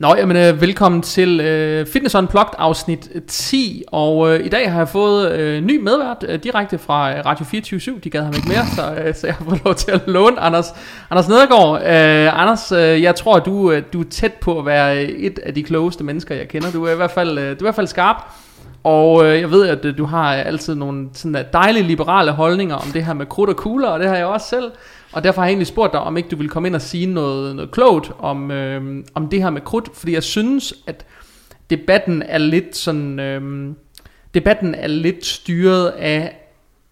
Nå, 0.00 0.14
jamen, 0.16 0.36
øh, 0.36 0.60
velkommen 0.60 1.02
til 1.02 1.40
øh, 1.40 1.86
Fitness 1.86 2.14
Unplugged 2.14 2.54
afsnit 2.58 3.08
10, 3.26 3.84
og 3.86 4.34
øh, 4.34 4.46
i 4.46 4.48
dag 4.48 4.72
har 4.72 4.78
jeg 4.78 4.88
fået 4.88 5.32
øh, 5.32 5.64
ny 5.64 5.80
medvært 5.82 6.24
øh, 6.28 6.42
direkte 6.42 6.78
fra 6.78 7.12
øh, 7.12 7.26
Radio 7.26 7.44
24 7.44 8.00
De 8.04 8.10
gad 8.10 8.22
ham 8.22 8.34
ikke 8.36 8.48
mere, 8.48 8.66
så, 8.76 8.94
øh, 8.94 9.14
så 9.14 9.26
jeg 9.26 9.36
har 9.36 9.44
fået 9.44 9.60
lov 9.64 9.74
til 9.74 9.90
at 9.90 10.00
låne 10.06 10.40
Anders, 10.40 10.74
Anders 11.10 11.28
Nedergaard. 11.28 11.82
Øh, 11.82 12.40
Anders, 12.40 12.72
øh, 12.72 13.02
jeg 13.02 13.14
tror, 13.14 13.38
du, 13.38 13.72
øh, 13.72 13.82
du 13.92 14.00
er 14.00 14.04
tæt 14.10 14.32
på 14.32 14.58
at 14.58 14.66
være 14.66 15.04
øh, 15.04 15.08
et 15.08 15.38
af 15.38 15.54
de 15.54 15.62
klogeste 15.62 16.04
mennesker, 16.04 16.34
jeg 16.34 16.48
kender. 16.48 16.70
Du 16.70 16.84
er 16.84 16.92
i 16.92 16.96
hvert 16.96 17.10
fald, 17.10 17.38
øh, 17.38 17.44
du 17.44 17.50
er 17.50 17.52
i 17.52 17.56
hvert 17.64 17.74
fald 17.74 17.86
skarp. 17.86 18.16
Og 18.84 19.24
øh, 19.24 19.40
jeg 19.40 19.50
ved, 19.50 19.68
at 19.68 19.84
øh, 19.84 19.98
du 19.98 20.04
har 20.04 20.34
øh, 20.34 20.46
altid 20.46 20.74
nogle 20.74 21.08
sådan 21.12 21.34
der 21.34 21.42
dejlige 21.42 21.82
liberale 21.82 22.32
holdninger 22.32 22.74
om 22.74 22.88
det 22.92 23.04
her 23.04 23.12
med 23.12 23.26
krudt 23.26 23.50
og 23.50 23.56
kugler, 23.56 23.88
og 23.88 24.00
det 24.00 24.08
har 24.08 24.16
jeg 24.16 24.26
også 24.26 24.48
selv. 24.48 24.70
Og 25.12 25.24
derfor 25.24 25.40
har 25.40 25.46
jeg 25.46 25.52
egentlig 25.52 25.66
spurgt 25.66 25.92
dig, 25.92 26.00
om 26.00 26.16
ikke 26.16 26.28
du 26.28 26.36
vil 26.36 26.48
komme 26.48 26.68
ind 26.68 26.74
og 26.74 26.82
sige 26.82 27.06
noget, 27.06 27.56
noget 27.56 27.70
klogt 27.70 28.12
om, 28.18 28.50
øh, 28.50 29.04
om 29.14 29.28
det 29.28 29.42
her 29.42 29.50
med 29.50 29.60
krudt, 29.60 29.88
fordi 29.94 30.14
jeg 30.14 30.22
synes, 30.22 30.74
at 30.86 31.06
debatten 31.70 32.22
er 32.22 32.38
lidt 32.38 32.76
sådan, 32.76 33.20
øh, 33.20 33.74
debatten 34.34 34.74
er 34.74 34.86
lidt 34.86 35.26
styret 35.26 35.88
af, 35.88 36.36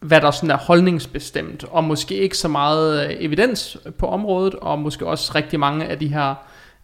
hvad 0.01 0.21
der 0.21 0.31
sådan 0.31 0.51
er 0.51 0.57
holdningsbestemt, 0.57 1.65
og 1.71 1.85
måske 1.85 2.15
ikke 2.15 2.39
så 2.39 2.49
meget 2.49 3.07
øh, 3.07 3.17
evidens 3.19 3.77
på 3.99 4.07
området, 4.07 4.55
og 4.55 4.79
måske 4.79 5.07
også 5.07 5.33
rigtig 5.35 5.61
mange 5.61 5.85
af 5.85 5.99
de 5.99 6.09
her 6.09 6.35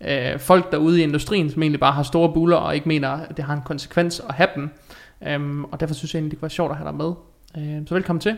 øh, 0.08 0.38
folk 0.38 0.72
derude 0.72 1.00
i 1.00 1.02
industrien, 1.02 1.50
som 1.50 1.62
egentlig 1.62 1.80
bare 1.80 1.92
har 1.92 2.02
store 2.02 2.32
buller, 2.32 2.56
og 2.56 2.74
ikke 2.74 2.88
mener, 2.88 3.08
at 3.08 3.36
det 3.36 3.44
har 3.44 3.54
en 3.54 3.62
konsekvens 3.64 4.22
at 4.28 4.34
have 4.34 4.48
dem. 4.54 4.70
Øhm, 5.26 5.64
og 5.64 5.80
derfor 5.80 5.94
synes 5.94 6.14
jeg 6.14 6.18
egentlig, 6.18 6.30
det 6.30 6.38
kunne 6.38 6.42
være 6.42 6.50
sjovt 6.50 6.70
at 6.70 6.76
have 6.76 6.88
dig 6.88 6.96
med. 6.96 7.12
Øh, 7.58 7.86
så 7.86 7.94
velkommen 7.94 8.20
til. 8.20 8.36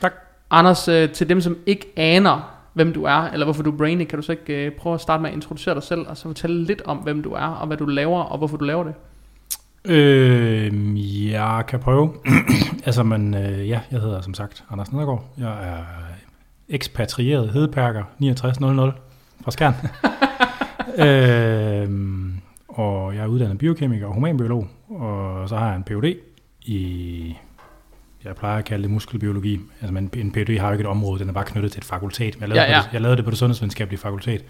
Tak. 0.00 0.12
Anders, 0.50 0.88
øh, 0.88 1.10
til 1.10 1.28
dem 1.28 1.40
som 1.40 1.56
ikke 1.66 1.92
aner, 1.96 2.58
hvem 2.72 2.92
du 2.92 3.04
er, 3.04 3.30
eller 3.32 3.46
hvorfor 3.46 3.62
du 3.62 3.72
er 3.72 3.76
Brainy, 3.76 4.04
kan 4.04 4.18
du 4.18 4.22
så 4.22 4.32
ikke 4.32 4.66
øh, 4.66 4.72
prøve 4.72 4.94
at 4.94 5.00
starte 5.00 5.22
med 5.22 5.30
at 5.30 5.34
introducere 5.34 5.74
dig 5.74 5.82
selv, 5.82 6.08
og 6.08 6.16
så 6.16 6.22
fortælle 6.22 6.64
lidt 6.64 6.82
om, 6.82 6.96
hvem 6.96 7.22
du 7.22 7.32
er, 7.32 7.46
og 7.46 7.66
hvad 7.66 7.76
du 7.76 7.86
laver, 7.86 8.22
og 8.22 8.38
hvorfor 8.38 8.56
du 8.56 8.64
laver 8.64 8.84
det? 8.84 8.94
Øh, 9.84 11.30
jeg 11.30 11.64
kan 11.68 11.80
prøve. 11.80 12.12
altså, 12.86 13.02
men 13.02 13.34
øh, 13.34 13.68
ja, 13.68 13.80
jeg 13.90 14.00
hedder 14.00 14.20
som 14.20 14.34
sagt 14.34 14.64
Anders 14.70 14.92
Nedergaard. 14.92 15.24
Jeg 15.38 15.68
er 15.68 15.84
ekspatrieret 16.68 17.50
hedeperker 17.50 18.04
6900 18.18 18.92
fra 19.44 19.50
Skjern. 19.50 19.74
øh, 21.06 21.88
og 22.68 23.14
jeg 23.14 23.22
er 23.22 23.26
uddannet 23.26 23.58
biokemiker 23.58 24.06
og 24.06 24.14
humanbiolog, 24.14 24.68
og 25.00 25.48
så 25.48 25.56
har 25.56 25.66
jeg 25.66 25.76
en 25.76 25.82
Ph.D. 25.82 26.16
i, 26.62 27.36
jeg 28.24 28.36
plejer 28.36 28.58
at 28.58 28.64
kalde 28.64 28.82
det 28.82 28.90
muskelbiologi. 28.90 29.60
Altså 29.80 29.94
men 29.94 30.10
en 30.14 30.32
Ph.D. 30.32 30.58
har 30.58 30.66
jo 30.66 30.72
ikke 30.72 30.82
et 30.82 30.88
område, 30.88 31.20
den 31.20 31.28
er 31.28 31.32
bare 31.32 31.44
knyttet 31.44 31.72
til 31.72 31.78
et 31.78 31.84
fakultet. 31.84 32.40
Men 32.40 32.40
jeg 32.40 32.48
lavede, 32.48 32.70
Ja, 32.70 32.76
ja. 32.76 32.82
Det, 32.82 32.92
jeg 32.92 33.00
lavede 33.00 33.16
det 33.16 33.24
på 33.24 33.30
det 33.30 33.38
sundhedsvidenskabelige 33.38 34.00
fakultet, 34.00 34.44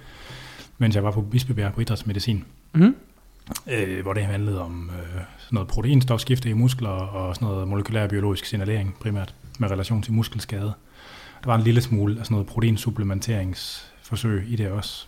mens 0.78 0.94
jeg 0.94 1.04
var 1.04 1.10
på 1.10 1.20
Bispebjerg 1.20 1.72
på 1.72 1.80
idrætsmedicin. 1.80 2.44
Mm-hmm. 2.72 2.96
øh, 3.70 4.02
hvor 4.02 4.12
det 4.12 4.24
handlede 4.24 4.62
om 4.62 4.90
øh, 4.98 5.04
sådan 5.12 5.24
noget 5.50 5.68
proteinstofskifte 5.68 6.48
i 6.48 6.52
muskler 6.52 6.88
og 6.88 7.34
sådan 7.34 7.48
noget 7.48 7.68
molekylær 7.68 8.06
biologisk 8.06 8.44
signalering 8.44 8.94
primært 9.00 9.34
med 9.58 9.70
relation 9.70 10.02
til 10.02 10.12
muskelskade. 10.12 10.72
Der 11.42 11.46
var 11.46 11.54
en 11.54 11.62
lille 11.62 11.80
smule 11.80 12.20
af 12.20 12.24
sådan 12.24 12.34
noget 12.34 12.46
proteinsupplementeringsforsøg 12.46 14.44
i 14.48 14.56
det 14.56 14.68
også. 14.68 15.06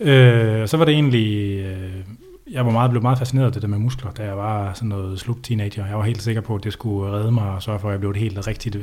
Øh, 0.00 0.62
og 0.62 0.68
så 0.68 0.76
var 0.76 0.84
det 0.84 0.94
egentlig, 0.94 1.58
øh, 1.58 2.04
jeg 2.50 2.66
var 2.66 2.72
meget, 2.72 2.90
blev 2.90 3.02
meget 3.02 3.18
fascineret 3.18 3.46
af 3.46 3.52
det 3.52 3.62
der 3.62 3.68
med 3.68 3.78
muskler, 3.78 4.10
da 4.10 4.22
jeg 4.24 4.36
var 4.36 4.72
sådan 4.72 4.88
noget 4.88 5.20
slut 5.20 5.36
teenager. 5.42 5.86
Jeg 5.86 5.96
var 5.96 6.04
helt 6.04 6.22
sikker 6.22 6.40
på, 6.40 6.54
at 6.54 6.64
det 6.64 6.72
skulle 6.72 7.12
redde 7.12 7.32
mig 7.32 7.50
og 7.50 7.62
sørge 7.62 7.78
for, 7.78 7.88
at 7.88 7.92
jeg 7.92 8.00
blev 8.00 8.10
et 8.10 8.16
helt 8.16 8.46
rigtigt 8.46 8.76
øh, 8.76 8.82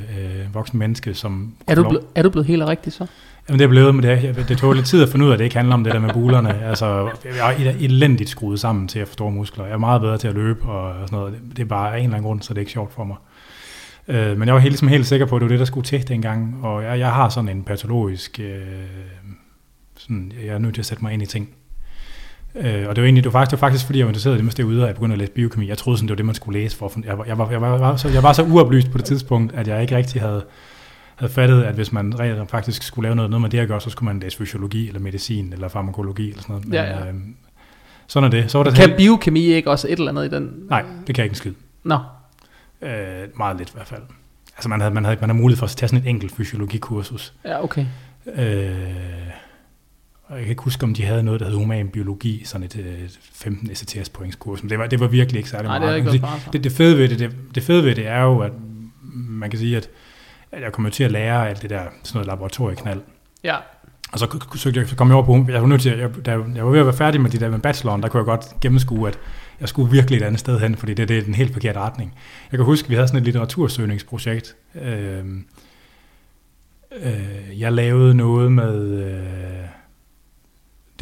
voksen 0.54 0.80
menneske, 0.80 1.14
som 1.14 1.54
Er, 1.68 1.76
du 1.76 1.84
få 1.84 1.92
lov- 1.92 2.02
ble, 2.02 2.08
er 2.16 2.22
du 2.24 2.30
blevet 2.30 2.48
helt 2.48 2.64
rigtig 2.64 2.94
så? 2.94 3.08
Jamen 3.50 3.60
det 3.60 3.66
er 3.66 3.70
blevet 3.70 3.96
med 3.96 4.04
det. 4.04 4.46
Det 4.50 4.58
tog 4.58 4.74
lidt 4.74 4.86
tid 4.86 5.04
at 5.04 5.10
finde 5.10 5.26
ud 5.26 5.30
af, 5.30 5.34
at 5.34 5.40
det 5.40 5.46
ikke 5.46 5.56
handler 5.58 5.74
om 5.74 5.84
det 5.84 5.94
der 5.94 6.00
med 6.00 6.14
bulerne. 6.14 6.54
Altså, 6.70 7.10
jeg 7.26 7.66
er 7.66 7.74
elendigt 7.80 8.30
skruet 8.30 8.60
sammen 8.60 8.88
til 8.88 9.00
at 9.00 9.08
få 9.08 9.14
store 9.14 9.32
muskler. 9.32 9.66
Jeg 9.66 9.74
er 9.74 9.78
meget 9.78 10.02
bedre 10.02 10.18
til 10.18 10.28
at 10.28 10.34
løbe 10.34 10.64
og 10.66 11.08
sådan 11.08 11.20
noget. 11.20 11.34
Det 11.56 11.60
er 11.60 11.66
bare 11.68 11.94
af 11.94 11.98
en 11.98 12.04
eller 12.04 12.16
anden 12.18 12.28
grund, 12.28 12.42
så 12.42 12.54
det 12.54 12.58
er 12.58 12.62
ikke 12.62 12.72
sjovt 12.72 12.94
for 12.94 13.04
mig. 13.04 13.16
Øh, 14.08 14.38
men 14.38 14.48
jeg 14.48 14.54
var 14.56 14.60
helt, 14.62 14.72
ligesom 14.72 14.88
helt 14.88 15.06
sikker 15.06 15.26
på, 15.26 15.36
at 15.36 15.40
det 15.40 15.46
var 15.46 15.50
det, 15.54 15.60
der 15.60 15.66
skulle 15.66 15.86
til 15.86 16.08
dengang. 16.08 16.60
Og 16.64 16.84
jeg, 16.84 17.00
jeg 17.00 17.12
har 17.12 17.30
sådan 17.30 17.50
en 17.50 17.64
patologisk... 17.64 18.40
Øh, 18.44 18.62
sådan, 19.98 20.32
jeg 20.46 20.54
er 20.54 20.58
nødt 20.58 20.74
til 20.74 20.82
at 20.82 20.86
sætte 20.86 21.04
mig 21.04 21.14
ind 21.14 21.24
i 21.24 21.26
ting. 21.26 21.50
Øh, 22.56 22.86
og 22.90 22.96
det 22.96 23.02
var 23.02 23.06
egentlig, 23.06 23.24
det 23.24 23.34
var 23.34 23.40
faktisk, 23.40 23.52
det 23.52 23.62
var 23.62 23.68
faktisk 23.68 23.86
fordi 23.86 24.00
jeg 24.00 24.06
var 24.06 24.10
interesseret 24.10 24.42
i 24.42 24.46
det, 24.46 24.58
det 24.58 24.66
var 24.66 24.72
ude, 24.72 24.82
at 24.82 24.88
jeg 24.88 24.96
begyndte 24.96 25.14
at 25.14 25.20
læse 25.20 25.32
biokemi. 25.32 25.68
Jeg 25.68 25.78
troede 25.78 25.98
sådan, 25.98 26.08
det 26.08 26.12
var 26.14 26.16
det, 26.16 26.26
man 26.26 26.36
skulle 26.36 26.60
læse 26.60 26.78
for. 26.78 26.94
Jeg 27.06 27.18
var, 27.18 27.26
jeg 27.26 27.38
var, 27.38 27.50
jeg 27.52 27.62
var, 27.62 27.72
jeg 27.72 27.80
var, 27.80 27.96
så, 27.96 28.10
jeg 28.10 28.24
var 28.24 28.34
så 28.34 28.44
uoplyst 28.44 28.92
på 28.92 28.98
det 28.98 29.06
tidspunkt, 29.06 29.54
at 29.56 29.68
jeg 29.68 29.82
ikke 29.82 29.98
rigtig 29.98 30.22
havde, 30.22 30.46
havde 31.16 31.34
fattet, 31.34 31.64
at 31.64 31.76
hvis 31.76 31.92
man 31.92 32.20
rent 32.20 32.50
faktisk 32.52 32.84
skulle 32.84 33.04
lave 33.06 33.16
noget, 33.16 33.30
noget 33.32 33.42
med 33.42 33.50
det 33.50 33.60
at 33.60 33.68
gøre, 33.68 33.82
så 33.82 33.90
skulle 33.90 34.06
man 34.08 34.20
læse 34.20 34.38
fysiologi, 34.38 34.88
eller 34.88 35.00
medicin, 35.00 35.54
eller 35.54 35.68
farmakologi, 35.68 36.30
eller 36.30 36.42
sådan 36.42 36.54
noget. 36.54 36.66
Men, 36.68 36.74
Ja, 36.74 36.84
ja. 36.84 37.08
Øh, 37.08 37.14
sådan 38.08 38.28
er 38.28 38.32
det. 38.42 38.52
Så 38.52 38.58
var 38.58 38.64
der 38.64 38.72
Kan 38.72 38.94
biokemi 38.98 39.46
ikke 39.46 39.72
også 39.72 39.88
et 39.88 39.92
eller 40.00 40.12
andet 40.12 40.26
i 40.26 40.30
den? 40.36 40.52
Nej, 40.70 40.82
det 41.08 41.16
kan 41.16 41.18
jeg 41.18 41.26
ikke 41.26 41.32
en 41.32 41.36
skid. 41.38 41.54
Nå, 41.84 41.98
Øh, 42.82 42.90
meget 43.38 43.58
lidt 43.58 43.70
i 43.70 43.72
hvert 43.76 43.88
fald. 43.88 44.02
Altså 44.58 44.70
man 44.70 44.82
havde, 44.82 44.94
man 44.94 45.06
havde, 45.06 45.18
man 45.22 45.30
havde 45.30 45.42
mulighed 45.42 45.60
for 45.60 45.66
at 45.66 45.70
tage 45.70 45.88
sådan 45.90 46.04
et 46.06 46.10
enkelt 46.10 46.32
fysiologikursus. 46.36 47.34
ja 47.46 47.64
okay. 47.64 47.86
Øh, 48.36 48.72
og 50.24 50.36
jeg 50.38 50.46
kan 50.46 50.50
ikke 50.50 50.64
huske, 50.64 50.84
om 50.84 50.94
de 50.94 51.04
havde 51.04 51.24
noget, 51.24 51.40
der 51.40 51.46
hed 51.46 51.56
human 51.56 51.88
biologi, 51.90 52.42
sådan 52.46 52.66
et 52.66 52.78
øh, 52.78 53.10
15 53.34 53.76
SATS 53.76 54.10
points 54.10 54.38
Men 54.46 54.70
det 54.70 54.80
var, 54.80 54.88
det 54.88 55.00
var 55.00 55.08
virkelig 55.08 55.40
ikke 55.40 55.50
særlig 55.50 55.68
Nej, 55.68 55.80
det 55.80 55.82
meget. 55.82 55.92
er 55.92 55.96
ikke 55.96 56.52
det, 56.54 56.64
det, 56.64 56.72
fede 56.72 56.98
ved 56.98 57.10
det, 57.10 57.20
det, 57.20 57.32
det 57.56 57.64
fede 57.64 57.84
ved 57.84 57.96
det 57.96 58.08
er 58.08 58.22
jo, 58.22 58.40
at 58.40 58.52
man 59.14 59.50
kan 59.50 59.60
sige, 59.60 59.78
at, 59.78 59.90
at 60.52 60.62
jeg 60.62 60.72
kommer 60.72 60.90
til 60.90 61.04
at 61.04 61.12
lære 61.12 61.50
alt 61.50 61.62
det 61.62 61.70
der, 61.70 61.82
sådan 62.04 62.18
noget 62.18 62.28
laboratorieknald. 62.28 63.02
Ja, 63.44 63.56
Og 64.12 64.20
så 64.20 64.40
søgte 64.56 64.80
jeg, 64.80 64.90
så 64.90 64.96
kom 64.96 65.08
jeg 65.08 65.16
over 65.16 65.26
på, 65.26 65.52
jeg 65.52 65.62
var 65.62 65.68
nødt 65.68 65.82
til, 65.82 65.98
jeg, 65.98 66.26
da 66.26 66.32
jeg 66.32 66.66
var 66.66 66.72
ved 66.72 66.80
at 66.80 66.86
være 66.86 66.96
færdig 66.96 67.22
med 67.22 67.30
det 67.30 67.42
der 67.42 67.50
med 67.50 67.60
bacheloren, 67.60 68.04
der 68.04 68.10
kunne 68.10 68.20
jeg 68.20 68.26
godt 68.26 68.60
gennemskue, 68.62 69.08
at 69.08 69.20
jeg 69.60 69.70
skulle 69.70 69.92
virkelig 69.92 70.18
et 70.18 70.24
andet 70.24 70.40
sted 70.40 70.60
hen, 70.60 70.76
fordi 70.76 70.94
det, 70.94 71.10
det 71.10 71.18
er 71.18 71.22
den 71.22 71.34
helt 71.34 71.54
forkerte 71.54 71.80
retning. 71.80 72.14
Jeg 72.52 72.58
kan 72.58 72.66
huske, 72.66 72.90
vi 72.90 72.96
havde 72.96 73.08
sådan 73.08 73.18
et 73.18 73.24
litteratursøgningsprojekt. 73.24 74.56
Øh, 74.82 75.26
øh, 77.04 77.60
jeg 77.60 77.74
lavede 77.74 78.14
noget 78.16 78.52
med, 78.52 79.04
øh, 79.04 79.43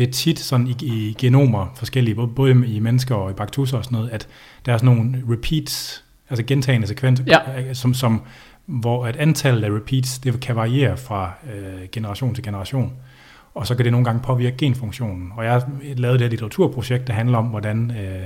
det 0.02 0.08
er 0.08 0.12
tit 0.12 0.40
sådan 0.40 0.68
i, 0.68 0.76
i 0.82 1.16
genomer 1.18 1.68
forskellige, 1.76 2.16
både, 2.36 2.68
i 2.68 2.80
mennesker 2.80 3.16
og 3.16 3.32
i 3.32 3.34
baktusser 3.34 3.78
og 3.78 3.84
sådan 3.84 3.96
noget, 3.96 4.10
at 4.10 4.28
der 4.66 4.74
er 4.74 4.78
sådan 4.78 4.96
nogle 4.96 5.24
repeats, 5.30 6.04
altså 6.30 6.44
gentagende 6.46 6.88
sekvenser, 6.88 7.24
Ja. 7.28 7.74
som, 7.74 7.94
som, 7.94 8.22
hvor 8.66 9.06
at 9.06 9.16
antallet 9.16 9.64
af 9.64 9.70
repeats, 9.76 10.20
det 10.20 10.40
kan 10.40 10.56
variere 10.56 10.98
fra 10.98 11.32
øh, 11.54 11.88
generation 11.92 12.36
til 12.36 12.44
generation. 12.44 12.94
Og 13.56 13.68
så 13.68 13.76
kan 13.76 13.86
det 13.86 13.92
nogle 13.92 14.06
gange 14.06 14.22
påvirke 14.22 14.58
genfunktionen. 14.58 15.32
Og 15.38 15.44
jeg 15.46 15.52
har 15.54 15.68
lavet 15.96 16.20
det 16.20 16.26
her 16.26 16.30
litteraturprojekt, 16.30 17.08
der 17.08 17.14
handler 17.14 17.38
om, 17.38 17.46
hvordan 17.46 17.92
øh, 17.92 18.26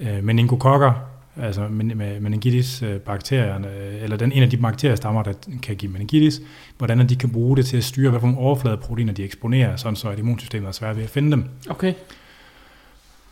øh, 0.00 0.24
meningokokker, 0.24 0.92
altså 1.38 1.68
men- 1.68 1.98
med 1.98 2.20
meningitis 2.20 2.82
øh, 2.82 3.00
bakterierne, 3.00 3.68
øh, 3.68 4.02
eller 4.02 4.16
den, 4.16 4.32
en 4.32 4.42
af 4.42 4.50
de 4.50 4.56
bakteriestammer, 4.56 5.22
der 5.22 5.32
kan 5.62 5.76
give 5.76 5.92
meningitis, 5.92 6.40
hvordan 6.78 7.08
de 7.08 7.16
kan 7.16 7.30
bruge 7.30 7.56
det 7.56 7.66
til 7.66 7.76
at 7.76 7.84
styre, 7.84 8.12
nogle 8.12 8.38
overfladeproteiner 8.38 9.12
de 9.12 9.24
eksponerer, 9.24 9.76
sådan 9.76 9.96
så 9.96 10.08
at 10.08 10.18
immunsystemet 10.18 10.68
er 10.68 10.72
svært 10.72 10.96
ved 10.96 11.04
at 11.04 11.10
finde 11.10 11.30
dem. 11.30 11.44
okay. 11.70 11.94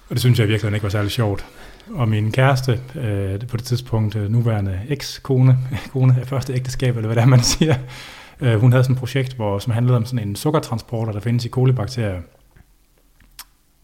Og 0.08 0.14
det 0.14 0.20
synes 0.20 0.38
jeg 0.38 0.48
virkelig 0.48 0.72
ikke 0.74 0.82
var 0.82 0.90
særlig 0.90 1.10
sjovt. 1.10 1.46
Og 1.94 2.08
min 2.08 2.32
kæreste, 2.32 2.80
øh, 2.94 3.40
på 3.48 3.56
det 3.56 3.64
tidspunkt 3.64 4.16
øh, 4.16 4.30
nuværende 4.30 4.80
eks-kone, 4.88 5.58
kone 5.92 6.16
af 6.20 6.26
første 6.26 6.52
ægteskab, 6.54 6.96
eller 6.96 7.08
hvad 7.08 7.16
det 7.16 7.22
er, 7.22 7.26
man 7.26 7.42
siger, 7.42 7.74
øh, 8.40 8.60
hun 8.60 8.72
havde 8.72 8.84
sådan 8.84 8.94
et 8.94 9.00
projekt, 9.00 9.34
hvor, 9.34 9.58
som 9.58 9.72
handlede 9.72 9.96
om 9.96 10.04
sådan 10.04 10.28
en 10.28 10.36
sukkertransporter, 10.36 11.12
der 11.12 11.20
findes 11.20 11.44
i 11.44 11.48
kolibakterier. 11.48 12.20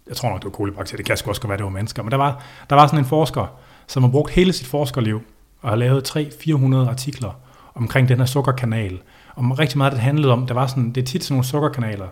Jeg 0.08 0.16
tror 0.16 0.28
nok, 0.28 0.38
det 0.38 0.44
var 0.44 0.50
kolibakterier, 0.50 0.96
det 0.96 1.06
kan 1.06 1.16
sgu 1.16 1.30
også 1.30 1.40
godt 1.40 1.48
være, 1.48 1.58
det 1.58 1.64
var 1.64 1.70
mennesker. 1.70 2.02
Men 2.02 2.10
der 2.10 2.16
var, 2.16 2.44
der 2.70 2.76
var 2.76 2.86
sådan 2.86 2.98
en 2.98 3.04
forsker, 3.04 3.58
som 3.86 4.02
har 4.02 4.10
brugt 4.10 4.30
hele 4.30 4.52
sit 4.52 4.66
forskerliv 4.66 5.22
og 5.62 5.68
har 5.68 5.76
lavet 5.76 6.16
300-400 6.16 6.76
artikler 6.90 7.40
omkring 7.74 8.08
den 8.08 8.18
her 8.18 8.26
sukkerkanal. 8.26 8.98
Og 9.34 9.58
rigtig 9.58 9.78
meget, 9.78 9.92
det 9.92 10.00
handlede 10.00 10.32
om, 10.32 10.46
der 10.46 10.54
var 10.54 10.66
sådan, 10.66 10.92
det 10.92 11.00
er 11.00 11.04
tit 11.06 11.24
sådan 11.24 11.34
nogle 11.34 11.44
sukkerkanaler, 11.46 12.06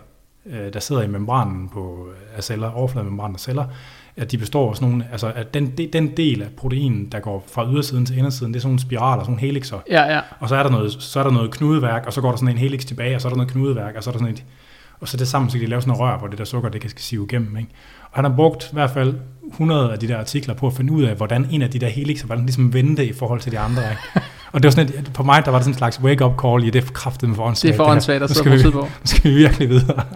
øh, 0.45 0.73
der 0.73 0.79
sidder 0.79 1.01
i 1.01 1.07
membranen 1.07 1.69
på, 1.69 2.07
øh, 2.09 2.37
af 2.37 2.43
celler, 2.43 2.71
overflademembranen 2.71 3.35
af 3.35 3.39
celler, 3.39 3.65
at 4.17 4.31
de 4.31 4.37
består 4.37 4.69
af 4.69 4.75
sådan 4.75 4.89
nogle, 4.89 5.05
altså 5.11 5.31
at 5.35 5.53
den, 5.53 5.71
de- 5.77 5.89
den 5.93 6.17
del 6.17 6.41
af 6.41 6.47
proteinen, 6.57 7.05
der 7.11 7.19
går 7.19 7.43
fra 7.51 7.67
ydersiden 7.71 8.05
til 8.05 8.17
indersiden, 8.17 8.53
det 8.53 8.57
er 8.59 8.61
sådan 8.61 8.69
nogle 8.69 8.79
spiraler, 8.79 9.23
sådan 9.23 9.31
nogle 9.31 9.41
helixer. 9.41 9.79
Ja, 9.89 10.13
ja. 10.13 10.21
Og 10.39 10.49
så 10.49 10.55
er 10.55 10.63
der 10.63 10.69
noget, 10.69 10.91
så 10.91 11.19
er 11.19 11.23
der 11.23 11.31
noget 11.31 11.51
knudeværk, 11.51 12.05
og 12.05 12.13
så 12.13 12.21
går 12.21 12.29
der 12.29 12.35
sådan 12.37 12.49
en 12.49 12.57
helix 12.57 12.85
tilbage, 12.85 13.15
og 13.15 13.21
så 13.21 13.27
er 13.27 13.29
der 13.29 13.37
noget 13.37 13.51
knudeværk, 13.51 13.95
og 13.95 14.03
så 14.03 14.09
er 14.09 14.11
der 14.11 14.19
sådan 14.19 14.33
et, 14.33 14.43
og 14.99 15.07
så 15.07 15.17
det 15.17 15.27
sammen, 15.27 15.49
så 15.51 15.57
kan 15.57 15.65
de 15.65 15.69
lave 15.69 15.81
sådan 15.81 15.97
noget 15.97 16.01
rør, 16.13 16.17
hvor 16.17 16.27
det 16.27 16.37
der 16.37 16.43
sukker, 16.45 16.69
det 16.69 16.81
kan 16.81 16.89
sive 16.97 17.25
igennem. 17.25 17.57
Ikke? 17.57 17.69
Og 18.03 18.15
han 18.15 18.25
har 18.25 18.35
brugt 18.35 18.63
i 18.71 18.73
hvert 18.73 18.89
fald 18.91 19.15
100 19.51 19.91
af 19.93 19.99
de 19.99 20.07
der 20.07 20.17
artikler 20.19 20.53
på 20.53 20.67
at 20.67 20.73
finde 20.73 20.93
ud 20.93 21.03
af, 21.03 21.15
hvordan 21.15 21.47
en 21.51 21.61
af 21.61 21.69
de 21.69 21.79
der 21.79 21.87
helixer, 21.87 22.25
hvordan 22.25 22.39
den 22.39 22.45
ligesom 22.45 22.73
vendte 22.73 23.05
i 23.05 23.13
forhold 23.13 23.39
til 23.39 23.51
de 23.51 23.59
andre. 23.59 23.81
Ikke? 23.89 24.27
Og 24.51 24.63
det 24.63 24.67
var 24.67 24.71
sådan 24.71 24.93
et, 24.99 25.11
på 25.13 25.23
mig, 25.23 25.45
der 25.45 25.51
var 25.51 25.57
det 25.57 25.63
sådan 25.65 25.73
en 25.73 25.77
slags 25.77 26.01
wake-up 26.01 26.41
call 26.41 26.63
i, 26.63 26.69
det 26.69 26.83
er 26.87 26.91
kraftet 26.93 27.29
med 27.29 27.35
for 27.35 27.43
Det 27.43 27.47
åndssvagt, 27.49 27.73
er 27.73 27.77
for 27.77 27.83
åndssvagt 27.85 28.23
at 28.23 28.29
Nu 28.29 28.33
sidde 28.33 28.39
skal 28.39 28.51
og 28.51 28.57
vi- 28.57 28.71
bruge 28.71 28.85
tid 28.85 28.91
på. 28.91 28.99
Nu 29.01 29.05
skal 29.05 29.31
vi 29.31 29.35
virkelig 29.35 29.69
videre. 29.69 30.03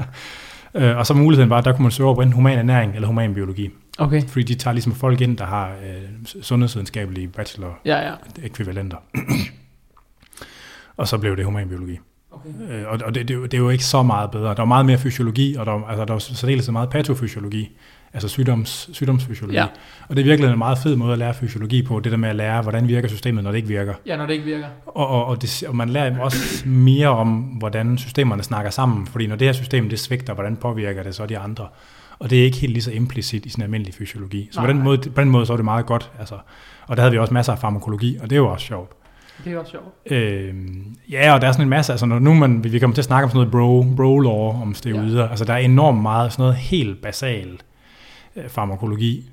Øh, 0.78 0.98
og 0.98 1.06
så 1.06 1.14
muligheden 1.14 1.50
var, 1.50 1.58
at 1.58 1.66
der 1.66 1.72
kunne 1.74 1.84
man 1.84 1.92
søge 1.92 2.16
på 2.16 2.22
enten 2.22 2.34
human 2.34 2.58
ernæring 2.58 2.96
eller 2.96 3.08
human 3.08 3.34
biologi. 3.34 3.70
Okay, 3.98 4.22
Fordi 4.28 4.44
de 4.44 4.56
tager 4.56 4.74
ligesom 4.74 4.96
folk 4.96 5.22
ind, 5.22 5.38
der 5.38 5.46
har 5.46 5.68
øh, 5.68 6.42
sundhedsvidenskabelige 6.42 7.28
bachelor 7.28 7.78
ja, 7.86 8.08
ja. 8.08 8.14
ekvivalenter. 8.44 8.98
og 10.98 11.08
så 11.08 11.18
blev 11.18 11.38
det 11.38 11.46
human 11.46 11.70
biologi. 11.70 11.98
Okay. 12.32 12.50
Øh, 12.70 12.84
og 12.88 13.00
og 13.06 13.16
det, 13.16 13.28
det, 13.28 13.34
er 13.34 13.38
jo- 13.38 13.44
det 13.46 13.54
er 13.54 13.58
jo 13.58 13.70
ikke 13.70 13.86
så 13.86 14.04
meget 14.04 14.32
bedre. 14.32 14.56
Der 14.56 14.62
er 14.62 14.66
meget 14.66 14.86
mere 14.86 14.98
fysiologi, 14.98 15.56
og 15.56 15.66
der, 15.66 15.72
er- 15.72 15.88
altså, 15.88 16.06
der 16.06 16.14
er 16.14 16.20
særdeles 16.20 16.72
meget 16.72 16.90
patofysiologi, 16.90 17.78
altså 18.16 18.28
sygdoms, 18.28 18.90
sygdomsfysiologi. 18.94 19.58
Ja. 19.58 19.66
Og 20.08 20.16
det 20.16 20.22
er 20.22 20.26
virkelig 20.26 20.52
en 20.52 20.58
meget 20.58 20.78
fed 20.78 20.96
måde 20.96 21.14
at 21.14 21.20
lære 21.20 21.34
fysiologi 21.34 21.84
på, 21.84 22.00
det 22.00 22.12
der 22.12 22.18
med 22.18 22.30
at 22.30 22.36
lære, 22.36 22.62
hvordan 22.62 22.88
virker 22.88 23.08
systemet, 23.08 23.44
når 23.44 23.52
det 23.52 23.58
ikke 23.58 23.68
virker. 23.68 23.94
Ja, 24.06 24.18
når 24.18 24.26
det 24.26 24.34
ikke 24.34 24.46
virker. 24.46 24.66
Og, 24.86 25.08
og, 25.08 25.26
og, 25.26 25.42
det, 25.42 25.64
og 25.68 25.76
man 25.76 25.90
lærer 25.90 26.20
også 26.20 26.68
mere 26.68 27.08
om, 27.08 27.38
hvordan 27.38 27.98
systemerne 27.98 28.44
snakker 28.44 28.72
sammen, 28.72 29.08
fordi 29.08 29.28
når 29.28 29.36
det 29.36 29.48
her 29.48 29.54
system 29.54 29.90
det 29.90 30.00
svigter, 30.00 30.34
hvordan 30.34 30.56
påvirker 30.56 31.04
det 31.04 31.16
så 31.16 31.26
de 31.26 31.38
andre? 31.38 31.68
Og 32.20 32.30
det 32.30 32.40
er 32.40 32.44
ikke 32.44 32.58
helt 32.58 32.74
lige 32.74 32.84
så 32.84 32.92
implicit 32.92 33.46
i 33.46 33.50
sin 33.50 33.64
almindelig 33.64 33.94
fysiologi. 33.94 34.50
Så 34.52 34.62
på 34.62 34.68
den, 34.68 34.82
måde, 34.82 34.98
på 34.98 35.22
den 35.22 35.30
måde 35.30 35.46
så 35.46 35.54
er 35.54 35.58
det 35.58 35.66
meget 35.66 35.86
godt. 35.86 36.12
Altså. 36.20 36.36
Og 36.88 36.98
der 36.98 37.02
havde 37.02 37.12
vi 37.12 37.18
også 37.18 37.34
masser 37.34 37.54
af 37.54 37.60
farmakologi, 37.60 38.18
og 38.22 38.30
det 38.30 38.36
er 38.36 38.40
jo 38.40 38.48
også 38.48 38.66
sjovt. 38.66 38.92
Det 39.44 39.54
er 39.54 39.60
også 39.60 39.72
sjovt. 39.72 40.12
Øh, 40.12 40.54
ja, 41.12 41.34
og 41.34 41.42
der 41.42 41.48
er 41.48 41.52
sådan 41.52 41.66
en 41.66 41.70
masse, 41.70 41.94
altså 41.94 42.06
når 42.06 42.20
nu 42.20 42.34
man, 42.34 42.64
vi 42.64 42.80
kommer 42.80 42.96
til 42.96 43.02
at 43.02 43.06
snakke 43.06 43.24
om 43.24 43.30
sådan 43.30 43.38
noget 43.38 43.52
bro, 43.52 43.84
bro-law, 43.84 44.62
om 44.62 44.74
steroider, 44.74 45.24
ja. 45.24 45.30
altså 45.30 45.46
der 45.46 45.54
er 45.54 45.58
enormt 45.58 46.02
meget 46.02 46.32
sådan 46.32 46.44
noget 46.44 46.56
helt 46.56 47.02
basal 47.02 47.48
øh, 47.48 47.58
farmakologi, 48.48 49.30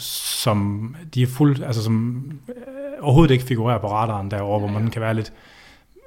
som 0.00 0.96
de 1.14 1.22
er 1.22 1.26
fuld, 1.26 1.62
altså 1.62 1.82
som 1.82 2.24
øh, 2.48 2.54
overhovedet 3.00 3.32
ikke 3.32 3.44
figurerer 3.44 3.78
på 3.78 3.92
radaren 3.92 4.30
derovre, 4.30 4.52
Ja, 4.54 4.58
hvor 4.58 4.78
ja. 4.78 4.82
man 4.82 4.90
kan 4.90 5.02
være 5.02 5.14
lidt, 5.14 5.32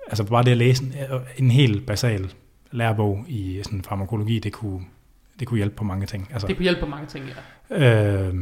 altså 0.07 0.23
bare 0.23 0.43
det 0.43 0.51
at 0.51 0.57
læse 0.57 0.83
en, 0.83 0.93
en 1.37 1.51
helt 1.51 1.85
basal 1.85 2.33
lærebog 2.71 3.25
i 3.27 3.59
sådan 3.63 3.81
farmakologi, 3.81 4.39
det 4.39 4.53
kunne, 4.53 4.79
det 5.39 5.47
kunne 5.47 5.57
hjælpe 5.57 5.75
på 5.75 5.83
mange 5.83 6.05
ting. 6.05 6.29
Altså, 6.33 6.47
Det 6.47 6.55
kunne 6.55 6.63
hjælpe 6.63 6.79
på 6.81 6.87
mange 6.87 7.07
ting, 7.07 7.25
ja. 7.69 8.23
Øh, 8.27 8.33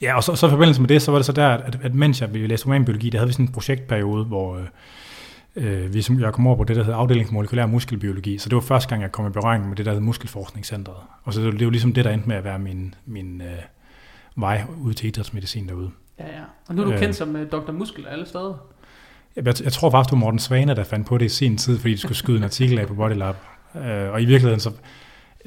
ja, 0.00 0.16
og 0.16 0.24
så, 0.24 0.34
så 0.36 0.46
i 0.46 0.50
forbindelse 0.50 0.80
med 0.80 0.88
det, 0.88 1.02
så 1.02 1.10
var 1.10 1.18
det 1.18 1.26
så 1.26 1.32
der, 1.32 1.48
at, 1.48 1.78
at 1.82 1.94
mens 1.94 2.20
jeg 2.20 2.28
læste 2.32 2.64
humanbiologi, 2.64 3.10
der 3.10 3.18
havde 3.18 3.28
vi 3.28 3.32
sådan 3.32 3.46
en 3.46 3.52
projektperiode, 3.52 4.24
hvor 4.24 4.56
øh, 4.56 4.64
øh, 5.56 5.94
vi, 5.94 6.06
jeg 6.20 6.32
kom 6.32 6.46
over 6.46 6.56
på 6.56 6.64
det, 6.64 6.76
der 6.76 6.82
hedder 6.84 6.98
afdeling 6.98 7.28
for 7.28 7.34
molekylær 7.34 7.66
muskelbiologi. 7.66 8.38
Så 8.38 8.48
det 8.48 8.54
var 8.54 8.60
første 8.60 8.88
gang, 8.88 9.02
jeg 9.02 9.12
kom 9.12 9.26
i 9.26 9.30
berøring 9.30 9.68
med 9.68 9.76
det, 9.76 9.86
der 9.86 9.92
hedder 9.92 10.04
muskelforskningscentret. 10.04 10.96
Og 11.24 11.34
så 11.34 11.40
det, 11.40 11.52
det 11.52 11.64
var 11.64 11.70
ligesom 11.70 11.92
det, 11.92 12.04
der 12.04 12.10
endte 12.10 12.28
med 12.28 12.36
at 12.36 12.44
være 12.44 12.58
min, 12.58 12.94
min 13.06 13.40
øh, 13.40 13.48
vej 14.36 14.62
ud 14.80 14.94
til 14.94 15.08
idrætsmedicin 15.08 15.68
derude. 15.68 15.90
Ja, 16.18 16.24
ja. 16.24 16.42
Og 16.68 16.74
nu 16.74 16.82
er 16.82 16.86
du 16.86 16.92
Øh. 16.92 16.98
kendt 16.98 17.16
som 17.16 17.34
uh, 17.34 17.40
Dr. 17.52 17.72
Muskel 17.72 18.06
alle 18.06 18.26
steder. 18.26 18.54
Jeg, 19.36 19.46
jeg, 19.46 19.54
jeg 19.64 19.72
tror 19.72 19.90
faktisk, 19.90 20.10
det 20.10 20.12
var 20.12 20.18
Morten 20.18 20.38
Svane, 20.38 20.74
der 20.74 20.84
fandt 20.84 21.06
på 21.06 21.18
det 21.18 21.24
i 21.24 21.28
sin 21.28 21.56
tid, 21.58 21.78
fordi 21.78 21.92
de 21.92 21.98
skulle 21.98 22.16
skyde 22.16 22.36
en 22.36 22.44
artikel 22.44 22.78
af 22.78 22.86
på 22.86 22.94
Bodylab. 22.94 23.34
Øh, 23.76 24.12
og 24.12 24.22
i 24.22 24.24
virkeligheden, 24.24 24.60
så 24.60 24.70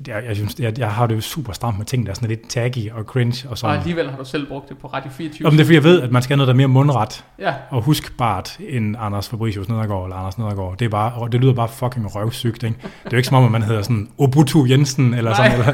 jeg, 0.07 0.23
jeg, 0.27 0.35
synes, 0.35 0.59
jeg, 0.59 0.79
jeg 0.79 0.91
har 0.91 1.07
det 1.07 1.15
jo 1.15 1.21
super 1.21 1.53
stramt 1.53 1.77
med 1.77 1.85
ting, 1.85 2.05
der 2.05 2.11
er 2.11 2.15
sådan 2.15 2.29
lidt 2.29 2.49
taggy 2.49 2.91
og 2.91 3.03
cringe. 3.03 3.47
Og 3.47 3.51
Og 3.51 3.57
sådan. 3.57 3.77
alligevel 3.79 4.09
har 4.09 4.17
du 4.17 4.25
selv 4.25 4.47
brugt 4.47 4.69
det 4.69 4.77
på 4.77 4.87
Radio 4.87 5.11
24. 5.11 5.47
Om 5.47 5.51
det 5.51 5.59
er, 5.59 5.65
fordi 5.65 5.75
jeg 5.75 5.83
ved, 5.83 6.01
at 6.01 6.11
man 6.11 6.21
skal 6.21 6.33
have 6.33 6.37
noget, 6.37 6.47
der 6.47 6.53
er 6.53 6.57
mere 6.57 6.67
mundret 6.67 7.25
Ja, 7.39 7.53
og 7.69 7.81
huskbart 7.81 8.57
end 8.59 8.95
Anders 8.99 9.29
Fabricius 9.29 9.69
Nedergaard 9.69 10.03
eller 10.03 10.15
Anders 10.15 10.37
Nedergaard. 10.37 10.77
Det, 10.77 10.85
er 10.85 10.89
bare, 10.89 11.29
det 11.31 11.41
lyder 11.41 11.53
bare 11.53 11.67
fucking 11.67 12.15
røvsygt, 12.15 12.63
ikke? 12.63 12.77
Det 12.81 12.85
er 13.05 13.09
jo 13.11 13.17
ikke 13.17 13.27
som 13.27 13.37
om, 13.37 13.45
at 13.45 13.51
man 13.51 13.63
hedder 13.63 13.81
sådan 13.81 14.09
Obutu 14.17 14.65
Jensen, 14.69 15.13
eller 15.13 15.33
sådan, 15.33 15.51
Nej. 15.51 15.59
eller, 15.59 15.73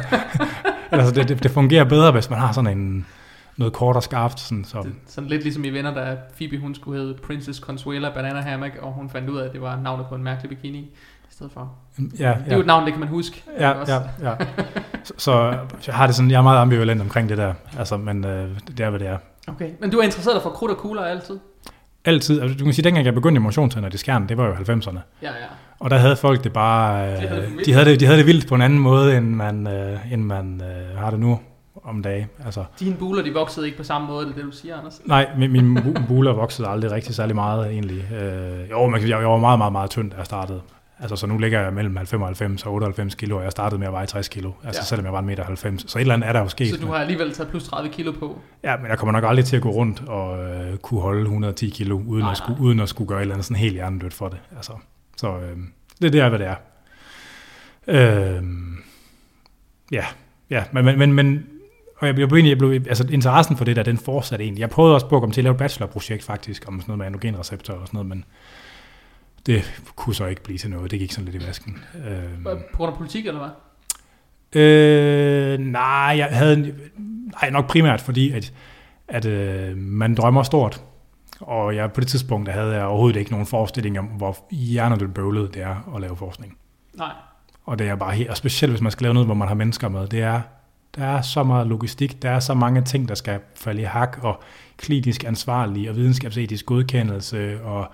eller 0.92 1.06
så 1.06 1.12
det, 1.12 1.30
det, 1.30 1.44
det, 1.44 1.52
fungerer 1.52 1.84
bedre, 1.84 2.12
hvis 2.12 2.30
man 2.30 2.40
har 2.40 2.52
sådan 2.52 2.78
en, 2.78 3.06
noget 3.58 3.74
kort 3.74 3.96
og 3.96 4.04
skarpt. 4.04 4.40
Sådan, 4.40 4.64
så. 4.66 4.82
det, 4.82 4.92
sådan 5.08 5.30
lidt 5.30 5.44
ligesom 5.44 5.66
i 5.66 5.70
Venner, 5.70 5.94
da 5.94 6.16
Phoebe 6.38 6.58
hun 6.58 6.76
skulle 6.76 7.00
hedde 7.02 7.14
Princess 7.28 7.60
Consuela 7.60 8.10
Banana 8.10 8.42
Hammock, 8.42 8.74
og 8.82 8.92
hun 8.94 9.10
fandt 9.10 9.30
ud 9.30 9.38
af, 9.38 9.46
at 9.46 9.54
det 9.54 9.62
var 9.62 9.80
navnet 9.84 10.06
på 10.10 10.16
en 10.16 10.24
mærkelig 10.24 10.50
bikini 10.50 10.90
stedet 11.40 11.54
for. 11.54 11.72
Ja, 12.20 12.36
Det 12.46 12.52
er 12.52 12.56
jo 12.56 12.60
et 12.62 12.66
navn, 12.68 12.84
det 12.86 12.94
kan 12.94 13.00
man 13.00 13.10
huske. 13.10 13.44
ja, 13.60 13.72
også. 13.72 13.94
ja, 13.94 14.30
ja. 14.30 14.36
Så, 15.04 15.14
så 15.18 15.58
jeg 15.88 15.96
har 15.96 16.06
det 16.06 16.16
sådan, 16.16 16.32
jeg 16.32 16.38
er 16.38 16.42
meget 16.42 16.60
ambivalent 16.62 17.02
omkring 17.02 17.30
det 17.30 17.38
der, 17.38 17.54
altså, 17.78 17.98
men 17.98 18.26
øh, 18.26 18.50
det 18.68 18.80
er, 18.80 18.90
hvad 18.90 19.00
det 19.00 19.08
er. 19.08 19.18
Okay, 19.48 19.70
men 19.82 19.90
du 19.92 19.98
er 20.00 20.04
interesseret 20.04 20.36
dig 20.36 20.44
for 20.44 20.50
krudt 20.50 20.72
og 20.72 20.78
kugler 20.78 21.02
altid? 21.04 21.40
Altid, 22.06 22.42
altså, 22.42 22.58
du 22.58 22.64
kan 22.64 22.74
sige, 22.74 22.84
dengang 22.84 23.06
jeg 23.06 23.14
begyndte 23.14 23.40
i 23.40 23.44
motionscenter 23.44 23.90
i 23.94 23.98
skærn, 23.98 24.30
det 24.30 24.38
var 24.38 24.46
jo 24.48 24.54
90'erne. 24.54 25.00
Ja, 25.22 25.28
ja. 25.28 25.32
Og 25.80 25.90
der 25.90 25.98
havde 25.98 26.16
folk 26.16 26.44
det 26.44 26.54
bare, 26.54 27.08
De 27.22 27.28
havde 27.28 27.42
det 27.42 27.48
øh, 27.60 27.66
de, 27.66 27.74
havde 27.74 27.86
det, 27.86 28.00
de 28.00 28.06
havde 28.06 28.18
det 28.18 28.26
vildt 28.28 28.48
på 28.48 28.56
en 28.56 28.62
anden 28.62 28.80
måde, 28.80 29.18
end 29.18 29.26
man, 29.30 29.68
øh, 29.68 30.14
end 30.14 30.24
man 30.24 30.62
øh, 30.62 30.98
har 30.98 31.10
det 31.10 31.20
nu 31.20 31.40
om 31.84 32.02
dagen. 32.04 32.28
Altså, 32.46 32.64
Dine 32.80 32.96
buler, 32.96 33.24
de 33.24 33.34
voksede 33.34 33.66
ikke 33.66 33.78
på 33.78 33.84
samme 33.84 34.08
måde, 34.08 34.26
det 34.26 34.32
er 34.32 34.36
det, 34.36 34.44
du 34.44 34.52
siger, 34.52 34.78
Anders. 34.78 35.02
nej, 35.06 35.28
min, 35.38 35.52
min 35.52 35.78
bu- 35.78 36.08
buler 36.08 36.34
voksede 36.34 36.68
aldrig 36.68 36.92
rigtig 36.92 37.16
særlig 37.16 37.36
meget 37.36 37.72
egentlig. 37.72 38.12
Øh, 38.14 38.70
jo, 38.72 38.82
man 38.88 39.00
kan, 39.00 39.08
sige, 39.08 39.18
jeg 39.20 39.30
var 39.30 39.38
meget, 39.38 39.58
meget, 39.58 39.72
meget 39.72 39.90
tynd, 39.90 40.12
da 40.12 40.18
jeg 40.18 40.26
startede. 40.26 40.62
Altså, 41.02 41.16
så 41.16 41.28
nu 41.28 41.38
ligger 41.38 41.62
jeg 41.62 41.74
mellem 41.74 41.98
95 42.08 42.66
og 42.66 42.74
98 42.74 43.16
kilo, 43.16 43.38
og 43.38 43.44
jeg 43.44 43.52
startede 43.52 43.80
med 43.80 43.88
at 43.88 43.94
veje 43.94 44.06
60 44.06 44.28
kilo. 44.28 44.52
Altså, 44.66 44.80
Ja. 44.82 44.86
selvom 44.86 45.06
jeg 45.06 45.14
var 45.14 45.20
1,90 45.22 45.26
meter. 45.26 45.44
90. 45.44 45.92
Så 45.92 45.98
et 45.98 46.02
eller 46.02 46.14
andet 46.14 46.30
er 46.30 46.34
der 46.34 46.40
jo 46.40 46.48
sket. 46.48 46.70
Så 46.70 46.78
du 46.82 46.88
har 46.88 46.96
alligevel 46.96 47.34
taget 47.34 47.50
plus 47.50 47.64
30 47.68 47.90
kilo 47.90 48.12
på. 48.12 48.40
Ja, 48.64 48.78
men 48.78 48.88
jeg 48.88 48.98
kommer 48.98 49.12
nok 49.12 49.24
aldrig 49.28 49.46
til 49.46 49.56
at 49.56 49.62
gå 49.62 49.70
rundt 49.70 50.04
og 50.08 50.44
øh, 50.50 50.78
kunne 50.78 51.02
holde 51.02 51.22
110 51.22 51.70
kilo, 51.70 52.02
uden, 52.08 52.24
Nej, 52.24 52.32
at 52.32 52.38
skulle, 52.38 52.60
nej. 52.60 52.66
uden 52.68 52.80
at 52.80 52.90
skulle 52.90 53.08
gøre 53.08 53.18
et 53.18 53.22
eller 53.22 53.36
andet 53.36 53.46
sådan 53.46 53.58
helt 53.58 53.74
hjernedødt 53.74 54.14
for 54.14 54.30
det. 54.30 54.38
Altså, 54.56 54.72
så 55.18 55.28
øh, 55.38 55.58
det, 56.02 56.14
det 56.14 56.22
er, 56.22 56.30
hvad 56.30 56.40
det 56.40 56.48
er. 56.48 56.56
Øh, 57.88 58.44
ja, 59.92 60.06
ja, 60.50 60.64
men, 60.72 60.86
men, 60.86 60.98
men, 61.00 61.14
men 61.14 61.46
og 61.98 62.08
jeg 62.08 62.16
blev 62.16 62.28
egentlig, 62.28 62.50
jeg 62.50 62.58
blev, 62.58 62.72
altså 62.72 63.08
interessen 63.12 63.58
for 63.58 63.66
det 63.66 63.76
der, 63.76 63.84
den 63.84 63.98
fortsatte 63.98 64.44
egentlig. 64.46 64.62
Jeg 64.62 64.70
prøvede 64.70 64.94
også 64.96 65.08
på 65.10 65.16
at 65.16 65.22
komme 65.22 65.34
til 65.34 65.42
at 65.42 65.44
lave 65.44 65.52
et 65.52 65.58
bachelorprojekt 65.58 66.24
faktisk, 66.24 66.68
om 66.68 66.82
sådan 66.82 66.86
noget 66.92 66.98
med 66.98 67.06
androgenreceptorer 67.06 67.78
og 67.80 67.88
sådan 67.88 67.98
noget, 67.98 68.08
men 68.10 68.26
det 69.46 69.82
kunne 69.96 70.16
så 70.16 70.26
ikke 70.26 70.44
blive 70.44 70.58
til 70.58 70.70
noget. 70.70 70.92
Det 70.92 71.00
gik 71.00 71.12
sådan 71.12 71.32
lidt 71.32 71.44
i 71.44 71.48
vasken. 71.48 71.78
Øh, 72.08 72.44
På 72.44 72.78
grund 72.78 72.92
af 72.92 72.98
politik, 72.98 73.26
eller 73.26 73.40
hvad? 73.40 73.50
Øh, 74.62 75.60
nej, 75.60 76.16
jeg 76.18 76.28
havde 76.32 76.76
nej, 77.42 77.50
nok 77.50 77.68
primært 77.68 78.02
fordi, 78.02 78.32
at, 78.32 78.54
at 79.08 79.26
øh, 79.26 79.78
man 79.78 80.16
drømmer 80.16 80.44
stort. 80.44 80.84
Og 81.40 81.76
jeg, 81.76 81.92
på 81.92 82.02
det 82.02 82.08
tidspunkt 82.08 82.48
der 82.48 82.54
havde 82.54 82.76
jeg 82.76 82.86
overhovedet 82.86 83.20
ikke 83.20 83.32
nogen 83.32 83.46
forestilling 83.46 84.00
om, 84.00 84.06
hvor 84.06 84.38
hjernedødt 84.52 85.14
bøvlet 85.14 85.54
det 85.54 85.62
er 85.62 85.94
at 85.96 86.02
lave 86.02 86.16
forskning. 86.16 86.58
Nej. 86.98 87.12
Og 87.66 87.80
det 87.80 87.88
er 87.88 87.96
bare 87.96 88.12
helt, 88.12 88.30
og 88.30 88.38
specielt 88.38 88.72
hvis 88.72 88.82
man 88.82 88.92
skal 88.92 89.04
lave 89.04 89.14
noget, 89.14 89.28
hvor 89.28 89.36
man 89.36 89.48
har 89.48 89.56
mennesker 89.56 89.90
med, 89.90 90.08
det 90.08 90.22
er, 90.22 90.42
der 90.96 91.06
er 91.06 91.22
så 91.22 91.44
meget 91.44 91.68
logistik, 91.68 92.22
der 92.22 92.30
er 92.30 92.40
så 92.40 92.54
mange 92.54 92.82
ting, 92.82 93.08
der 93.08 93.16
skal 93.16 93.40
falde 93.56 93.82
i 93.82 93.86
hak, 93.86 94.20
og 94.22 94.42
klinisk 94.78 95.24
ansvarlig, 95.24 95.90
og 95.90 95.96
videnskabsetisk 95.96 96.66
godkendelse, 96.66 97.64
og 97.64 97.92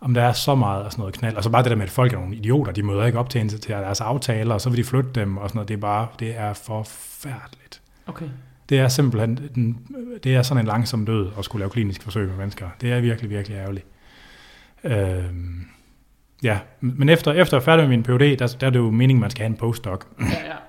om 0.00 0.14
der 0.14 0.22
er 0.22 0.32
så 0.32 0.54
meget 0.54 0.84
og 0.84 0.92
sådan 0.92 1.02
noget 1.02 1.14
knald. 1.14 1.36
Og 1.36 1.44
så 1.44 1.50
bare 1.50 1.62
det 1.62 1.70
der 1.70 1.76
med, 1.76 1.84
at 1.84 1.90
folk 1.90 2.12
er 2.12 2.18
nogle 2.18 2.36
idioter, 2.36 2.72
de 2.72 2.82
møder 2.82 3.04
ikke 3.04 3.18
op 3.18 3.30
til, 3.30 3.48
til 3.48 3.68
deres 3.68 4.00
aftaler, 4.00 4.54
og 4.54 4.60
så 4.60 4.70
vil 4.70 4.78
de 4.78 4.84
flytte 4.84 5.10
dem, 5.14 5.36
og 5.36 5.48
sådan 5.48 5.58
noget. 5.58 5.68
Det 5.68 5.74
er 5.74 5.80
bare, 5.80 6.06
det 6.18 6.38
er 6.38 6.52
forfærdeligt. 6.52 7.82
Okay. 8.06 8.28
Det 8.68 8.78
er 8.78 8.88
simpelthen, 8.88 9.50
den, 9.54 9.78
det 10.24 10.34
er 10.34 10.42
sådan 10.42 10.62
en 10.62 10.66
langsom 10.66 11.06
død 11.06 11.30
at 11.38 11.44
skulle 11.44 11.60
lave 11.60 11.70
klinisk 11.70 12.02
forsøg 12.02 12.28
med 12.28 12.36
mennesker. 12.36 12.68
Det 12.80 12.92
er 12.92 13.00
virkelig, 13.00 13.30
virkelig 13.30 13.56
ærgerligt. 13.56 13.86
Øhm, 14.84 15.66
ja, 16.42 16.58
men 16.80 17.08
efter, 17.08 17.32
efter 17.32 17.56
jeg 17.56 17.60
er 17.60 17.64
færdig 17.64 17.88
med 17.88 17.96
min 17.96 18.02
PhD, 18.02 18.36
der, 18.36 18.56
der 18.60 18.66
er 18.66 18.70
det 18.70 18.78
jo 18.78 18.90
meningen, 18.90 19.20
man 19.20 19.30
skal 19.30 19.42
have 19.42 19.50
en 19.50 19.56
postdoc. 19.56 20.04
Ja, 20.20 20.24
ja. 20.24 20.56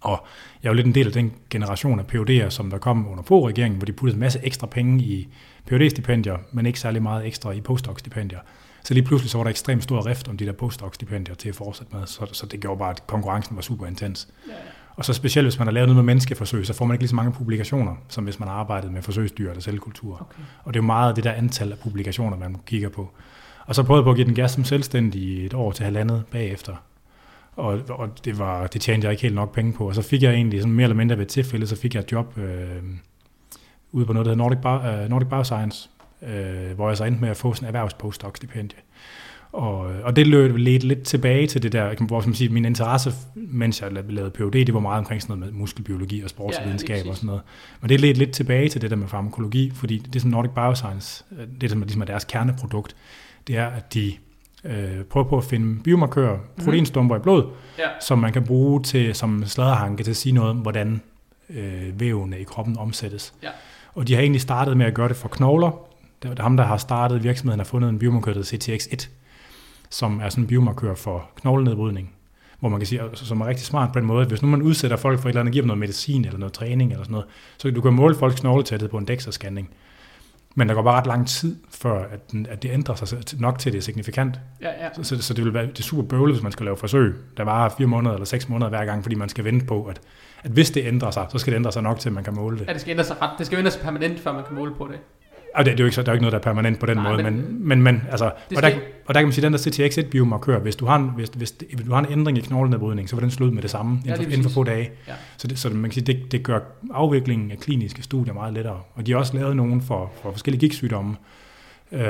Og 0.00 0.26
jeg 0.62 0.68
er 0.68 0.72
jo 0.72 0.76
lidt 0.76 0.86
en 0.86 0.94
del 0.94 1.06
af 1.06 1.12
den 1.12 1.32
generation 1.50 2.00
af 2.00 2.04
PhD'er, 2.14 2.50
som 2.50 2.70
der 2.70 2.78
kom 2.78 3.08
under 3.08 3.22
på 3.22 3.48
regeringen, 3.48 3.78
hvor 3.78 3.86
de 3.86 3.92
puttede 3.92 4.16
en 4.16 4.20
masse 4.20 4.40
ekstra 4.42 4.66
penge 4.66 5.04
i 5.04 5.28
PhD-stipendier, 5.66 6.36
men 6.52 6.66
ikke 6.66 6.80
særlig 6.80 7.02
meget 7.02 7.26
ekstra 7.26 7.50
i 7.50 7.60
postdoc-stipendier. 7.60 8.38
Så 8.84 8.94
lige 8.94 9.04
pludselig 9.04 9.30
så 9.30 9.38
var 9.38 9.44
der 9.44 9.50
ekstremt 9.50 9.82
stor 9.82 10.06
rift 10.06 10.28
om 10.28 10.36
de 10.36 10.46
der 10.46 10.52
postdoc-stipendier 10.52 11.34
til 11.34 11.48
at 11.48 11.54
fortsætte 11.54 11.96
med, 11.96 12.06
så, 12.06 12.26
så 12.32 12.46
det 12.46 12.60
gjorde 12.60 12.78
bare, 12.78 12.90
at 12.90 13.06
konkurrencen 13.06 13.56
var 13.56 13.62
super 13.62 13.86
intens. 13.86 14.28
ja. 14.48 14.52
Og 14.96 15.04
så 15.04 15.12
specielt, 15.12 15.46
hvis 15.46 15.58
man 15.58 15.66
har 15.66 15.72
lavet 15.72 15.88
noget 15.88 15.96
med 15.96 16.04
menneskeforsøg, 16.04 16.66
så 16.66 16.72
får 16.72 16.84
man 16.84 16.94
ikke 16.94 17.02
lige 17.02 17.08
så 17.08 17.14
mange 17.14 17.32
publikationer, 17.32 17.94
som 18.08 18.24
hvis 18.24 18.40
man 18.40 18.48
har 18.48 18.54
arbejdet 18.54 18.92
med 18.92 19.02
forsøgsdyr 19.02 19.50
eller 19.50 19.62
cellekultur. 19.62 20.14
Okay. 20.14 20.42
Og 20.64 20.74
det 20.74 20.78
er 20.78 20.82
jo 20.82 20.86
meget 20.86 21.16
det 21.16 21.24
der 21.24 21.32
antal 21.32 21.72
af 21.72 21.78
publikationer, 21.78 22.36
man 22.36 22.56
kigger 22.66 22.88
på. 22.88 23.10
Og 23.66 23.74
så 23.74 23.82
prøvede 23.82 24.00
jeg 24.00 24.04
på 24.04 24.10
at 24.10 24.16
give 24.16 24.26
den 24.26 24.34
gas 24.34 24.50
som 24.50 24.64
selvstændig 24.64 25.46
et 25.46 25.54
år 25.54 25.72
til 25.72 25.84
halvandet 25.84 26.24
bagefter. 26.30 26.76
Og, 27.56 27.80
og 27.88 28.24
det, 28.24 28.38
var, 28.38 28.66
det 28.66 28.80
tjente 28.80 29.04
jeg 29.04 29.12
ikke 29.12 29.22
helt 29.22 29.34
nok 29.34 29.54
penge 29.54 29.72
på. 29.72 29.88
Og 29.88 29.94
så 29.94 30.02
fik 30.02 30.22
jeg 30.22 30.32
egentlig 30.34 30.60
sådan 30.60 30.72
mere 30.72 30.84
eller 30.84 30.96
mindre 30.96 31.16
ved 31.16 31.22
et 31.22 31.28
tilfælde, 31.28 31.66
så 31.66 31.76
fik 31.76 31.94
jeg 31.94 32.00
et 32.00 32.12
job 32.12 32.38
øh, 32.38 32.82
ude 33.92 34.06
på 34.06 34.12
noget, 34.12 34.26
der 34.26 34.32
hedder 34.32 34.44
Nordic, 34.44 34.58
Bio, 34.58 34.90
øh, 34.90 35.08
Nordic 35.08 35.28
Bioscience, 35.28 35.90
øh, 36.26 36.74
hvor 36.74 36.88
jeg 36.88 36.96
så 36.96 37.04
endte 37.04 37.20
med 37.20 37.28
at 37.28 37.36
få 37.36 37.54
sådan 37.54 37.64
en 37.64 37.74
erhvervs 37.74 37.94
postdoc-stipendie. 37.94 38.78
Og, 39.52 39.78
og 39.78 40.16
det 40.16 40.26
løb 40.26 40.56
lidt, 40.56 40.84
lidt 40.84 41.02
tilbage 41.02 41.46
til 41.46 41.62
det 41.62 41.72
der, 41.72 41.94
hvor 42.06 42.20
som 42.20 42.34
siger, 42.34 42.52
min 42.52 42.64
interesse, 42.64 43.12
mens 43.34 43.82
jeg 43.82 43.92
lavede 43.92 44.30
PhD, 44.30 44.52
det 44.64 44.74
var 44.74 44.80
meget 44.80 44.98
omkring 44.98 45.22
sådan 45.22 45.38
noget 45.38 45.52
med 45.54 45.60
muskelbiologi 45.60 46.22
og 46.22 46.30
sportsvidenskab 46.30 46.96
Ja, 46.96 47.02
ja, 47.04 47.10
og 47.10 47.16
sådan 47.16 47.26
noget. 47.26 47.42
Men 47.80 47.88
det 47.88 48.00
ledte 48.00 48.18
lidt 48.18 48.30
tilbage 48.32 48.68
til 48.68 48.80
det 48.80 48.90
der 48.90 48.96
med 48.96 49.08
farmakologi, 49.08 49.72
fordi 49.74 49.98
det 49.98 50.22
som 50.22 50.30
Nordic 50.30 50.50
Bioscience, 50.50 51.24
øh, 51.38 51.46
det 51.60 51.70
som 51.70 51.80
ligesom 51.80 52.00
er 52.02 52.06
deres 52.06 52.24
kerneprodukt, 52.24 52.96
det 53.46 53.56
er, 53.56 53.66
at 53.66 53.94
de 53.94 54.12
øh, 54.64 55.04
prøver 55.10 55.28
på 55.28 55.36
at 55.38 55.44
finde 55.44 55.82
biomarkører, 55.82 56.38
proteinstumper 56.64 57.16
i 57.16 57.18
blod, 57.18 57.44
Ja. 57.78 57.84
som 58.00 58.18
man 58.18 58.32
kan 58.32 58.44
bruge 58.44 58.82
til 58.82 59.14
som 59.14 59.44
sladderhanke 59.46 60.02
til 60.04 60.10
at 60.10 60.16
sige 60.16 60.32
noget 60.32 60.50
om, 60.50 60.56
hvordan 60.56 61.00
øh, 61.50 62.00
vævene 62.00 62.38
i 62.40 62.44
kroppen 62.44 62.78
omsættes. 62.78 63.34
Ja. 63.42 63.48
Og 63.94 64.08
de 64.08 64.14
har 64.14 64.20
egentlig 64.20 64.40
startet 64.40 64.76
med 64.76 64.86
at 64.86 64.94
gøre 64.94 65.08
det 65.08 65.16
for 65.16 65.28
knogler. 65.28 65.88
Det 66.30 66.38
er 66.38 66.42
ham, 66.42 66.56
der 66.56 66.64
har 66.64 66.76
startet 66.76 67.22
virksomheden, 67.22 67.60
har 67.60 67.64
fundet 67.64 67.88
en 67.88 67.98
biomarkør, 67.98 68.32
der 68.32 68.38
hedder 68.50 68.76
CTX1, 68.76 69.08
som 69.90 70.20
er 70.20 70.28
sådan 70.28 70.44
en 70.44 70.48
biomarkør 70.48 70.94
for 70.94 71.30
knoglenedbrydning, 71.36 72.12
hvor 72.60 72.68
man 72.68 72.80
kan 72.80 72.86
sige, 72.86 73.02
altså, 73.02 73.26
som 73.26 73.40
er 73.40 73.46
rigtig 73.46 73.66
smart 73.66 73.92
på 73.92 73.98
den 73.98 74.06
måde, 74.06 74.22
at 74.22 74.28
hvis 74.28 74.42
nu 74.42 74.48
man 74.48 74.62
udsætter 74.62 74.96
folk 74.96 75.20
for 75.20 75.28
et 75.28 75.30
eller 75.30 75.40
andet, 75.40 75.52
giver 75.52 75.62
dem 75.62 75.66
noget 75.66 75.78
medicin 75.78 76.24
eller 76.24 76.38
noget 76.38 76.52
træning 76.52 76.90
eller 76.90 77.04
sådan 77.04 77.12
noget, 77.12 77.26
så 77.58 77.70
du 77.70 77.80
kan 77.80 77.92
måle 77.92 78.14
folks 78.14 78.40
knogletæthed 78.40 78.88
på 78.88 78.98
en 78.98 79.08
DEXA-scanning. 79.10 79.66
Men 80.56 80.68
der 80.68 80.74
går 80.74 80.82
bare 80.82 80.98
ret 80.98 81.06
lang 81.06 81.28
tid, 81.28 81.56
før 81.70 82.04
at, 82.04 82.32
den, 82.32 82.46
at 82.50 82.62
det 82.62 82.70
ændrer 82.70 82.94
sig 82.94 83.40
nok 83.40 83.58
til, 83.58 83.72
det 83.72 83.78
er 83.78 83.82
signifikant. 83.82 84.40
Ja, 84.60 84.68
ja. 84.68 84.88
Så, 84.94 85.04
så, 85.04 85.22
så 85.22 85.34
det 85.34 85.44
vil 85.44 85.54
være 85.54 85.66
det 85.66 85.78
er 85.78 85.82
super 85.82 86.02
bøvlet, 86.02 86.34
hvis 86.34 86.42
man 86.42 86.52
skal 86.52 86.64
lave 86.64 86.76
forsøg, 86.76 87.14
der 87.36 87.44
varer 87.44 87.68
fire 87.68 87.86
måneder 87.86 88.14
eller 88.14 88.26
seks 88.26 88.48
måneder 88.48 88.68
hver 88.68 88.84
gang, 88.84 89.02
fordi 89.02 89.14
man 89.14 89.28
skal 89.28 89.44
vente 89.44 89.66
på, 89.66 89.84
at, 89.84 90.00
at 90.42 90.50
hvis 90.50 90.70
det 90.70 90.86
ændrer 90.86 91.10
sig, 91.10 91.26
så 91.30 91.38
skal 91.38 91.52
det 91.52 91.56
ændre 91.56 91.72
sig 91.72 91.82
nok 91.82 91.98
til, 91.98 92.08
at 92.08 92.12
man 92.12 92.24
kan 92.24 92.34
måle 92.34 92.58
det. 92.58 92.66
Ja, 92.68 92.72
det 92.72 92.80
skal 92.80 92.90
ændre 92.90 93.04
sig 93.04 93.22
ret. 93.22 93.30
Det 93.38 93.46
skal 93.46 93.58
ændre 93.58 93.70
sig 93.70 93.80
permanent, 93.82 94.20
før 94.20 94.32
man 94.32 94.44
kan 94.44 94.54
måle 94.54 94.74
på 94.74 94.88
det. 94.92 94.98
Og 95.54 95.64
det, 95.64 95.72
det 95.72 95.80
er 95.80 95.84
jo 95.84 95.86
ikke, 95.86 95.94
så, 95.94 96.02
der 96.02 96.08
er 96.08 96.12
jo 96.12 96.14
ikke 96.14 96.22
noget, 96.22 96.32
der 96.32 96.38
er 96.38 96.42
permanent 96.42 96.78
på 96.78 96.86
den 96.86 96.96
Nej, 96.96 97.10
måde, 97.12 97.22
men- 97.22 97.56
men, 97.68 97.82
men, 97.82 98.02
altså, 98.10 98.24
og, 98.56 98.62
der, 98.62 98.70
og 99.06 99.14
der 99.14 99.20
kan 99.20 99.24
man 99.26 99.32
sige, 99.32 99.44
den 99.44 99.52
der 99.52 99.58
CTX1-biomarkør, 99.58 100.58
hvis 100.58 100.76
du 100.76 100.86
har 100.86 100.96
en, 100.96 101.10
hvis, 101.16 101.28
hvis, 101.28 101.54
hvis 101.74 101.86
du 101.86 101.92
har 101.92 101.98
en 102.00 102.06
ændring 102.12 102.38
i 102.38 102.40
knoglenedbrydning, 102.40 103.08
så 103.08 103.16
vil 103.16 103.22
den 103.22 103.30
slå 103.30 103.46
ud 103.46 103.50
med 103.50 103.62
det 103.62 103.70
samme 103.70 103.92
inden, 103.92 104.06
lige 104.06 104.16
for, 104.16 104.22
inden 104.32 104.42
for 104.42 104.50
få 104.50 104.64
dage. 104.64 104.90
Ja. 105.08 105.12
Så, 105.36 105.48
det, 105.48 105.58
så 105.58 105.70
man 105.70 105.82
kan 105.82 105.92
sige, 105.92 106.04
det, 106.04 106.32
det 106.32 106.42
gør 106.42 106.58
afviklingen 106.94 107.50
af 107.50 107.58
kliniske 107.58 108.02
studier 108.02 108.34
meget 108.34 108.54
lettere. 108.54 108.80
Og 108.94 109.06
de 109.06 109.12
har 109.12 109.18
også 109.18 109.36
lavet 109.36 109.56
nogen 109.56 109.82
for, 109.82 110.12
for 110.22 110.30
forskellige 110.32 110.60
gigtsygdomme, 110.60 111.16
øh, 111.92 112.00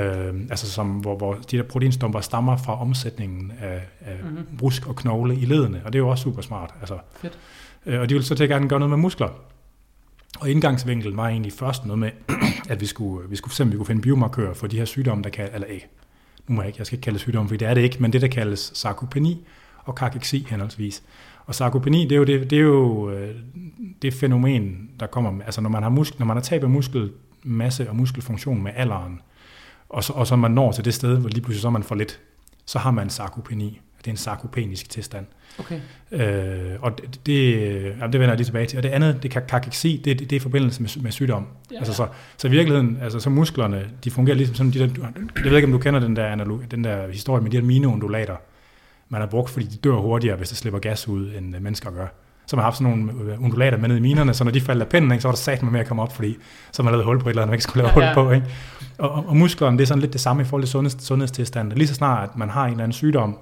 altså 0.51 0.71
som, 0.71 0.87
hvor, 0.91 1.17
hvor 1.17 1.35
de 1.51 1.57
der 1.57 1.63
proteinstumper 1.63 2.21
stammer 2.21 2.57
fra 2.57 2.81
omsætningen 2.81 3.53
af, 3.61 3.81
af 4.01 4.15
Mhm. 4.23 4.31
mm-hmm. 4.31 4.57
brusk 4.59 4.87
og 4.89 4.97
knogle 4.97 5.37
i 5.37 5.45
ledene, 5.45 5.81
og 5.85 5.93
det 5.93 5.99
er 5.99 6.03
jo 6.03 6.09
også 6.09 6.23
super 6.23 6.43
smart. 6.43 6.71
Altså, 6.81 6.95
Fedt. 7.23 7.39
Øh, 7.87 8.01
og 8.01 8.09
de 8.09 8.15
ville 8.15 8.25
så 8.27 8.35
til 8.35 8.45
at 8.45 8.51
gerne 8.51 8.69
gøre 8.69 8.79
noget 8.79 8.91
med 8.91 8.99
muskler. 8.99 9.29
Og 10.41 10.51
indgangsvinkelen 10.51 11.17
var 11.17 11.29
egentlig 11.29 11.53
først 11.53 11.87
noget 11.87 11.99
med, 11.99 12.11
at 12.73 12.81
vi 12.81 12.87
skulle, 12.87 13.31
vi 13.31 13.37
skulle 13.37 13.55
se, 13.55 13.63
om 13.63 13.73
vi 13.73 13.77
kunne 13.77 13.87
finde 13.87 14.03
biomarkører 14.03 14.55
for 14.55 14.67
de 14.67 14.79
her 14.79 14.85
sygdomme, 14.85 15.25
der 15.25 15.31
kan, 15.31 15.49
eller 15.55 15.67
ikke, 15.67 15.89
nu 16.49 16.55
må 16.55 16.63
jeg 16.63 16.69
ikke, 16.69 16.79
jeg 16.79 16.87
skal 16.87 16.97
ikke 16.97 17.05
kalde 17.05 17.15
det 17.15 17.21
sygdomme, 17.21 17.49
for 17.49 17.57
det 17.57 17.69
er 17.69 17.75
det 17.75 17.81
ikke, 17.81 17.97
men 18.01 18.13
det, 18.13 18.21
der 18.23 18.29
kaldes 18.29 18.73
sarkopeni 18.75 19.47
og 19.85 19.95
kakeksi 19.95 20.47
henholdsvis. 20.51 21.03
Og 21.47 21.55
sarkopeni, 21.55 22.03
det 22.03 22.13
er 22.13 22.17
jo 22.17 22.25
det, 22.25 22.51
det, 22.51 22.59
er 22.59 22.63
jo, 22.63 23.11
øh, 23.11 23.35
det 24.03 24.15
fænomen, 24.15 24.91
der 25.01 25.07
kommer 25.07 25.31
med, 25.31 25.45
altså 25.45 25.61
når 25.61 25.71
man 25.71 25.83
har, 25.83 25.91
muskel, 25.91 26.19
når 26.19 26.27
man 26.27 26.37
har 26.37 26.43
tabet 26.43 26.71
muskelmasse 26.71 27.89
og 27.89 27.97
muskelfunktion 27.97 28.63
med 28.63 28.73
alderen, 28.75 29.21
og 29.89 30.05
så, 30.05 30.13
og 30.13 30.27
så 30.27 30.37
man 30.37 30.51
når 30.51 30.73
til 30.73 30.85
det 30.85 30.95
sted, 30.95 31.19
hvor 31.19 31.29
lige 31.29 31.41
pludselig 31.41 31.63
så 31.63 31.71
man 31.71 31.83
for 31.83 31.95
lidt, 31.95 32.21
så 32.67 32.79
har 32.79 32.91
man 32.91 33.11
sarkopeni. 33.11 33.81
Det 34.05 34.11
er 34.11 34.13
en 34.13 34.17
sarkopenisk 34.17 34.91
tilstand. 34.91 35.27
Okay. 35.59 35.81
Øh, 36.13 36.77
og 36.81 36.99
det, 36.99 37.27
det, 37.27 37.95
det 38.03 38.13
vender 38.13 38.29
jeg 38.29 38.37
lige 38.37 38.45
tilbage 38.45 38.67
til. 38.67 38.77
Og 38.77 38.83
det 38.83 38.89
andet, 38.89 39.23
det 39.23 39.31
kan 39.31 39.43
kakeksi, 39.49 40.03
det, 40.05 40.19
det, 40.19 40.31
det 40.31 40.37
er 40.37 40.41
i 40.41 40.43
forbindelse 40.43 40.83
med, 40.83 41.03
med 41.03 41.13
sygdom. 41.13 41.47
Ja. 41.73 41.79
Altså 41.79 41.95
så, 41.95 42.07
så 42.37 42.49
i 42.49 42.51
virkeligheden, 42.51 42.99
altså 43.03 43.21
så 43.21 43.31
musklerne, 43.31 43.87
de 44.05 44.11
fungerer 44.11 44.37
ligesom 44.37 44.55
sådan 44.55 44.73
de 44.73 44.79
der, 44.79 44.89
jeg 45.37 45.45
ved 45.45 45.57
ikke 45.57 45.67
om 45.67 45.73
du 45.73 45.79
kender 45.79 46.01
den 46.01 46.17
der, 46.17 46.27
analog, 46.27 46.61
den 46.71 46.85
der 46.85 47.09
historie 47.13 47.43
med 47.43 47.51
de 47.51 47.57
her 47.57 47.65
miniundulater, 47.65 48.37
man 49.09 49.21
har 49.21 49.29
brugt, 49.29 49.51
fordi 49.51 49.67
de 49.67 49.77
dør 49.77 49.93
hurtigere, 49.93 50.37
hvis 50.37 50.49
der 50.49 50.57
slipper 50.57 50.81
gas 50.81 51.09
ud, 51.09 51.33
end 51.39 51.57
øh, 51.57 51.63
mennesker 51.63 51.91
gør. 51.91 52.07
Så 52.47 52.57
man 52.57 52.61
har 52.61 52.67
haft 52.67 52.77
sådan 52.77 52.97
nogle 52.97 53.33
øh, 53.33 53.45
undulater 53.45 53.79
med 53.79 53.89
ned 53.89 53.97
i 53.97 54.01
minerne, 54.01 54.35
så 54.35 54.45
når 54.45 54.51
de 54.51 54.61
faldt 54.61 54.83
af 54.83 54.89
pinden, 54.89 55.13
ikke, 55.13 55.23
så 55.23 55.29
var 55.29 55.33
der 55.33 55.39
sat 55.39 55.63
med 55.63 55.81
at 55.81 55.87
komme 55.87 56.03
op, 56.03 56.13
fordi 56.13 56.37
så 56.73 56.83
man 56.83 56.93
lavet 56.93 57.05
hul 57.05 57.21
på 57.21 57.29
et 57.29 57.31
eller 57.31 57.43
andet, 57.43 57.51
man 57.51 57.55
ikke 57.55 57.65
skulle 57.65 57.83
lave 57.83 58.01
ja, 58.01 58.09
ja. 58.09 58.15
hul 58.15 58.25
på. 58.25 58.31
Ikke? 58.31 58.47
Og, 58.99 59.11
og, 59.11 59.25
og 59.29 59.37
musklerne, 59.37 59.79
det 59.79 59.83
er 59.83 59.87
sådan 59.87 60.01
lidt 60.01 60.13
det 60.13 60.21
samme 60.21 60.43
i 60.43 60.45
forhold 60.45 60.63
til 60.63 60.71
sundheds, 60.71 61.05
sundhedstilstanden. 61.05 61.79
Lige 61.79 61.89
så 61.89 61.95
snart, 61.95 62.31
at 62.31 62.37
man 62.37 62.51
har 62.51 62.65
en 62.65 62.71
eller 62.71 62.85
anden 62.85 62.93
sygdom, 62.93 63.39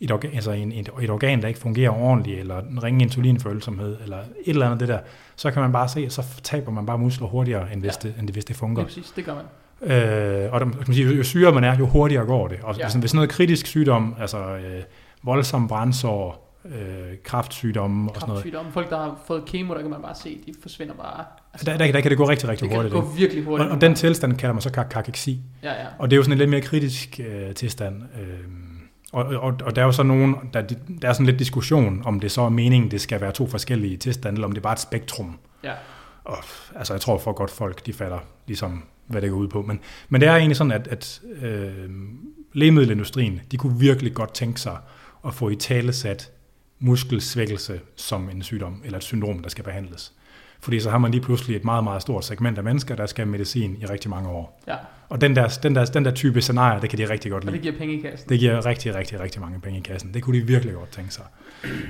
et 0.00 0.10
organ, 0.10 0.30
altså 0.34 0.50
en, 0.50 0.72
et, 0.72 0.90
et 1.02 1.10
organ, 1.10 1.42
der 1.42 1.48
ikke 1.48 1.60
fungerer 1.60 1.90
ordentligt, 1.90 2.38
eller 2.40 2.58
en 2.60 2.82
ringe 2.82 3.02
insulinfølsomhed, 3.04 3.96
eller 4.02 4.18
et 4.18 4.24
eller 4.46 4.66
andet 4.66 4.80
det 4.80 4.88
der, 4.88 4.98
så 5.36 5.50
kan 5.50 5.62
man 5.62 5.72
bare 5.72 5.88
se, 5.88 6.00
at 6.00 6.12
så 6.12 6.22
taber 6.42 6.72
man 6.72 6.86
bare 6.86 6.98
muskler 6.98 7.26
hurtigere, 7.28 7.72
end 7.72 7.80
hvis, 7.80 7.92
Ja. 8.04 8.08
det, 8.08 8.14
end 8.20 8.30
hvis 8.30 8.44
det 8.44 8.56
fungerer. 8.56 8.86
præcis, 8.86 9.10
det 9.16 9.24
gør 9.24 9.34
man. 9.34 9.44
Øh, 9.82 10.52
og 10.52 10.60
der, 10.60 10.66
kan 10.66 10.74
man 10.86 10.94
sige, 10.94 11.14
jo 11.16 11.22
syre 11.22 11.52
man 11.52 11.64
er, 11.64 11.78
jo 11.78 11.86
hurtigere 11.86 12.24
går 12.26 12.48
det. 12.48 12.58
Og 12.62 12.74
Ja. 12.76 12.80
ja. 12.80 12.86
hvis, 12.86 12.94
hvis 12.94 13.14
noget 13.14 13.30
kritisk 13.30 13.66
sygdom, 13.66 14.14
altså 14.20 14.38
øh, 14.56 14.82
voldsom 15.22 15.68
brændsår, 15.68 16.42
øh, 16.64 16.72
kraftsygdomme 17.24 18.10
og 18.10 18.16
sådan 18.20 18.34
noget. 18.52 18.72
Folk, 18.72 18.90
der 18.90 18.96
har 18.96 19.18
fået 19.26 19.44
kemo, 19.44 19.74
der 19.74 19.80
kan 19.80 19.90
man 19.90 20.02
bare 20.02 20.14
se, 20.14 20.38
de 20.46 20.54
forsvinder 20.62 20.94
bare. 20.94 21.24
Altså, 21.52 21.64
der, 21.70 21.76
der, 21.78 21.92
der 21.92 22.00
kan 22.00 22.10
det 22.10 22.18
gå 22.18 22.28
rigtig, 22.28 22.48
rigtig 22.48 22.62
det 22.62 22.70
kan 22.70 22.76
hurtigt. 22.78 22.94
gå 22.94 23.02
ikke? 23.02 23.14
virkelig 23.20 23.44
hurtigt. 23.44 23.68
Og, 23.70 23.74
og 23.74 23.80
den 23.80 23.94
tilstand 23.94 24.36
kalder 24.36 24.52
man 24.52 24.62
så 24.62 24.70
kak- 24.70 24.88
kakeksi. 24.88 25.40
Ja, 25.62 25.72
ja. 25.72 25.86
Og 25.98 26.10
det 26.10 26.16
er 26.16 26.18
jo 26.18 26.22
sådan 26.22 26.32
en 26.32 26.38
lidt 26.38 26.50
mere 26.50 26.60
kritisk 26.60 27.20
øh, 27.28 27.54
tilstand. 27.54 28.02
Øh, 28.02 28.28
og, 29.12 29.24
og, 29.24 29.54
og 29.64 29.76
der 29.76 29.82
er 29.82 29.86
jo 29.86 29.92
så 29.92 30.02
nogen, 30.02 30.36
der, 30.52 30.62
der 31.02 31.08
er 31.08 31.12
sådan 31.12 31.26
lidt 31.26 31.38
diskussion, 31.38 32.02
om 32.04 32.20
det 32.20 32.32
så 32.32 32.42
er 32.42 32.48
meningen, 32.48 32.90
det 32.90 33.00
skal 33.00 33.20
være 33.20 33.32
to 33.32 33.46
forskellige 33.46 33.96
tilstande, 33.96 34.36
eller 34.36 34.46
om 34.46 34.52
det 34.52 34.58
er 34.58 34.62
bare 34.62 34.72
et 34.72 34.80
spektrum. 34.80 35.38
Ja. 35.64 35.72
Og 36.24 36.38
altså, 36.74 36.94
jeg 36.94 37.00
tror 37.00 37.18
for 37.18 37.32
godt 37.32 37.50
folk, 37.50 37.86
de 37.86 37.92
fatter 37.92 38.18
ligesom, 38.46 38.84
hvad 39.06 39.22
det 39.22 39.30
går 39.30 39.36
ud 39.36 39.48
på. 39.48 39.62
Men, 39.62 39.80
men 40.08 40.20
det 40.20 40.28
er 40.28 40.36
egentlig 40.36 40.56
sådan, 40.56 40.72
at, 40.72 40.88
at 40.88 41.20
øh, 41.42 41.90
lægemiddelindustrien, 42.52 43.40
de 43.50 43.56
kunne 43.56 43.78
virkelig 43.78 44.14
godt 44.14 44.34
tænke 44.34 44.60
sig 44.60 44.76
at 45.26 45.34
få 45.34 45.48
i 45.48 45.56
tale 45.56 45.92
sat 45.92 46.30
muskelsvækkelse 46.78 47.80
som 47.96 48.28
en 48.28 48.42
sygdom, 48.42 48.82
eller 48.84 48.98
et 48.98 49.04
syndrom, 49.04 49.38
der 49.38 49.48
skal 49.48 49.64
behandles. 49.64 50.12
Fordi 50.60 50.80
så 50.80 50.90
har 50.90 50.98
man 50.98 51.10
lige 51.10 51.20
pludselig 51.20 51.56
et 51.56 51.64
meget, 51.64 51.84
meget 51.84 52.02
stort 52.02 52.24
segment 52.24 52.58
af 52.58 52.64
mennesker, 52.64 52.94
der 52.96 53.06
skal 53.06 53.24
have 53.24 53.30
medicin 53.32 53.76
i 53.80 53.86
rigtig 53.86 54.10
mange 54.10 54.28
år. 54.28 54.60
ja. 54.68 54.74
Og 55.08 55.20
den 55.20 55.36
der, 55.36 55.58
den 55.62 55.74
der, 55.74 55.84
den 55.84 56.04
der 56.04 56.10
type 56.10 56.40
scenarier, 56.40 56.80
det 56.80 56.90
kan 56.90 56.98
de 56.98 57.10
rigtig 57.10 57.30
godt 57.30 57.44
Og 57.44 57.46
lide. 57.52 57.56
det 57.56 57.62
giver 57.62 57.78
penge 57.78 57.94
i 57.98 58.00
kassen. 58.00 58.28
Det 58.28 58.38
giver 58.38 58.66
rigtig, 58.66 58.94
rigtig, 58.94 59.20
rigtig 59.20 59.40
mange 59.40 59.60
penge 59.60 59.78
i 59.78 59.82
kassen. 59.82 60.14
Det 60.14 60.22
kunne 60.22 60.40
de 60.40 60.46
virkelig 60.46 60.74
godt 60.74 60.90
tænke 60.90 61.14
sig. 61.14 61.24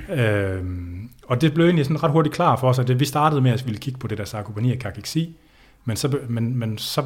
øhm, 0.09 1.09
og 1.27 1.41
det 1.41 1.53
blev 1.53 1.65
egentlig 1.65 1.85
sådan 1.85 2.03
ret 2.03 2.11
hurtigt 2.11 2.35
klar 2.35 2.55
for 2.55 2.69
os, 2.69 2.79
at 2.79 2.87
det, 2.87 2.99
vi 2.99 3.05
startede 3.05 3.41
med 3.41 3.51
at 3.51 3.65
ville 3.65 3.79
kigge 3.79 3.99
på 3.99 4.07
det 4.07 4.17
der 4.17 4.25
sarkopeni 4.25 4.71
og 4.71 4.79
kakeksi, 4.79 5.37
men 5.85 5.97
så, 5.97 6.19
men, 6.29 6.55
men 6.55 6.77
så 6.77 7.03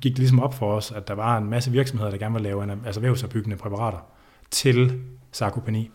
gik 0.00 0.12
det 0.12 0.18
ligesom 0.18 0.40
op 0.40 0.54
for 0.54 0.74
os, 0.74 0.92
at 0.92 1.08
der 1.08 1.14
var 1.14 1.38
en 1.38 1.50
masse 1.50 1.70
virksomheder, 1.70 2.10
der 2.10 2.18
gerne 2.18 2.32
ville 2.34 2.48
lave 2.48 2.64
ana- 2.64 2.86
altså 2.86 3.00
vævsopbyggende 3.00 3.56
præparater 3.56 3.98
til 4.50 4.98
sarkopeni 5.32 5.90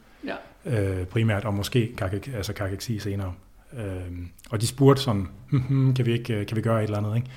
Ja. 0.66 1.00
øh, 1.00 1.06
primært, 1.06 1.46
og 1.46 1.54
måske 1.54 1.94
kakek, 1.98 2.28
altså 2.36 2.54
kakeksi 2.54 3.00
senere. 3.00 3.34
Øhm, 3.74 4.30
og 4.50 4.62
de 4.62 4.68
spurgte 4.68 5.02
sådan, 5.02 5.28
"Hmm, 5.50 5.62
hmm, 5.62 5.94
kan 5.94 6.06
vi 6.06 6.14
ikke 6.14 6.34
øh, 6.34 6.46
kan 6.46 6.58
vi 6.58 6.62
gøre 6.62 6.80
et 6.80 6.84
eller 6.84 6.98
andet, 6.98 7.16
ikke? 7.16 7.30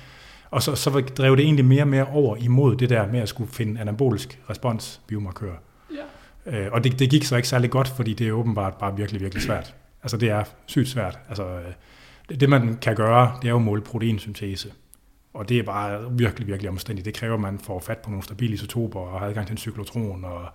Og 0.51 0.63
så, 0.63 0.75
så 0.75 0.89
drev 0.89 1.35
det 1.37 1.43
egentlig 1.43 1.65
mere 1.65 1.81
og 1.83 1.87
mere 1.87 2.05
over 2.05 2.35
imod 2.35 2.75
det 2.75 2.89
der 2.89 3.07
med 3.07 3.19
at 3.19 3.29
skulle 3.29 3.51
finde 3.51 3.81
anabolisk 3.81 4.39
respons 4.49 5.01
biomarkør. 5.07 5.53
Ja. 6.45 6.59
Øh, 6.59 6.71
og 6.71 6.83
det, 6.83 6.99
det 6.99 7.09
gik 7.09 7.23
så 7.23 7.35
ikke 7.35 7.47
særlig 7.47 7.69
godt, 7.69 7.87
fordi 7.87 8.13
det 8.13 8.27
er 8.27 8.31
åbenbart 8.31 8.73
bare 8.73 8.97
virkelig, 8.97 9.21
virkelig 9.21 9.43
svært. 9.43 9.75
Altså 10.03 10.17
det 10.17 10.29
er 10.29 10.43
sygt 10.65 10.87
svært. 10.87 11.19
Altså, 11.29 11.45
øh, 11.45 11.73
det, 12.29 12.39
det 12.39 12.49
man 12.49 12.77
kan 12.81 12.95
gøre, 12.95 13.37
det 13.41 13.47
er 13.47 13.51
jo 13.51 13.55
at 13.55 13.61
måle 13.61 13.81
proteinsyntese. 13.81 14.71
Og 15.33 15.49
det 15.49 15.59
er 15.59 15.63
bare 15.63 16.11
virkelig, 16.17 16.47
virkelig 16.47 16.69
omstændigt. 16.69 17.05
Det 17.05 17.13
kræver, 17.13 17.33
at 17.33 17.39
man 17.39 17.59
får 17.59 17.79
fat 17.79 17.97
på 17.97 18.09
nogle 18.09 18.23
stabile 18.23 18.53
isotoper 18.53 18.99
og 18.99 19.19
har 19.19 19.27
adgang 19.27 19.47
til 19.47 19.53
en 19.53 19.57
cyklotron. 19.57 20.25
Og, 20.25 20.45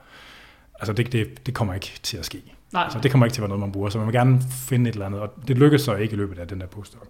altså 0.74 0.92
det, 0.92 1.12
det, 1.12 1.46
det 1.46 1.54
kommer 1.54 1.74
ikke 1.74 1.92
til 2.02 2.16
at 2.16 2.24
ske. 2.24 2.42
Nej, 2.72 2.82
Altså, 2.82 2.98
det 2.98 3.10
kommer 3.10 3.26
ikke 3.26 3.34
til 3.34 3.40
at 3.40 3.42
være 3.42 3.48
noget, 3.48 3.60
man 3.60 3.72
bruger, 3.72 3.90
så 3.90 3.98
man 3.98 4.06
vil 4.06 4.14
gerne 4.14 4.40
finde 4.50 4.88
et 4.90 4.92
eller 4.92 5.06
andet, 5.06 5.20
og 5.20 5.30
det 5.48 5.58
lykkedes 5.58 5.82
så 5.82 5.94
ikke 5.94 6.14
i 6.14 6.16
løbet 6.16 6.38
af 6.38 6.48
den 6.48 6.60
der 6.60 6.66
postdoc. 6.66 7.02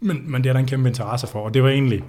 Men, 0.00 0.30
men 0.30 0.42
det 0.44 0.48
er 0.48 0.52
der 0.52 0.60
en 0.60 0.66
kæmpe 0.66 0.88
interesse 0.88 1.26
for, 1.26 1.40
og 1.40 1.54
det 1.54 1.62
var 1.62 1.68
egentlig, 1.68 2.04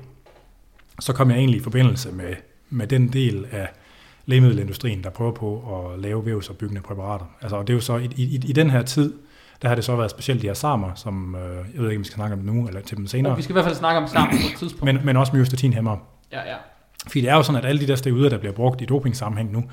så 1.00 1.14
kom 1.14 1.30
jeg 1.30 1.38
egentlig 1.38 1.60
i 1.60 1.64
forbindelse 1.64 2.12
med, 2.12 2.34
med 2.70 2.88
den 2.88 3.08
del 3.08 3.46
af 3.52 3.70
lægemiddelindustrien, 4.26 5.04
der 5.04 5.10
prøver 5.10 5.32
på 5.32 5.80
at 5.94 6.00
lave 6.00 6.26
vævsopbyggende 6.26 6.82
præparater. 6.82 7.26
Altså, 7.42 7.58
og 7.58 7.68
det 7.68 7.74
er 7.74 7.78
jo 7.78 7.82
så, 7.82 7.98
i, 7.98 8.10
i, 8.16 8.36
i 8.48 8.54
den 8.54 8.70
her 8.70 8.82
tid, 8.82 9.14
der 9.62 9.68
har 9.68 9.76
det 9.76 9.84
så 9.84 9.96
været 9.96 10.12
specielt 10.12 10.42
de 10.42 10.48
her 10.48 10.54
samer, 10.54 10.92
som, 10.96 11.36
øh, 11.36 11.42
jeg 11.74 11.82
ved 11.82 11.90
ikke, 11.90 11.98
om 11.98 12.04
vi 12.04 12.06
skal 12.06 12.16
snakke 12.16 12.34
om 12.34 12.40
det 12.40 12.54
nu, 12.54 12.68
eller 12.68 12.82
til 12.82 12.98
dem 12.98 13.08
senere, 13.08 13.34
Og 13.34 13.38
vi 13.38 13.42
skal 13.44 13.52
i 13.52 13.56
hvert 13.56 13.66
fald 13.66 13.76
snakke 13.76 14.02
om 14.02 14.08
sammen 14.08 14.38
på 14.38 14.48
et 14.54 14.60
tidspunkt. 14.60 14.94
men, 14.94 15.06
men 15.06 15.18
også 15.18 15.36
myostatinhæmmer. 15.36 15.98
ja, 16.32 16.50
ja. 16.50 16.56
Fordi 17.08 17.22
det 17.22 17.30
er 17.30 17.36
jo 17.36 17.44
sådan, 17.44 17.62
at 17.64 17.70
alle 17.70 17.82
de 17.82 17.88
der 17.88 17.96
steroider, 17.96 18.30
der 18.30 18.38
bliver 18.38 18.54
brugt 18.54 18.82
i 18.82 18.86
dopingsammenhæng 18.86 19.52
nu, 19.52 19.64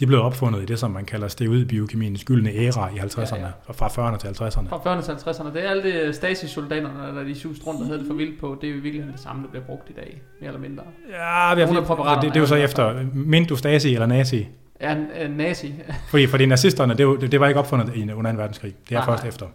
de 0.00 0.06
blev 0.06 0.22
opfundet 0.22 0.62
i 0.62 0.64
det, 0.64 0.78
som 0.78 0.90
man 0.90 1.04
kalder 1.04 1.28
steroidbiokemiens 1.28 2.24
gyldne 2.24 2.50
æra 2.50 2.88
i 2.88 2.98
50'erne, 2.98 3.36
Ja, 3.36 3.40
ja. 3.42 3.72
fra 3.72 3.88
40'erne 3.88 4.16
til 4.18 4.28
50'erne. 4.28 4.68
Fra 4.68 4.96
40'erne 4.96 5.02
til 5.04 5.12
50'erne. 5.12 5.54
Det 5.54 5.64
er 5.64 5.70
alle 5.70 5.82
det 5.82 6.14
Stasi-soldaterne, 6.14 7.16
der 7.18 7.24
de 7.24 7.34
suste 7.34 7.66
rundt 7.66 7.80
og 7.80 7.86
havde 7.86 7.98
det 7.98 8.06
for 8.06 8.14
vildt 8.14 8.40
på. 8.40 8.58
Det 8.60 8.66
er 8.66 8.70
jo 8.72 8.78
i 8.78 8.80
virkeligheden 8.80 9.12
det 9.12 9.22
samme, 9.22 9.42
der 9.42 9.48
bliver 9.48 9.64
brugt 9.64 9.90
i 9.90 9.92
dag. 9.92 10.22
Mere 10.40 10.48
eller 10.48 10.60
mindre. 10.60 10.82
Ja, 11.10 11.54
vi 11.54 11.60
har, 11.60 11.80
præparaterne 11.82 12.22
det, 12.22 12.34
det 12.34 12.36
er 12.36 12.40
jo 12.40 12.46
så 12.46 12.54
er 12.54 12.64
efter, 12.64 13.04
mint 13.14 13.48
du 13.48 13.56
Stasi 13.56 13.94
eller 13.94 14.06
nazi? 14.06 14.48
Ja, 14.80 14.96
nazi. 15.28 15.74
Fordi, 16.10 16.26
fordi 16.26 16.46
nazisterne, 16.46 16.94
det, 16.94 17.20
det, 17.20 17.32
det 17.32 17.40
var 17.40 17.48
ikke 17.48 17.60
opfundet 17.60 18.12
under 18.14 18.32
2. 18.32 18.38
verdenskrig. 18.38 18.74
Det 18.88 18.94
er 18.94 18.98
Nej, 18.98 19.06
først 19.06 19.22
nej. 19.22 19.28
efter. 19.28 19.46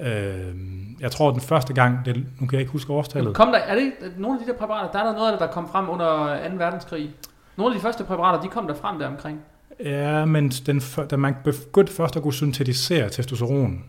Øh, 0.00 0.54
jeg 1.00 1.10
tror, 1.10 1.30
den 1.30 1.40
første 1.40 1.72
gang, 1.74 2.04
det, 2.04 2.16
nu 2.16 2.46
kan 2.46 2.52
jeg 2.52 2.60
ikke 2.60 2.72
huske 2.72 2.92
årstallet. 2.92 3.34
Kom 3.34 3.48
der, 3.48 3.58
er 3.58 3.74
det 3.74 3.92
nogle 4.18 4.38
af 4.40 4.46
de 4.46 4.52
der 4.52 4.58
præparater, 4.58 4.92
der 4.92 4.98
er 4.98 5.04
der 5.04 5.12
noget 5.12 5.32
af 5.32 5.38
det, 5.38 5.40
der 5.48 5.52
kom 5.52 5.68
frem 5.68 5.90
under 5.90 6.38
2. 6.50 6.56
verdenskrig? 6.56 7.10
Nogle 7.56 7.74
af 7.74 7.78
de 7.80 7.82
første 7.82 8.04
præparater, 8.04 8.40
de 8.42 8.48
kom 8.48 8.66
der 8.66 8.74
frem 8.74 8.98
der 8.98 9.06
omkring. 9.06 9.40
Ja, 9.80 10.24
men 10.24 10.48
den, 10.48 10.82
da 11.10 11.16
man 11.16 11.34
begyndte 11.44 11.92
først 11.92 12.16
at 12.16 12.22
kunne 12.22 12.32
syntetisere 12.32 13.10
testosteron 13.10 13.84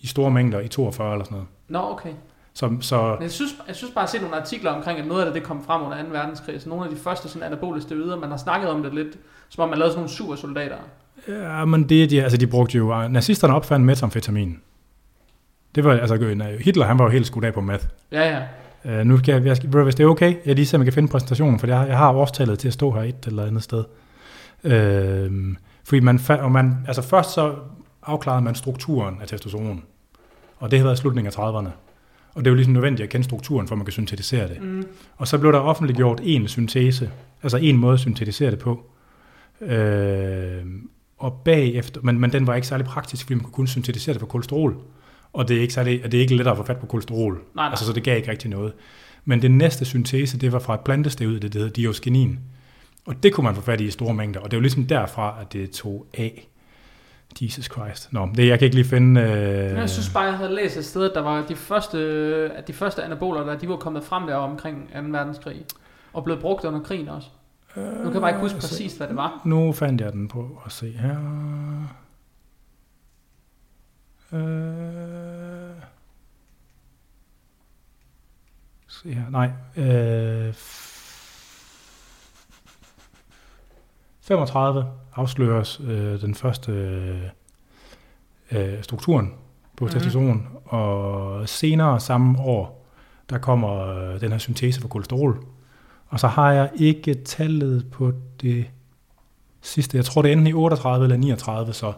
i 0.00 0.06
store 0.06 0.30
mængder 0.30 0.60
i 0.60 0.68
42 0.68 1.12
eller 1.12 1.24
sådan 1.24 1.34
noget. 1.34 1.48
Nå, 1.68 1.92
okay. 1.92 2.12
Så, 2.54 2.76
så 2.80 3.14
Men 3.14 3.22
jeg 3.22 3.30
synes, 3.30 3.50
jeg 3.68 3.76
synes 3.76 3.94
bare 3.94 4.04
at 4.04 4.10
se 4.10 4.18
nogle 4.18 4.36
artikler 4.36 4.70
omkring, 4.70 4.98
at 4.98 5.06
noget 5.06 5.20
af 5.20 5.26
det, 5.26 5.34
det 5.34 5.42
kom 5.42 5.64
frem 5.64 5.82
under 5.82 6.02
2. 6.02 6.08
verdenskrig. 6.10 6.62
Så 6.62 6.68
nogle 6.68 6.84
af 6.84 6.90
de 6.90 6.96
første 6.96 7.28
sådan 7.28 7.46
anabole 7.46 7.82
steroider, 7.82 8.16
man 8.16 8.30
har 8.30 8.36
snakket 8.36 8.70
om 8.70 8.82
det 8.82 8.94
lidt, 8.94 9.18
som 9.48 9.62
om 9.62 9.68
man 9.68 9.78
lavede 9.78 9.92
sådan 9.92 9.98
nogle 9.98 10.10
supersoldater. 10.10 10.76
Ja, 11.28 11.64
men 11.64 11.88
det, 11.88 12.10
de, 12.10 12.22
altså 12.22 12.38
de 12.38 12.46
brugte 12.46 12.76
jo, 12.76 13.08
nazisterne 13.08 13.54
opfandt 13.54 13.86
metamfetamin. 13.86 14.60
Det 15.74 15.84
var, 15.84 15.92
altså 15.92 16.34
Hitler, 16.60 16.84
han 16.84 16.98
var 16.98 17.04
jo 17.04 17.10
helt 17.10 17.26
skudt 17.26 17.44
af 17.44 17.54
på 17.54 17.60
meth. 17.60 17.84
Ja, 18.12 18.36
ja. 18.84 19.00
Uh, 19.00 19.06
nu 19.06 19.18
skal 19.18 19.32
jeg, 19.32 19.44
jeg 19.44 19.82
hvis 19.82 19.94
det 19.94 20.04
er 20.04 20.08
okay, 20.08 20.36
jeg 20.46 20.54
lige 20.54 20.66
ser, 20.66 20.78
om 20.78 20.82
jeg 20.82 20.86
kan 20.86 20.92
finde 20.92 21.08
præsentationen, 21.08 21.58
for 21.58 21.66
jeg, 21.66 21.88
jeg 21.88 21.98
har 21.98 22.12
årstallet 22.12 22.58
til 22.58 22.68
at 22.68 22.74
stå 22.74 22.90
her 22.90 23.02
et 23.02 23.26
eller 23.26 23.46
andet 23.46 23.62
sted. 23.62 23.84
Uh, 24.64 25.56
fordi 25.84 26.00
man, 26.00 26.20
og 26.28 26.52
man, 26.52 26.76
altså 26.86 27.02
først 27.02 27.34
så 27.34 27.54
afklarede 28.02 28.42
man 28.42 28.54
strukturen 28.54 29.16
af 29.20 29.28
testosteron, 29.28 29.84
og 30.56 30.70
det 30.70 30.78
har 30.78 30.86
været 30.86 30.98
slutningen 30.98 31.32
af 31.36 31.38
30'erne. 31.38 31.68
Og 32.34 32.44
det 32.44 32.46
er 32.46 32.50
jo 32.50 32.54
ligesom 32.54 32.72
nødvendigt 32.72 33.04
at 33.04 33.10
kende 33.10 33.24
strukturen, 33.24 33.68
for 33.68 33.74
man 33.74 33.84
kan 33.84 33.92
syntetisere 33.92 34.48
det. 34.48 34.62
Mm. 34.62 34.86
Og 35.16 35.28
så 35.28 35.38
blev 35.38 35.52
der 35.52 35.58
offentliggjort 35.58 36.20
en 36.22 36.48
syntese, 36.48 37.10
altså 37.42 37.56
en 37.56 37.76
måde 37.76 37.94
at 37.94 38.00
syntetisere 38.00 38.50
det 38.50 38.58
på. 38.58 38.86
Øh, 39.60 40.64
og 41.18 41.40
bagefter, 41.44 42.00
men, 42.04 42.20
men 42.20 42.32
den 42.32 42.46
var 42.46 42.54
ikke 42.54 42.66
særlig 42.66 42.86
praktisk, 42.86 43.22
fordi 43.22 43.34
man 43.34 43.44
kunne 43.44 43.52
kun 43.52 43.66
syntetisere 43.66 44.12
det 44.12 44.20
på 44.20 44.26
kolesterol. 44.26 44.76
Og 45.32 45.48
det 45.48 45.56
er 45.56 45.60
ikke, 45.60 45.74
særlig, 45.74 46.02
det 46.04 46.14
er 46.14 46.20
ikke 46.20 46.36
lettere 46.36 46.52
at 46.52 46.58
få 46.58 46.64
fat 46.64 46.76
på 46.76 46.86
kolesterol. 46.86 47.32
Nej, 47.32 47.42
nej. 47.54 47.68
Altså, 47.68 47.86
så 47.86 47.92
det 47.92 48.02
gav 48.02 48.16
ikke 48.16 48.30
rigtig 48.30 48.50
noget. 48.50 48.72
Men 49.24 49.42
den 49.42 49.58
næste 49.58 49.84
syntese, 49.84 50.38
det 50.38 50.52
var 50.52 50.58
fra 50.58 50.74
et 50.74 50.80
plantestævud, 50.80 51.40
det 51.40 51.54
hedder 51.54 51.68
diosgenin. 51.68 52.38
Og 53.08 53.22
det 53.22 53.32
kunne 53.34 53.44
man 53.44 53.54
få 53.54 53.60
fat 53.60 53.80
i 53.80 53.84
i 53.84 53.90
store 53.90 54.14
mængder. 54.14 54.40
Og 54.40 54.50
det 54.50 54.56
var 54.56 54.60
ligesom 54.60 54.86
derfra, 54.86 55.36
at 55.40 55.52
det 55.52 55.70
tog 55.70 56.06
af. 56.14 56.48
Jesus 57.40 57.64
Christ. 57.64 58.12
Nå, 58.12 58.28
det, 58.36 58.48
jeg 58.48 58.58
kan 58.58 58.66
ikke 58.66 58.76
lige 58.76 58.88
finde... 58.88 59.20
Øh... 59.20 59.28
Jeg 59.78 59.90
synes 59.90 60.10
bare, 60.10 60.24
jeg 60.24 60.36
havde 60.36 60.54
læst 60.54 60.76
et 60.76 60.84
sted, 60.84 61.04
at 61.04 61.10
der 61.14 61.20
var 61.20 61.46
de 61.46 61.56
første, 61.56 61.98
at 62.56 62.68
de 62.68 62.72
første 62.72 63.02
anaboler, 63.02 63.44
der 63.44 63.58
de 63.58 63.68
var 63.68 63.76
kommet 63.76 64.04
frem 64.04 64.26
der 64.26 64.34
omkring 64.34 64.90
2. 64.94 65.00
verdenskrig. 65.00 65.64
Og 66.12 66.24
blevet 66.24 66.40
brugt 66.40 66.64
under 66.64 66.80
krigen 66.80 67.08
også. 67.08 67.28
Nu 67.76 67.82
kan 67.82 68.12
jeg 68.12 68.20
bare 68.20 68.30
ikke 68.30 68.40
huske 68.40 68.54
altså, 68.54 68.68
præcis, 68.68 68.96
hvad 68.96 69.08
det 69.08 69.16
var. 69.16 69.40
Nu 69.44 69.72
fandt 69.72 70.00
jeg 70.00 70.12
den 70.12 70.28
på 70.28 70.62
at 70.66 70.72
se 70.72 70.90
her. 70.90 71.16
Øh... 74.32 75.82
Se 78.88 79.12
her. 79.12 79.30
Nej. 79.30 79.50
Øh... 79.76 80.54
35 84.28 84.86
afsløres 85.14 85.80
øh, 85.88 86.20
den 86.20 86.34
første 86.34 86.72
øh, 88.52 88.82
strukturen 88.82 89.34
på 89.76 89.84
Mhm. 89.84 89.92
testosteron, 89.92 90.48
og 90.64 91.48
senere 91.48 92.00
samme 92.00 92.38
år, 92.40 92.86
der 93.30 93.38
kommer 93.38 93.86
øh, 93.88 94.20
den 94.20 94.30
her 94.32 94.38
syntese 94.38 94.80
for 94.80 94.88
kolesterol. 94.88 95.44
Og 96.08 96.20
så 96.20 96.26
har 96.26 96.52
jeg 96.52 96.70
ikke 96.76 97.14
tallet 97.14 97.86
på 97.92 98.12
det 98.42 98.64
sidste. 99.62 99.96
Jeg 99.96 100.04
tror, 100.04 100.22
det 100.22 100.28
er 100.28 100.32
enten 100.32 100.46
i 100.46 100.52
38 100.52 101.04
eller 101.04 101.16
39, 101.16 101.72
så 101.72 101.92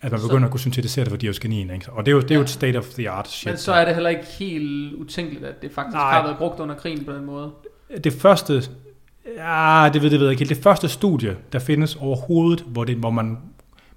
at 0.00 0.10
man 0.12 0.20
Så- 0.20 0.26
begynder 0.28 0.44
at 0.46 0.50
kunne 0.50 0.60
syntetisere 0.60 1.04
det 1.04 1.10
for 1.10 1.16
diosgenin. 1.16 1.70
Ikke? 1.70 1.92
Og 1.92 2.06
det 2.06 2.12
er 2.12 2.16
jo, 2.16 2.20
det 2.22 2.30
er 2.30 2.34
jo 2.34 2.40
Ja. 2.40 2.44
et 2.44 2.50
state 2.50 2.76
of 2.78 2.84
the 2.84 3.10
art 3.10 3.28
shit. 3.28 3.50
Men 3.52 3.58
så 3.58 3.72
er 3.72 3.84
det 3.84 3.94
heller 3.94 4.10
ikke 4.10 4.24
helt 4.38 4.94
utænkeligt, 4.94 5.44
at 5.44 5.62
det 5.62 5.72
faktisk 5.72 5.94
Nej. 5.94 6.12
har 6.12 6.22
været 6.22 6.38
brugt 6.38 6.60
under 6.60 6.74
krigen 6.74 7.04
på 7.04 7.12
den 7.12 7.24
måde. 7.24 7.50
Det 8.04 8.12
første, 8.12 8.62
ja, 9.36 9.90
det 9.92 10.02
ved, 10.02 10.10
det 10.10 10.20
ved 10.20 10.26
jeg 10.26 10.30
ikke 10.32 10.40
helt. 10.40 10.48
Det 10.56 10.62
første 10.62 10.88
studie, 10.88 11.36
der 11.52 11.58
findes 11.58 11.96
overhovedet, 11.96 12.60
hvor, 12.60 12.84
det, 12.84 12.96
hvor, 12.96 13.10
man, 13.10 13.38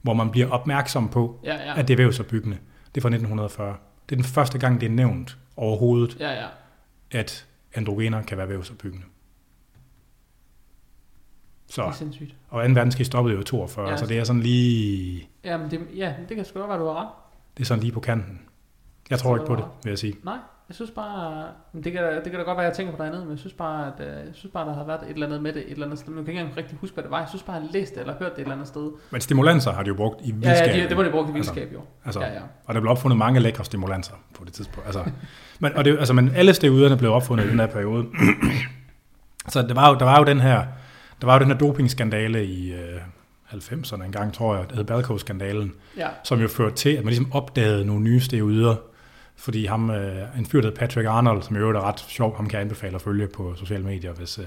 hvor 0.02 0.14
man 0.14 0.32
bliver 0.32 0.50
opmærksom 0.50 1.10
på, 1.10 1.40
Ja, 1.44 1.54
ja. 1.56 1.80
at 1.80 1.88
det 1.88 1.94
er 1.94 1.98
vævsopbyggende, 1.98 2.58
det 2.96 2.98
er 2.98 3.02
fra 3.02 3.10
1940. 3.10 3.76
Det 4.10 4.16
er 4.16 4.22
den 4.22 4.26
første 4.26 4.58
gang, 4.60 4.82
det 4.82 4.86
er 4.88 4.92
nævnt 4.94 5.38
overhovedet, 5.58 6.18
Ja, 6.20 6.32
ja. 6.34 6.48
at 7.12 7.46
androgener 7.74 8.22
kan 8.22 8.38
være 8.38 8.50
vævsopbyggende. 8.50 9.06
Det 11.68 11.74
Så, 11.76 11.84
er 11.84 11.92
sindssygt. 11.92 12.36
og 12.50 12.64
2. 12.68 12.74
verdenskrig 12.74 13.06
stoppede 13.06 13.36
jo 13.36 13.42
i 13.42 13.44
42, 13.44 13.86
Ja. 13.86 13.92
ja. 13.92 13.98
så 13.98 14.06
det 14.06 14.18
er 14.20 14.24
sådan 14.24 14.42
lige, 14.42 15.30
Jamen, 15.44 15.72
det, 15.72 15.80
ja, 15.96 16.14
det 16.30 16.36
kan 16.38 16.46
sgu 16.46 16.60
godt 16.60 16.70
være, 16.70 16.80
du 16.80 16.86
har 16.86 17.02
ret. 17.02 17.08
det 17.58 17.64
er 17.64 17.68
sådan 17.68 17.82
lige 17.84 17.92
på 17.94 18.00
kanten. 18.00 18.42
Jeg 19.10 19.20
tror 19.20 19.36
Så 19.38 19.42
ikke 19.42 19.48
på 19.48 19.56
det, 19.56 19.66
vil 19.84 19.90
jeg 19.92 20.00
sige. 20.00 20.16
Nej, 20.24 20.38
jeg 20.70 20.76
synes 20.76 20.92
bare, 20.92 21.48
det 21.84 21.92
kan, 21.92 22.04
det 22.04 22.24
kan 22.24 22.34
da 22.34 22.46
godt 22.46 22.58
være, 22.58 22.66
at 22.66 22.70
jeg 22.70 22.74
tænker 22.78 22.92
på 22.94 22.98
noget 22.98 23.12
andet, 23.12 23.24
men 23.24 23.32
jeg 23.32 23.40
synes 23.40 23.54
bare, 23.54 23.88
at, 23.88 24.08
øh, 24.08 24.08
jeg 24.08 24.34
synes 24.34 24.52
bare, 24.54 24.68
der 24.68 24.74
har 24.74 24.84
været 24.84 25.00
et 25.04 25.10
eller 25.14 25.26
andet 25.28 25.42
med 25.44 25.54
det, 25.54 25.62
et 25.66 25.72
eller 25.72 25.86
andet 25.86 26.00
sted, 26.00 26.10
men 26.10 26.18
jeg 26.18 26.26
kan 26.26 26.32
ikke 26.32 26.42
engang 26.42 26.58
rigtig 26.58 26.78
huske, 26.82 26.94
hvad 26.94 27.04
det 27.04 27.12
var. 27.12 27.20
Jeg 27.20 27.28
synes 27.30 27.44
bare, 27.44 27.56
jeg 27.56 27.64
har 27.66 27.72
læst 27.72 27.94
det, 27.94 28.00
eller 28.02 28.14
hørt 28.20 28.32
det 28.32 28.38
et 28.38 28.42
eller 28.42 28.54
andet 28.54 28.68
sted. 28.68 28.92
Men 29.12 29.22
stimulanser 29.22 29.72
har 29.74 29.84
de 29.84 29.88
jo 29.88 29.94
brugt 29.96 30.22
i 30.22 30.28
Ja, 30.30 30.34
vildskab. 30.36 30.68
ja 30.76 30.84
de, 30.84 30.90
det 30.90 30.98
var 30.98 31.04
det 31.04 31.12
brugt 31.12 31.30
i 31.30 31.34
Altså, 31.38 31.54
vildskab, 31.54 31.74
jo. 31.74 31.82
Altså, 32.06 32.20
Ja, 32.22 32.34
ja. 32.34 32.40
Og 32.66 32.76
der 32.76 32.82
blev 32.82 32.92
opfundet 32.92 33.18
mange 33.18 33.40
lækre 33.40 33.66
stimulanser 33.66 34.14
på 34.34 34.46
det 34.46 34.54
tidspunkt. 34.54 34.86
Altså, 34.88 35.04
men, 35.60 35.74
og 35.74 35.86
det, 35.86 35.98
altså, 36.00 36.14
men 36.14 36.32
alle 36.36 36.54
steroiderne 36.54 36.98
blev 36.98 37.12
opfundet 37.12 37.46
i 37.46 37.50
den 37.50 37.60
her 37.60 37.68
periode. 37.68 38.06
så 39.50 39.62
der 39.62 39.74
var, 39.74 39.90
jo, 39.90 39.96
der 40.00 40.06
var 40.06 40.20
jo 40.20 40.26
den 40.26 40.40
her, 40.42 40.64
der 41.22 41.28
var 41.28 41.34
jo 41.34 41.40
den 41.40 41.48
her 41.48 41.58
dopingskandale 41.58 42.46
i 42.46 42.74
øh, 42.74 43.00
90'erne 43.54 44.04
en 44.04 44.12
gang, 44.12 44.34
tror 44.34 44.56
jeg, 44.56 44.70
der 44.70 44.76
hed 44.76 44.84
Balco-skandalen, 44.84 45.74
Ja, 45.98 46.08
som 46.24 46.40
jo 46.42 46.48
førte 46.48 46.76
til, 46.76 46.90
at 46.90 47.04
man 47.04 47.08
ligesom 47.14 47.32
opdagede 47.34 47.86
nogle 47.86 48.04
nye 48.04 48.20
steroider, 48.20 48.76
fordi 49.38 49.66
ham, 49.66 49.90
øh, 49.90 50.22
en 50.40 50.46
fyr, 50.46 50.62
der 50.62 50.72
Patrick 50.72 51.08
Arnold, 51.08 51.42
som 51.44 51.56
i 51.56 51.60
øvrigt 51.60 51.78
er 51.78 51.82
ret 51.82 52.00
sjov, 52.00 52.36
ham 52.36 52.46
kan 52.48 52.54
jeg 52.54 52.62
anbefale 52.62 52.96
at 52.96 53.02
følge 53.02 53.28
på 53.28 53.54
sociale 53.56 53.84
medier, 53.84 54.14
hvis, 54.14 54.40
øh, 54.40 54.46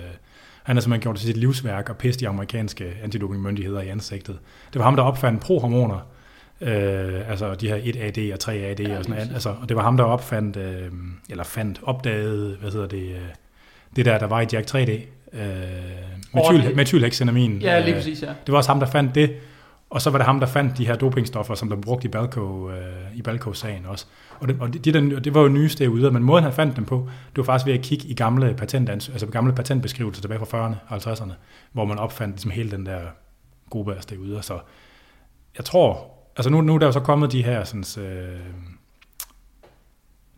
han 0.63 0.77
har 0.77 0.81
simpelthen 0.81 1.03
gjort 1.03 1.15
det 1.15 1.21
til 1.21 1.27
sit 1.27 1.37
livsværk 1.37 1.89
og 1.89 1.97
pisse 1.97 2.21
de 2.21 2.29
amerikanske 2.29 2.93
antidopingmyndigheder 3.03 3.81
i 3.81 3.89
ansigtet. 3.89 4.39
Det 4.73 4.79
var 4.79 4.85
ham, 4.85 4.97
der 4.97 5.03
opfandt 5.03 5.41
prohormoner, 5.43 6.07
øh, 6.61 7.31
altså 7.31 7.55
de 7.55 7.69
her 7.69 7.77
1AD 7.77 8.33
og 8.33 8.39
3AD 8.45 8.83
Ja, 8.83 8.99
og 8.99 9.05
sådan 9.05 9.17
noget. 9.17 9.31
Altså, 9.35 9.49
og 9.63 9.69
det 9.69 9.77
var 9.77 9.83
ham, 9.83 9.97
der 9.97 10.05
opfandt, 10.05 10.57
øh, 10.57 10.85
eller 11.31 11.45
fandt, 11.45 11.81
opdagede, 11.83 12.57
hvad 12.61 12.71
hedder 12.71 12.87
det, 12.89 13.03
øh, 13.11 13.19
det 13.97 14.05
der, 14.05 14.19
der 14.19 14.27
var 14.27 14.41
i 14.41 14.47
Jack 14.53 14.67
3D, 14.71 14.91
øh, 15.33 15.41
metyl, 16.35 16.63
det- 16.69 16.77
metylhexenamin. 16.77 17.59
ja 17.63 17.79
lige 17.81 17.91
øh, 17.91 17.97
præcis, 17.97 18.23
ja. 18.23 18.29
det 18.47 18.53
var 18.53 18.57
også 18.59 18.71
ham, 18.71 18.81
der 18.81 18.87
fandt 18.87 19.15
det. 19.15 19.35
Og 19.91 20.03
så 20.03 20.11
var 20.11 20.19
det 20.19 20.27
ham, 20.27 20.41
der 20.41 20.47
fandt 20.47 20.79
de 20.79 20.87
her 20.87 20.97
dopingstoffer, 20.97 21.55
som 21.55 21.69
der 21.69 21.77
brugte 21.77 22.09
i 22.09 22.11
Balco, 22.11 22.71
øh, 22.71 23.17
i 23.17 23.23
Balco-sagen 23.23 23.87
også. 23.87 24.07
Og, 24.41 24.49
det, 24.49 24.57
og 24.61 24.73
det, 24.73 24.85
de 24.85 25.21
det 25.21 25.35
var 25.35 25.41
jo 25.41 25.49
nyeste 25.49 25.77
steroider, 25.77 26.11
men 26.11 26.23
måden 26.23 26.45
han 26.45 26.53
fandt 26.53 26.77
dem 26.77 26.85
på, 26.85 27.09
det 27.31 27.37
var 27.37 27.43
faktisk 27.43 27.67
ved 27.67 27.75
at 27.75 27.83
kigge 27.83 28.09
i 28.09 28.15
gamle, 28.15 28.55
patentans, 28.55 29.09
altså 29.09 29.27
gamle 29.27 29.53
patentbeskrivelser 29.53 30.23
tilbage 30.23 30.47
fra 30.47 30.69
40'erne 30.69 30.75
og 30.89 30.97
50'erne, 30.97 31.33
hvor 31.73 31.85
man 31.85 31.99
opfandt 31.99 32.35
ligesom 32.35 32.51
hele 32.51 32.71
den 32.71 32.87
der 32.87 33.01
gruppe 33.71 33.95
af 33.95 34.03
steroider. 34.03 34.41
Så 34.41 34.59
jeg 35.57 35.65
tror, 35.65 36.11
altså 36.37 36.51
nu, 36.51 36.61
nu 36.61 36.75
er 36.75 36.79
der 36.79 36.87
jo 36.87 36.93
så 36.93 37.01
kommet 37.01 37.33
de 37.33 37.45
her, 37.45 37.65
sådan, 37.65 38.05
øh, 38.05 38.41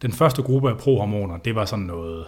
den 0.02 0.12
første 0.12 0.42
gruppe 0.42 0.70
af 0.70 0.78
prohormoner, 0.78 1.36
det 1.36 1.54
var 1.54 1.64
sådan 1.64 1.84
noget, 1.84 2.26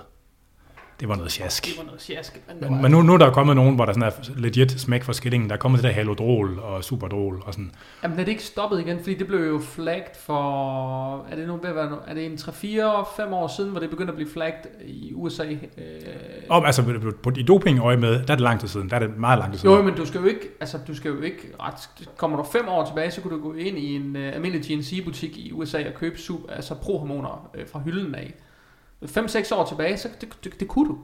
det 1.02 1.08
var 1.08 1.16
noget 1.16 1.32
sjask. 1.32 1.64
Det 1.66 1.74
var 1.78 1.84
noget 1.84 2.02
sjask. 2.02 2.40
Men, 2.60 2.70
Men, 2.72 2.82
men 2.82 2.90
nu, 2.90 3.02
nu 3.02 3.14
er 3.14 3.18
der 3.18 3.30
kommet 3.30 3.56
nogen, 3.56 3.74
hvor 3.74 3.84
der 3.84 3.92
sådan 3.92 4.08
er 4.08 4.40
legit 4.40 4.70
smæk 4.80 5.02
for 5.02 5.12
skillingen. 5.12 5.48
Der 5.50 5.54
er 5.56 5.58
kommet 5.58 5.78
det 5.82 5.88
der 5.88 5.94
halodrol 5.94 6.58
og 6.58 6.84
superdrol 6.84 7.42
og 7.46 7.52
sådan. 7.54 7.70
Jamen 8.02 8.18
er 8.20 8.24
det 8.24 8.30
ikke 8.32 8.42
stoppet 8.44 8.80
igen, 8.80 8.98
fordi 8.98 9.14
det 9.14 9.26
blev 9.26 9.40
jo 9.48 9.58
flagged 9.58 10.14
for, 10.20 11.26
er 11.30 11.36
det 11.36 11.46
nu 11.46 11.60
være, 11.62 11.90
nu- 11.90 11.96
er 12.06 12.14
det 12.14 12.26
en 12.26 12.32
3-4-5 12.34 13.34
år 13.34 13.48
siden, 13.56 13.70
hvor 13.70 13.80
det 13.80 13.90
begyndte 13.90 14.10
at 14.10 14.16
blive 14.16 14.30
flagged 14.30 14.60
i 14.84 15.12
USA? 15.14 15.44
Øh, 15.44 15.56
Og 16.48 16.66
altså 16.66 16.82
i 17.36 17.42
dopingøje 17.42 17.96
med, 17.96 18.10
der 18.12 18.18
er 18.18 18.36
det 18.36 18.40
lang 18.40 18.60
tid 18.60 18.68
siden. 18.68 18.90
Der 18.90 18.96
er 18.96 19.00
det 19.00 19.16
meget 19.18 19.38
lang 19.38 19.52
tid 19.52 19.58
siden. 19.60 19.76
jo, 19.76 19.82
men 19.82 19.94
du 19.94 20.06
skal 20.06 20.20
jo 20.20 20.26
ikke, 20.26 20.48
altså 20.60 20.78
du 20.88 20.94
skal 20.94 21.10
jo 21.10 21.20
ikke 21.20 21.38
ret, 21.60 22.06
kommer 22.16 22.36
du 22.36 22.42
5 22.52 22.68
år 22.68 22.84
tilbage, 22.86 23.10
så 23.10 23.20
kunne 23.20 23.36
du 23.36 23.42
gå 23.42 23.52
ind 23.54 23.78
i 23.78 23.94
en 23.96 24.16
uh, 24.16 24.22
almindelig 24.22 24.66
GNC-butik 24.78 25.38
i 25.38 25.52
USA 25.52 25.78
og 25.88 25.94
købe 25.94 26.18
sub, 26.18 26.40
altså 26.48 26.74
prohormoner 26.74 27.50
uh, 27.54 27.60
fra 27.72 27.80
hylden 27.84 28.14
af. 28.14 28.34
5-6 29.02 29.54
år 29.54 29.64
tilbage, 29.66 29.96
så 29.98 30.08
det, 30.20 30.28
det, 30.44 30.60
det 30.60 30.68
kunne 30.68 30.88
du. 30.88 30.98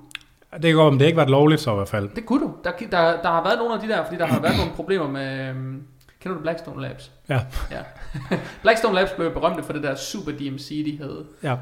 Det 0.52 0.62
kan 0.62 0.74
godt, 0.74 0.92
om 0.92 0.98
det 0.98 1.06
ikke 1.06 1.16
været 1.16 1.30
lovligt 1.30 1.61
så 1.61 1.72
i 1.72 1.74
hvert 1.74 1.88
fald. 1.88 2.11
Det 2.16 2.26
kunne 2.26 2.40
du. 2.40 2.52
Der, 2.64 2.70
der, 2.70 3.22
der 3.22 3.28
har 3.28 3.42
været 3.44 3.58
nogle 3.58 3.74
af 3.74 3.80
de 3.80 3.88
der, 3.88 4.04
fordi 4.04 4.16
der 4.18 4.26
har 4.26 4.40
været 4.40 4.56
nogle 4.56 4.72
problemer 4.72 5.08
med... 5.08 5.48
øhm, 5.48 5.82
Kender 6.20 6.37
du 6.37 6.42
Blackstone 6.42 6.82
Labs? 6.82 7.11
Ja. 7.28 7.40
ja. 7.70 7.78
Blackstone 8.62 8.94
Labs 8.94 9.11
blev 9.11 9.32
berømte 9.32 9.62
for 9.62 9.72
det 9.72 9.82
der 9.82 9.94
Super 9.94 10.32
DMC, 10.32 10.68
de 10.84 10.98
havde. 10.98 11.24
Ja. 11.42 11.56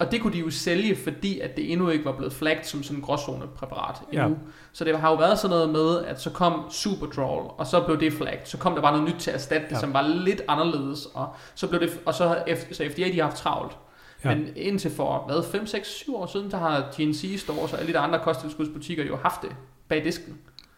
Og 0.00 0.10
det 0.12 0.20
kunne 0.22 0.32
de 0.32 0.38
jo 0.38 0.50
sælge, 0.50 0.96
fordi 1.04 1.40
at 1.40 1.56
det 1.56 1.72
endnu 1.72 1.88
ikke 1.88 2.04
var 2.04 2.12
blevet 2.12 2.32
flagget 2.32 2.66
som 2.66 2.82
sådan 2.82 2.96
en 2.98 3.02
gråzone-præparat 3.02 3.96
endnu. 4.12 4.28
Ja. 4.28 4.34
Så 4.72 4.84
det 4.84 4.98
har 5.00 5.10
jo 5.10 5.16
været 5.16 5.38
sådan 5.38 5.50
noget 5.56 5.70
med, 5.70 6.04
at 6.04 6.20
så 6.20 6.30
kom 6.30 6.62
Superdrol, 6.70 7.50
og 7.58 7.66
så 7.66 7.80
blev 7.80 8.00
det 8.00 8.12
flagget. 8.12 8.48
Så 8.48 8.58
kom 8.58 8.74
der 8.74 8.82
bare 8.82 8.92
noget 8.98 9.08
nyt 9.14 9.20
til 9.20 9.30
at 9.30 9.34
erstatte 9.36 9.66
det, 9.68 9.74
Ja. 9.74 9.80
som 9.80 9.92
var 9.94 10.02
lidt 10.02 10.42
anderledes. 10.48 11.06
Og 11.14 11.28
så 11.54 11.66
blev 11.66 11.80
det, 11.80 11.90
og 12.06 12.14
så, 12.14 12.36
så 12.72 12.84
FDA, 12.92 13.02
de 13.04 13.16
har 13.16 13.22
haft 13.22 13.36
travlt. 13.36 13.76
Ja. 14.24 14.34
Men 14.34 14.46
indtil 14.56 14.90
for, 14.90 15.24
hvad, 15.26 15.42
5, 15.52 15.66
6, 15.66 15.88
7 15.88 16.16
år 16.16 16.26
siden, 16.26 16.50
der 16.50 16.58
har 16.58 16.92
GNC 16.96 17.34
Stores 17.40 17.72
og 17.72 17.80
alle 17.80 17.92
de 17.92 17.98
andre 17.98 18.18
kosttilskudsbutikker 18.18 19.04
jo 19.04 19.16
haft 19.16 19.42
det 19.42 19.50
bag 19.88 20.04
disken. 20.04 20.34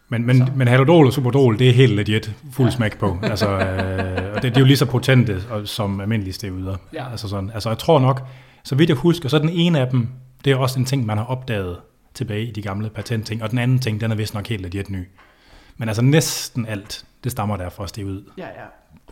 Men, 0.09 0.25
men, 0.25 0.37
Så. 0.37 0.45
men 0.55 0.67
halodrol 0.67 1.07
og 1.07 1.13
superdrol, 1.13 1.59
det 1.59 1.69
er 1.69 1.73
helt 1.73 1.95
legit 1.95 2.31
fuld 2.51 2.67
Ja. 2.67 2.75
smæk 2.75 2.97
på. 2.99 3.17
Altså, 3.23 3.49
øh, 3.49 4.35
og 4.35 4.41
det, 4.41 4.43
det, 4.43 4.55
er 4.55 4.59
jo 4.59 4.65
lige 4.65 4.77
så 4.77 4.85
potente 4.85 5.43
som 5.65 6.01
almindelige 6.01 6.33
steroider. 6.33 6.75
Ja. 6.93 7.11
Altså, 7.11 7.27
sådan, 7.29 7.51
altså 7.53 7.69
jeg 7.69 7.77
tror 7.77 7.99
nok, 7.99 8.21
så 8.63 8.75
vidt 8.75 8.89
jeg 8.89 8.97
husker, 8.97 9.29
så 9.29 9.35
er 9.37 9.41
den 9.41 9.49
ene 9.49 9.79
af 9.79 9.89
dem, 9.89 10.07
det 10.45 10.51
er 10.51 10.55
også 10.55 10.79
en 10.79 10.85
ting, 10.85 11.05
man 11.05 11.17
har 11.17 11.25
opdaget 11.25 11.77
tilbage 12.13 12.45
i 12.45 12.51
de 12.51 12.61
gamle 12.61 12.89
patentting. 12.89 13.43
Og 13.43 13.49
den 13.51 13.57
anden 13.57 13.79
ting, 13.79 14.01
den 14.01 14.11
er 14.11 14.15
vist 14.15 14.33
nok 14.33 14.47
helt 14.47 14.61
legit 14.61 14.89
ny. 14.89 15.07
Men 15.77 15.89
altså 15.89 16.01
næsten 16.01 16.65
alt, 16.65 17.05
det 17.23 17.31
stammer 17.31 17.57
der 17.57 17.69
fra 17.69 17.87
steroid. 17.87 18.21
Ja, 18.37 18.45
ja. 18.45 18.65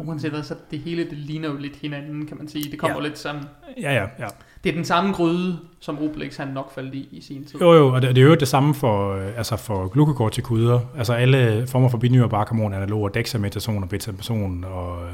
Uanset 0.07 0.31
hvad, 0.31 0.43
så 0.43 0.55
det 0.71 0.79
hele, 0.79 1.03
det 1.09 1.17
ligner 1.17 1.49
jo 1.49 1.57
lidt 1.57 1.75
hinanden, 1.75 2.25
kan 2.25 2.37
man 2.37 2.47
sige. 2.47 2.71
Det 2.71 2.79
kommer 2.79 2.97
Ja. 2.97 3.03
lidt 3.03 3.17
sammen. 3.19 3.43
Ja, 3.81 3.93
ja, 3.93 4.07
ja. 4.19 4.27
Det 4.63 4.69
er 4.69 4.73
den 4.73 4.85
samme 4.85 5.13
gryde, 5.13 5.59
som 5.79 5.99
Obelix 5.99 6.37
han 6.37 6.47
nok 6.47 6.73
faldt 6.75 6.95
i 6.95 7.07
i 7.11 7.21
sin 7.21 7.45
tid. 7.45 7.59
Jo, 7.61 7.73
jo, 7.73 7.87
og 7.93 8.01
det, 8.01 8.15
det 8.15 8.21
er 8.23 8.25
jo 8.27 8.35
det 8.35 8.47
samme 8.47 8.73
for, 8.75 9.15
øh, 9.15 9.37
altså 9.37 9.55
for 9.57 9.87
glukokortikuder. 9.87 10.79
Altså 10.97 11.13
alle 11.13 11.67
former 11.67 11.89
for 11.89 11.97
binyrebarkhormon, 11.97 12.73
analoger, 12.73 13.09
dexamethason 13.09 13.83
og 13.83 13.89
betameson 13.89 14.63
og 14.63 15.03
øh, 15.07 15.13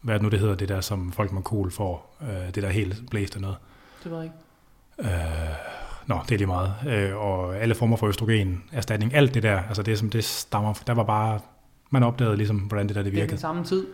hvad 0.00 0.14
det 0.14 0.22
nu 0.22 0.28
det 0.28 0.38
hedder, 0.40 0.54
det 0.54 0.68
der, 0.68 0.80
som 0.80 1.12
folk 1.12 1.32
med 1.32 1.42
kol 1.42 1.70
får. 1.70 2.16
Øh, 2.22 2.54
det 2.54 2.62
der 2.62 2.68
helt 2.68 2.96
blæste 3.10 3.40
noget. 3.40 3.56
Det 4.04 4.10
ved 4.12 4.18
jeg 4.18 4.24
ikke. 4.24 4.36
Øh, 4.98 5.08
nå, 6.06 6.18
det 6.28 6.34
er 6.34 6.38
lige 6.38 6.46
meget. 6.46 6.72
Øh, 6.88 7.16
og 7.16 7.56
alle 7.56 7.74
former 7.74 7.96
for 7.96 8.06
østrogen, 8.06 8.62
erstatning, 8.72 9.14
alt 9.14 9.34
det 9.34 9.42
der, 9.42 9.60
altså 9.68 9.82
det 9.82 9.98
som 9.98 10.10
det 10.10 10.24
stammer, 10.24 10.72
der 10.86 10.94
var 10.94 11.02
bare, 11.04 11.40
man 11.90 12.02
opdagede 12.02 12.36
ligesom, 12.36 12.56
hvordan 12.56 12.88
det 12.88 12.96
der 12.96 13.02
det 13.02 13.12
Det 13.12 13.18
er 13.18 13.22
den 13.22 13.28
virkede. 13.28 13.40
samme 13.40 13.64
tid. 13.64 13.86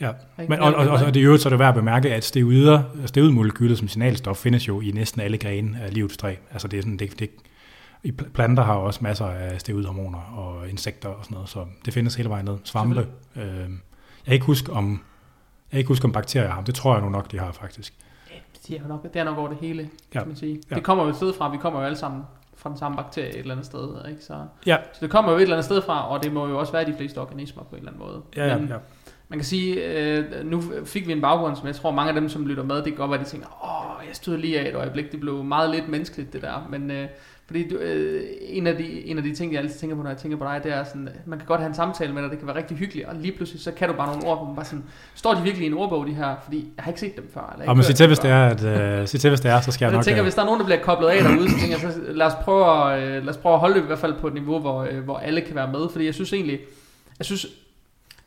Ja, 0.00 0.10
men, 0.48 0.52
og, 0.60 0.74
og, 0.74 0.86
og, 0.88 1.04
og 1.06 1.14
det 1.14 1.20
er 1.20 1.24
jo 1.24 1.36
så 1.36 1.48
er 1.48 1.50
det 1.50 1.58
værd 1.58 1.68
at 1.68 1.74
bemærke, 1.74 2.14
at 2.14 2.24
steroider, 2.24 2.82
steroidmolekylet 3.06 3.78
som 3.78 3.88
signalstof 3.88 4.36
findes 4.36 4.68
jo 4.68 4.80
i 4.80 4.90
næsten 4.90 5.20
alle 5.20 5.38
grene 5.38 5.78
af 5.82 5.94
livets 5.94 6.16
træ. 6.16 6.34
Altså 6.52 6.68
det 6.68 6.78
er 6.78 6.82
sådan, 6.82 6.96
det, 6.96 7.18
det, 7.18 7.30
i 8.02 8.12
pl- 8.22 8.28
planter 8.30 8.62
har 8.62 8.74
også 8.74 9.00
masser 9.02 9.26
af 9.26 9.60
steroidhormoner 9.60 10.18
og 10.18 10.68
insekter 10.68 11.08
og 11.08 11.24
sådan 11.24 11.34
noget, 11.34 11.48
så 11.48 11.64
det 11.84 11.94
findes 11.94 12.14
hele 12.14 12.28
vejen 12.28 12.44
ned. 12.44 12.58
Svampe. 12.64 13.06
Øh, 13.36 13.44
jeg 13.44 13.66
kan 14.24 14.34
ikke 14.34 14.46
huske 14.46 14.72
om, 14.72 14.90
jeg 14.90 14.98
kan 15.70 15.78
ikke 15.78 15.88
huske 15.88 16.04
om 16.04 16.12
bakterier 16.12 16.50
har, 16.50 16.62
det 16.62 16.74
tror 16.74 16.94
jeg 16.94 17.02
nu 17.02 17.08
nok, 17.10 17.32
de 17.32 17.38
har 17.38 17.52
faktisk. 17.52 17.94
Det 18.68 18.76
er, 18.80 18.88
nok, 18.88 19.02
det 19.02 19.16
er 19.16 19.24
nok 19.24 19.38
over 19.38 19.48
det 19.48 19.58
hele, 19.60 19.82
Ja. 20.14 20.18
kan 20.18 20.28
man 20.28 20.36
sige. 20.36 20.60
Ja. 20.70 20.74
Det 20.74 20.84
kommer 20.84 21.04
jo 21.04 21.10
et 21.10 21.16
sted 21.16 21.32
fra, 21.38 21.50
vi 21.50 21.56
kommer 21.56 21.80
jo 21.80 21.86
alle 21.86 21.98
sammen 21.98 22.22
fra 22.56 22.70
den 22.70 22.78
samme 22.78 22.96
bakterie 22.96 23.28
et 23.28 23.36
eller 23.38 23.54
andet 23.54 23.66
sted, 23.66 23.88
ikke? 24.10 24.24
Så, 24.24 24.34
Ja. 24.66 24.76
så 24.92 24.98
det 25.00 25.10
kommer 25.10 25.30
jo 25.32 25.38
et 25.38 25.42
eller 25.42 25.56
andet 25.56 25.64
sted 25.64 25.82
fra, 25.82 26.08
og 26.10 26.22
det 26.22 26.32
må 26.32 26.46
jo 26.48 26.58
også 26.58 26.72
være 26.72 26.84
de 26.84 26.94
fleste 26.96 27.18
organismer 27.20 27.62
på 27.62 27.68
en 27.76 27.76
eller 27.78 27.92
anden 27.92 28.06
måde. 28.06 28.22
Ja, 28.36 28.46
ja, 28.46 28.58
Men 28.58 28.68
ja. 28.68 28.74
Man 29.28 29.38
kan 29.38 29.46
sige, 29.46 29.84
øh, 29.84 30.24
nu 30.44 30.62
fik 30.84 31.06
vi 31.06 31.12
en 31.12 31.20
baggrund, 31.20 31.56
som 31.56 31.66
jeg 31.66 31.74
tror 31.74 31.90
mange 31.90 32.08
af 32.08 32.20
dem, 32.20 32.28
som 32.28 32.46
lytter 32.46 32.62
med, 32.62 32.76
det 32.76 32.84
kan 32.84 32.94
godt 32.94 33.10
være, 33.10 33.20
de 33.20 33.24
tænker, 33.24 33.46
åh, 33.64 34.06
jeg 34.06 34.16
stod 34.16 34.36
lige 34.36 34.60
af 34.60 34.68
et 34.68 34.74
øjeblik, 34.74 35.12
det 35.12 35.20
blev 35.20 35.44
meget 35.44 35.70
lidt 35.70 35.88
menneskeligt 35.88 36.32
det 36.32 36.42
der, 36.42 36.68
men 36.70 36.90
øh, 36.90 37.08
fordi 37.46 37.68
du, 37.68 37.76
øh, 37.76 38.22
en, 38.40 38.66
af 38.66 38.76
de, 38.76 39.06
en 39.06 39.18
af 39.18 39.24
de 39.24 39.34
ting, 39.34 39.52
jeg 39.52 39.60
altid 39.60 39.78
tænker 39.78 39.96
på, 39.96 40.02
når 40.02 40.10
jeg 40.10 40.18
tænker 40.18 40.38
på 40.38 40.44
dig, 40.44 40.60
det 40.64 40.72
er 40.72 40.84
sådan, 40.84 41.08
man 41.26 41.38
kan 41.38 41.46
godt 41.46 41.60
have 41.60 41.68
en 41.68 41.74
samtale 41.74 42.12
med 42.12 42.22
dig, 42.22 42.30
det 42.30 42.38
kan 42.38 42.48
være 42.48 42.56
rigtig 42.56 42.76
hyggeligt, 42.76 43.08
og 43.08 43.14
lige 43.14 43.32
pludselig, 43.36 43.62
så 43.62 43.72
kan 43.72 43.88
du 43.88 43.94
bare 43.94 44.06
nogle 44.06 44.26
ord, 44.26 44.38
hvor 44.38 44.46
man 44.46 44.56
bare 44.56 44.64
sådan, 44.64 44.84
står 45.14 45.34
de 45.34 45.42
virkelig 45.42 45.64
i 45.64 45.70
en 45.70 45.74
ordbog, 45.74 46.06
de 46.06 46.12
her, 46.12 46.34
fordi 46.44 46.72
jeg 46.76 46.84
har 46.84 46.90
ikke 46.90 47.00
set 47.00 47.16
dem 47.16 47.30
før. 47.34 47.52
Eller 47.52 47.70
Og 47.70 47.76
men 47.76 47.84
sig 47.84 47.94
til, 47.94 48.06
hvis 48.06 48.18
det 48.18 48.30
er, 48.30 48.46
at, 48.46 49.00
uh, 49.00 49.08
sig 49.08 49.20
til, 49.20 49.30
hvis 49.30 49.40
det 49.40 49.50
er, 49.50 49.60
så 49.60 49.72
skal 49.72 49.84
jeg 49.84 49.90
jeg 49.90 49.96
nok... 49.96 50.04
tænker, 50.04 50.22
øh, 50.22 50.24
hvis 50.24 50.34
der 50.34 50.42
er 50.42 50.46
nogen, 50.46 50.60
der 50.60 50.66
bliver 50.66 50.82
koblet 50.82 51.08
af 51.08 51.22
derude, 51.22 51.50
så 51.50 51.56
tænker 51.60 51.78
jeg, 51.82 51.92
så 51.92 52.00
lad 52.12 52.26
os 52.26 52.34
prøve 52.42 52.92
at, 52.92 53.02
øh, 53.02 53.24
lad 53.24 53.28
os 53.28 53.36
prøve 53.36 53.52
at 53.52 53.60
holde 53.60 53.74
det 53.74 53.82
i 53.82 53.86
hvert 53.86 53.98
fald 53.98 54.14
på 54.20 54.26
et 54.26 54.34
niveau, 54.34 54.58
hvor, 54.58 54.82
øh, 54.82 54.98
hvor 55.04 55.18
alle 55.18 55.40
kan 55.40 55.54
være 55.54 55.72
med. 55.72 55.88
Fordi 55.92 56.06
jeg 56.06 56.14
synes 56.14 56.32
egentlig, 56.32 56.58
jeg 57.18 57.26
synes, 57.26 57.46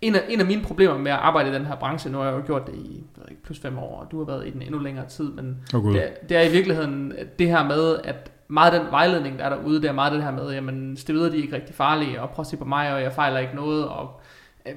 en 0.01 0.15
af, 0.15 0.21
en 0.29 0.39
af 0.39 0.45
mine 0.45 0.61
problemer 0.63 0.97
med 0.97 1.11
at 1.11 1.17
arbejde 1.17 1.49
i 1.49 1.53
den 1.53 1.65
her 1.65 1.75
branche, 1.75 2.11
nu 2.11 2.17
har 2.17 2.25
jeg 2.25 2.33
jo 2.39 2.41
gjort 2.45 2.67
det 2.67 2.75
i 2.75 3.03
ved 3.15 3.25
ikke, 3.29 3.43
plus 3.43 3.59
fem 3.59 3.77
år, 3.77 3.99
og 4.05 4.11
du 4.11 4.17
har 4.17 4.25
været 4.25 4.47
i 4.47 4.49
den 4.51 4.61
endnu 4.61 4.79
længere 4.79 5.05
tid, 5.07 5.31
men 5.31 5.57
Gud. 5.71 5.93
det, 5.93 6.03
er- 6.03 6.25
det 6.29 6.37
er 6.37 6.41
i 6.41 6.51
virkeligheden 6.51 7.13
det 7.39 7.47
her 7.47 7.63
med, 7.63 7.95
at 8.03 8.31
meget 8.47 8.73
den 8.73 8.81
vejledning, 8.91 9.37
der 9.39 9.45
er 9.45 9.49
derude, 9.49 9.81
det 9.81 9.87
er 9.89 9.93
meget 9.93 10.13
det 10.13 10.23
her 10.23 10.31
med, 10.31 10.51
jamen, 10.53 10.97
steroider 10.97 11.29
de 11.29 11.37
er 11.37 11.41
ikke 11.41 11.55
rigtig 11.55 11.75
farlige, 11.75 12.21
og 12.21 12.29
prøv 12.29 12.41
at 12.43 12.47
se 12.47 12.57
på 12.57 12.65
mig, 12.65 12.93
og 12.93 13.01
jeg 13.01 13.11
fejler 13.13 13.39
ikke 13.39 13.55
noget, 13.55 13.87
og 13.87 14.21
øh, 14.65 14.71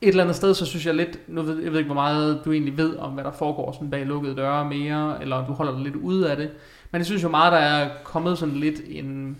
et 0.00 0.08
eller 0.08 0.22
andet 0.22 0.36
sted, 0.36 0.54
så 0.54 0.66
synes 0.66 0.86
jeg 0.86 0.94
lidt, 0.94 1.18
nu 1.28 1.42
ved, 1.42 1.62
jeg 1.62 1.70
ved 1.72 1.78
ikke, 1.78 1.88
hvor 1.88 2.02
meget 2.02 2.40
du 2.44 2.52
egentlig 2.52 2.76
ved 2.76 2.96
om, 2.96 3.12
hvad 3.12 3.24
der 3.24 3.32
foregår 3.32 3.72
sådan 3.72 3.90
bag 3.90 4.06
lukkede 4.06 4.36
døre 4.36 4.64
mere, 4.64 5.22
eller 5.22 5.46
du 5.46 5.52
holder 5.52 5.72
dig 5.72 5.80
lidt 5.82 5.96
ude 5.96 6.30
af 6.30 6.36
det, 6.36 6.50
men 6.90 6.98
jeg 6.98 7.06
synes 7.06 7.22
jo 7.22 7.28
meget, 7.28 7.52
der 7.52 7.58
er 7.58 7.88
kommet 8.04 8.38
sådan 8.38 8.54
lidt 8.54 8.80
en, 8.88 9.38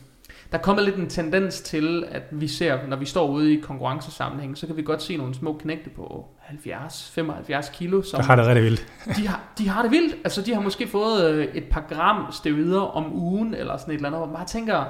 der 0.52 0.58
er 0.58 0.62
kommet 0.62 0.84
lidt 0.84 0.96
en 0.96 1.08
tendens 1.08 1.60
til, 1.60 2.04
at 2.10 2.22
vi 2.30 2.48
ser, 2.48 2.78
når 2.88 2.96
vi 2.96 3.04
står 3.04 3.28
ude 3.28 3.54
i 3.54 3.60
konkurrencesammenhæng, 3.60 4.58
så 4.58 4.66
kan 4.66 4.76
vi 4.76 4.82
godt 4.82 5.02
se 5.02 5.16
nogle 5.16 5.34
små 5.34 5.58
knægte 5.62 5.90
på 5.90 6.26
70-75 6.48 7.72
kilo, 7.72 8.02
som 8.02 8.20
Der 8.20 8.26
har 8.26 8.36
det 8.36 8.46
rigtig 8.46 8.64
vildt. 8.64 8.86
de 9.16 9.28
har, 9.28 9.40
de 9.58 9.68
har 9.68 9.82
det 9.82 9.90
vildt. 9.90 10.14
Altså, 10.24 10.42
de 10.42 10.54
har 10.54 10.60
måske 10.60 10.86
fået 10.88 11.30
øh, 11.30 11.44
et 11.54 11.64
par 11.64 11.84
gram 11.88 12.32
steroider 12.32 12.80
om 12.80 13.12
ugen, 13.12 13.54
eller 13.54 13.76
sådan 13.76 13.92
et 13.92 13.96
eller 13.96 14.08
andet, 14.08 14.18
hvor 14.18 14.26
man 14.26 14.36
bare 14.36 14.46
tænker, 14.46 14.84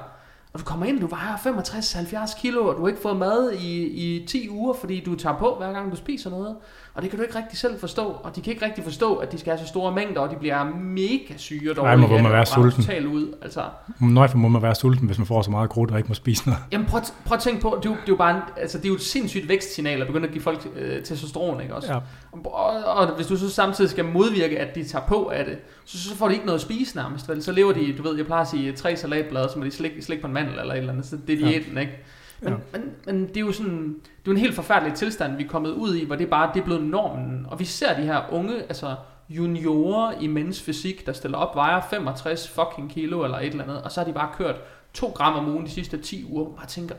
og 0.53 0.61
du 0.61 0.64
kommer 0.64 0.87
ind, 0.87 1.01
du 1.01 1.07
vejer 1.07 1.37
65-70 1.37 2.40
kilo, 2.40 2.66
og 2.66 2.75
du 2.77 2.81
har 2.81 2.88
ikke 2.88 3.01
fået 3.03 3.16
mad 3.16 3.53
i, 3.53 3.85
i 3.87 4.27
10 4.27 4.49
uger, 4.51 4.75
fordi 4.75 5.01
du 5.05 5.14
tager 5.14 5.37
på, 5.37 5.55
hver 5.59 5.73
gang 5.73 5.90
du 5.90 5.97
spiser 5.97 6.31
noget. 6.31 6.57
Og 6.98 7.02
det 7.02 7.11
kan 7.11 7.18
du 7.18 7.24
ikke 7.24 7.38
rigtig 7.38 7.58
selv 7.58 7.80
forstå, 7.80 8.04
og 8.04 8.37
de 8.37 8.40
kan 8.40 8.52
ikke 8.52 8.64
rigtig 8.64 8.84
forstå, 8.84 9.14
at 9.14 9.32
de 9.32 9.38
skal 9.38 9.50
have 9.52 9.61
så 9.66 9.68
store 9.68 9.92
mængder, 9.94 10.20
og 10.20 10.30
de 10.30 10.37
bliver 10.37 10.64
mega 10.74 11.34
syge 11.37 11.70
og 11.70 11.76
dårlige. 11.76 12.06
hvor 12.06 12.16
af 12.16 12.22
man 12.22 12.32
være 12.32 12.46
sulten. 12.46 12.82
Totalt 12.82 13.06
ud. 13.06 13.34
Altså, 13.42 13.61
Nøj 14.00 14.28
for 14.28 14.38
må 14.38 14.48
man 14.48 14.62
være 14.62 14.74
sulten, 14.74 15.06
hvis 15.06 15.18
man 15.18 15.26
får 15.26 15.42
så 15.42 15.50
meget 15.50 15.70
krudt 15.70 15.90
og 15.90 15.96
ikke 15.98 16.08
må 16.08 16.14
spise 16.14 16.48
noget. 16.48 16.62
Jamen 16.72 16.87
prøv, 16.87 17.00
prøv 17.24 17.34
at 17.37 17.42
tænke 17.42 17.61
på, 17.61 17.78
det 17.82 17.88
er, 17.88 17.90
jo, 17.90 17.96
det 17.96 18.02
er 18.02 18.08
jo 18.08 18.16
bare 18.16 18.37
en, 18.37 18.42
altså, 18.56 18.78
det 18.78 18.84
er 18.84 18.88
jo 18.88 18.94
et 18.94 19.00
sindssygt 19.02 19.48
vækstsignal 19.48 20.00
at 20.00 20.06
begynde 20.06 20.26
at 20.26 20.32
give 20.32 20.42
folk 20.42 20.68
øh, 20.76 21.02
testosteron, 21.02 21.61
ikke 21.61 21.74
også? 21.74 21.92
Ja. 21.92 21.98
Og, 22.32 22.84
og, 22.96 23.06
hvis 23.16 23.26
du 23.26 23.37
så 23.37 23.50
samtidig 23.50 23.90
skal 23.90 24.04
modvirke, 24.04 24.58
at 24.61 24.74
de 24.74 24.84
tager 24.84 25.04
på 25.04 25.30
af 25.34 25.44
det, 25.44 25.58
så, 25.84 25.98
så 26.08 26.16
får 26.16 26.28
de 26.28 26.34
ikke 26.34 26.46
noget 26.46 26.58
at 26.58 26.62
spise 26.62 26.96
nærmest, 26.96 27.28
vel? 27.28 27.42
Så 27.42 27.52
lever 27.52 27.72
de, 27.72 27.94
du 27.98 28.02
ved, 28.02 28.16
jeg 28.16 28.26
plejer 28.26 28.42
at 28.42 28.48
sige, 28.48 28.72
tre 28.72 28.96
salatblade, 28.96 29.48
så 29.52 29.58
må 29.58 29.64
de 29.64 29.70
slik, 29.70 29.92
slik 30.00 30.20
på 30.20 30.26
en 30.26 30.32
mandel 30.32 30.58
eller 30.58 30.74
et 30.74 30.78
eller 30.78 30.92
andet, 30.92 31.06
så 31.06 31.16
det 31.26 31.34
er 31.34 31.46
Ja. 31.46 31.48
diæten, 31.52 31.78
ikke? 31.78 31.92
Men, 32.40 32.53
Ja. 32.53 32.59
men, 32.72 32.90
men 33.07 33.29
det 33.29 33.37
er 33.37 33.40
jo 33.40 33.53
sådan, 33.53 33.88
det 33.88 34.07
er 34.07 34.27
jo 34.27 34.33
en 34.33 34.38
helt 34.38 34.55
forfærdelig 34.55 34.94
tilstand, 34.94 35.37
vi 35.37 35.44
er 35.44 35.48
kommet 35.48 35.70
ud 35.70 35.94
i, 35.94 36.05
hvor 36.05 36.16
det 36.16 36.31
bare 36.31 36.51
det 36.55 36.61
er 36.61 36.64
blevet 36.64 36.83
normen. 36.83 37.46
Og 37.51 37.59
vi 37.59 37.64
ser 37.64 37.96
de 37.96 38.03
her 38.03 38.22
unge, 38.31 38.62
altså 38.62 38.94
juniorer 39.29 40.12
i 40.20 40.27
mænds 40.27 40.62
fysik, 40.62 41.07
der 41.07 41.12
stiller 41.12 41.38
op, 41.38 41.55
vejer 41.57 41.81
65 41.90 42.48
fucking 42.48 42.90
kilo 42.90 43.24
eller 43.24 43.38
et 43.38 43.46
eller 43.46 43.62
andet, 43.64 43.83
og 43.83 43.92
så 43.92 44.01
har 44.01 44.05
de 44.07 44.12
bare 44.12 44.29
kørt 44.38 44.57
2 44.94 45.07
gram 45.14 45.35
om 45.35 45.48
ugen 45.53 45.66
de 45.66 45.70
sidste 45.70 45.98
10 45.98 46.24
uger, 46.31 46.44
og 46.46 46.55
bare 46.57 46.66
tænker, 46.66 46.94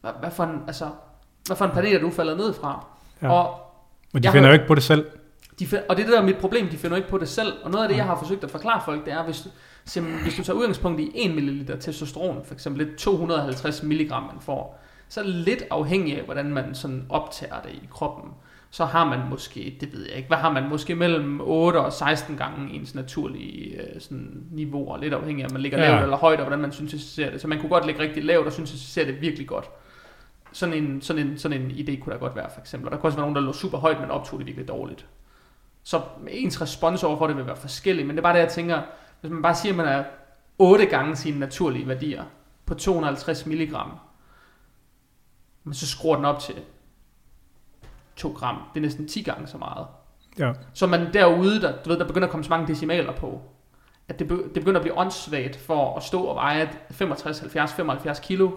hvad, 0.00 0.10
hvad, 0.20 0.30
for 0.30 0.44
en, 0.44 0.62
altså, 0.66 0.88
hvad 1.46 1.56
for 1.56 1.64
en 1.64 1.70
planet 1.70 1.94
er 1.94 1.98
du 2.00 2.10
faldet 2.10 2.36
ned 2.36 2.52
fra? 2.52 2.86
Ja. 3.22 3.32
Og 3.32 3.50
Og 4.14 4.22
de 4.22 4.30
finder 4.32 4.48
jo 4.48 4.52
ikke 4.52 4.66
på 4.66 4.74
det 4.74 4.82
selv. 4.82 5.06
de 5.58 5.66
find, 5.66 5.82
og 5.88 5.96
det 5.96 6.02
er 6.02 6.06
det 6.06 6.14
der 6.14 6.20
er 6.20 6.26
mit 6.26 6.36
problem, 6.38 6.68
de 6.68 6.76
finder 6.76 6.96
ikke 6.96 7.08
på 7.08 7.18
det 7.18 7.28
selv. 7.28 7.52
Og 7.64 7.70
noget 7.70 7.84
af 7.84 7.88
det, 7.88 7.96
jeg 7.96 8.04
har 8.04 8.18
forsøgt 8.18 8.44
at 8.44 8.50
forklare 8.50 8.82
folk, 8.84 9.04
det 9.04 9.12
er, 9.12 9.24
hvis, 9.24 9.48
simpelthen, 9.86 10.22
hvis 10.22 10.36
du 10.36 10.42
tager 10.42 10.56
udgangspunkt 10.56 11.00
i 11.00 11.10
1 11.14 11.34
ml 11.34 11.66
testosteron, 11.80 12.44
for 12.44 12.54
eksempel 12.54 12.86
lidt 12.86 12.96
250 12.98 13.82
mg 13.82 14.08
man 14.10 14.40
får, 14.40 14.80
så 15.08 15.20
er 15.20 15.24
det 15.24 15.34
lidt 15.34 15.62
afhængig 15.70 16.18
af, 16.18 16.24
hvordan 16.24 16.46
man 16.46 16.74
sådan 16.74 17.06
optager 17.08 17.60
det 17.60 17.70
i 17.72 17.88
kroppen. 17.90 18.30
Så 18.70 18.84
har 18.84 19.04
man 19.04 19.20
måske, 19.30 19.76
det 19.80 19.92
ved 19.92 20.06
jeg 20.06 20.16
ikke, 20.16 20.26
hvad 20.28 20.38
har 20.38 20.52
man 20.52 20.68
måske 20.68 20.94
mellem 20.94 21.40
8 21.40 21.76
og 21.80 21.92
16 21.92 22.36
gange 22.36 22.74
ens 22.74 22.94
naturlige 22.94 23.80
øh, 23.80 24.00
sådan, 24.00 24.42
niveauer, 24.52 24.98
lidt 24.98 25.14
afhængig 25.14 25.42
af, 25.44 25.48
om 25.48 25.52
man 25.52 25.62
ligger 25.62 25.82
Ja. 25.82 25.90
lavt 25.90 26.02
eller 26.02 26.16
højt, 26.16 26.38
og 26.38 26.44
hvordan 26.44 26.60
man 26.60 26.72
syntetiserer 26.72 27.30
det. 27.30 27.40
Så 27.40 27.48
man 27.48 27.58
kunne 27.60 27.68
godt 27.68 27.86
ligge 27.86 28.00
rigtig 28.02 28.24
lavt 28.24 28.46
og 28.46 28.52
syntetisere 28.52 29.06
det 29.06 29.20
virkelig 29.20 29.46
godt. 29.48 29.70
Sådan 30.52 30.74
en, 30.74 31.02
sådan, 31.02 31.26
en, 31.26 31.38
sådan 31.38 31.60
en 31.62 31.70
idé 31.70 32.00
kunne 32.00 32.12
der 32.12 32.18
godt 32.18 32.36
være, 32.36 32.50
for 32.54 32.60
eksempel. 32.60 32.88
Og 32.88 32.92
der 32.92 32.98
kunne 32.98 33.08
også 33.08 33.16
være 33.18 33.24
nogen, 33.24 33.36
der 33.36 33.42
lå 33.42 33.52
super 33.52 33.78
højt, 33.78 34.00
men 34.00 34.10
optog 34.10 34.38
det 34.38 34.46
virkelig 34.46 34.68
dårligt. 34.68 35.06
Så 35.82 36.00
ens 36.30 36.60
respons 36.60 37.02
over 37.04 37.18
for 37.18 37.26
det 37.26 37.36
vil 37.36 37.46
være 37.46 37.56
forskellig, 37.56 38.06
men 38.06 38.16
det 38.16 38.20
er 38.20 38.22
bare 38.22 38.34
det, 38.34 38.40
jeg 38.40 38.48
tænker, 38.48 38.80
hvis 39.24 39.32
man 39.32 39.42
bare 39.42 39.54
siger, 39.54 39.72
at 39.72 39.76
man 39.76 39.86
er 39.86 40.04
8 40.58 40.86
gange 40.86 41.16
sine 41.16 41.38
naturlige 41.38 41.88
værdier 41.88 42.24
på 42.66 42.74
250 42.74 43.46
mg, 43.46 43.76
men 45.64 45.74
så 45.74 45.86
skruer 45.86 46.16
den 46.16 46.24
op 46.24 46.40
til 46.40 46.54
2 48.16 48.28
gram. 48.28 48.56
Det 48.74 48.80
er 48.80 48.82
næsten 48.82 49.08
10 49.08 49.22
gange 49.22 49.46
så 49.46 49.58
meget. 49.58 49.86
Ja. 50.38 50.52
Så 50.72 50.86
man 50.86 51.12
derude, 51.12 51.60
der, 51.60 51.82
du 51.82 51.90
ved, 51.90 51.98
der 51.98 52.06
begynder 52.06 52.26
at 52.26 52.30
komme 52.30 52.44
så 52.44 52.50
mange 52.50 52.66
decimaler 52.66 53.12
på, 53.12 53.42
at 54.08 54.18
det, 54.18 54.28
det 54.28 54.54
begynder 54.54 54.80
at 54.80 54.84
blive 54.84 54.98
åndssvagt 54.98 55.56
for 55.56 55.96
at 55.96 56.02
stå 56.02 56.22
og 56.22 56.36
veje 56.36 56.70
65, 56.90 57.38
70, 57.38 57.72
75 57.72 58.20
kilo, 58.20 58.50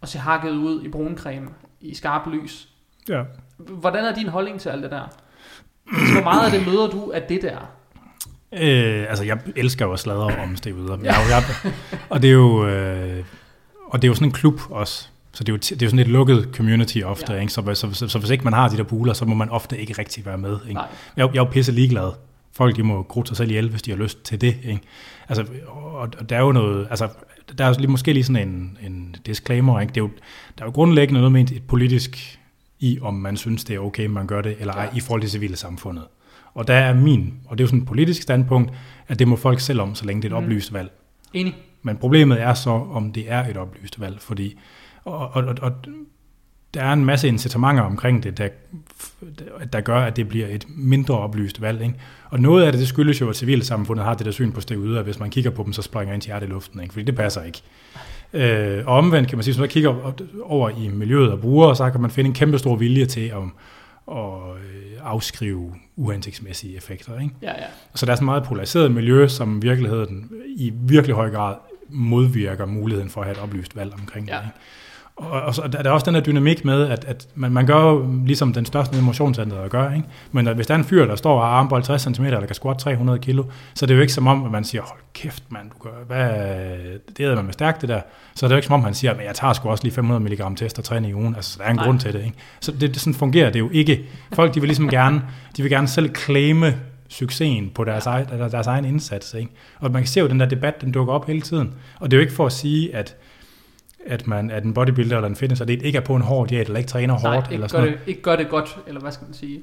og 0.00 0.08
se 0.08 0.18
hakket 0.18 0.50
ud 0.50 0.82
i 0.82 0.88
bruncreme 0.88 1.48
i 1.80 1.94
skarp 1.94 2.26
lys. 2.26 2.68
ja. 3.08 3.24
Hvordan 3.56 4.04
er 4.04 4.14
din 4.14 4.28
holdning 4.28 4.60
til 4.60 4.68
alt 4.68 4.82
det 4.82 4.90
der? 4.90 5.02
Altså, 5.92 6.12
Hvor 6.12 6.22
meget 6.22 6.44
af 6.44 6.50
det 6.50 6.66
møder 6.66 6.86
du 6.90 7.12
af 7.12 7.22
det 7.22 7.42
der? 7.42 7.58
Øh, 8.52 9.04
altså, 9.08 9.24
jeg 9.24 9.38
elsker 9.56 9.86
jo 9.86 9.92
at 9.92 9.98
sladre 10.00 10.24
om 10.42 10.56
steroider. 10.56 10.96
Men 10.96 11.06
jeg, 11.06 11.14
jeg, 11.30 11.72
og 12.08 12.22
det 12.22 12.28
er 12.28 12.34
jo... 12.34 12.66
Øh, 12.66 13.24
og 13.86 14.02
det 14.02 14.08
er 14.08 14.10
jo 14.10 14.14
sådan 14.14 14.28
en 14.28 14.32
klub 14.32 14.60
også. 14.70 15.08
Så 15.32 15.44
det 15.44 15.48
er 15.48 15.52
jo, 15.52 15.56
det 15.56 15.72
er 15.82 15.86
jo 15.86 15.90
sådan 15.90 15.98
et 15.98 16.08
lukket 16.08 16.48
community 16.56 16.98
ofte, 17.04 17.24
Ja. 17.32 17.34
ja. 17.34 17.40
ikke? 17.40 17.52
Så, 17.52 17.74
så, 17.74 17.92
så, 17.94 18.08
så, 18.08 18.18
hvis 18.18 18.30
ikke 18.30 18.44
man 18.44 18.52
har 18.52 18.68
de 18.68 18.76
der 18.76 18.82
buler, 18.82 19.12
så 19.12 19.24
må 19.24 19.34
man 19.34 19.48
ofte 19.50 19.80
ikke 19.80 19.94
rigtig 19.98 20.26
være 20.26 20.38
med. 20.38 20.56
Ikke? 20.62 20.74
Nej. 20.74 20.86
Jeg, 21.16 21.26
jeg 21.34 21.40
er 21.40 21.44
jo 21.44 21.50
pisse 21.50 21.72
ligeglad. 21.72 22.10
Folk 22.52 22.76
de 22.76 22.82
må 22.82 23.02
grute 23.02 23.28
sig 23.28 23.36
selv 23.36 23.50
ihjel, 23.50 23.70
hvis 23.70 23.82
de 23.82 23.90
har 23.90 23.98
lyst 23.98 24.24
til 24.24 24.40
det. 24.40 24.56
Ikke? 24.64 24.80
Altså, 25.28 25.44
og, 25.66 25.92
og 26.18 26.28
der 26.30 26.36
er 26.36 26.40
jo 26.40 26.52
noget, 26.52 26.86
altså, 26.90 27.08
der 27.58 27.64
er 27.64 27.68
jo 27.68 27.74
lige, 27.78 27.90
måske 27.90 28.12
lige 28.12 28.24
sådan 28.24 28.48
en, 28.48 28.78
en 28.82 29.16
disclaimer. 29.26 29.80
Ikke? 29.80 29.90
Det 29.90 29.96
er 30.00 30.04
jo, 30.04 30.10
der 30.58 30.64
er 30.64 30.66
jo 30.68 30.72
grundlæggende 30.72 31.20
noget 31.20 31.32
med 31.32 31.50
et 31.50 31.62
politisk 31.68 32.38
i, 32.80 32.98
om 33.02 33.14
man 33.14 33.36
synes, 33.36 33.64
det 33.64 33.76
er 33.76 33.80
okay, 33.80 34.06
man 34.06 34.26
gør 34.26 34.42
det, 34.42 34.56
eller 34.60 34.72
ej, 34.74 34.88
Ja. 34.92 34.96
i 34.96 35.00
forhold 35.00 35.20
til 35.20 35.30
civile 35.30 35.56
samfundet. 35.56 36.04
Og 36.54 36.68
der 36.68 36.74
er 36.74 36.94
min, 36.94 37.34
og 37.46 37.58
det 37.58 37.62
er 37.62 37.64
jo 37.64 37.68
sådan 37.68 37.80
et 37.80 37.86
politisk 37.88 38.22
standpunkt, 38.22 38.70
at 39.08 39.18
det 39.18 39.28
må 39.28 39.36
folk 39.36 39.60
selv 39.60 39.80
om, 39.80 39.94
så 39.94 40.04
længe 40.06 40.22
det 40.22 40.32
er 40.32 40.36
et 40.36 40.42
Mm. 40.42 40.46
oplyst 40.46 40.72
valg. 40.72 40.90
Enig. 41.32 41.54
Men 41.82 41.96
problemet 41.96 42.40
er 42.40 42.54
så, 42.54 42.70
om 42.70 43.12
det 43.12 43.24
er 43.32 43.44
et 43.46 43.56
oplyst 43.56 44.00
valg, 44.00 44.20
fordi 44.20 44.58
og, 45.04 45.18
og, 45.18 45.44
og, 45.44 45.54
og 45.62 45.72
der 46.74 46.82
er 46.82 46.92
en 46.92 47.04
masse 47.04 47.28
incitamenter 47.28 47.82
omkring 47.82 48.22
det, 48.22 48.38
der, 48.38 48.48
der 49.72 49.80
gør, 49.80 49.98
at 49.98 50.16
det 50.16 50.28
bliver 50.28 50.46
et 50.46 50.64
mindre 50.68 51.18
oplyst 51.18 51.60
valg. 51.60 51.82
Ikke? 51.82 51.94
Og 52.30 52.40
noget 52.40 52.64
af 52.64 52.72
det, 52.72 52.78
det 52.78 52.88
skyldes 52.88 53.20
jo, 53.20 53.28
at 53.28 53.36
civilsamfundet 53.36 54.04
har 54.04 54.14
det 54.14 54.26
der 54.26 54.32
syn 54.32 54.52
på 54.52 54.60
steroider, 54.60 54.98
at 54.98 55.04
hvis 55.04 55.18
man 55.18 55.30
kigger 55.30 55.50
på 55.50 55.62
dem, 55.62 55.72
så 55.72 55.82
springer 55.82 56.14
ens 56.14 56.26
hjerte 56.26 56.46
i 56.46 56.48
luften, 56.48 56.80
ikke? 56.80 56.92
fordi 56.92 57.04
det 57.04 57.16
passer 57.16 57.42
ikke. 57.42 57.62
Øh, 58.32 58.86
og 58.86 58.96
omvendt 58.96 59.28
kan 59.28 59.38
man 59.38 59.42
sige, 59.44 59.52
hvis 59.52 59.60
man 59.60 59.68
kigger 59.68 60.12
over 60.42 60.68
i 60.70 60.88
miljøet 60.88 61.32
og 61.32 61.40
bruger, 61.40 61.74
så 61.74 61.90
kan 61.90 62.00
man 62.00 62.10
finde 62.10 62.28
en 62.28 62.34
kæmpe 62.34 62.58
stor 62.58 62.76
vilje 62.76 63.06
til 63.06 63.20
at, 63.20 63.36
at 64.08 64.24
øh, 64.56 64.98
afskrive 65.02 65.74
uhensigtsmæssige 66.02 66.76
effekter. 66.76 67.20
Ikke? 67.20 67.34
Ja, 67.42 67.50
ja. 67.50 67.66
Så 67.94 68.06
der 68.06 68.12
er 68.12 68.16
sådan 68.16 68.24
et 68.24 68.26
meget 68.26 68.44
polariseret 68.44 68.92
miljø, 68.92 69.28
som 69.28 69.58
i 69.58 69.60
virkeligheden 69.60 70.30
i 70.56 70.72
virkelig 70.74 71.16
høj 71.16 71.30
grad 71.30 71.54
modvirker 71.88 72.66
muligheden 72.66 73.10
for 73.10 73.20
at 73.20 73.26
have 73.26 73.36
et 73.36 73.42
oplyst 73.42 73.76
valg 73.76 73.92
omkring 74.00 74.28
Ja. 74.28 74.36
det. 74.36 74.42
Ikke? 74.44 74.56
Og, 75.16 75.42
og 75.42 75.54
så 75.54 75.62
er 75.62 75.82
der 75.82 75.90
også 75.90 76.04
den 76.06 76.14
her 76.14 76.22
dynamik 76.22 76.64
med, 76.64 76.88
at, 76.88 77.04
at 77.04 77.28
man, 77.34 77.52
man 77.52 77.66
gør 77.66 77.82
jo 77.82 78.06
ligesom 78.26 78.52
den 78.52 78.66
største 78.66 79.02
motionscenter 79.02 79.68
gør, 79.68 79.90
ikke? 79.90 80.06
Men 80.32 80.48
at 80.48 80.54
hvis 80.54 80.66
der 80.66 80.74
er 80.74 80.78
en 80.78 80.84
fyr, 80.84 81.06
der 81.06 81.16
står 81.16 81.40
og 81.40 81.46
har 81.46 81.52
armbold 81.52 81.82
60 81.82 82.02
cm, 82.02 82.24
eller 82.24 82.46
kan 82.46 82.54
squat 82.54 82.78
300 82.78 83.18
kilo, 83.18 83.44
så 83.74 83.84
er 83.84 83.86
det 83.86 83.94
jo 83.94 84.00
ikke 84.00 84.12
som 84.12 84.26
om, 84.26 84.44
at 84.44 84.50
man 84.50 84.64
siger, 84.64 84.82
hold 84.82 84.98
kæft 85.14 85.42
mand, 85.48 85.70
du 85.70 85.88
gør, 85.88 85.90
hvad, 86.06 86.30
det 87.16 87.26
er 87.26 87.34
man 87.34 87.44
med 87.44 87.52
stærkt 87.52 87.80
det 87.80 87.88
der. 87.88 88.00
Så 88.34 88.46
er 88.46 88.48
det 88.48 88.54
jo 88.54 88.56
ikke 88.56 88.66
som 88.66 88.74
om, 88.74 88.80
man 88.80 88.94
siger, 88.94 89.14
at 89.14 89.24
jeg 89.26 89.34
tager 89.34 89.52
sgu 89.52 89.68
også 89.68 89.84
lige 89.84 89.94
500 89.94 90.24
mg 90.24 90.56
test 90.56 90.78
og 90.78 90.84
træning 90.84 91.10
i 91.10 91.14
ugen. 91.14 91.34
Altså, 91.34 91.58
der 91.58 91.64
er 91.64 91.70
en 91.70 91.76
Nej. 91.76 91.84
grund 91.84 92.00
til 92.00 92.12
det, 92.12 92.24
ikke? 92.24 92.36
Så 92.60 92.72
det, 92.72 92.80
det, 92.80 92.96
sådan 92.96 93.14
fungerer 93.14 93.50
det 93.50 93.58
jo 93.58 93.70
ikke. 93.72 94.04
Folk, 94.32 94.54
de 94.54 94.60
vil 94.60 94.68
ligesom 94.68 94.88
gerne, 94.88 95.22
de 95.56 95.62
vil 95.62 95.70
gerne 95.70 95.88
selv 95.88 96.14
claime 96.14 96.74
succesen 97.08 97.70
på 97.74 97.84
deres, 97.84 98.06
egen, 98.06 98.26
deres 98.28 98.66
egen 98.66 98.84
indsats. 98.84 99.34
Ikke? 99.34 99.50
Og 99.78 99.90
man 99.90 100.02
kan 100.02 100.08
se 100.08 100.20
jo, 100.20 100.26
at 100.26 100.30
den 100.30 100.40
der 100.40 100.46
debat, 100.46 100.80
den 100.80 100.92
dukker 100.92 101.14
op 101.14 101.26
hele 101.26 101.40
tiden. 101.40 101.74
Og 102.00 102.10
det 102.10 102.16
er 102.16 102.18
jo 102.18 102.22
ikke 102.22 102.34
for 102.34 102.46
at 102.46 102.52
sige, 102.52 102.94
at 102.94 103.16
at, 104.06 104.26
man, 104.26 104.50
at 104.50 104.64
en 104.64 104.74
bodybuilder 104.74 105.16
eller 105.16 105.28
en 105.28 105.36
fitness 105.36 105.62
det 105.62 105.82
ikke 105.82 105.98
er 105.98 106.02
på 106.02 106.14
en 106.14 106.22
hård 106.22 106.48
diæt, 106.48 106.66
eller 106.66 106.78
ikke 106.78 106.88
træner 106.88 107.18
Nej, 107.22 107.34
hårdt. 107.34 107.46
Ikke 107.46 107.54
eller 107.54 107.68
sådan 107.68 107.86
gør 107.86 107.92
det, 107.92 108.00
ikke 108.06 108.22
gør 108.22 108.36
det 108.36 108.48
godt, 108.48 108.78
eller 108.86 109.00
hvad 109.00 109.12
skal 109.12 109.24
man 109.24 109.34
sige? 109.34 109.60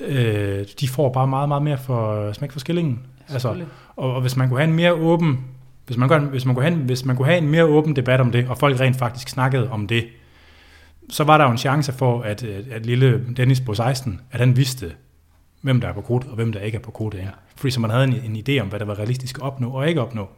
Øh, 0.00 0.66
de 0.80 0.88
får 0.88 1.12
bare 1.12 1.26
meget, 1.26 1.48
meget 1.48 1.62
mere 1.62 1.78
for 1.78 2.32
smæk 2.32 2.52
for 2.52 2.58
skillingen. 2.58 3.00
Ja, 3.28 3.32
altså, 3.32 3.48
og, 3.96 4.14
og, 4.14 4.20
hvis 4.20 4.36
man 4.36 4.48
kunne 4.48 4.58
have 4.60 4.68
en 4.68 4.76
mere 4.76 4.92
åben, 4.92 5.44
hvis 5.86 5.96
man, 5.96 6.08
kunne, 6.08 6.26
hvis, 6.26 6.44
man 6.44 6.54
kunne 6.54 6.64
have, 6.64 6.78
hvis 6.78 7.04
man 7.04 7.16
kunne 7.16 7.26
have 7.26 7.38
en 7.38 7.48
mere 7.48 7.64
åben 7.64 7.96
debat 7.96 8.20
om 8.20 8.32
det, 8.32 8.48
og 8.48 8.58
folk 8.58 8.80
rent 8.80 8.96
faktisk 8.96 9.28
snakkede 9.28 9.70
om 9.70 9.86
det, 9.86 10.06
så 11.10 11.24
var 11.24 11.38
der 11.38 11.44
jo 11.44 11.50
en 11.50 11.58
chance 11.58 11.92
for, 11.92 12.22
at, 12.22 12.44
at 12.44 12.86
lille 12.86 13.24
Dennis 13.36 13.60
på 13.60 13.74
16, 13.74 14.20
at 14.30 14.40
han 14.40 14.56
vidste, 14.56 14.92
hvem 15.60 15.80
der 15.80 15.88
er 15.88 15.92
på 15.92 16.00
krudt, 16.00 16.24
og 16.26 16.34
hvem 16.34 16.52
der 16.52 16.60
ikke 16.60 16.76
er 16.76 16.82
på 16.82 16.90
krudt. 16.90 17.14
Ja. 17.14 17.28
Fordi 17.56 17.70
så 17.70 17.80
man 17.80 17.90
havde 17.90 18.04
en, 18.04 18.14
en 18.14 18.44
idé 18.48 18.62
om, 18.62 18.68
hvad 18.68 18.78
der 18.78 18.86
var 18.86 18.98
realistisk 18.98 19.38
at 19.38 19.42
opnå 19.42 19.70
og 19.70 19.88
ikke 19.88 20.00
opnå. 20.00 20.28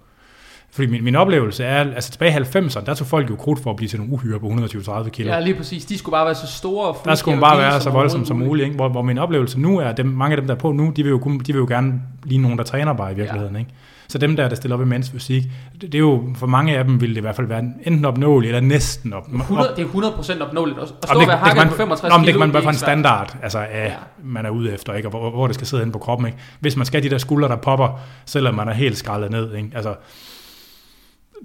Fordi 0.73 0.89
min, 0.89 1.05
min 1.05 1.17
oplevelse 1.17 1.65
er, 1.65 1.95
altså 1.95 2.11
tilbage 2.11 2.33
i 2.33 2.43
90'erne, 2.43 2.85
der 2.85 2.95
tog 2.95 3.07
folk 3.07 3.31
jo 3.31 3.37
krudt 3.37 3.63
for 3.63 3.71
at 3.71 3.77
blive 3.77 3.89
til 3.89 3.99
nogle 3.99 4.13
uhyre 4.13 4.41
på 4.41 4.47
120-30 4.47 5.09
kilo. 5.09 5.33
Ja, 5.33 5.41
lige 5.41 5.55
præcis. 5.55 5.85
De 5.85 5.99
skulle 5.99 6.13
bare 6.13 6.27
være 6.27 6.35
så 6.35 6.47
store 6.47 6.87
og 6.87 6.97
Der 7.05 7.15
skulle 7.15 7.41
bare 7.41 7.59
være 7.59 7.81
så 7.81 7.91
voldsomme 7.91 8.27
som 8.27 8.37
muligt. 8.37 8.65
Ikke? 8.65 8.77
Hvor, 8.77 8.89
hvor 8.89 9.03
min 9.03 9.19
oplevelse 9.19 9.61
nu 9.61 9.79
er, 9.79 9.85
at 9.85 9.97
dem, 9.97 10.07
mange 10.07 10.37
af 10.37 10.41
dem, 10.41 10.47
der 10.47 10.55
er 10.55 10.59
på 10.59 10.73
nu, 10.73 10.93
de 10.97 11.03
vil 11.03 11.11
jo, 11.11 11.19
de 11.19 11.53
vil 11.53 11.61
jo 11.61 11.67
gerne 11.69 12.03
lige 12.25 12.39
nogen, 12.39 12.59
der 12.59 12.65
træner 12.65 12.93
bare 12.93 13.13
i 13.13 13.15
virkeligheden. 13.15 13.55
Ja. 13.55 13.59
Ikke? 13.61 13.71
Så 14.11 14.19
dem 14.19 14.37
der, 14.37 14.49
der 14.49 14.57
stiller 14.57 14.77
op 14.77 14.83
i 14.83 14.85
mænds 14.85 15.11
fysik, 15.11 15.43
det, 15.73 15.83
det, 15.83 15.95
er 15.95 15.99
jo, 15.99 16.23
for 16.37 16.47
mange 16.47 16.79
af 16.79 16.85
dem 16.85 17.01
vil 17.01 17.11
det 17.11 17.17
i 17.17 17.21
hvert 17.21 17.37
fald 17.37 17.47
være 17.47 17.65
enten 17.83 18.05
opnåeligt 18.05 18.55
eller 18.55 18.69
næsten 18.69 19.13
op, 19.13 19.27
100, 19.33 19.73
Det 19.77 19.83
er 19.85 19.89
100% 19.89 20.43
opnåeligt. 20.43 20.79
At 20.79 20.89
stå 20.89 21.21
det, 21.21 21.23
og 21.23 21.29
være 21.29 21.67
på 21.69 21.75
65 21.75 22.15
kilo, 22.15 22.25
det 22.25 22.33
kan 22.33 22.39
man 22.39 22.53
bare 22.53 22.63
få 22.63 22.69
en 22.69 22.75
standard, 22.75 23.37
altså 23.43 23.59
af, 23.59 23.87
ja. 23.87 23.95
man 24.25 24.47
er 24.47 24.51
ude 24.51 24.75
efter, 24.75 24.95
ikke? 24.95 25.09
og 25.09 25.11
hvor, 25.11 25.31
hvor 25.31 25.47
det 25.47 25.55
skal 25.55 25.67
sidde 25.67 25.83
inde 25.83 25.93
på 25.93 25.99
kroppen. 25.99 26.27
Ikke? 26.27 26.39
Hvis 26.61 26.77
man 26.77 26.87
skal 26.87 27.03
de 27.03 27.11
der 27.11 27.19
skuldre, 27.19 27.49
der 27.49 27.57
popper, 27.57 28.01
selvom 28.27 28.55
man 28.55 28.69
er 28.69 28.73
helt 28.73 28.99
skrællet 28.99 29.31
ned. 29.31 29.55
Ikke? 29.55 29.71
Altså, 29.75 29.95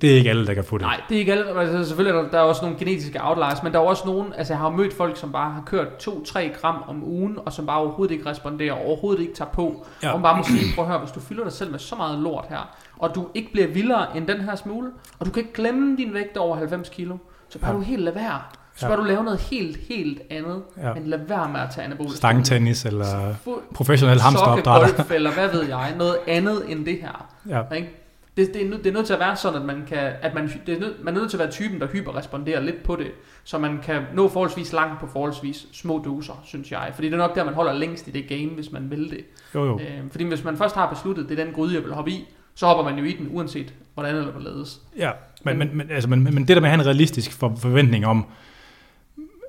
det 0.02 0.12
er 0.12 0.16
ikke 0.16 0.30
alle, 0.30 0.48
der 0.48 0.54
kan 0.54 0.64
få 0.64 0.78
det. 0.78 0.86
Nej, 0.86 1.02
det 1.10 1.16
er 1.16 1.20
ikke 1.20 1.32
alle. 1.32 1.60
Altså, 1.60 1.86
selvfølgelig 1.86 2.18
er 2.18 2.24
der, 2.24 2.30
der 2.30 2.38
er 2.38 2.42
også 2.42 2.62
nogle 2.62 2.78
genetiske 2.80 3.20
outliers, 3.24 3.64
men 3.64 3.74
der 3.74 3.80
er 3.80 3.84
også 3.84 4.04
nogen, 4.06 4.34
altså 4.38 4.54
jeg 4.54 4.60
har 4.60 4.70
mødt 4.70 4.94
folk, 4.94 5.18
som 5.18 5.32
bare 5.32 5.52
har 5.52 5.64
kørt 5.66 5.88
2-3 6.08 6.62
gram 6.62 6.84
om 6.88 7.04
ugen, 7.04 7.38
og 7.46 7.54
som 7.54 7.66
bare 7.66 7.78
overhovedet 7.78 8.16
ikke 8.16 8.30
responderer, 8.30 8.74
overhovedet 8.74 9.22
ikke 9.22 9.34
tager 9.34 9.52
på. 9.52 9.86
Ja. 10.04 10.14
Og 10.14 10.22
bare 10.22 10.38
må 10.38 10.44
sige, 10.44 10.76
prøv 10.76 10.86
at 10.86 10.92
høre, 10.92 11.00
hvis 11.00 11.12
du 11.12 11.20
fylder 11.20 11.44
dig 11.44 11.54
selv 11.54 11.72
med 11.72 11.80
så 11.80 11.96
meget 11.96 12.20
lort 12.20 12.46
her, 12.50 12.76
og 12.98 13.16
du 13.16 13.28
ikke 13.34 13.52
bliver 13.52 13.68
vildere 13.68 14.18
end 14.18 14.28
den 14.28 14.42
her 14.42 14.56
smule, 14.56 14.90
og 15.20 15.26
du 15.26 15.32
kan 15.32 15.42
ikke 15.42 15.54
glemme 15.54 15.98
din 15.98 16.14
vægt 16.14 16.38
over 16.38 16.56
90 16.56 16.90
kilo, 16.90 17.18
så 17.50 17.60
bare 17.60 17.72
ja. 17.72 17.78
du 17.78 17.82
helt 17.82 18.02
lade 18.02 18.16
være. 18.16 18.40
Så 18.76 18.88
bør 18.88 18.94
ja. 18.94 19.00
du 19.00 19.04
lave 19.04 19.24
noget 19.24 19.40
helt, 19.40 19.78
helt 19.90 20.22
andet, 20.30 20.62
ja. 20.78 20.94
men 20.94 21.08
lad 21.08 21.20
være 21.28 21.50
med 21.50 21.60
at 21.60 21.68
tage 21.72 21.86
anabolisk. 21.86 22.18
Stangtennis, 22.18 22.86
eller 22.86 23.36
professionel 23.74 24.22
hamsteropdrætter. 24.22 24.96
golf, 24.96 25.12
eller 25.12 25.34
hvad 25.34 25.50
ved 25.50 25.64
jeg, 25.64 25.94
noget 25.98 26.18
andet 26.28 26.72
end 26.72 26.86
det 26.86 26.98
her. 27.02 27.28
Ja. 27.50 27.76
Ikke? 27.76 28.05
Det, 28.38 28.54
det, 28.54 28.66
er, 28.66 28.70
nød, 28.70 28.78
det 28.78 28.88
er 28.88 28.94
nødt 28.94 29.06
til 29.06 29.14
at 29.14 29.20
være 29.20 29.36
sådan, 29.36 29.60
at 29.60 29.66
man 29.66 29.86
kan, 29.88 30.14
at 30.22 30.34
man, 30.34 30.52
det 30.66 30.76
er 30.76 30.80
nød, 30.80 31.04
man 31.04 31.16
er 31.16 31.20
nødt 31.20 31.30
til 31.30 31.38
at 31.38 31.40
være 31.40 31.52
typen, 31.52 31.82
der 31.82 31.88
hyperresponderer 31.88 32.62
lidt 32.62 32.84
på 32.84 32.96
det, 32.96 33.12
så 33.44 33.58
man 33.58 33.80
kan 33.84 34.04
nå 34.14 34.30
forholdsvis 34.30 34.74
langt 34.74 35.00
på 35.00 35.08
forholdsvis 35.08 35.68
små 35.72 36.02
doser, 36.06 36.42
synes 36.46 36.72
jeg. 36.72 36.92
Fordi 36.94 37.08
det 37.08 37.14
er 37.14 37.18
nok 37.18 37.36
der, 37.36 37.44
man 37.44 37.54
holder 37.54 37.74
længst 37.74 38.08
i 38.08 38.12
det 38.12 38.28
game, 38.30 38.50
hvis 38.50 38.72
man 38.72 38.92
vil 38.92 39.10
det. 39.10 39.26
Jo, 39.56 39.66
jo. 39.66 39.80
Øh, 39.80 40.12
fordi 40.12 40.24
hvis 40.24 40.44
man 40.44 40.58
først 40.58 40.76
har 40.76 40.90
besluttet, 40.90 41.30
det 41.30 41.40
er 41.40 41.44
den 41.44 41.54
gryde, 41.54 41.76
jeg 41.76 41.84
vil 41.84 41.94
hoppe 41.94 42.12
i, 42.12 42.28
så 42.56 42.66
hopper 42.66 42.84
man 42.84 43.00
jo 43.00 43.06
i 43.06 43.12
den, 43.12 43.28
uanset 43.32 43.74
hvordan 43.94 44.16
eller 44.16 44.32
hvorledes. 44.32 44.82
Ja, 44.98 45.12
men, 45.44 45.58
men, 45.58 45.78
men, 45.78 45.92
altså, 45.92 46.10
men, 46.10 46.24
men 46.24 46.38
det 46.38 46.48
der 46.48 46.60
med 46.60 46.70
at 46.70 46.72
have 46.72 46.82
en 46.82 46.86
realistisk 46.88 47.32
for, 47.32 47.56
forventning 47.58 48.06
om, 48.06 48.26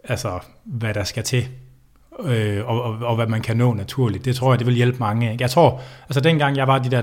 altså, 0.05 0.40
hvad 0.64 0.94
der 0.94 1.05
skal 1.05 1.22
til, 1.22 1.49
øh, 2.24 2.68
og, 2.68 2.83
og, 2.83 2.98
og 3.00 3.16
hvad 3.16 3.26
man 3.26 3.40
kan 3.40 3.57
nå 3.57 3.74
naturligt. 3.74 4.24
Det 4.24 4.37
tror 4.37 4.52
jeg, 4.52 4.59
det 4.59 4.66
vil 4.66 4.74
hjælpe 4.74 4.98
mange. 4.98 5.33
Ikke? 5.33 5.42
Jeg 5.42 5.50
tror, 5.50 5.81
altså 6.02 6.20
dengang 6.20 6.57
jeg 6.57 6.66
var 6.66 6.79
de 6.79 6.90
der 6.90 7.02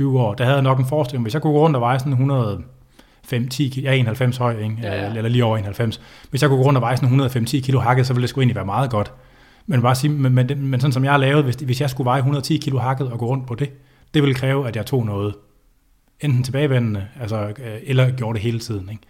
19-20 0.00 0.02
øh, 0.02 0.14
år, 0.14 0.34
der 0.34 0.44
havde 0.44 0.56
jeg 0.56 0.62
nok 0.62 0.78
en 0.78 0.86
forestilling, 0.86 1.22
hvis 1.24 1.34
jeg 1.34 1.42
kunne 1.42 1.52
gå 1.52 1.58
rundt 1.58 1.76
og 1.76 1.82
veje 1.82 1.98
sådan 1.98 2.12
100 2.12 2.62
5, 3.24 3.48
10, 3.48 3.80
jeg 3.82 3.90
er 3.90 3.94
91 3.94 4.36
høj, 4.36 4.58
ikke? 4.58 4.76
Ja, 4.82 5.02
ja. 5.02 5.14
eller 5.14 5.28
lige 5.28 5.44
over 5.44 5.56
91. 5.56 6.00
Hvis 6.30 6.42
jeg 6.42 6.50
kunne 6.50 6.58
gå 6.58 6.64
rundt 6.64 6.76
og 6.76 6.82
veje 6.82 6.96
sådan 6.96 7.20
105-10 7.20 7.60
kilo 7.60 7.80
hakket, 7.80 8.06
så 8.06 8.12
ville 8.12 8.22
det 8.22 8.30
sgu 8.30 8.40
egentlig 8.40 8.56
være 8.56 8.64
meget 8.64 8.90
godt. 8.90 9.12
Men 9.66 9.82
bare 9.82 9.94
sige, 9.94 10.10
men, 10.10 10.34
men, 10.34 10.46
men 10.56 10.80
sådan 10.80 10.92
som 10.92 11.04
jeg 11.04 11.12
har 11.12 11.18
lavet, 11.18 11.44
hvis, 11.44 11.54
hvis 11.54 11.80
jeg 11.80 11.90
skulle 11.90 12.04
veje 12.04 12.18
110 12.18 12.56
kilo 12.56 12.78
hakket 12.78 13.08
og 13.12 13.18
gå 13.18 13.26
rundt 13.26 13.46
på 13.46 13.54
det, 13.54 13.70
det 14.14 14.22
ville 14.22 14.34
kræve, 14.34 14.68
at 14.68 14.76
jeg 14.76 14.86
tog 14.86 15.06
noget 15.06 15.34
enten 16.20 16.42
tilbagevendende, 16.42 17.06
altså, 17.20 17.46
øh, 17.46 17.78
eller 17.82 18.10
gjorde 18.10 18.34
det 18.34 18.42
hele 18.42 18.58
tiden. 18.58 18.88
Ikke? 18.90 19.02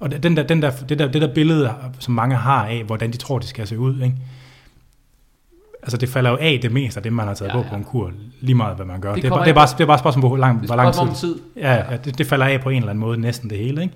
Og 0.00 0.22
den 0.22 0.36
der, 0.36 0.42
den 0.42 0.62
der, 0.62 0.70
det, 0.88 0.98
der, 0.98 1.08
det 1.08 1.22
der 1.22 1.34
billede, 1.34 1.74
som 1.98 2.14
mange 2.14 2.36
har 2.36 2.66
af, 2.66 2.84
hvordan 2.84 3.12
de 3.12 3.16
tror, 3.16 3.38
det 3.38 3.48
skal 3.48 3.66
se 3.66 3.78
ud, 3.78 4.02
ikke? 4.02 4.16
altså 5.82 5.96
det 5.96 6.08
falder 6.08 6.30
jo 6.30 6.36
af 6.40 6.58
det 6.62 6.72
meste 6.72 6.98
af 6.98 7.02
det, 7.02 7.12
man 7.12 7.26
har 7.26 7.34
taget 7.34 7.50
ja, 7.50 7.56
ja. 7.56 7.62
på 7.62 7.68
på 7.68 7.76
en 7.76 7.84
kur, 7.84 8.12
lige 8.40 8.54
meget 8.54 8.76
hvad 8.76 8.86
man 8.86 9.00
gør. 9.00 9.14
Det, 9.14 9.22
det, 9.22 9.28
er, 9.28 9.34
bare, 9.34 9.44
det, 9.44 9.50
er, 9.50 9.54
bare, 9.54 9.66
det 9.66 9.80
er 9.80 9.86
bare 9.86 9.94
et 9.94 10.00
spørgsmål 10.00 10.20
på, 10.20 10.28
hvor 10.28 10.36
lang, 10.36 10.66
hvor 10.66 10.76
lang 10.76 10.94
tid. 10.94 11.14
tid. 11.14 11.40
Ja, 11.56 11.74
ja 11.74 11.96
det, 12.04 12.18
det 12.18 12.26
falder 12.26 12.46
af 12.46 12.60
på 12.60 12.70
en 12.70 12.76
eller 12.76 12.90
anden 12.90 13.00
måde, 13.00 13.20
næsten 13.20 13.50
det 13.50 13.58
hele. 13.58 13.82
Ikke? 13.82 13.94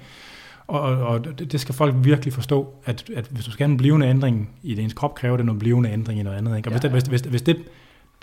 Og, 0.67 0.81
og, 0.81 1.25
det, 1.39 1.53
det 1.53 1.61
skal 1.61 1.75
folk 1.75 1.95
virkelig 1.99 2.33
forstå, 2.33 2.75
at, 2.85 3.11
at 3.17 3.27
hvis 3.31 3.45
du 3.45 3.51
skal 3.51 3.67
have 3.67 3.73
en 3.73 3.77
blivende 3.77 4.07
ændring 4.07 4.51
i 4.63 4.81
ens 4.81 4.93
krop, 4.93 5.15
kræver 5.15 5.37
det 5.37 5.51
en 5.51 5.59
blivende 5.59 5.91
ændring 5.91 6.21
i 6.21 6.23
noget 6.23 6.39
andet. 6.39 6.57
Ikke? 6.57 6.69
Og 6.69 6.83
ja, 6.83 6.89
hvis, 6.89 7.03
det, 7.05 7.11
hvis, 7.11 7.21
hvis, 7.21 7.31
hvis 7.31 7.43
det, 7.43 7.57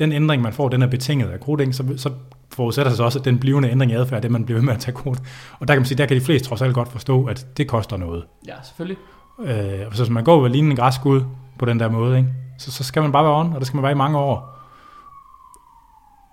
den 0.01 0.11
ændring, 0.11 0.41
man 0.41 0.53
får, 0.53 0.69
den 0.69 0.81
er 0.81 0.87
betinget 0.87 1.27
af 1.27 1.39
koding, 1.39 1.75
så, 1.75 1.83
så 1.97 2.09
forudsætter 2.53 2.91
sig 2.91 3.05
også, 3.05 3.19
at 3.19 3.25
den 3.25 3.39
blivende 3.39 3.69
ændring 3.69 3.91
i 3.91 3.95
adfærd, 3.95 4.21
det 4.21 4.31
man 4.31 4.45
bliver 4.45 4.59
ved 4.59 4.65
med 4.65 4.73
at 4.73 4.79
tage 4.79 4.95
kode. 4.95 5.19
Og 5.59 5.67
der 5.67 5.73
kan 5.73 5.79
man 5.81 5.85
sige, 5.85 5.97
der 5.97 6.05
kan 6.05 6.17
de 6.17 6.21
fleste 6.21 6.47
trods 6.47 6.61
alt 6.61 6.73
godt 6.73 6.87
forstå, 6.87 7.25
at 7.25 7.47
det 7.57 7.67
koster 7.67 7.97
noget. 7.97 8.23
Ja, 8.47 8.53
selvfølgelig. 8.63 8.97
Øh, 9.43 9.93
så 9.93 10.03
hvis 10.03 10.09
man 10.09 10.23
går 10.23 10.41
ved 10.41 10.49
lignende 10.49 10.75
græskud 10.75 11.21
på 11.59 11.65
den 11.65 11.79
der 11.79 11.89
måde, 11.89 12.17
ikke? 12.17 12.29
Så, 12.59 12.71
så 12.71 12.83
skal 12.83 13.01
man 13.01 13.11
bare 13.11 13.23
være 13.23 13.39
on, 13.39 13.53
og 13.53 13.59
det 13.59 13.67
skal 13.67 13.77
man 13.77 13.83
være 13.83 13.91
i 13.91 13.95
mange 13.95 14.17
år. 14.17 14.61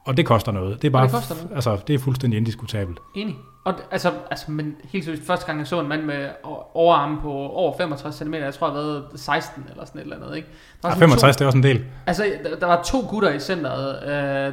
Og 0.08 0.16
det 0.16 0.26
koster 0.26 0.52
noget. 0.52 0.82
Det 0.82 0.88
er 0.88 0.92
bare, 0.92 1.04
det 1.04 1.12
koster 1.12 1.34
noget. 1.34 1.50
Altså, 1.54 1.78
det 1.86 1.94
er 1.94 1.98
fuldstændig 1.98 2.36
indiskutabelt. 2.36 2.98
Enig. 3.14 3.36
Og 3.64 3.74
altså, 3.90 4.12
altså, 4.30 4.50
men 4.50 4.76
helt 4.84 5.04
seriøst, 5.04 5.26
første 5.26 5.46
gang 5.46 5.58
jeg 5.58 5.66
så 5.66 5.80
en 5.80 5.88
mand 5.88 6.02
med 6.02 6.28
overarme 6.74 7.18
på 7.22 7.32
over 7.32 7.76
65 7.78 8.14
cm, 8.14 8.34
jeg 8.34 8.54
tror, 8.54 8.66
jeg 8.66 8.74
har 8.76 8.82
været 8.82 9.04
16 9.16 9.66
eller 9.70 9.84
sådan 9.84 10.00
et 10.00 10.02
eller 10.02 10.16
andet, 10.16 10.36
ikke? 10.36 10.48
Der 10.82 10.88
var 10.88 10.94
ja, 10.94 11.00
65, 11.00 11.36
to, 11.36 11.38
det 11.38 11.44
er 11.44 11.46
også 11.46 11.58
en 11.58 11.62
del. 11.62 11.84
Altså, 12.06 12.24
der, 12.44 12.56
der 12.56 12.66
var 12.66 12.82
to 12.82 12.98
gutter 13.10 13.30
i 13.30 13.40
centret. 13.40 14.08
Øh, 14.08 14.52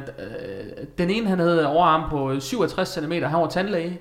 den 0.98 1.10
ene, 1.10 1.28
han 1.28 1.38
havde 1.38 1.66
overarme 1.66 2.04
på 2.10 2.40
67 2.40 2.88
cm, 2.88 3.12
han 3.12 3.40
var 3.40 3.48
tandlæge. 3.48 4.00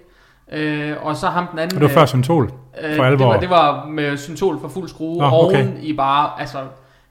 Øh, 0.51 0.93
og 1.01 1.15
så 1.15 1.27
ham 1.27 1.47
den 1.47 1.59
anden... 1.59 1.77
Og 1.77 1.81
det 1.81 1.95
var 1.95 2.01
før 2.01 2.05
syntol, 2.05 2.49
for 2.49 3.03
øh, 3.03 3.07
alvor. 3.07 3.07
Det 3.09 3.27
var, 3.27 3.39
det 3.39 3.49
var 3.49 3.85
med 3.85 4.17
syntol 4.17 4.59
for 4.59 4.67
fuld 4.67 4.89
skrue, 4.89 5.17
Nå, 5.17 5.25
okay. 5.25 5.63
oven 5.63 5.77
i 5.81 5.93
bare, 5.93 6.39
altså 6.39 6.57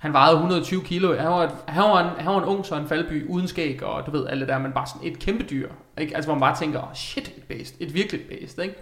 han 0.05 0.13
vejede 0.13 0.35
120 0.35 0.83
kilo. 0.83 1.17
Han 1.17 1.27
var, 1.27 1.53
han 1.69 1.83
var, 1.83 2.01
en, 2.01 2.11
han 2.19 2.33
var 2.33 2.39
en 2.39 2.45
ung 2.45 2.67
Søren 2.67 2.89
Faldby 2.89 3.27
uden 3.29 3.49
skæg, 3.49 3.83
og 3.83 4.07
du 4.07 4.11
ved, 4.11 4.27
alt 4.27 4.41
det 4.41 4.49
der, 4.49 4.59
men 4.59 4.73
bare 4.73 4.87
sådan 4.87 5.13
et 5.13 5.19
kæmpe 5.19 5.45
dyr. 5.51 5.69
Ikke? 5.99 6.17
Altså, 6.17 6.29
hvor 6.29 6.35
man 6.35 6.41
bare 6.41 6.57
tænker, 6.57 6.79
oh, 6.79 6.95
shit, 6.95 7.29
et 7.37 7.43
bæst. 7.49 7.75
Et 7.81 7.95
virkeligt 7.95 8.29
bæst, 8.29 8.59
ikke? 8.63 8.75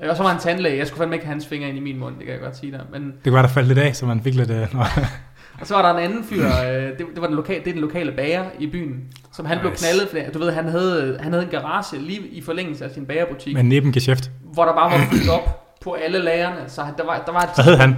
Ja. 0.00 0.10
Og 0.10 0.16
så 0.16 0.22
var 0.22 0.30
han 0.30 0.40
tandlæge. 0.40 0.78
Jeg 0.78 0.86
skulle 0.86 0.98
fandme 0.98 1.16
ikke 1.16 1.26
have 1.26 1.32
hans 1.32 1.46
fingre 1.46 1.68
ind 1.68 1.76
i 1.76 1.80
min 1.80 1.98
mund, 1.98 2.14
det 2.16 2.24
kan 2.24 2.32
jeg 2.32 2.40
godt 2.42 2.56
sige 2.56 2.72
der. 2.72 2.80
Men... 2.92 3.14
Det 3.24 3.32
var 3.32 3.42
der 3.42 3.48
faldt 3.48 3.68
lidt 3.68 3.78
af, 3.78 3.96
så 3.96 4.06
man 4.06 4.20
fik 4.22 4.34
lidt... 4.34 4.50
Uh, 4.50 4.86
og 5.60 5.66
så 5.66 5.74
var 5.74 5.82
der 5.82 5.98
en 5.98 6.04
anden 6.04 6.24
fyr, 6.24 6.46
øh, 6.46 6.72
det, 6.72 6.98
det, 6.98 7.20
var 7.20 7.26
den 7.26 7.36
lokale, 7.36 7.60
det 7.64 7.68
er 7.68 7.72
den 7.72 7.80
lokale 7.80 8.12
bager 8.12 8.44
i 8.58 8.66
byen, 8.66 9.04
som 9.32 9.46
han 9.46 9.56
nice. 9.56 9.60
blev 9.60 9.76
knaldet, 9.76 10.08
for 10.08 10.32
du 10.32 10.38
ved, 10.38 10.52
han 10.52 10.68
havde, 10.68 11.18
han 11.20 11.32
havde 11.32 11.44
en 11.44 11.50
garage 11.50 11.98
lige 11.98 12.20
i 12.28 12.42
forlængelse 12.42 12.84
af 12.84 12.90
sin 12.90 13.06
bagerbutik. 13.06 13.54
Med 13.54 13.62
nebengeschæft. 13.62 14.30
Hvor 14.52 14.64
der 14.64 14.72
bare 14.72 14.90
var 14.90 15.06
fyldt 15.12 15.30
op 15.30 15.76
på 15.80 15.92
alle 15.92 16.18
lagerne, 16.18 16.68
så 16.68 16.82
der 16.98 17.04
var, 17.04 17.22
der 17.26 17.32
var 17.32 17.40
et 17.40 17.50
Hvad 17.54 17.64
hed 17.64 17.76
han? 17.76 17.96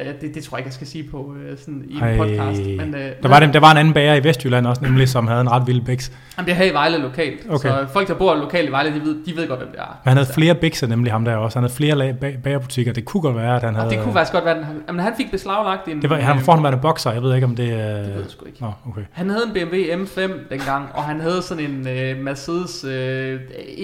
Uh, 0.00 0.06
det, 0.20 0.34
det 0.34 0.44
tror 0.44 0.56
jeg 0.56 0.60
ikke, 0.60 0.66
jeg 0.66 0.74
skal 0.74 0.86
sige 0.86 1.04
på 1.10 1.16
uh, 1.16 1.58
sådan 1.58 1.84
i 1.88 1.94
en 1.94 2.18
podcast. 2.18 2.60
Men, 2.60 2.94
uh, 2.94 3.00
der, 3.22 3.28
var, 3.28 3.40
der 3.40 3.60
var 3.60 3.70
en 3.70 3.76
anden 3.76 3.94
bager 3.94 4.14
i 4.14 4.24
Vestjylland 4.24 4.66
også, 4.66 4.82
nemlig, 4.82 5.08
som 5.08 5.26
havde 5.26 5.40
en 5.40 5.50
ret 5.50 5.66
vild 5.66 5.80
biks. 5.80 6.12
Jamen, 6.36 6.46
det 6.46 6.52
er 6.52 6.56
her 6.56 6.64
i 6.64 6.74
Vejle 6.74 6.98
lokalt. 6.98 7.46
Okay. 7.48 7.68
Så 7.68 7.86
folk, 7.92 8.08
der 8.08 8.14
bor 8.14 8.34
lokalt 8.34 8.68
i 8.68 8.72
Vejle, 8.72 8.94
de 8.94 9.00
ved, 9.00 9.24
de 9.26 9.36
ved 9.36 9.48
godt, 9.48 9.60
hvem 9.60 9.70
det 9.70 9.80
er. 9.80 9.86
Men 9.86 10.08
han 10.08 10.16
havde 10.16 10.26
så. 10.26 10.34
flere 10.34 10.54
bikser, 10.54 10.86
nemlig 10.86 11.12
ham 11.12 11.24
der 11.24 11.36
også. 11.36 11.58
Han 11.58 11.62
havde 11.62 11.74
flere 11.74 12.14
bagerbutikker. 12.42 12.92
Det 12.92 13.04
kunne 13.04 13.20
godt 13.20 13.36
være, 13.36 13.56
at 13.56 13.62
han 13.62 13.74
havde... 13.74 13.86
Og 13.86 13.92
det 13.92 14.02
kunne 14.02 14.12
faktisk 14.12 14.32
godt 14.32 14.44
være, 14.44 14.56
at 14.58 14.64
han, 14.88 14.98
han 14.98 15.12
fik 15.16 15.30
beslaglagt 15.30 15.88
en... 15.88 16.02
Det 16.02 16.10
var, 16.10 16.16
han 16.16 16.36
var 16.36 16.42
forhånden 16.42 16.80
bokser, 16.80 17.12
jeg 17.12 17.22
ved 17.22 17.34
ikke, 17.34 17.46
om 17.46 17.56
det... 17.56 17.72
Uh... 17.72 17.78
Det 17.78 18.14
ved 18.14 18.22
jeg 18.22 18.24
sgu 18.28 18.46
ikke. 18.46 18.60
Nå, 18.60 18.72
okay. 18.88 19.02
Han 19.12 19.30
havde 19.30 19.44
en 19.46 19.52
BMW 19.52 19.76
M5 19.76 20.20
dengang, 20.50 20.88
og 20.94 21.04
han 21.04 21.20
havde 21.20 21.42
sådan 21.42 21.64
en 21.64 21.78
uh, 21.80 22.24
Mercedes 22.24 22.84
uh, 22.84 22.90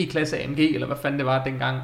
E-klasse 0.02 0.44
AMG, 0.44 0.60
eller 0.60 0.86
hvad 0.86 0.96
fanden 1.02 1.18
det 1.18 1.26
var 1.26 1.44
dengang. 1.44 1.76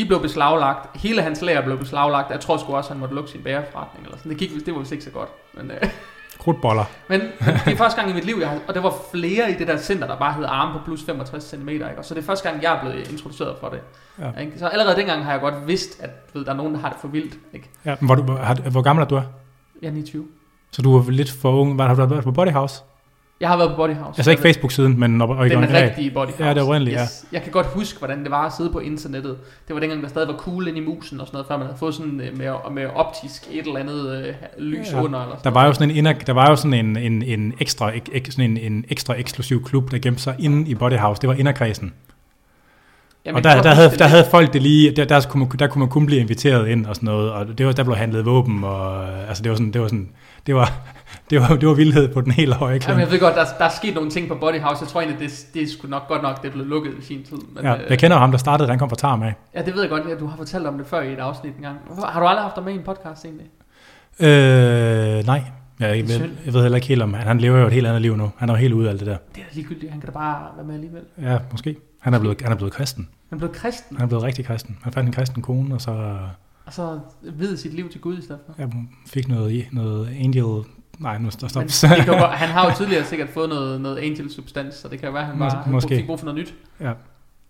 De 0.00 0.06
blev 0.06 0.22
beslaglagt. 0.22 1.00
Hele 1.00 1.22
hans 1.22 1.42
lager 1.42 1.60
blev 1.60 1.78
beslaglagt. 1.78 2.30
Jeg 2.30 2.40
tror 2.40 2.56
sgu 2.56 2.76
også, 2.76 2.90
han 2.90 3.00
måtte 3.00 3.14
lukke 3.14 3.30
sin 3.30 3.42
bæreforretning. 3.42 4.04
Eller 4.04 4.18
sådan. 4.18 4.30
Det, 4.30 4.38
gik, 4.38 4.66
det 4.66 4.74
var 4.74 4.80
vist 4.80 4.92
ikke 4.92 5.04
så 5.04 5.10
godt. 5.10 5.28
Men, 5.54 5.70
øh. 5.70 5.90
Krudtboller. 6.38 6.84
Men 7.08 7.20
det 7.20 7.72
er 7.72 7.76
første 7.76 8.00
gang 8.00 8.10
i 8.10 8.14
mit 8.14 8.24
liv, 8.24 8.36
jeg 8.40 8.48
har, 8.48 8.58
og 8.68 8.74
det 8.74 8.82
var 8.82 8.94
flere 9.14 9.50
i 9.50 9.54
det 9.54 9.66
der 9.66 9.76
center, 9.76 10.06
der 10.06 10.16
bare 10.16 10.32
hed 10.32 10.44
arme 10.48 10.78
på 10.78 10.84
plus 10.84 11.02
65 11.02 11.44
cm. 11.44 11.68
Ikke? 11.68 11.98
Og 11.98 12.04
så 12.04 12.14
det 12.14 12.20
er 12.20 12.24
første 12.24 12.48
gang, 12.48 12.62
jeg 12.62 12.76
er 12.76 12.80
blevet 12.80 13.10
introduceret 13.12 13.56
for 13.60 13.68
det. 13.68 13.80
Ja. 14.18 14.40
Ikke? 14.40 14.58
Så 14.58 14.66
allerede 14.66 14.96
dengang 14.96 15.24
har 15.24 15.32
jeg 15.32 15.40
godt 15.40 15.66
vidst, 15.66 16.02
at 16.02 16.10
ved, 16.34 16.44
der 16.44 16.52
er 16.52 16.56
nogen, 16.56 16.74
der 16.74 16.80
har 16.80 16.88
det 16.88 16.98
for 17.00 17.08
vildt. 17.08 17.34
Ikke? 17.52 17.70
Ja, 17.84 17.96
men 18.00 18.06
hvor, 18.06 18.14
du, 18.14 18.32
har, 18.32 18.54
hvor 18.54 18.82
gammel 18.82 19.02
er 19.02 19.08
du? 19.08 19.14
Er? 19.14 19.22
Jeg 19.82 19.88
er 19.88 19.92
29. 19.92 20.26
Så 20.70 20.82
du 20.82 20.96
er 20.96 21.10
lidt 21.10 21.30
for 21.30 21.52
ung. 21.52 21.74
Hvad, 21.74 21.86
har 21.86 21.94
du 21.94 22.06
været 22.06 22.24
på 22.24 22.32
Body 22.32 22.50
House? 22.50 22.82
Jeg 23.40 23.48
har 23.48 23.56
været 23.56 23.70
på 23.70 23.76
Body 23.76 23.94
House. 23.94 24.18
Altså 24.18 24.30
ikke 24.30 24.42
Facebook-siden, 24.42 25.00
men 25.00 25.20
Den 25.20 25.72
rigtige 25.72 26.10
Body 26.10 26.26
House. 26.28 26.44
Ja, 26.44 26.54
det 26.54 26.62
oprindelige, 26.62 27.00
yes. 27.00 27.24
Jeg 27.32 27.42
kan 27.42 27.52
godt 27.52 27.66
huske, 27.66 27.98
hvordan 27.98 28.22
det 28.22 28.30
var 28.30 28.46
at 28.46 28.52
sidde 28.52 28.70
på 28.70 28.78
internettet. 28.78 29.36
Det 29.68 29.74
var 29.74 29.80
dengang, 29.80 30.02
der 30.02 30.08
stadig 30.08 30.28
var 30.28 30.34
cool 30.34 30.68
ind 30.68 30.76
i 30.76 30.80
musen 30.80 31.20
og 31.20 31.26
sådan 31.26 31.36
noget, 31.36 31.46
før 31.48 31.56
man 31.56 31.66
havde 31.66 31.78
fået 31.78 31.94
sådan 31.94 32.20
øh, 32.20 32.38
med, 32.38 32.52
med 32.72 32.86
optisk 32.94 33.46
et 33.50 33.66
eller 33.66 33.80
andet 33.80 34.24
øh, 34.26 34.34
lys 34.58 34.92
Ja. 34.92 35.02
under. 35.02 35.20
Eller 35.22 35.36
sådan 35.36 35.44
Der 35.44 35.60
var 35.60 35.66
jo 35.66 35.72
sådan 35.72 35.90
en, 35.90 35.96
inner, 35.96 36.12
der 36.12 36.32
var 36.32 36.50
jo 36.50 36.56
sådan 36.56 36.74
en, 36.74 36.96
en, 36.96 37.22
en, 37.22 37.54
ekstra, 37.60 37.90
ek, 38.12 38.26
sådan 38.30 38.50
en, 38.50 38.56
en 38.72 38.84
ekstra 38.88 39.14
eksklusiv 39.14 39.64
klub, 39.64 39.90
der 39.90 39.98
gemte 39.98 40.22
sig 40.22 40.34
inde 40.38 40.70
i 40.70 40.74
Body 40.74 40.96
House. 40.96 41.20
Det 41.20 41.28
var 41.28 41.34
inderkredsen. 41.34 41.92
Jamen, 43.24 43.36
og 43.36 43.44
der, 43.44 43.50
der, 43.50 43.56
huske 43.62 43.74
havde, 43.74 43.90
der 43.98 44.06
havde 44.06 44.24
folk 44.30 44.52
det 44.52 44.62
lige, 44.62 44.90
der, 44.90 45.04
der, 45.04 45.20
kunne 45.28 45.40
man, 45.40 45.58
der 45.58 45.66
kunne 45.66 45.80
man 45.80 45.88
kun 45.88 46.06
blive 46.06 46.20
inviteret 46.20 46.68
ind 46.68 46.86
og 46.86 46.94
sådan 46.94 47.06
noget, 47.06 47.30
og 47.32 47.58
det 47.58 47.66
var, 47.66 47.72
der 47.72 47.84
blev 47.84 47.96
handlet 47.96 48.24
våben, 48.26 48.64
og 48.64 49.08
altså 49.28 49.42
det 49.42 49.50
var 49.50 49.56
sådan, 49.56 49.72
det 49.72 49.80
var 49.80 49.86
sådan, 49.88 50.08
det 50.46 50.54
var, 50.54 50.72
det 51.30 51.40
var, 51.40 51.48
det 51.56 51.68
var 51.68 51.74
vildhed 51.74 52.14
på 52.14 52.20
den 52.20 52.32
helt 52.32 52.54
høje 52.54 52.70
Jamen, 52.70 52.80
klang. 52.80 53.00
jeg 53.00 53.10
ved 53.10 53.20
godt, 53.20 53.34
der, 53.34 53.44
der 53.58 53.64
er 53.64 53.68
sket 53.68 53.94
nogle 53.94 54.10
ting 54.10 54.28
på 54.28 54.34
Body 54.34 54.60
House. 54.60 54.82
Jeg 54.82 54.88
tror 54.88 55.00
egentlig, 55.00 55.20
det, 55.20 55.46
det 55.54 55.62
er 55.62 55.66
sgu 55.68 55.88
nok 55.88 56.08
godt 56.08 56.22
nok, 56.22 56.42
det 56.42 56.52
blev 56.52 56.66
lukket 56.66 56.92
i 56.98 57.02
sin 57.04 57.22
tid. 57.24 57.36
Men, 57.54 57.64
Ja, 57.64 57.74
jeg 57.88 57.98
kender 57.98 58.16
ham, 58.16 58.30
der 58.30 58.38
startede, 58.38 58.68
han 58.68 58.78
kom 58.78 58.88
fra 58.88 58.96
Tarm 58.96 59.22
af. 59.22 59.34
ja, 59.54 59.62
det 59.62 59.74
ved 59.74 59.80
jeg 59.80 59.90
godt, 59.90 60.02
ja, 60.08 60.14
du 60.14 60.26
har 60.26 60.36
fortalt 60.36 60.66
om 60.66 60.78
det 60.78 60.86
før 60.86 61.00
i 61.00 61.12
et 61.12 61.18
afsnit 61.18 61.56
engang. 61.56 61.76
Har 62.08 62.20
du 62.20 62.26
aldrig 62.26 62.42
haft 62.44 62.56
dig 62.56 62.64
med 62.64 62.72
i 62.72 62.76
en 62.76 62.82
podcast 62.82 63.24
egentlig? 63.24 63.46
Øh, 64.20 65.26
nej, 65.26 65.42
jeg, 65.80 65.96
jeg, 65.96 66.08
ved, 66.08 66.28
jeg 66.44 66.54
ved 66.54 66.62
heller 66.62 66.76
ikke 66.76 66.88
helt 66.88 67.02
om, 67.02 67.14
han, 67.14 67.26
han 67.26 67.38
lever 67.38 67.58
jo 67.58 67.66
et 67.66 67.72
helt 67.72 67.86
andet 67.86 68.02
liv 68.02 68.16
nu. 68.16 68.30
Han 68.36 68.48
er 68.48 68.52
jo 68.52 68.58
helt 68.58 68.74
ude 68.74 68.86
af 68.86 68.90
alt 68.90 69.00
det 69.00 69.06
der. 69.06 69.16
Det 69.34 69.40
er 69.40 69.54
ligegyldigt, 69.54 69.92
han 69.92 70.00
kan 70.00 70.06
da 70.06 70.12
bare 70.12 70.46
være 70.56 70.66
med 70.66 70.74
alligevel. 70.74 71.02
Ja, 71.22 71.38
måske. 71.50 71.76
Han 72.00 72.14
er 72.14 72.18
blevet, 72.18 72.40
han 72.42 72.52
er 72.52 72.56
blevet 72.56 72.72
kristen. 72.72 73.08
Han 73.28 73.38
blev 73.38 73.52
kristen, 73.52 73.96
Han 73.96 74.04
er 74.04 74.08
blevet 74.08 74.24
rigtig 74.24 74.44
kristen. 74.44 74.78
Han 74.82 74.92
fandt 74.92 75.06
en 75.06 75.12
kristen 75.12 75.42
kone, 75.42 75.74
og 75.74 75.80
så 75.80 76.16
og 76.66 76.72
så 76.72 76.98
vid 77.22 77.56
sit 77.56 77.74
liv 77.74 77.90
til 77.90 78.00
Gud 78.00 78.18
i 78.18 78.22
stedet 78.22 78.40
for. 78.46 78.54
ja, 78.62 78.66
fik 79.06 79.28
noget, 79.28 79.66
noget 79.72 80.08
angel... 80.20 80.64
Nej, 81.00 81.18
nu 81.18 81.30
stop. 81.30 81.50
Men 81.56 81.66
det 81.68 82.04
kan 82.04 82.06
jo, 82.14 82.26
han 82.44 82.48
har 82.48 82.64
jo 82.70 82.74
tidligere 82.76 83.04
sikkert 83.04 83.28
fået 83.34 83.48
noget, 83.48 83.80
noget 83.80 83.98
angel 83.98 84.32
substans, 84.34 84.74
så 84.74 84.88
det 84.88 84.98
kan 84.98 85.06
jo 85.06 85.12
være, 85.12 85.22
at 85.22 85.28
han 85.28 85.36
Mås- 85.36 85.54
bare 85.54 85.62
måske. 85.66 85.96
fik 85.96 86.06
brug 86.06 86.18
for 86.18 86.26
noget 86.26 86.40
nyt. 86.40 86.54
ja. 86.80 86.92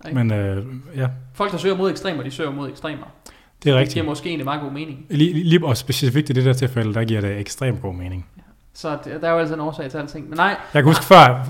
Ikke? 0.08 0.18
Men 0.24 0.32
øh, 0.32 0.64
ja, 0.96 1.06
Folk, 1.34 1.52
der 1.52 1.58
søger 1.58 1.76
mod 1.76 1.90
ekstremer, 1.90 2.22
de 2.22 2.30
søger 2.30 2.50
mod 2.50 2.68
ekstremer. 2.70 2.96
det 3.02 3.02
er 3.02 3.32
Det 3.54 3.62
giver 3.62 3.76
rigtigt. 3.80 4.04
måske 4.06 4.28
egentlig 4.28 4.44
meget 4.44 4.60
god 4.62 4.70
mening. 4.72 4.98
Lige, 5.10 5.32
lige 5.44 5.66
og 5.66 5.76
specifikt 5.76 6.30
i 6.30 6.32
det 6.32 6.44
der 6.44 6.52
tilfælde, 6.52 6.94
der 6.94 7.04
giver 7.04 7.20
det 7.20 7.38
ekstremt 7.38 7.82
god 7.82 7.94
mening. 7.94 8.26
Så 8.74 8.98
det, 9.04 9.18
der 9.22 9.28
er 9.28 9.32
jo 9.32 9.38
altså 9.38 9.54
en 9.54 9.60
årsag 9.60 9.90
til 9.90 9.98
alting. 9.98 10.28
Men 10.28 10.36
nej, 10.36 10.46
Jeg 10.74 10.82
kan 10.82 10.84
huske 10.84 11.04
før, 11.04 11.46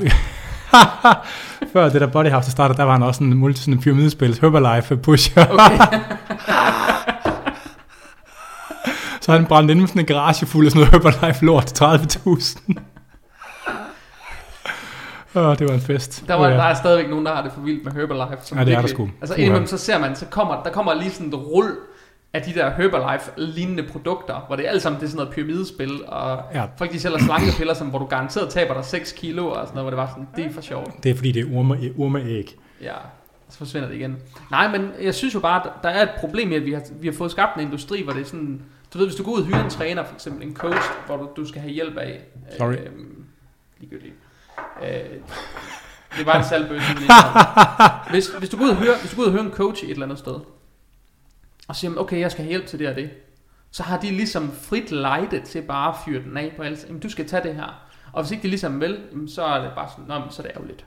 før 1.72 1.88
det 1.88 2.00
der 2.00 2.06
Body 2.06 2.30
House 2.30 2.50
startede, 2.50 2.78
der 2.78 2.84
var 2.84 2.92
han 2.92 3.02
også 3.02 3.24
en 3.24 3.34
multi 3.34 3.60
sådan 3.60 3.80
pyramidespil, 3.80 4.38
Herbalife 4.40 4.96
pusher. 4.96 5.46
okay. 5.50 5.78
Så 9.30 9.36
han 9.36 9.46
brændte 9.46 9.72
ind 9.72 9.80
med 9.80 9.88
sådan 9.88 10.00
en 10.00 10.06
garage 10.06 10.46
fuld 10.46 10.66
af 10.66 10.72
sådan 10.72 10.88
noget 10.92 11.04
Herbalife 11.18 11.44
lort 11.44 11.66
til 11.66 11.84
30.000. 11.84 12.74
Åh, 15.34 15.58
det 15.58 15.68
var 15.68 15.74
en 15.74 15.80
fest. 15.80 16.24
Der, 16.28 16.34
var, 16.34 16.44
Åh, 16.46 16.50
ja. 16.50 16.56
der 16.56 16.62
er 16.62 16.74
stadigvæk 16.74 17.10
nogen, 17.10 17.26
der 17.26 17.34
har 17.34 17.42
det 17.42 17.52
for 17.52 17.60
vildt 17.60 17.84
med 17.84 17.92
Herbalife. 17.92 18.36
Som 18.46 18.58
Ja, 18.58 18.64
det 18.64 18.74
er 18.74 18.80
der 18.80 18.88
sgu. 18.88 19.08
Altså 19.20 19.34
indimellem 19.34 19.66
så 19.66 19.78
ser 19.78 19.98
man, 19.98 20.16
så 20.16 20.26
kommer, 20.26 20.62
der 20.62 20.70
kommer 20.70 20.94
lige 20.94 21.10
sådan 21.10 21.28
et 21.28 21.34
rull 21.34 21.70
af 22.32 22.42
de 22.42 22.54
der 22.54 22.70
Herbalife-lignende 22.70 23.82
produkter, 23.82 24.44
hvor 24.46 24.56
det 24.56 24.66
er 24.66 24.70
alt 24.70 24.82
sammen 24.82 25.00
det 25.00 25.06
er 25.06 25.10
sådan 25.10 25.18
noget 25.18 25.34
pyramidespil, 25.34 25.90
og 26.08 26.42
Ja. 26.54 26.64
folk 26.78 26.92
de 26.92 27.00
sælger 27.00 27.18
slankepiller, 27.18 27.74
som, 27.74 27.86
hvor 27.86 27.98
du 27.98 28.04
garanteret 28.06 28.48
taber 28.50 28.74
dig 28.74 28.84
6 28.84 29.12
kilo, 29.12 29.46
og 29.48 29.54
sådan 29.66 29.74
noget, 29.74 29.84
hvor 29.84 29.90
det 29.90 29.96
var 29.98 30.06
sådan, 30.06 30.28
det 30.36 30.46
er 30.46 30.52
for 30.52 30.60
sjovt. 30.60 31.02
Det 31.02 31.10
er 31.10 31.14
fordi, 31.14 31.32
det 31.32 31.42
er 31.52 31.58
orme, 31.58 31.78
ormeæg. 31.98 32.56
Ja, 32.82 32.92
så 33.48 33.58
forsvinder 33.58 33.88
det 33.88 33.96
igen. 33.96 34.16
Nej, 34.50 34.68
men 34.70 34.90
jeg 35.02 35.14
synes 35.14 35.34
jo 35.34 35.40
bare, 35.40 35.60
at 35.66 35.70
der 35.82 35.88
er 35.88 36.02
et 36.02 36.10
problem 36.18 36.52
i, 36.52 36.54
at 36.54 36.64
vi 36.64 36.72
har, 36.72 36.82
vi 37.00 37.06
har 37.08 37.14
fået 37.14 37.30
skabt 37.30 37.56
en 37.56 37.62
industri, 37.62 38.02
hvor 38.02 38.12
det 38.12 38.20
er 38.22 38.26
sådan, 38.26 38.62
du 38.92 38.98
ved, 38.98 39.06
hvis 39.06 39.16
du 39.16 39.24
går 39.24 39.32
ud 39.32 39.40
og 39.40 39.46
hyrer 39.46 39.64
en 39.64 39.70
træner, 39.70 40.04
for 40.04 40.14
eksempel 40.14 40.48
en 40.48 40.56
coach, 40.56 40.88
hvor 41.06 41.16
du, 41.16 41.28
du 41.36 41.46
skal 41.46 41.60
have 41.60 41.72
hjælp 41.72 41.96
af. 41.96 42.20
Sorry. 42.58 42.72
Øh, 42.72 42.90
ligegyldigt. 43.78 44.14
Øh, 44.82 45.20
det 46.18 46.26
var 46.26 46.38
en 46.38 46.44
salgbøsse. 46.44 46.94
men 46.94 47.02
hvis, 48.10 48.28
hvis, 48.28 48.48
du 48.48 48.56
går 48.56 48.64
ud 48.64 48.70
og 48.70 48.76
hører, 48.76 48.98
hvis 49.00 49.10
du 49.10 49.16
går 49.16 49.22
ud 49.22 49.26
og 49.26 49.32
hører 49.32 49.44
en 49.44 49.52
coach 49.52 49.84
et 49.84 49.90
eller 49.90 50.04
andet 50.04 50.18
sted, 50.18 50.34
og 51.68 51.76
siger, 51.76 51.96
okay, 51.96 52.20
jeg 52.20 52.30
skal 52.30 52.44
have 52.44 52.50
hjælp 52.50 52.66
til 52.66 52.78
det 52.78 52.88
og 52.88 52.94
det, 52.94 53.10
så 53.70 53.82
har 53.82 53.98
de 53.98 54.10
ligesom 54.10 54.52
frit 54.52 54.90
lejde 54.90 55.40
til 55.40 55.62
bare 55.62 55.88
at 55.88 55.94
fyre 56.04 56.22
den 56.22 56.36
af 56.36 56.52
på 56.56 56.62
alt. 56.62 56.84
Jamen, 56.88 57.00
du 57.00 57.08
skal 57.08 57.28
tage 57.28 57.42
det 57.42 57.54
her. 57.54 57.86
Og 58.12 58.22
hvis 58.22 58.30
ikke 58.30 58.42
de 58.42 58.48
ligesom 58.48 58.80
vil, 58.80 58.98
så 59.28 59.44
er 59.44 59.62
det 59.62 59.72
bare 59.74 59.88
sådan, 59.90 60.04
Nå, 60.08 60.30
så 60.30 60.42
er 60.42 60.46
det 60.46 60.56
ærgerligt. 60.56 60.84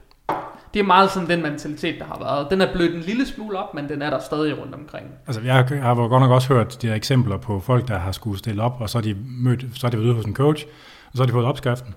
Det 0.74 0.80
er 0.80 0.84
meget 0.84 1.10
sådan 1.10 1.28
den 1.28 1.42
mentalitet, 1.42 1.94
der 1.98 2.04
har 2.04 2.18
været. 2.18 2.50
Den 2.50 2.60
er 2.60 2.72
blødt 2.72 2.94
en 2.94 3.00
lille 3.00 3.26
smule 3.26 3.58
op, 3.58 3.74
men 3.74 3.88
den 3.88 4.02
er 4.02 4.10
der 4.10 4.18
stadig 4.18 4.58
rundt 4.58 4.74
omkring. 4.74 5.06
Altså, 5.26 5.42
jeg 5.42 5.54
har, 5.54 5.74
jeg 5.74 5.82
har 5.82 5.94
godt 5.94 6.22
nok 6.22 6.30
også 6.30 6.48
hørt 6.48 6.82
de 6.82 6.86
her 6.86 6.94
eksempler 6.94 7.36
på 7.36 7.60
folk, 7.60 7.88
der 7.88 7.98
har 7.98 8.12
skulle 8.12 8.38
stille 8.38 8.62
op, 8.62 8.76
og 8.80 8.90
så 8.90 8.98
er 8.98 9.02
de 9.02 9.16
mødt, 9.38 9.64
så 9.74 9.86
er 9.86 9.90
de 9.90 9.96
været 9.96 10.06
ude 10.06 10.14
hos 10.14 10.24
en 10.24 10.34
coach, 10.34 10.66
og 11.06 11.12
så 11.14 11.22
har 11.22 11.26
de 11.26 11.32
fået 11.32 11.46
opskriften, 11.46 11.94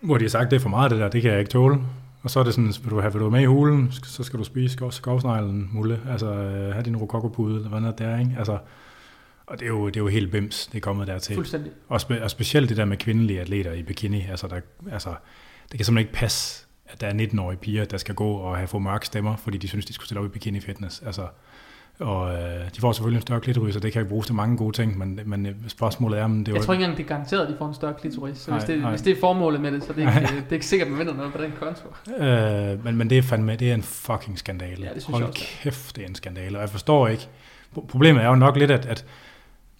hvor 0.00 0.18
de 0.18 0.24
har 0.24 0.28
sagt, 0.28 0.50
det 0.50 0.56
er 0.56 0.60
for 0.60 0.68
meget 0.68 0.90
det 0.90 1.00
der, 1.00 1.08
det 1.08 1.22
kan 1.22 1.30
jeg 1.30 1.38
ikke 1.38 1.50
tåle. 1.50 1.78
Og 2.22 2.30
så 2.30 2.40
er 2.40 2.44
det 2.44 2.54
sådan, 2.54 2.74
vil 2.82 2.90
du 2.90 3.00
have, 3.00 3.12
vil 3.12 3.22
du 3.22 3.30
med 3.30 3.40
i 3.40 3.44
hulen, 3.44 3.92
så 4.04 4.24
skal 4.24 4.38
du 4.38 4.44
spise 4.44 4.72
skov, 4.72 4.92
skovsneglen, 4.92 5.70
mulle, 5.72 6.00
altså 6.10 6.26
øh, 6.26 6.72
have 6.72 6.82
din 6.82 6.96
rokokopude, 6.96 7.56
eller 7.56 7.68
hvad 7.68 7.80
noget 7.80 7.98
der, 7.98 8.18
ikke? 8.18 8.34
Altså, 8.38 8.58
og 9.46 9.58
det 9.58 9.64
er, 9.64 9.68
jo, 9.68 9.86
det 9.86 9.96
er 9.96 10.00
jo 10.00 10.08
helt 10.08 10.30
bims, 10.30 10.66
det 10.66 10.76
er 10.76 10.80
kommet 10.80 11.06
dertil. 11.06 11.34
Fuldstændig. 11.34 11.72
Og, 11.88 12.00
spe, 12.00 12.22
og 12.22 12.30
specielt 12.30 12.68
det 12.68 12.76
der 12.76 12.84
med 12.84 12.96
kvindelige 12.96 13.40
atleter 13.40 13.72
i 13.72 13.82
bikini, 13.82 14.26
altså, 14.30 14.46
der, 14.46 14.60
altså 14.92 15.08
det 15.72 15.78
kan 15.78 15.84
simpelthen 15.84 15.98
ikke 15.98 16.12
passe, 16.12 16.67
at 16.88 17.00
der 17.00 17.06
er 17.06 17.12
19-årige 17.12 17.58
piger, 17.58 17.84
der 17.84 17.96
skal 17.96 18.14
gå 18.14 18.30
og 18.32 18.56
have 18.56 18.66
få 18.68 18.78
mørke 18.78 19.06
stemmer, 19.06 19.36
fordi 19.36 19.58
de 19.58 19.68
synes, 19.68 19.84
de 19.86 19.92
skulle 19.92 20.06
stille 20.06 20.20
op 20.20 20.26
i 20.26 20.28
bikini 20.28 20.60
fitness. 20.60 21.02
Altså, 21.06 21.22
og 22.00 22.34
øh, 22.34 22.40
de 22.76 22.80
får 22.80 22.92
selvfølgelig 22.92 23.16
en 23.18 23.22
større 23.22 23.40
klitoris, 23.40 23.76
og 23.76 23.82
det 23.82 23.92
kan 23.92 24.02
jo 24.02 24.08
bruges 24.08 24.26
til 24.26 24.34
mange 24.34 24.56
gode 24.56 24.76
ting, 24.76 24.98
men, 24.98 25.20
men 25.24 25.46
øh, 25.46 25.54
spørgsmålet 25.68 26.18
er, 26.20 26.24
om 26.24 26.38
det 26.44 26.48
Jeg 26.48 26.54
var... 26.54 26.60
tror 26.62 26.72
ikke 26.74 26.84
engang, 26.84 26.98
det 26.98 27.04
er 27.04 27.08
garanteret, 27.08 27.42
at 27.42 27.48
de 27.48 27.54
får 27.58 27.68
en 27.68 27.74
større 27.74 27.94
klitoris. 28.00 28.38
Så 28.38 28.50
Nej, 28.50 28.58
hvis, 28.58 28.66
det, 28.66 28.80
nej. 28.80 28.90
hvis 28.90 29.02
det 29.02 29.16
er 29.16 29.20
formålet 29.20 29.60
med 29.60 29.72
det, 29.72 29.82
så 29.82 29.88
er 29.90 29.94
det 29.94 30.00
ikke, 30.02 30.12
det 30.36 30.48
er 30.48 30.52
ikke 30.52 30.66
sikkert, 30.66 30.86
at 30.86 30.92
man 30.92 30.98
vinder 30.98 31.14
noget 31.14 31.32
på 31.32 31.42
den 31.42 31.52
konto. 31.60 32.14
Øh, 32.24 32.84
men, 32.84 32.96
men 32.96 33.10
det 33.10 33.18
er 33.18 33.22
fandme, 33.22 33.56
det 33.56 33.70
er 33.70 33.74
en 33.74 33.82
fucking 33.82 34.38
skandale. 34.38 34.84
Ja, 34.86 34.94
det 34.94 35.02
synes 35.02 35.06
Hold 35.06 35.22
jeg 35.22 35.28
også. 35.30 35.44
kæft, 35.62 35.96
det 35.96 36.04
er 36.04 36.08
en 36.08 36.14
skandale, 36.14 36.58
og 36.58 36.62
jeg 36.62 36.70
forstår 36.70 37.08
ikke. 37.08 37.28
Pro- 37.76 37.86
Problemet 37.86 38.22
er 38.22 38.28
jo 38.28 38.34
nok 38.34 38.56
lidt, 38.56 38.70
at, 38.70 38.86
at 38.86 39.04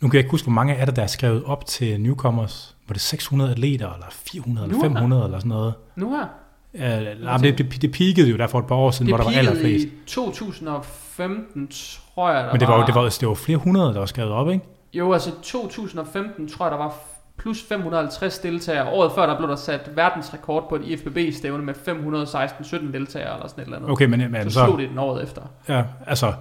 nu 0.00 0.08
kan 0.08 0.14
jeg 0.16 0.20
ikke 0.20 0.30
huske, 0.30 0.44
hvor 0.46 0.52
mange 0.52 0.74
er 0.74 0.84
der, 0.84 0.92
der 0.92 1.02
er 1.02 1.06
skrevet 1.06 1.44
op 1.44 1.66
til 1.66 2.00
newcomers. 2.00 2.76
Var 2.88 2.92
det 2.92 3.02
600 3.02 3.50
atleter, 3.50 3.92
eller 3.92 4.06
400, 4.10 4.64
eller 4.66 4.76
Nu 4.76 4.82
her? 4.82 4.88
500, 4.90 5.24
eller 5.24 5.38
sådan 5.38 5.48
noget? 5.48 5.74
Nu 5.96 6.10
her, 6.16 6.26
Uh, 6.74 6.80
nej, 6.80 7.36
det, 7.36 7.58
det, 7.58 7.82
det 7.82 7.92
peakede 7.92 8.30
jo 8.30 8.36
der 8.36 8.46
for 8.46 8.58
et 8.58 8.66
par 8.66 8.74
år 8.74 8.90
siden, 8.90 9.06
det 9.06 9.14
hvor 9.14 9.24
der 9.24 9.30
var 9.30 9.38
allerflest. 9.38 9.86
i 9.86 9.92
2015, 10.06 11.68
tror 11.68 12.30
jeg, 12.30 12.44
der 12.44 12.52
Men 12.52 12.60
det 12.60 12.68
var, 12.68 12.80
jo- 12.80 12.86
det, 12.86 12.94
var, 12.94 13.16
det 13.20 13.28
var 13.28 13.34
flere 13.34 13.58
hundrede, 13.58 13.92
der 13.92 13.98
var 13.98 14.06
skrevet 14.06 14.32
op, 14.32 14.50
ikke? 14.50 14.64
Jo, 14.94 15.12
altså 15.12 15.30
2015 15.42 16.48
tror 16.48 16.64
jeg, 16.64 16.72
der 16.72 16.78
var 16.78 16.94
plus 17.38 17.62
550 17.68 18.38
deltagere. 18.38 18.92
Året 18.92 19.12
før, 19.14 19.26
der 19.26 19.36
blev 19.36 19.48
der 19.48 19.56
sat 19.56 19.90
verdensrekord 19.94 20.68
på 20.68 20.76
et 20.76 20.82
IFBB-stævne 20.84 21.64
med 21.64 21.74
516-17 21.74 22.92
deltagere 22.92 23.34
eller 23.34 23.48
sådan 23.48 23.62
et 23.62 23.64
eller 23.64 23.76
andet. 23.76 23.90
Okay, 23.90 24.04
men, 24.06 24.30
men 24.30 24.50
så, 24.50 24.50
så, 24.50 24.64
slog 24.66 24.78
det 24.78 24.88
den 24.88 24.98
året 24.98 25.22
efter. 25.22 25.42
ja, 25.68 25.84
altså, 26.06 26.32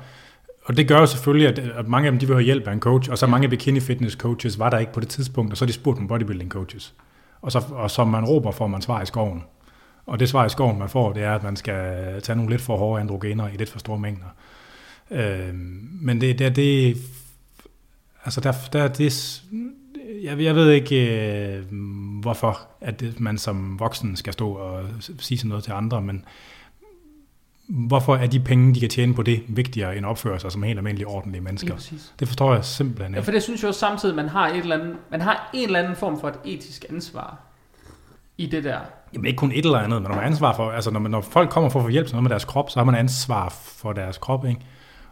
og 0.65 0.77
det 0.77 0.87
gør 0.87 0.99
jo 0.99 1.05
selvfølgelig, 1.05 1.47
at, 1.47 1.59
at 1.59 1.87
mange 1.87 2.05
af 2.05 2.11
dem, 2.11 2.19
de 2.19 2.25
vil 2.27 2.35
have 2.35 2.43
hjælp 2.43 2.67
af 2.67 2.73
en 2.73 2.79
coach, 2.79 3.11
og 3.11 3.17
så 3.17 3.27
mange 3.27 3.49
bikini 3.49 3.79
fitness 3.79 4.15
coaches 4.15 4.59
var 4.59 4.69
der 4.69 4.77
ikke 4.77 4.93
på 4.93 4.99
det 4.99 5.09
tidspunkt, 5.09 5.51
og 5.51 5.57
så 5.57 5.65
de 5.65 5.73
spurgt 5.73 5.97
nogle 5.97 6.07
bodybuilding 6.09 6.51
coaches. 6.51 6.93
Og, 7.41 7.51
så, 7.51 7.63
og 7.71 7.91
som 7.91 8.07
man 8.07 8.25
råber, 8.25 8.51
får 8.51 8.67
man 8.67 8.81
svar 8.81 9.01
i 9.01 9.05
skoven. 9.05 9.43
Og 10.07 10.19
det 10.19 10.29
svar 10.29 10.45
i 10.45 10.49
skoven, 10.49 10.79
man 10.79 10.89
får, 10.89 11.13
det 11.13 11.23
er, 11.23 11.35
at 11.35 11.43
man 11.43 11.55
skal 11.55 12.21
tage 12.21 12.35
nogle 12.35 12.51
lidt 12.51 12.61
for 12.61 12.77
hårde 12.77 13.01
androgener 13.01 13.47
i 13.47 13.57
lidt 13.57 13.69
for 13.69 13.79
store 13.79 13.99
mængder. 13.99 14.25
Øh, 15.11 15.53
men 16.01 16.21
det, 16.21 16.39
det, 16.39 16.55
det 16.55 16.97
altså 18.25 18.41
der, 18.41 18.53
der 18.73 18.87
det, 18.87 19.43
jeg, 20.23 20.39
jeg 20.41 20.55
ved 20.55 20.71
ikke, 20.71 21.21
øh, 21.55 21.63
hvorfor 22.21 22.59
at 22.81 22.99
det, 22.99 23.19
man 23.19 23.37
som 23.37 23.79
voksen 23.79 24.15
skal 24.15 24.33
stå 24.33 24.51
og 24.51 24.85
sige 25.19 25.37
sådan 25.37 25.49
noget 25.49 25.63
til 25.63 25.71
andre, 25.71 26.01
men 26.01 26.25
hvorfor 27.67 28.15
er 28.15 28.27
de 28.27 28.39
penge, 28.39 28.75
de 28.75 28.79
kan 28.79 28.89
tjene 28.89 29.13
på 29.13 29.23
det, 29.23 29.43
vigtigere 29.47 29.97
end 29.97 30.05
at 30.05 30.09
opføre 30.09 30.39
sig 30.39 30.51
som 30.51 30.63
helt 30.63 30.77
almindelige, 30.79 31.07
ordentlige 31.07 31.33
Lige 31.33 31.43
mennesker? 31.43 31.73
præcis. 31.73 32.13
Det 32.19 32.27
forstår 32.27 32.53
jeg 32.53 32.65
simpelthen 32.65 33.13
Ja, 33.13 33.17
ikke. 33.17 33.25
for 33.25 33.31
det 33.31 33.43
synes 33.43 33.61
jeg 33.61 33.67
også 33.67 33.79
samtidig, 33.79 34.15
man 34.15 34.29
har, 34.29 34.47
et 34.47 34.57
eller 34.57 34.75
andet, 34.79 34.95
man 35.11 35.21
har 35.21 35.49
en 35.53 35.65
eller 35.65 35.79
anden 35.79 35.95
form 35.95 36.19
for 36.19 36.27
et 36.27 36.35
etisk 36.45 36.85
ansvar 36.89 37.37
i 38.37 38.45
det 38.45 38.63
der. 38.63 38.79
Jamen 39.13 39.25
ikke 39.25 39.37
kun 39.37 39.51
et 39.51 39.65
eller 39.65 39.77
andet, 39.79 40.01
men 40.01 40.03
når 40.03 40.09
man 40.09 40.19
har 40.19 40.25
ansvar 40.25 40.53
for, 40.53 40.71
altså 40.71 40.91
når, 40.91 40.99
man, 40.99 41.11
når 41.11 41.21
folk 41.21 41.49
kommer 41.49 41.69
for 41.69 41.79
at 41.79 41.83
få 41.83 41.89
hjælp 41.89 42.07
til 42.07 42.15
noget 42.15 42.23
med 42.23 42.29
deres 42.29 42.45
krop, 42.45 42.69
så 42.69 42.79
har 42.79 42.83
man 42.83 42.95
ansvar 42.95 43.49
for 43.49 43.93
deres 43.93 44.17
krop, 44.17 44.45
ikke? 44.45 44.61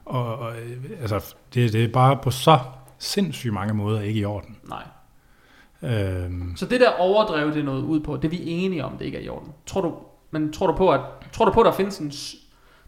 Og, 0.05 0.37
og 0.37 0.51
øh, 0.51 1.01
altså, 1.01 1.35
det, 1.53 1.73
det 1.73 1.83
er 1.83 1.87
bare 1.87 2.17
på 2.23 2.31
så 2.31 2.59
sindssygt 2.99 3.53
mange 3.53 3.73
måder 3.73 4.01
ikke 4.01 4.19
i 4.19 4.25
orden. 4.25 4.57
Nej. 4.69 4.83
Øhm, 5.81 6.55
Så 6.55 6.65
det 6.65 6.79
der 6.79 6.89
overdrev, 6.99 7.53
det 7.53 7.65
noget 7.65 7.83
ud 7.83 7.99
på, 7.99 8.15
det 8.15 8.25
er 8.25 8.29
vi 8.29 8.43
enige 8.45 8.85
om, 8.85 8.97
det 8.97 9.05
ikke 9.05 9.17
er 9.17 9.21
i 9.21 9.29
orden. 9.29 9.51
Tror 9.65 9.81
du, 9.81 9.93
men 10.31 10.53
tror 10.53 10.67
du 10.67 10.73
på, 10.73 10.89
at, 10.91 11.01
tror 11.33 11.45
du 11.45 11.51
på, 11.51 11.59
at 11.59 11.65
der 11.65 11.71
findes 11.71 11.99
en, 11.99 12.11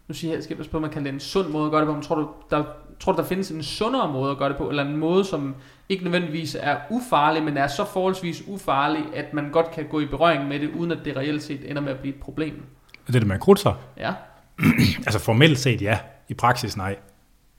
nu 0.08 0.14
siger 0.14 0.30
jeg, 0.30 0.36
jeg 0.36 0.44
skal 0.44 0.56
passe 0.56 0.70
på, 0.70 0.78
man 0.78 0.90
kan 0.90 1.04
det 1.04 1.12
en 1.12 1.20
sund 1.20 1.48
måde 1.48 1.64
at 1.64 1.70
gøre 1.70 1.80
det 1.80 1.88
på, 1.88 1.92
men 1.92 2.02
tror 2.02 2.14
du, 2.16 2.28
der, 2.50 2.64
tror 3.00 3.12
du, 3.12 3.18
der 3.18 3.24
findes 3.24 3.50
en 3.50 3.62
sundere 3.62 4.12
måde 4.12 4.30
at 4.30 4.38
gøre 4.38 4.48
det 4.48 4.56
på, 4.56 4.68
eller 4.68 4.84
en 4.84 4.96
måde, 4.96 5.24
som 5.24 5.54
ikke 5.88 6.04
nødvendigvis 6.04 6.56
er 6.60 6.76
ufarlig, 6.90 7.42
men 7.42 7.56
er 7.56 7.66
så 7.66 7.84
forholdsvis 7.92 8.42
ufarlig, 8.46 9.04
at 9.14 9.34
man 9.34 9.50
godt 9.50 9.70
kan 9.70 9.86
gå 9.90 10.00
i 10.00 10.06
berøring 10.06 10.48
med 10.48 10.60
det, 10.60 10.70
uden 10.70 10.92
at 10.92 10.98
det 11.04 11.16
reelt 11.16 11.42
set 11.42 11.70
ender 11.70 11.82
med 11.82 11.92
at 11.92 11.98
blive 11.98 12.14
et 12.14 12.20
problem? 12.20 12.62
Det 13.06 13.16
er 13.16 13.18
det 13.18 13.28
med 13.28 13.38
krudser. 13.38 13.72
Ja. 13.96 14.12
altså 15.06 15.18
formelt 15.18 15.58
set 15.58 15.82
ja, 15.82 15.98
i 16.28 16.34
praksis 16.34 16.76
nej. 16.76 16.96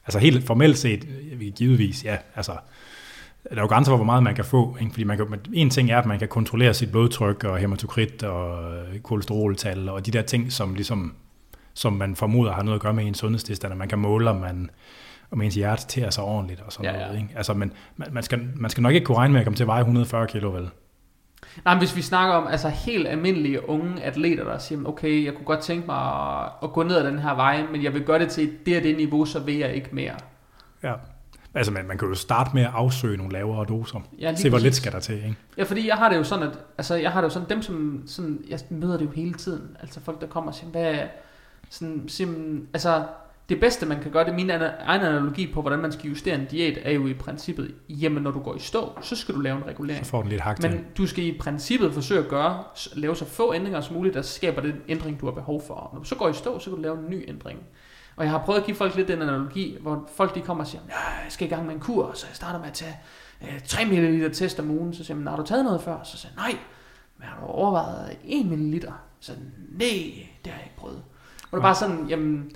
Altså 0.05 0.19
helt 0.19 0.47
formelt 0.47 0.77
set, 0.77 1.07
givetvis 1.55 2.05
ja. 2.05 2.17
Altså, 2.35 2.51
der 3.49 3.55
er 3.55 3.61
jo 3.61 3.67
grænser 3.67 3.91
for, 3.91 3.95
hvor 3.95 4.05
meget 4.05 4.23
man 4.23 4.35
kan 4.35 4.45
få. 4.45 4.77
Ikke? 4.79 4.91
Fordi 4.91 5.03
man 5.03 5.17
kan, 5.17 5.27
en 5.53 5.69
ting 5.69 5.91
er, 5.91 5.97
at 5.97 6.05
man 6.05 6.19
kan 6.19 6.27
kontrollere 6.27 6.73
sit 6.73 6.91
blodtryk 6.91 7.43
og 7.43 7.57
hematokrit 7.57 8.23
og 8.23 8.73
kolesteroltal 9.03 9.89
og 9.89 10.05
de 10.05 10.11
der 10.11 10.21
ting, 10.21 10.51
som, 10.51 10.73
ligesom, 10.73 11.13
som 11.73 11.93
man 11.93 12.15
formoder 12.15 12.51
har 12.51 12.63
noget 12.63 12.75
at 12.75 12.81
gøre 12.81 12.93
med 12.93 13.05
en 13.05 13.13
sundhedstilstand, 13.13 13.73
og 13.73 13.77
man 13.77 13.89
kan 13.89 13.99
måle, 13.99 14.29
om, 14.29 14.35
man, 14.35 14.69
om 15.31 15.41
ens 15.41 15.55
hjerte 15.55 15.87
tærer 15.87 16.09
sig 16.09 16.23
ordentligt 16.23 16.61
og 16.61 16.73
sådan 16.73 16.91
ja, 16.91 16.99
ja. 16.99 17.05
noget. 17.05 17.21
Ikke? 17.21 17.33
Altså, 17.35 17.53
men 17.53 17.73
man, 17.95 18.07
man, 18.13 18.23
skal, 18.23 18.49
man 18.55 18.71
skal 18.71 18.83
nok 18.83 18.93
ikke 18.93 19.05
kunne 19.05 19.17
regne 19.17 19.31
med 19.31 19.41
at 19.41 19.45
komme 19.45 19.57
til 19.57 19.63
at 19.63 19.67
veje 19.67 19.81
140 19.81 20.27
kilo, 20.27 20.51
vel? 20.51 20.69
Nej, 21.65 21.73
men 21.73 21.79
hvis 21.79 21.95
vi 21.95 22.01
snakker 22.01 22.35
om 22.35 22.47
altså 22.47 22.69
helt 22.69 23.07
almindelige 23.07 23.69
unge 23.69 24.03
atleter, 24.03 24.43
der 24.43 24.57
siger, 24.57 24.81
okay, 24.85 25.25
jeg 25.25 25.33
kunne 25.33 25.45
godt 25.45 25.59
tænke 25.59 25.85
mig 25.85 25.97
at, 25.97 26.51
at 26.63 26.73
gå 26.73 26.83
ned 26.83 26.95
ad 26.95 27.03
den 27.03 27.19
her 27.19 27.35
vej, 27.35 27.65
men 27.71 27.83
jeg 27.83 27.93
vil 27.93 28.03
gøre 28.03 28.19
det 28.19 28.29
til 28.29 28.51
det 28.65 28.77
og 28.77 28.83
det 28.83 28.97
niveau, 28.97 29.25
så 29.25 29.39
vil 29.39 29.55
jeg 29.57 29.73
ikke 29.73 29.89
mere. 29.91 30.15
Ja. 30.83 30.93
Altså, 31.53 31.71
man, 31.71 31.87
man 31.87 31.97
kan 31.97 32.07
jo 32.07 32.15
starte 32.15 32.49
med 32.53 32.63
at 32.63 32.69
afsøge 32.73 33.17
nogle 33.17 33.33
lavere 33.33 33.65
doser. 33.65 33.99
Ja, 34.19 34.35
Se, 34.35 34.49
hvor 34.49 34.59
lidt 34.59 34.75
skal 34.75 34.91
der 34.91 34.99
til, 34.99 35.15
ikke? 35.15 35.35
Ja, 35.57 35.63
fordi 35.63 35.87
jeg 35.87 35.95
har 35.95 36.09
det 36.09 36.17
jo 36.17 36.23
sådan, 36.23 36.49
at 36.49 36.59
altså, 36.77 36.95
jeg 36.95 37.11
har 37.11 37.21
det 37.21 37.25
jo 37.25 37.33
sådan, 37.33 37.49
dem 37.49 37.61
som, 37.61 38.03
sådan, 38.05 38.41
jeg 38.49 38.59
møder 38.69 38.97
det 38.97 39.05
jo 39.05 39.11
hele 39.11 39.33
tiden. 39.33 39.77
Altså 39.81 39.99
folk, 39.99 40.21
der 40.21 40.27
kommer 40.27 40.51
og 40.51 40.55
siger, 40.55 40.71
hvad 40.71 40.97
sådan, 41.69 42.03
siger, 42.07 42.29
altså, 42.73 43.03
det 43.49 43.59
bedste, 43.59 43.85
man 43.85 44.01
kan 44.01 44.11
gøre, 44.11 44.23
det 44.23 44.31
er 44.31 44.35
min 44.35 44.49
egen 44.49 45.01
analogi 45.01 45.53
på, 45.53 45.61
hvordan 45.61 45.79
man 45.79 45.91
skal 45.91 46.09
justere 46.09 46.35
en 46.35 46.45
diæt, 46.45 46.79
er 46.81 46.91
jo 46.91 47.07
i 47.07 47.13
princippet, 47.13 47.75
jamen 47.89 48.23
når 48.23 48.31
du 48.31 48.39
går 48.39 48.55
i 48.55 48.59
stå, 48.59 48.97
så 49.01 49.15
skal 49.15 49.35
du 49.35 49.39
lave 49.39 49.57
en 49.57 49.65
regulering. 49.65 50.05
Så 50.05 50.11
får 50.11 50.21
den 50.21 50.29
lidt 50.29 50.41
hak 50.41 50.61
Men 50.61 50.85
du 50.97 51.07
skal 51.07 51.23
i 51.23 51.37
princippet 51.39 51.93
forsøge 51.93 52.19
at 52.19 52.27
gøre, 52.27 52.63
lave 52.93 53.15
så 53.15 53.25
få 53.25 53.53
ændringer 53.53 53.81
som 53.81 53.95
muligt, 53.95 54.15
der 54.15 54.21
skaber 54.21 54.61
den 54.61 54.81
ændring, 54.87 55.21
du 55.21 55.25
har 55.25 55.33
behov 55.33 55.61
for. 55.67 55.89
Når 55.93 55.99
du 55.99 56.05
så 56.05 56.15
går 56.15 56.29
i 56.29 56.33
stå, 56.33 56.59
så 56.59 56.69
kan 56.69 56.75
du 56.75 56.81
lave 56.81 56.97
en 56.99 57.09
ny 57.09 57.29
ændring. 57.29 57.59
Og 58.15 58.23
jeg 58.23 58.31
har 58.31 58.39
prøvet 58.45 58.59
at 58.59 58.65
give 58.65 58.77
folk 58.77 58.95
lidt 58.95 59.07
den 59.07 59.21
analogi, 59.21 59.77
hvor 59.81 60.09
folk 60.15 60.35
de 60.35 60.41
kommer 60.41 60.63
og 60.63 60.67
siger, 60.67 60.81
jeg 61.23 61.25
skal 61.29 61.47
i 61.47 61.49
gang 61.49 61.65
med 61.65 61.73
en 61.73 61.79
kur, 61.79 62.11
så 62.13 62.25
jeg 62.29 62.35
starter 62.35 62.59
med 62.59 62.67
at 62.67 62.73
tage 62.73 62.95
øh, 63.41 63.61
3 63.65 63.85
ml 63.85 64.33
test 64.33 64.59
om 64.59 64.71
ugen. 64.71 64.93
Så 64.93 65.03
siger 65.03 65.17
jeg, 65.17 65.29
har 65.29 65.37
du 65.37 65.43
taget 65.43 65.65
noget 65.65 65.81
før? 65.81 66.03
Så 66.03 66.17
siger 66.17 66.31
jeg, 66.35 66.51
nej, 66.51 66.59
men 67.17 67.27
har 67.27 67.39
du 67.39 67.45
overvejet 67.45 68.17
1 68.25 68.45
ml? 68.45 68.85
Så 69.19 69.31
nej, 69.69 69.89
det 70.43 70.51
har 70.51 70.59
jeg 70.59 70.65
ikke 70.65 70.77
prøvet. 70.77 71.01
Og 71.43 71.51
det 71.51 71.57
er 71.57 71.61
bare 71.61 71.75
sådan, 71.75 72.05
jamen, 72.09 72.51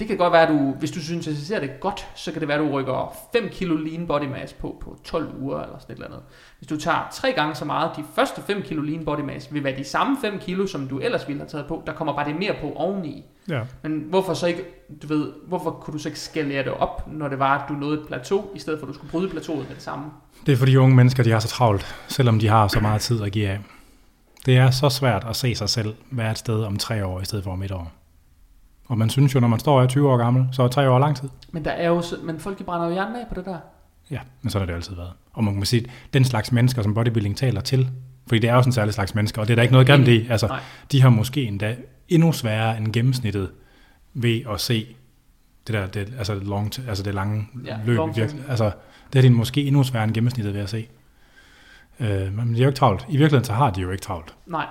det 0.00 0.08
kan 0.08 0.16
godt 0.16 0.32
være, 0.32 0.42
at 0.42 0.48
du, 0.48 0.74
hvis 0.78 0.90
du 0.90 1.00
synes, 1.00 1.26
at 1.28 1.34
det 1.34 1.46
ser 1.46 1.60
det 1.60 1.70
godt, 1.80 2.06
så 2.14 2.32
kan 2.32 2.40
det 2.40 2.48
være, 2.48 2.58
at 2.58 2.64
du 2.64 2.70
rykker 2.70 3.16
5 3.32 3.48
kilo 3.52 3.76
lean 3.76 4.06
body 4.06 4.24
mass 4.24 4.52
på, 4.52 4.76
på 4.80 4.98
12 5.04 5.34
uger 5.40 5.60
eller 5.60 5.78
sådan 5.78 5.92
et 5.92 5.96
eller 5.96 6.06
andet. 6.06 6.22
Hvis 6.58 6.68
du 6.68 6.76
tager 6.76 7.08
tre 7.12 7.32
gange 7.32 7.54
så 7.54 7.64
meget, 7.64 7.90
de 7.96 8.04
første 8.14 8.42
5 8.42 8.62
kilo 8.62 8.82
lean 8.82 9.04
body 9.04 9.20
mass 9.20 9.54
vil 9.54 9.64
være 9.64 9.76
de 9.76 9.84
samme 9.84 10.16
5 10.20 10.38
kilo, 10.38 10.66
som 10.66 10.88
du 10.88 10.98
ellers 10.98 11.28
ville 11.28 11.40
have 11.40 11.48
taget 11.48 11.66
på. 11.66 11.82
Der 11.86 11.92
kommer 11.92 12.16
bare 12.16 12.28
det 12.28 12.38
mere 12.38 12.54
på 12.60 12.72
oveni. 12.74 13.24
Ja. 13.48 13.60
Men 13.82 14.04
hvorfor 14.08 14.34
så 14.34 14.46
ikke, 14.46 14.64
du 15.02 15.06
ved, 15.06 15.32
hvorfor 15.46 15.70
kunne 15.70 15.94
du 15.94 15.98
så 15.98 16.08
ikke 16.08 16.20
skalere 16.20 16.64
det 16.64 16.72
op, 16.72 17.12
når 17.12 17.28
det 17.28 17.38
var, 17.38 17.58
at 17.58 17.68
du 17.68 17.74
nåede 17.74 18.00
et 18.00 18.06
plateau, 18.06 18.44
i 18.54 18.58
stedet 18.58 18.80
for 18.80 18.86
at 18.86 18.88
du 18.88 18.94
skulle 18.94 19.10
bryde 19.10 19.28
plateauet 19.28 19.68
med 19.68 19.74
det 19.74 19.82
samme? 19.82 20.04
Det 20.46 20.52
er 20.52 20.56
fordi 20.56 20.76
unge 20.76 20.96
mennesker, 20.96 21.22
de 21.22 21.30
har 21.30 21.40
så 21.40 21.48
travlt, 21.48 21.96
selvom 22.08 22.38
de 22.38 22.48
har 22.48 22.68
så 22.68 22.80
meget 22.80 23.00
tid 23.00 23.22
at 23.22 23.32
give 23.32 23.48
af. 23.48 23.58
Det 24.46 24.56
er 24.56 24.70
så 24.70 24.88
svært 24.88 25.26
at 25.28 25.36
se 25.36 25.54
sig 25.54 25.68
selv 25.68 25.94
være 26.10 26.30
et 26.30 26.38
sted 26.38 26.64
om 26.64 26.76
tre 26.76 27.06
år, 27.06 27.20
i 27.20 27.24
stedet 27.24 27.44
for 27.44 27.50
om 27.52 27.62
et 27.62 27.72
år. 27.72 27.92
Og 28.88 28.98
man 28.98 29.10
synes 29.10 29.34
jo, 29.34 29.40
når 29.40 29.48
man 29.48 29.58
står 29.58 29.76
og 29.76 29.82
er 29.82 29.86
20 29.86 30.10
år 30.10 30.16
gammel, 30.16 30.48
så 30.52 30.62
er 30.62 30.68
tre 30.68 30.90
år 30.90 30.98
lang 30.98 31.16
tid. 31.16 31.28
Men, 31.52 31.64
der 31.64 31.70
er 31.70 31.88
jo, 31.88 32.02
men 32.22 32.40
folk 32.40 32.64
brænder 32.64 32.86
jo 32.86 32.92
hjernen 32.92 33.16
af 33.16 33.26
på 33.28 33.34
det 33.34 33.44
der. 33.44 33.58
Ja, 34.10 34.20
men 34.42 34.50
så 34.50 34.58
har 34.58 34.66
det 34.66 34.74
altid 34.74 34.96
været. 34.96 35.12
Og 35.32 35.44
man 35.44 35.54
kan 35.54 35.66
sige, 35.66 35.86
den 36.12 36.24
slags 36.24 36.52
mennesker, 36.52 36.82
som 36.82 36.94
bodybuilding 36.94 37.36
taler 37.36 37.60
til, 37.60 37.90
fordi 38.26 38.38
det 38.38 38.50
er 38.50 38.54
jo 38.54 38.60
sådan 38.60 38.68
en 38.68 38.72
særlig 38.72 38.94
slags 38.94 39.14
mennesker, 39.14 39.40
og 39.40 39.48
det 39.48 39.52
er 39.52 39.54
der 39.54 39.62
ikke 39.62 39.72
noget 39.72 39.86
grimt 39.86 40.08
i. 40.08 40.26
Altså, 40.30 40.58
de 40.92 41.02
har 41.02 41.08
måske 41.08 41.44
endda 41.44 41.76
endnu 42.08 42.32
sværere 42.32 42.78
end 42.78 42.92
gennemsnittet 42.92 43.50
ved 44.14 44.40
at 44.50 44.60
se 44.60 44.96
det 45.66 45.74
der, 45.74 45.86
det, 45.86 46.14
altså, 46.18 46.34
long, 46.34 46.72
altså 46.88 47.02
det 47.02 47.14
lange 47.14 47.48
ja, 47.64 47.76
løb. 47.84 47.98
Virkelig, 48.14 48.44
altså, 48.48 48.70
det 49.12 49.18
er 49.18 49.22
de 49.22 49.30
måske 49.30 49.62
endnu 49.64 49.82
sværere 49.82 50.04
end 50.04 50.14
gennemsnittet 50.14 50.54
ved 50.54 50.60
at 50.60 50.70
se. 50.70 50.88
Øh, 52.00 52.36
men 52.36 52.48
det 52.48 52.56
er 52.56 52.62
jo 52.62 52.68
ikke 52.68 52.78
travlt. 52.78 53.06
I 53.08 53.16
virkeligheden 53.16 53.44
så 53.44 53.52
har 53.52 53.70
de 53.70 53.80
jo 53.80 53.90
ikke 53.90 54.02
travlt. 54.02 54.34
Nej. 54.46 54.66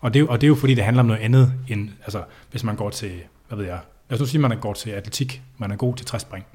Og 0.00 0.14
det, 0.14 0.28
og 0.28 0.40
det 0.40 0.46
er 0.46 0.48
jo 0.48 0.54
fordi, 0.54 0.74
det 0.74 0.84
handler 0.84 1.02
om 1.02 1.06
noget 1.06 1.20
andet, 1.20 1.52
end 1.68 1.90
altså, 2.02 2.22
hvis 2.50 2.64
man 2.64 2.76
går 2.76 2.90
til 2.90 3.12
hvad 3.52 3.64
ved 3.64 3.72
jeg, 3.72 3.80
lad 4.10 4.16
os 4.16 4.20
nu 4.20 4.26
sige, 4.26 4.38
at 4.38 4.42
man 4.42 4.52
er 4.52 4.56
god 4.56 4.74
til 4.74 4.90
atletik, 4.90 5.42
man 5.58 5.70
er 5.70 5.76
god 5.76 5.96
til 5.96 6.06
træspring, 6.06 6.46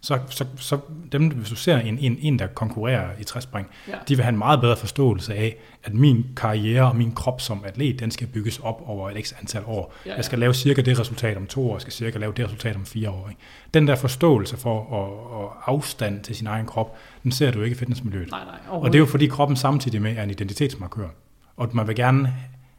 så, 0.00 0.18
så, 0.28 0.44
så 0.56 0.78
dem, 1.12 1.28
hvis 1.28 1.48
du 1.48 1.56
ser 1.56 1.78
en, 1.78 1.98
en, 1.98 2.18
en 2.20 2.38
der 2.38 2.46
konkurrerer 2.46 3.08
i 3.20 3.24
træspring, 3.24 3.68
ja. 3.88 3.92
de 4.08 4.16
vil 4.16 4.22
have 4.22 4.32
en 4.32 4.38
meget 4.38 4.60
bedre 4.60 4.76
forståelse 4.76 5.34
af, 5.34 5.56
at 5.84 5.94
min 5.94 6.26
karriere 6.36 6.88
og 6.88 6.96
min 6.96 7.12
krop 7.12 7.40
som 7.40 7.64
atlet, 7.66 8.00
den 8.00 8.10
skal 8.10 8.26
bygges 8.26 8.58
op 8.58 8.82
over 8.86 9.10
et 9.10 9.26
x 9.26 9.32
antal 9.40 9.62
år. 9.66 9.94
Ja, 10.06 10.10
ja. 10.10 10.16
Jeg 10.16 10.24
skal 10.24 10.38
lave 10.38 10.54
cirka 10.54 10.82
det 10.82 11.00
resultat 11.00 11.36
om 11.36 11.46
to 11.46 11.70
år, 11.70 11.74
jeg 11.74 11.80
skal 11.80 11.92
cirka 11.92 12.18
lave 12.18 12.32
det 12.36 12.44
resultat 12.44 12.76
om 12.76 12.86
fire 12.86 13.10
år. 13.10 13.28
Ikke? 13.28 13.40
Den 13.74 13.88
der 13.88 13.94
forståelse 13.94 14.56
for 14.56 14.80
at, 14.80 15.44
at 15.44 15.74
afstand 15.74 16.24
til 16.24 16.36
sin 16.36 16.46
egen 16.46 16.66
krop, 16.66 16.96
den 17.22 17.32
ser 17.32 17.50
du 17.50 17.62
ikke 17.62 17.74
i 17.74 17.78
fitnessmiljøet. 17.78 18.30
Nej, 18.30 18.44
nej, 18.44 18.58
og 18.68 18.92
det 18.92 18.94
er 18.94 19.00
jo 19.00 19.06
fordi 19.06 19.26
kroppen 19.26 19.56
samtidig 19.56 20.02
med 20.02 20.16
er 20.16 20.22
en 20.22 20.30
identitetsmarkør. 20.30 21.08
Og 21.56 21.70
man 21.72 21.86
vil 21.86 21.96
gerne 21.96 22.34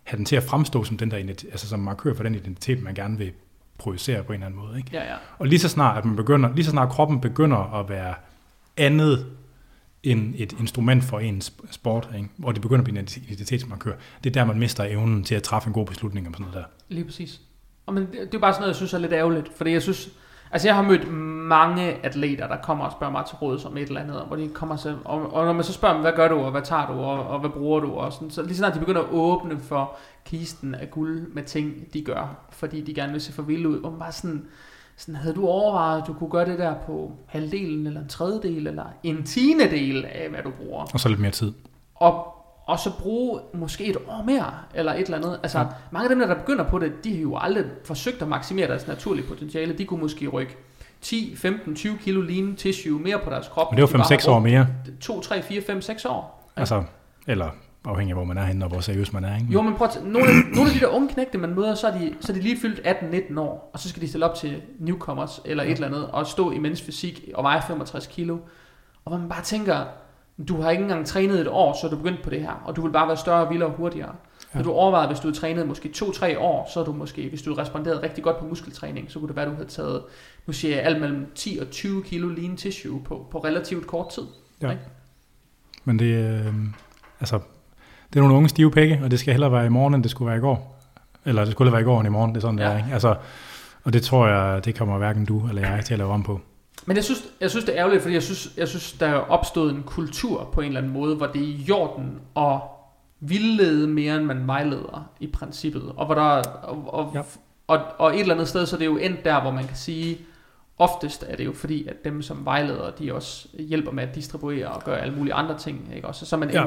have 0.06 0.18
den 0.18 0.26
til 0.26 0.36
at 0.36 0.44
fremstå 0.44 0.84
som 0.84 0.98
den 0.98 1.12
der 1.12 1.18
altså 1.18 1.68
som 1.68 1.80
markør 1.80 2.14
for 2.14 2.24
den 2.24 2.36
identitet, 2.36 2.84
man 2.84 2.94
gerne 2.94 3.18
vil 3.18 3.32
projicere 3.78 4.24
på 4.24 4.34
en 4.34 4.34
eller 4.34 4.46
anden 4.46 4.60
måde. 4.60 4.78
Ikke? 4.78 4.90
Ja, 4.94 5.04
ja. 5.04 5.16
Og 5.38 5.48
lige 5.48 5.60
så 5.60 5.70
snart, 5.70 5.98
at 5.98 6.06
man 6.06 6.16
begynder, 6.16 6.56
lige 6.56 6.66
så 6.66 6.72
snart 6.72 6.90
kroppen 6.90 7.22
begynder 7.22 7.80
at 7.80 7.90
være 7.90 8.14
andet 8.78 9.26
end 10.04 10.34
et 10.38 10.54
instrument 10.60 11.04
for 11.04 11.20
en 11.20 11.42
sport, 11.72 12.10
ikke? 12.18 12.30
hvor 12.38 12.52
det 12.52 12.62
begynder 12.62 12.80
at 12.80 12.84
blive 12.84 13.00
en 13.00 13.08
identitetsmarkør, 13.28 13.94
det 14.24 14.30
er 14.30 14.34
der, 14.34 14.46
man 14.46 14.60
mister 14.60 14.84
evnen 14.84 15.24
til 15.24 15.36
at 15.36 15.44
træffe 15.44 15.68
en 15.68 15.74
god 15.74 15.86
beslutning 15.86 16.28
om 16.28 16.34
sådan 16.34 16.46
noget 16.46 16.56
der. 16.56 16.94
Lige 16.96 17.06
præcis. 17.06 17.42
Og 17.86 17.94
men 17.94 18.04
det, 18.04 18.14
det 18.14 18.34
er 18.34 18.40
bare 18.40 18.54
sådan 18.54 18.62
noget, 18.62 18.70
jeg 18.70 18.76
synes 18.76 18.94
er 18.94 18.98
lidt 18.98 19.14
ærgerligt, 19.14 19.52
fordi 19.56 19.72
jeg 19.72 19.82
synes, 19.82 20.10
Altså 20.52 20.68
jeg 20.68 20.76
har 20.76 20.82
mødt 20.82 21.12
mange 21.48 22.06
atleter, 22.06 22.48
der 22.48 22.58
kommer 22.58 22.86
og 22.86 22.92
spørger 22.92 23.12
mig 23.12 23.26
til 23.26 23.36
råd 23.36 23.60
som 23.60 23.78
et 23.78 23.88
eller 23.88 24.02
andet, 24.02 24.24
hvor 24.28 24.36
de 24.36 24.48
kommer 24.48 24.76
så, 24.76 24.96
og, 25.06 25.34
og 25.34 25.46
når 25.46 25.54
man 25.54 25.64
så 25.64 25.74
spørger 25.74 25.94
dem, 25.94 26.02
hvad 26.02 26.14
gør 26.16 26.28
du, 26.28 26.36
og 26.36 26.52
hvad 26.52 26.62
tager 26.62 26.88
du, 26.88 26.94
og, 26.94 27.28
og 27.28 27.40
hvad 27.40 27.50
bruger 27.50 27.80
du, 27.80 27.94
og 27.94 28.14
sådan, 28.14 28.30
så 28.30 28.44
lige 28.44 28.58
snart 28.58 28.74
de 28.74 28.80
begynder 28.80 29.02
at 29.02 29.08
åbne 29.12 29.60
for 29.60 29.98
kisten 30.26 30.76
af 30.76 30.92
guld 30.92 31.34
med 31.34 31.44
ting, 31.44 31.94
de 31.94 32.02
gør, 32.02 32.46
fordi 32.50 32.82
de 32.82 32.94
gerne 32.94 33.12
vil 33.12 33.22
se 33.22 33.34
for 33.34 33.42
vilde 33.42 33.70
ud, 33.70 33.80
hvor 33.80 33.90
man 33.90 34.00
bare 34.00 34.12
sådan, 34.12 34.46
sådan, 34.98 35.16
havde 35.16 35.36
du 35.36 35.48
overvejet, 35.48 36.02
at 36.02 36.08
du 36.08 36.14
kunne 36.14 36.30
gøre 36.30 36.46
det 36.46 36.60
der 36.60 36.76
på 36.86 37.12
halvdelen, 37.28 37.88
eller 37.88 38.02
en 38.02 38.08
tredjedel, 38.08 38.68
eller 38.68 38.86
en 39.04 39.24
tiende 39.24 39.70
del 39.70 40.06
af, 40.06 40.30
hvad 40.30 40.44
du 40.44 40.52
bruger? 40.52 40.86
Og 40.94 41.00
så 41.00 41.10
lidt 41.10 41.20
mere 41.20 41.32
tid. 41.32 41.54
Og 41.96 42.35
og 42.66 42.80
så 42.80 42.92
bruge 43.00 43.40
måske 43.54 43.86
et 43.86 43.98
år 44.08 44.24
mere, 44.26 44.54
eller 44.74 44.94
et 44.94 45.00
eller 45.00 45.18
andet. 45.18 45.40
Altså, 45.44 45.60
ja. 45.60 45.66
mange 45.92 46.10
af 46.10 46.16
dem, 46.16 46.28
der 46.28 46.36
begynder 46.36 46.64
på 46.64 46.80
det, 46.80 47.04
de 47.04 47.14
har 47.14 47.22
jo 47.22 47.38
aldrig 47.38 47.66
forsøgt 47.84 48.22
at 48.22 48.28
maksimere 48.28 48.68
deres 48.68 48.88
naturlige 48.88 49.28
potentiale. 49.28 49.78
De 49.78 49.86
kunne 49.86 50.02
måske 50.02 50.28
rykke 50.28 50.58
10, 51.02 51.36
15, 51.36 51.76
20 51.76 51.98
kilo 51.98 52.22
lean 52.22 52.56
tissue 52.56 53.00
mere 53.00 53.20
på 53.24 53.30
deres 53.30 53.48
krop. 53.48 53.72
Men 53.72 53.82
det 53.82 53.94
var 53.94 54.04
5-6 54.04 54.30
år 54.30 54.40
mere. 54.40 54.68
2, 55.02 55.22
3, 55.22 55.42
4, 55.42 55.62
5, 55.62 55.82
6 55.82 56.06
år. 56.06 56.52
Ja. 56.56 56.62
Altså, 56.62 56.84
eller 57.28 57.50
afhængig 57.86 58.12
af, 58.12 58.18
hvor 58.18 58.26
man 58.26 58.38
er 58.38 58.46
henne, 58.46 58.66
og 58.66 58.72
hvor 58.72 58.80
seriøs 58.80 59.14
man 59.14 59.26
er. 59.26 59.36
Ikke? 59.36 59.48
Jo, 59.50 59.62
men 59.62 59.76
prøv 59.76 59.88
at, 59.88 60.04
nogle, 60.04 60.28
af, 60.28 60.34
nogle 60.56 60.70
af 60.70 60.74
de 60.74 60.80
der 60.80 60.88
unge 60.88 61.10
knægte, 61.10 61.38
man 61.38 61.56
møder, 61.56 61.76
så 61.76 61.88
er, 61.88 61.98
de, 61.98 62.14
så 62.20 62.32
er 62.32 62.36
de 62.36 62.42
lige 62.42 62.60
fyldt 62.62 62.80
18-19 62.80 63.40
år, 63.40 63.70
og 63.74 63.80
så 63.80 63.90
skal 63.90 64.02
de 64.02 64.08
stille 64.08 64.30
op 64.30 64.36
til 64.36 64.62
newcomers, 64.80 65.42
eller 65.46 65.64
et 65.64 65.72
eller 65.72 65.88
andet, 65.88 66.08
og 66.08 66.28
stå 66.28 66.52
i 66.52 66.58
menneskefysik 66.58 67.30
og 67.34 67.44
veje 67.44 67.62
65 67.68 68.08
kilo. 68.08 68.38
Og 69.06 69.12
hvor 69.12 69.18
man 69.18 69.30
bare 69.30 69.44
tænker, 69.44 69.86
du 70.48 70.62
har 70.62 70.72
ikke 70.72 70.84
engang 70.84 71.06
trænet 71.06 71.42
et 71.42 71.48
år, 71.48 71.78
så 71.82 71.88
er 71.88 71.92
du 71.92 71.98
begyndt 71.98 72.24
på 72.24 72.30
det 72.30 72.42
her, 72.42 72.62
og 72.66 72.76
du 72.76 72.82
vil 72.82 72.92
bare 72.92 73.08
være 73.08 73.18
større, 73.18 73.50
vildere 73.50 73.70
og 73.70 73.76
hurtigere. 73.76 74.16
Ja. 74.54 74.60
Når 74.60 74.64
du 74.64 74.72
overvejede, 74.72 75.08
hvis 75.08 75.20
du 75.20 75.28
havde 75.28 75.38
trænet 75.38 75.68
måske 75.68 75.90
2-3 75.96 76.40
år, 76.40 76.70
så 76.74 76.80
er 76.80 76.84
du 76.84 76.94
måske, 76.94 77.30
hvis 77.30 77.42
du 77.42 77.50
havde 77.50 77.62
responderet 77.62 78.04
rigtig 78.04 78.24
godt 78.24 78.40
på 78.40 78.46
muskeltræning, 78.46 79.12
så 79.12 79.20
kunne 79.20 79.28
det 79.28 79.36
være, 79.36 79.46
at 79.46 79.52
du 79.52 79.56
havde 79.56 79.70
taget, 79.70 80.02
nu 80.48 80.54
siger 80.54 80.76
jeg, 80.76 80.86
alt 80.86 81.02
mellem 81.02 81.32
10 81.36 81.60
og 81.62 81.70
20 81.70 82.04
kilo 82.04 82.30
lean 82.30 82.58
tissue 82.58 83.02
på, 83.04 83.28
på 83.32 83.38
relativt 83.38 83.88
kort 83.88 84.10
tid. 84.10 84.24
Ja. 84.62 84.72
Ikke? 84.72 84.84
Men 85.84 86.00
det, 86.00 86.06
øh, 86.06 86.54
altså, 87.20 87.40
det 88.14 88.20
er 88.20 88.22
nogle 88.22 88.36
unge 88.36 88.50
stive 88.50 88.72
pække, 88.72 89.00
og 89.04 89.12
det 89.12 89.20
skal 89.20 89.34
hellere 89.34 89.52
være 89.52 89.66
i 89.66 89.70
morgen, 89.70 89.94
end 89.94 90.04
det 90.04 90.12
skulle 90.12 90.28
være 90.28 90.38
i 90.38 90.42
går. 90.42 90.82
Eller 91.26 91.44
det 91.44 91.52
skulle 91.52 91.72
være 91.72 91.82
i 91.82 91.84
går 91.84 92.00
end 92.00 92.08
i 92.08 92.12
morgen, 92.12 92.32
det 92.32 92.38
er 92.38 92.42
sådan, 92.42 92.60
ja. 92.60 92.66
det 92.66 92.74
er. 92.74 92.78
Ikke? 92.78 92.90
Altså, 92.94 93.16
og 93.84 93.94
det 93.94 94.04
tror 94.04 94.28
jeg, 94.28 94.66
det 94.66 94.76
kommer 94.76 94.98
hverken 94.98 95.26
du 95.26 95.48
eller 95.48 95.70
jeg 95.70 95.86
til 95.86 95.94
at 95.94 95.98
lave 95.98 96.12
om 96.12 96.24
på. 96.24 96.42
Men 96.86 96.96
jeg 96.96 97.04
synes, 97.04 97.24
jeg 97.42 97.50
synes, 97.50 97.66
det 97.66 97.74
er 97.74 97.80
ærgerligt, 97.80 98.02
fordi 98.02 98.14
jeg 98.14 98.24
synes, 98.24 98.54
jeg 98.58 98.68
synes, 98.68 98.92
der 98.92 99.08
er 99.08 99.16
opstået 99.16 99.76
en 99.76 99.84
kultur 99.84 100.50
på 100.54 100.62
en 100.62 100.68
eller 100.68 100.80
anden 100.80 100.94
måde, 100.94 101.16
hvor 101.16 101.26
det 101.26 101.42
er 101.42 101.46
i 101.46 101.66
jorden 101.70 102.20
at 102.38 102.60
vildlede 103.20 103.88
mere, 103.88 104.16
end 104.16 104.26
man 104.26 104.48
vejleder 104.48 105.10
i 105.20 105.28
princippet. 105.28 105.92
Og, 105.96 106.06
hvor 106.06 106.16
der, 106.16 106.42
og, 106.64 106.94
og, 106.94 107.12
ja. 107.14 107.22
og, 107.68 107.80
og 107.98 108.16
et 108.16 108.20
eller 108.20 108.34
andet 108.34 108.48
sted, 108.48 108.66
så 108.66 108.76
det 108.76 108.82
er 108.82 108.86
jo 108.86 108.98
endt 108.98 109.26
der, 109.26 109.42
hvor 109.42 109.52
man 109.52 109.68
kan 109.68 109.76
sige, 109.76 110.18
oftest 110.78 111.26
er 111.28 111.36
det 111.36 111.46
jo 111.46 111.54
fordi, 111.54 111.88
at 111.88 111.96
dem 112.06 112.22
som 112.22 112.46
vejleder, 112.46 112.92
de 112.92 113.14
også 113.14 113.48
hjælper 113.60 113.92
med 113.92 114.04
at 114.04 114.16
distribuere 114.16 114.68
og 114.68 114.84
gøre 114.84 115.02
alle 115.02 115.16
mulige 115.16 115.34
andre 115.34 115.58
ting. 115.58 115.90
Ikke? 115.96 116.08
Også, 116.08 116.26
så 116.26 116.38
man 116.38 116.50
ja. 116.50 116.64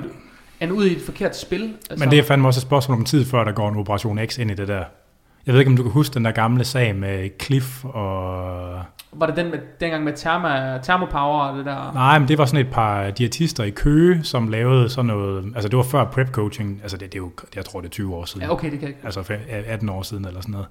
endt, 0.60 0.72
ud 0.72 0.86
i 0.86 0.96
et 0.96 1.02
forkert 1.02 1.36
spil. 1.36 1.76
Altså, 1.90 2.04
Men 2.04 2.10
det 2.10 2.18
er 2.18 2.22
fandme 2.22 2.48
også 2.48 2.58
et 2.58 2.62
spørgsmål 2.62 2.98
om 2.98 3.04
tid, 3.04 3.24
før 3.24 3.44
der 3.44 3.52
går 3.52 3.68
en 3.68 3.76
Operation 3.76 4.18
X 4.26 4.38
ind 4.38 4.50
i 4.50 4.54
det 4.54 4.68
der. 4.68 4.84
Jeg 5.46 5.54
ved 5.54 5.60
ikke, 5.60 5.70
om 5.70 5.76
du 5.76 5.82
kan 5.82 5.92
huske 5.92 6.14
den 6.14 6.24
der 6.24 6.30
gamle 6.30 6.64
sag 6.64 6.96
med 6.96 7.30
Cliff 7.42 7.84
og... 7.84 8.82
Var 9.12 9.26
det 9.26 9.36
den 9.36 9.50
med, 9.50 9.58
dengang 9.80 10.04
med 10.04 10.12
terma, 10.16 10.78
termopower 10.82 11.40
og 11.40 11.58
det 11.58 11.66
der? 11.66 11.92
Nej, 11.94 12.18
men 12.18 12.28
det 12.28 12.38
var 12.38 12.44
sådan 12.44 12.66
et 12.66 12.72
par 12.72 13.10
diætister 13.10 13.64
i 13.64 13.70
Køge, 13.70 14.24
som 14.24 14.48
lavede 14.48 14.88
sådan 14.88 15.06
noget... 15.06 15.52
Altså 15.54 15.68
det 15.68 15.76
var 15.76 15.82
før 15.82 16.04
prep 16.04 16.30
coaching. 16.30 16.80
Altså 16.82 16.96
det, 16.96 17.12
det 17.12 17.18
er 17.18 17.22
jo, 17.22 17.30
jeg 17.56 17.64
tror 17.64 17.80
det 17.80 17.86
er 17.86 17.90
20 17.90 18.14
år 18.14 18.24
siden. 18.24 18.42
Ja, 18.42 18.52
okay, 18.52 18.70
det 18.70 18.80
kan 18.80 18.88
jeg 18.88 18.96
Altså 19.04 19.34
18 19.66 19.88
år 19.88 20.02
siden 20.02 20.24
eller 20.24 20.40
sådan 20.40 20.52
noget. 20.52 20.66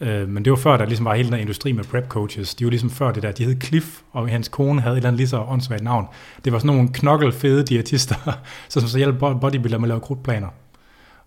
Øh, 0.00 0.28
men 0.28 0.44
det 0.44 0.50
var 0.50 0.56
før, 0.56 0.76
der 0.76 0.84
ligesom 0.84 1.04
var 1.04 1.14
hele 1.14 1.26
den 1.26 1.32
der 1.32 1.38
industri 1.38 1.72
med 1.72 1.84
prep 1.84 2.08
coaches. 2.08 2.54
De 2.54 2.64
var 2.64 2.70
ligesom 2.70 2.90
før 2.90 3.12
det 3.12 3.22
der, 3.22 3.32
de 3.32 3.44
hed 3.44 3.60
Cliff, 3.60 4.00
og 4.12 4.28
hans 4.28 4.48
kone 4.48 4.80
havde 4.80 4.94
et 4.94 4.96
eller 4.96 5.08
andet 5.08 5.18
lige 5.18 5.28
så 5.28 5.44
åndssvagt 5.48 5.82
navn. 5.82 6.06
Det 6.44 6.52
var 6.52 6.58
sådan 6.58 6.76
nogle 6.76 6.92
knokkelfede 6.92 7.64
diætister, 7.64 8.14
som 8.68 8.82
så 8.82 8.98
hjalp 8.98 9.18
bodybuilder 9.18 9.78
med 9.78 9.84
at 9.84 9.88
lave 9.88 10.00
krudtplaner. 10.00 10.48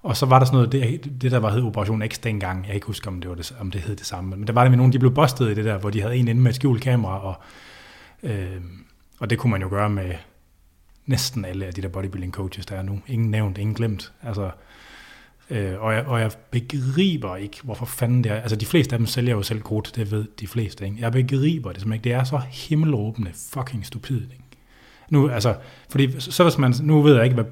Og 0.03 0.17
så 0.17 0.25
var 0.25 0.39
der 0.39 0.45
sådan 0.45 0.57
noget, 0.57 0.71
det, 0.71 1.21
det 1.21 1.31
der 1.31 1.39
var 1.39 1.51
hed 1.51 1.63
Operation 1.63 2.03
X 2.07 2.19
dengang, 2.19 2.57
jeg 2.57 2.65
kan 2.65 2.75
ikke 2.75 2.87
huske, 2.87 3.07
om 3.07 3.21
det, 3.21 3.29
var 3.29 3.35
det, 3.35 3.55
om 3.59 3.71
det 3.71 3.81
hed 3.81 3.95
det 3.95 4.05
samme, 4.05 4.35
men 4.35 4.47
der 4.47 4.53
var 4.53 4.61
det 4.63 4.71
med 4.71 4.77
nogen, 4.77 4.93
de 4.93 4.99
blev 4.99 5.13
bustet 5.13 5.51
i 5.51 5.53
det 5.53 5.65
der, 5.65 5.77
hvor 5.77 5.89
de 5.89 6.01
havde 6.01 6.15
en 6.15 6.27
inde 6.27 6.41
med 6.41 6.51
et 6.51 6.55
skjult 6.55 6.81
kamera, 6.81 7.19
og, 7.19 7.35
øh, 8.23 8.61
og 9.19 9.29
det 9.29 9.37
kunne 9.37 9.51
man 9.51 9.61
jo 9.61 9.69
gøre 9.69 9.89
med 9.89 10.11
næsten 11.05 11.45
alle 11.45 11.65
af 11.65 11.73
de 11.73 11.81
der 11.81 11.87
bodybuilding 11.87 12.33
coaches, 12.33 12.65
der 12.65 12.75
er 12.75 12.81
nu. 12.81 13.01
Ingen 13.07 13.31
nævnt, 13.31 13.57
ingen 13.57 13.75
glemt. 13.75 14.13
Altså, 14.23 14.51
øh, 15.49 15.81
og, 15.81 15.93
jeg, 15.93 16.05
og 16.05 16.19
jeg 16.19 16.31
begriber 16.51 17.35
ikke, 17.35 17.57
hvorfor 17.63 17.85
fanden 17.85 18.23
det 18.23 18.31
er. 18.31 18.35
Altså 18.35 18.55
de 18.55 18.65
fleste 18.65 18.93
af 18.93 18.99
dem 18.99 19.07
sælger 19.07 19.35
jo 19.35 19.41
selv 19.41 19.61
krudt, 19.61 19.91
det 19.95 20.11
ved 20.11 20.25
de 20.39 20.47
fleste. 20.47 20.85
Ikke? 20.85 20.97
Jeg 20.99 21.11
begriber 21.11 21.71
det 21.71 21.81
som 21.81 21.93
ikke. 21.93 22.03
Det 22.03 22.13
er 22.13 22.23
så 22.23 22.37
himmelråbende 22.37 23.31
fucking 23.53 23.85
stupid. 23.85 24.21
Ikke? 24.21 24.43
Nu, 25.09 25.29
altså, 25.29 25.55
fordi 25.89 26.19
så 26.19 26.43
hvis 26.43 26.57
man, 26.57 26.73
nu 26.81 27.01
ved 27.01 27.15
jeg 27.15 27.23
ikke, 27.23 27.33
hvad 27.33 27.45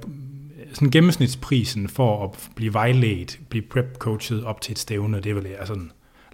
sådan 0.74 0.92
gennemsnitsprisen 0.92 1.90
for 1.90 2.24
at 2.24 2.50
blive 2.56 2.74
vejledt, 2.74 3.40
blive 3.50 3.64
prep-coachet 3.74 4.46
op 4.46 4.62
til 4.62 4.72
et 4.72 4.80
stævne, 4.80 5.18
det 5.18 5.30
er 5.30 5.34
vel 5.34 5.48
altså, 5.48 5.80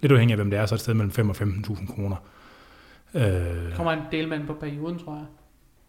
lidt 0.00 0.12
afhængig 0.12 0.32
af, 0.32 0.38
hvem 0.38 0.50
det 0.50 0.58
er, 0.58 0.66
så 0.66 0.74
er 0.74 0.76
det 0.76 0.80
et 0.80 0.84
sted 0.84 0.94
mellem 0.94 1.12
5 1.12 1.30
og 1.30 1.36
15.000 1.36 1.94
kroner. 1.94 2.16
Øh, 3.14 3.76
kommer 3.76 3.92
en 3.92 4.00
del 4.12 4.28
med 4.28 4.46
på 4.46 4.54
perioden, 4.54 4.98
tror 4.98 5.14
jeg. 5.14 5.24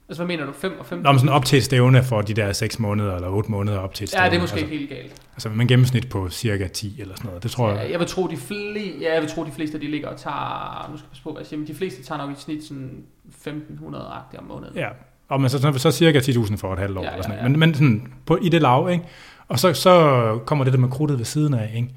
Altså, 0.09 0.23
hvad 0.23 0.35
mener 0.37 0.45
du? 0.45 0.51
5 0.51 0.79
og 0.79 0.85
5? 0.85 0.99
Nå, 0.99 1.11
men 1.11 1.19
sådan 1.19 1.33
op 1.33 1.45
til 1.45 1.57
et 1.57 1.63
stævne 1.63 2.03
for 2.03 2.21
de 2.21 2.33
der 2.33 2.53
6 2.53 2.79
måneder 2.79 3.15
eller 3.15 3.29
8 3.29 3.51
måneder 3.51 3.77
op 3.77 3.93
til 3.93 4.03
et 4.03 4.09
stævne. 4.09 4.23
Ja, 4.23 4.29
det 4.29 4.37
er 4.37 4.41
måske 4.41 4.59
altså, 4.59 4.65
ikke 4.65 4.77
helt 4.77 4.89
galt. 4.89 5.21
Altså, 5.33 5.49
man 5.49 5.67
gennemsnit 5.67 6.09
på 6.09 6.29
cirka 6.29 6.67
10 6.67 7.01
eller 7.01 7.15
sådan 7.15 7.27
noget. 7.27 7.43
Det 7.43 7.51
tror 7.51 7.69
ja, 7.69 7.75
jeg. 7.75 7.91
Jeg 7.91 7.99
vil 7.99 8.07
tro, 8.07 8.27
de, 8.27 8.37
fle, 8.37 8.79
ja, 9.01 9.13
jeg 9.13 9.21
vil 9.21 9.29
tro, 9.29 9.45
de 9.45 9.51
fleste, 9.51 9.79
de 9.79 9.87
ligger 9.87 10.09
og 10.09 10.17
tager, 10.17 10.89
nu 10.91 10.97
skal 10.97 11.05
jeg 11.05 11.09
passe 11.09 11.23
på, 11.23 11.31
hvad 11.31 11.41
jeg 11.41 11.47
siger, 11.47 11.57
men 11.57 11.67
de 11.67 11.75
fleste 11.75 12.03
tager 12.03 12.27
nok 12.27 12.37
i 12.37 12.41
snit 12.41 12.63
sådan 12.63 13.03
1.500-agtigt 13.47 14.37
om 14.37 14.43
måneden. 14.43 14.75
Ja, 14.75 14.89
og 15.27 15.41
men 15.41 15.49
så, 15.49 15.73
så 15.77 15.91
cirka 15.91 16.19
10.000 16.19 16.55
for 16.55 16.73
et 16.73 16.79
halvt 16.79 16.97
år. 16.97 17.03
Ja, 17.03 17.09
eller 17.11 17.23
sådan 17.23 17.37
ja, 17.37 17.43
ja. 17.43 17.49
Men, 17.49 17.59
men 17.59 17.73
sådan, 17.73 18.13
på, 18.25 18.37
i 18.41 18.49
det 18.49 18.61
lav, 18.61 18.89
ikke? 18.91 19.03
Og 19.47 19.59
så, 19.59 19.73
så 19.73 20.39
kommer 20.45 20.63
det 20.63 20.73
der 20.73 20.79
med 20.79 20.89
krudtet 20.89 21.17
ved 21.17 21.25
siden 21.25 21.53
af, 21.53 21.71
ikke? 21.75 21.89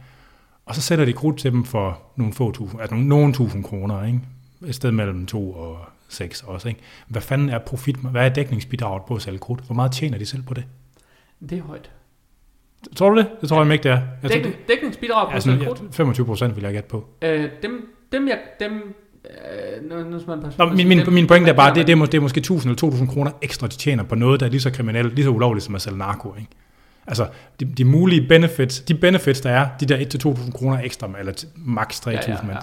Og 0.66 0.74
så 0.74 0.80
sætter 0.80 1.04
de 1.04 1.12
krudt 1.12 1.38
til 1.38 1.52
dem 1.52 1.64
for 1.64 2.00
nogle 2.16 2.32
få 2.32 2.52
tusind, 2.52 2.80
altså 2.80 2.94
nogle, 2.94 3.08
nogle 3.08 3.32
tusind 3.32 3.64
kroner, 3.64 4.06
ikke? 4.06 4.20
Et 4.66 4.74
sted 4.74 4.90
mellem 4.90 5.26
to 5.26 5.52
og 5.52 5.78
6 6.08 6.42
også. 6.42 6.68
Ikke? 6.68 6.80
Hvad 7.08 7.22
fanden 7.22 7.48
er 7.48 7.58
profit? 7.58 7.96
Hvad 7.96 8.24
er 8.24 8.28
dækningsbidraget 8.28 9.02
på 9.08 9.14
at 9.14 9.22
sælge 9.22 9.38
krudt? 9.38 9.60
Hvor 9.60 9.74
meget 9.74 9.92
tjener 9.92 10.18
de 10.18 10.26
selv 10.26 10.42
på 10.42 10.54
det? 10.54 10.64
Det 11.50 11.58
er 11.58 11.62
højt. 11.62 11.90
Tror 12.96 13.10
du 13.10 13.16
det? 13.16 13.26
Det 13.40 13.48
tror 13.48 13.64
jeg 13.64 13.72
ikke, 13.72 13.82
det 13.82 13.90
er. 13.90 14.00
Jeg 14.22 14.30
Dækning, 14.32 14.54
tror, 14.54 14.62
dækningsbidrag 14.68 15.28
på 15.28 15.34
ja, 15.34 15.40
sådan, 15.40 15.64
krudt? 15.64 15.82
25 15.94 16.26
procent 16.26 16.56
vil 16.56 16.64
jeg 16.64 16.72
gætte 16.72 16.88
på. 16.88 17.08
Øh, 17.22 17.50
dem, 17.62 17.94
dem, 18.12 18.28
jeg, 18.28 18.38
dem, 18.60 18.94
øh, 19.24 19.90
nu, 19.90 19.96
nu 20.10 20.20
man 20.26 20.38
Nå, 20.58 20.68
på, 20.68 20.74
min, 20.74 20.88
min, 20.88 21.00
min 21.08 21.26
pointe 21.26 21.50
er 21.50 21.54
bare, 21.54 21.74
det, 21.74 21.86
det, 21.86 21.92
er, 21.92 21.96
må- 21.96 22.06
det 22.06 22.14
er 22.14 22.20
måske 22.20 22.38
1000 22.38 22.70
eller 22.70 22.78
2000 22.78 23.08
kroner 23.08 23.30
ekstra, 23.42 23.66
de 23.66 23.76
tjener 23.76 24.02
på 24.02 24.14
noget, 24.14 24.40
der 24.40 24.46
er 24.46 24.50
lige 24.50 24.60
så 24.60 24.70
kriminelt, 24.70 25.14
lige 25.14 25.24
så 25.24 25.30
ulovligt 25.30 25.64
som 25.64 25.74
at 25.74 25.82
sælge 25.82 25.98
narko. 25.98 26.34
Ikke? 26.38 26.50
Altså, 27.06 27.26
de, 27.60 27.64
de 27.64 27.84
mulige 27.84 28.28
benefits, 28.28 28.80
de 28.80 28.94
benefits, 28.94 29.40
der 29.40 29.50
er, 29.50 29.68
de 29.80 29.86
der 29.86 29.96
1-2.000 29.96 30.52
kroner 30.52 30.78
ekstra, 30.82 31.08
eller 31.18 31.44
max 31.56 32.00
3.000, 32.00 32.10
Ja, 32.10 32.20
ja, 32.28 32.36
ja. 32.48 32.56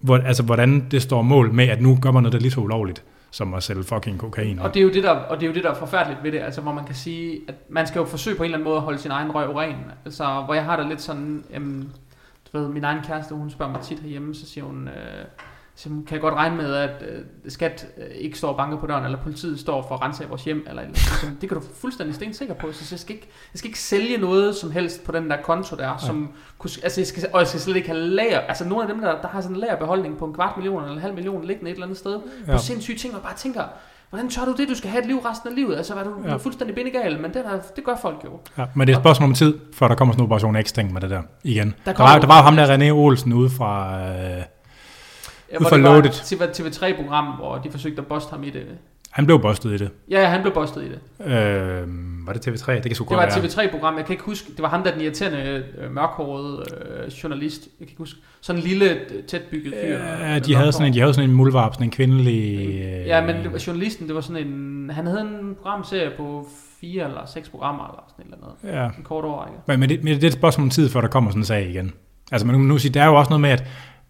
hvor, 0.00 0.16
altså, 0.18 0.42
hvordan 0.42 0.86
det 0.90 1.02
står 1.02 1.22
mål 1.22 1.52
med, 1.52 1.68
at 1.68 1.80
nu 1.82 1.98
gør 2.02 2.10
man 2.10 2.22
noget, 2.22 2.32
der 2.32 2.38
er 2.38 2.42
lige 2.42 2.52
så 2.52 2.60
ulovligt, 2.60 3.02
som 3.30 3.54
at 3.54 3.62
sælge 3.62 3.84
fucking 3.84 4.18
kokain. 4.18 4.58
Og 4.58 4.74
det, 4.74 4.80
er 4.80 4.84
jo 4.84 4.90
det, 4.92 5.02
der, 5.02 5.10
og 5.10 5.36
det 5.36 5.42
er 5.42 5.48
jo 5.48 5.54
det, 5.54 5.64
der 5.64 5.70
er 5.70 5.74
forfærdeligt 5.74 6.22
ved 6.24 6.32
det, 6.32 6.38
altså 6.38 6.60
hvor 6.60 6.72
man 6.72 6.84
kan 6.84 6.94
sige, 6.94 7.40
at 7.48 7.54
man 7.70 7.86
skal 7.86 7.98
jo 7.98 8.04
forsøge 8.04 8.36
på 8.36 8.42
en 8.42 8.44
eller 8.44 8.56
anden 8.58 8.64
måde 8.64 8.76
at 8.76 8.82
holde 8.82 8.98
sin 8.98 9.10
egen 9.10 9.30
røv 9.34 9.52
ren. 9.52 9.74
Altså, 10.04 10.42
hvor 10.44 10.54
jeg 10.54 10.64
har 10.64 10.76
det 10.76 10.86
lidt 10.88 11.02
sådan, 11.02 11.44
jamen, 11.52 11.92
du 12.52 12.58
ved, 12.58 12.68
min 12.68 12.84
egen 12.84 12.98
kæreste, 13.06 13.34
hun 13.34 13.50
spørger 13.50 13.72
mig 13.72 13.80
tit 13.80 14.00
herhjemme, 14.00 14.34
så 14.34 14.46
siger 14.46 14.64
hun, 14.64 14.88
øh, 14.88 15.24
så 15.76 15.88
kan 15.88 16.04
jeg 16.10 16.20
godt 16.20 16.34
regne 16.34 16.56
med, 16.56 16.74
at 16.74 17.04
øh, 17.08 17.24
skat 17.48 17.86
øh, 17.98 18.04
ikke 18.14 18.38
står 18.38 18.48
og 18.48 18.56
banker 18.56 18.78
på 18.78 18.86
døren, 18.86 19.04
eller 19.04 19.18
politiet 19.18 19.60
står 19.60 19.82
for 19.88 19.94
at 19.94 20.02
rense 20.02 20.24
af 20.24 20.30
vores 20.30 20.44
hjem, 20.44 20.66
eller, 20.68 20.82
eller 20.82 20.96
så, 20.96 21.26
det 21.40 21.48
kan 21.48 21.58
du 21.58 21.64
fuldstændig 21.80 22.14
stensikker 22.14 22.54
på, 22.54 22.72
så 22.72 22.88
jeg 22.90 22.98
skal, 22.98 23.14
ikke, 23.14 23.28
jeg 23.52 23.58
skal 23.58 23.68
ikke 23.68 23.78
sælge 23.78 24.18
noget 24.18 24.56
som 24.56 24.70
helst 24.70 25.04
på 25.04 25.12
den 25.12 25.30
der 25.30 25.36
konto 25.42 25.76
der, 25.76 25.96
som, 25.96 26.32
kunne, 26.58 26.70
altså 26.82 27.00
jeg 27.00 27.06
skal, 27.06 27.28
og 27.32 27.40
jeg 27.40 27.48
skal 27.48 27.60
slet 27.60 27.76
ikke 27.76 27.88
have 27.88 28.00
lager, 28.00 28.40
altså 28.40 28.64
nogle 28.64 28.82
af 28.82 28.88
dem 28.88 29.00
der, 29.00 29.20
der 29.20 29.28
har 29.28 29.40
sådan 29.40 29.56
en 29.56 29.60
lagerbeholdning 29.60 30.18
på 30.18 30.24
en 30.24 30.34
kvart 30.34 30.56
million 30.56 30.82
eller 30.82 30.94
en 30.94 31.00
halv 31.00 31.14
million 31.14 31.44
liggende 31.44 31.70
et 31.70 31.74
eller 31.74 31.86
andet 31.86 31.98
sted, 31.98 32.20
ja. 32.46 32.52
Ja. 32.52 32.56
på 32.56 32.62
sindssyge 32.62 32.98
ting, 32.98 33.14
og 33.14 33.22
bare 33.22 33.36
tænker, 33.36 33.62
hvordan 34.10 34.30
tør 34.30 34.44
du 34.44 34.54
det, 34.56 34.68
du 34.68 34.74
skal 34.74 34.90
have 34.90 35.02
et 35.02 35.06
liv 35.06 35.18
resten 35.18 35.48
af 35.48 35.54
livet, 35.54 35.76
altså 35.76 35.94
er 35.94 36.04
du, 36.04 36.10
ja. 36.24 36.28
du 36.28 36.34
er 36.34 36.38
fuldstændig 36.38 36.74
bindegal, 36.74 37.20
men 37.20 37.34
det, 37.34 37.44
der, 37.44 37.58
det 37.76 37.84
gør 37.84 37.96
folk 38.02 38.24
jo. 38.24 38.40
Ja, 38.58 38.64
men 38.74 38.86
det 38.86 38.94
er 38.94 38.98
et 38.98 39.02
spørgsmål 39.02 39.28
om 39.28 39.34
tid, 39.34 39.54
før 39.72 39.88
der 39.88 39.94
kommer 39.94 40.14
sådan 40.14 40.24
en 40.24 40.26
operation 40.26 40.56
X 40.62 40.76
med 40.92 41.00
det 41.00 41.10
der 41.10 41.22
igen. 41.44 41.74
Der, 41.84 41.92
der, 41.92 42.02
var, 42.02 42.18
der 42.18 42.26
var 42.26 42.42
ham 42.42 42.56
der 42.56 42.76
René 42.76 42.90
Olsen 42.90 43.32
ude 43.32 43.50
fra... 43.50 44.00
Øh, 44.00 44.42
Ja, 45.52 45.58
Ud 45.58 45.64
fra 45.68 45.76
det 45.76 45.84
var 45.84 45.90
Loaded. 45.92 46.10
et 46.10 46.14
TV- 46.14 46.62
TV3-program, 46.62 47.24
hvor 47.26 47.56
de 47.58 47.70
forsøgte 47.70 48.00
at 48.00 48.06
boste 48.06 48.30
ham 48.30 48.44
i 48.44 48.50
det. 48.50 48.62
han 49.10 49.26
blev 49.26 49.40
bustet 49.42 49.70
i 49.72 49.76
det. 49.76 49.90
Ja, 50.10 50.28
han 50.28 50.40
blev 50.42 50.54
bustet 50.54 50.82
i 50.82 50.88
det. 50.88 50.98
Øh, 51.32 51.88
var 52.26 52.32
det 52.32 52.48
TV3? 52.48 52.72
Det 52.74 52.82
kan 52.82 52.94
sgu 52.94 53.02
Det 53.04 53.08
godt 53.08 53.10
var 53.18 53.22
et 53.36 53.56
være. 53.56 53.66
TV3-program, 53.68 53.96
jeg 53.96 54.04
kan 54.04 54.12
ikke 54.12 54.24
huske, 54.24 54.52
det 54.52 54.62
var 54.62 54.68
ham 54.68 54.82
der 54.82 54.92
den 54.92 55.00
irriterende 55.00 55.64
øh, 55.78 55.90
mørkhårede 55.94 56.64
øh, 57.04 57.08
journalist, 57.10 57.62
jeg 57.62 57.70
kan 57.78 57.92
ikke 57.92 57.98
huske, 57.98 58.18
sådan 58.40 58.62
en 58.62 58.68
lille 58.68 58.90
øh, 58.90 59.22
tætbygget 59.28 59.74
fyr. 59.84 59.88
Ja, 59.98 60.32
med 60.32 60.40
de 60.40 60.54
havde, 60.54 60.72
sådan 60.72 60.86
en, 60.86 60.94
de 60.94 61.00
havde 61.00 61.14
sådan 61.14 61.30
en 61.30 61.36
muldvarp, 61.36 61.74
sådan 61.74 61.86
en 61.86 61.90
kvindelig... 61.90 62.58
Øh, 62.84 63.06
Ja, 63.06 63.20
men 63.26 63.36
det 63.36 63.52
var, 63.52 63.62
journalisten, 63.66 64.06
det 64.06 64.14
var 64.14 64.20
sådan 64.20 64.46
en, 64.46 64.90
han 64.90 65.06
havde 65.06 65.20
en 65.20 65.54
programserie 65.62 66.10
på 66.16 66.46
fire 66.80 67.04
eller 67.04 67.20
seks 67.26 67.48
programmer, 67.48 67.84
eller 67.84 68.04
sådan 68.16 68.26
et 68.26 68.34
eller 68.34 68.46
andet. 68.72 68.80
Ja, 68.80 68.98
En 68.98 69.04
kort 69.04 69.24
overrække. 69.24 69.58
men, 69.66 69.80
men, 69.80 69.88
det, 69.88 70.04
men 70.04 70.14
det 70.14 70.24
er 70.24 70.28
et 70.28 70.32
spørgsmål 70.32 70.62
om 70.64 70.70
tid, 70.70 70.88
før 70.88 71.00
der 71.00 71.08
kommer 71.08 71.30
sådan 71.30 71.40
en 71.40 71.44
sag 71.46 71.70
igen. 71.70 71.92
Altså, 72.32 72.46
man 72.46 72.56
kan 72.56 72.64
nu 72.64 72.78
sige, 72.78 72.94
der 72.94 73.02
er 73.02 73.06
jo 73.06 73.14
også 73.14 73.28
noget 73.30 73.40
med, 73.40 73.50
at, 73.50 73.64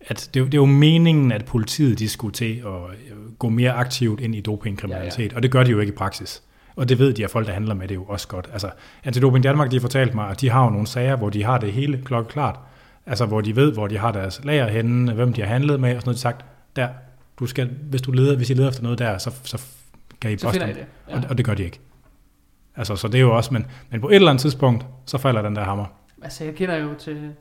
at 0.07 0.31
det, 0.35 0.47
det 0.47 0.55
er 0.55 0.59
jo 0.59 0.67
meningen, 0.67 1.33
at 1.33 1.45
politiet 1.45 1.99
de 1.99 2.09
skulle 2.09 2.33
til 2.33 2.63
at 2.67 2.73
øh, 2.73 3.33
gå 3.39 3.49
mere 3.49 3.73
aktivt 3.73 4.21
ind 4.21 4.35
i 4.35 4.41
dopingkriminalitet, 4.41 5.19
ja, 5.19 5.25
ja. 5.25 5.37
og 5.37 5.43
det 5.43 5.51
gør 5.51 5.63
de 5.63 5.71
jo 5.71 5.81
ikke 5.81 5.93
i 5.93 5.97
praksis. 5.97 6.43
Og 6.77 6.89
det 6.89 6.99
ved 6.99 7.13
de, 7.13 7.25
at 7.25 7.31
folk, 7.31 7.47
der 7.47 7.53
handler 7.53 7.75
med 7.75 7.89
det, 7.89 7.95
jo 7.95 8.05
også 8.05 8.29
godt. 8.29 8.49
Altså, 8.53 8.71
Antidoping 9.05 9.45
Danmark, 9.45 9.71
de 9.71 9.77
har 9.77 9.81
fortalt 9.81 10.15
mig, 10.15 10.31
at 10.31 10.41
de 10.41 10.51
har 10.51 10.65
jo 10.65 10.71
nogle 10.71 10.87
sager, 10.87 11.17
hvor 11.17 11.31
de 11.31 11.45
har 11.45 11.59
det 11.59 11.73
hele 11.73 12.03
klokkeklart. 12.05 12.59
Altså, 13.07 13.27
hvor 13.27 13.41
de 13.41 13.57
ved, 13.57 13.73
hvor 13.73 13.87
de 13.87 13.99
har 13.99 14.13
deres 14.13 14.41
lager 14.45 14.69
henne, 14.69 15.13
hvem 15.13 15.33
de 15.33 15.41
har 15.41 15.49
handlet 15.49 15.81
med, 15.81 15.97
og 15.97 16.01
sådan 16.01 16.09
noget. 16.09 16.17
De 16.17 16.21
sagt, 16.21 16.45
der, 16.77 16.89
du 17.39 17.47
skal, 17.47 17.71
hvis, 17.91 18.03
du 18.03 18.13
leder, 18.13 18.37
hvis 18.37 18.51
I 18.51 18.55
leder 18.55 18.69
efter 18.69 18.83
noget 18.83 18.99
der, 18.99 19.19
så, 19.19 19.31
så 19.43 19.63
kan 20.21 20.31
I 20.31 20.37
poste 20.37 20.61
det. 20.61 20.87
Ja. 21.09 21.17
Og, 21.17 21.23
og 21.29 21.39
det 21.39 21.47
gør 21.47 21.55
de 21.55 21.65
ikke. 21.65 21.81
Altså, 22.77 22.97
så 22.97 23.09
det 23.09 23.15
er 23.15 23.21
jo 23.23 23.37
også, 23.37 23.55
men, 23.55 23.67
men 23.91 24.01
på 24.01 24.09
et 24.09 24.15
eller 24.15 24.31
andet 24.31 24.43
tidspunkt, 24.43 24.87
så 25.07 25.19
falder 25.19 25.43
den 25.43 25.57
der 25.57 25.65
hammer. 25.65 25.87
Altså, 26.23 26.45
jeg 26.45 26.55
kender 26.55 26.77
jo 26.77 26.95
til... 26.95 27.33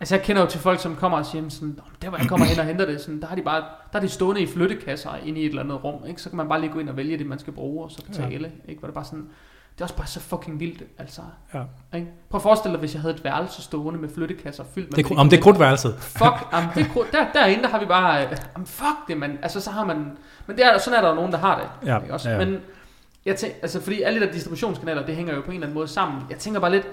Altså, 0.00 0.14
jeg 0.14 0.24
kender 0.24 0.42
jo 0.42 0.48
til 0.48 0.60
folk, 0.60 0.80
som 0.80 0.96
kommer 0.96 1.18
og 1.18 1.26
siger 1.26 1.48
sådan, 1.48 1.68
"Nå, 1.68 1.82
men 1.86 1.96
der 2.02 2.08
hvor 2.08 2.18
jeg 2.18 2.28
kommer 2.28 2.46
hen 2.46 2.58
og 2.58 2.64
henter 2.64 2.86
det, 2.86 3.00
sådan, 3.00 3.20
der 3.20 3.26
har 3.26 3.36
de 3.36 3.42
bare, 3.42 3.60
der 3.92 3.98
er 3.98 4.00
de 4.00 4.08
stående 4.08 4.40
i 4.42 4.46
flyttekasser 4.46 5.10
inde 5.24 5.40
i 5.40 5.44
et 5.44 5.48
eller 5.48 5.62
andet 5.62 5.84
rum, 5.84 6.06
ikke? 6.08 6.22
Så 6.22 6.28
kan 6.30 6.36
man 6.36 6.48
bare 6.48 6.60
lige 6.60 6.72
gå 6.72 6.78
ind 6.78 6.88
og 6.88 6.96
vælge 6.96 7.18
det, 7.18 7.26
man 7.26 7.38
skal 7.38 7.52
bruge, 7.52 7.84
og 7.84 7.90
så 7.90 8.02
betale, 8.06 8.52
ja. 8.64 8.70
ikke? 8.70 8.78
Hvor 8.78 8.86
det 8.86 8.94
bare 8.94 9.04
sådan, 9.04 9.28
det 9.74 9.80
er 9.80 9.84
også 9.84 9.96
bare 9.96 10.06
så 10.06 10.20
fucking 10.20 10.60
vildt, 10.60 10.82
altså. 10.98 11.20
Ja. 11.54 11.62
Ikke? 11.94 12.08
Prøv 12.30 12.38
at 12.38 12.42
forestille 12.42 12.72
dig, 12.72 12.80
hvis 12.80 12.94
jeg 12.94 13.02
havde 13.02 13.14
et 13.14 13.24
værelse 13.24 13.62
stående 13.62 14.00
med 14.00 14.08
flyttekasser 14.14 14.64
fyldt 14.74 14.96
med 14.96 15.04
Det, 15.04 15.18
om 15.18 15.28
det 15.30 15.38
er 15.38 15.42
krudtværelset. 15.42 15.94
Fuck, 16.00 16.34
jamen, 16.52 16.68
det 16.74 16.80
er, 16.96 17.04
der, 17.12 17.26
derinde 17.34 17.62
der 17.62 17.68
har 17.68 17.78
vi 17.80 17.86
bare, 17.86 18.24
øh, 18.26 18.36
jamen, 18.56 18.66
fuck 18.66 19.08
det, 19.08 19.16
man. 19.16 19.38
Altså, 19.42 19.60
så 19.60 19.70
har 19.70 19.84
man, 19.84 19.96
men 20.46 20.56
det 20.56 20.66
er, 20.66 20.78
sådan 20.78 20.96
er 20.98 21.02
der 21.02 21.08
jo 21.08 21.14
nogen, 21.14 21.32
der 21.32 21.38
har 21.38 21.58
det. 21.60 21.88
Ja, 21.88 22.00
Ikke 22.00 22.14
også? 22.14 22.30
ja. 22.30 22.38
Men 22.44 22.60
jeg 23.26 23.36
tænker, 23.36 23.56
altså, 23.62 23.80
fordi 23.82 24.02
alle 24.02 24.20
de 24.20 24.26
der 24.26 24.32
distributionskanaler, 24.32 25.06
det 25.06 25.16
hænger 25.16 25.34
jo 25.34 25.40
på 25.40 25.46
en 25.46 25.52
eller 25.54 25.66
anden 25.66 25.74
måde 25.74 25.88
sammen. 25.88 26.22
Jeg 26.30 26.38
tænker 26.38 26.60
bare 26.60 26.70
lidt, 26.70 26.86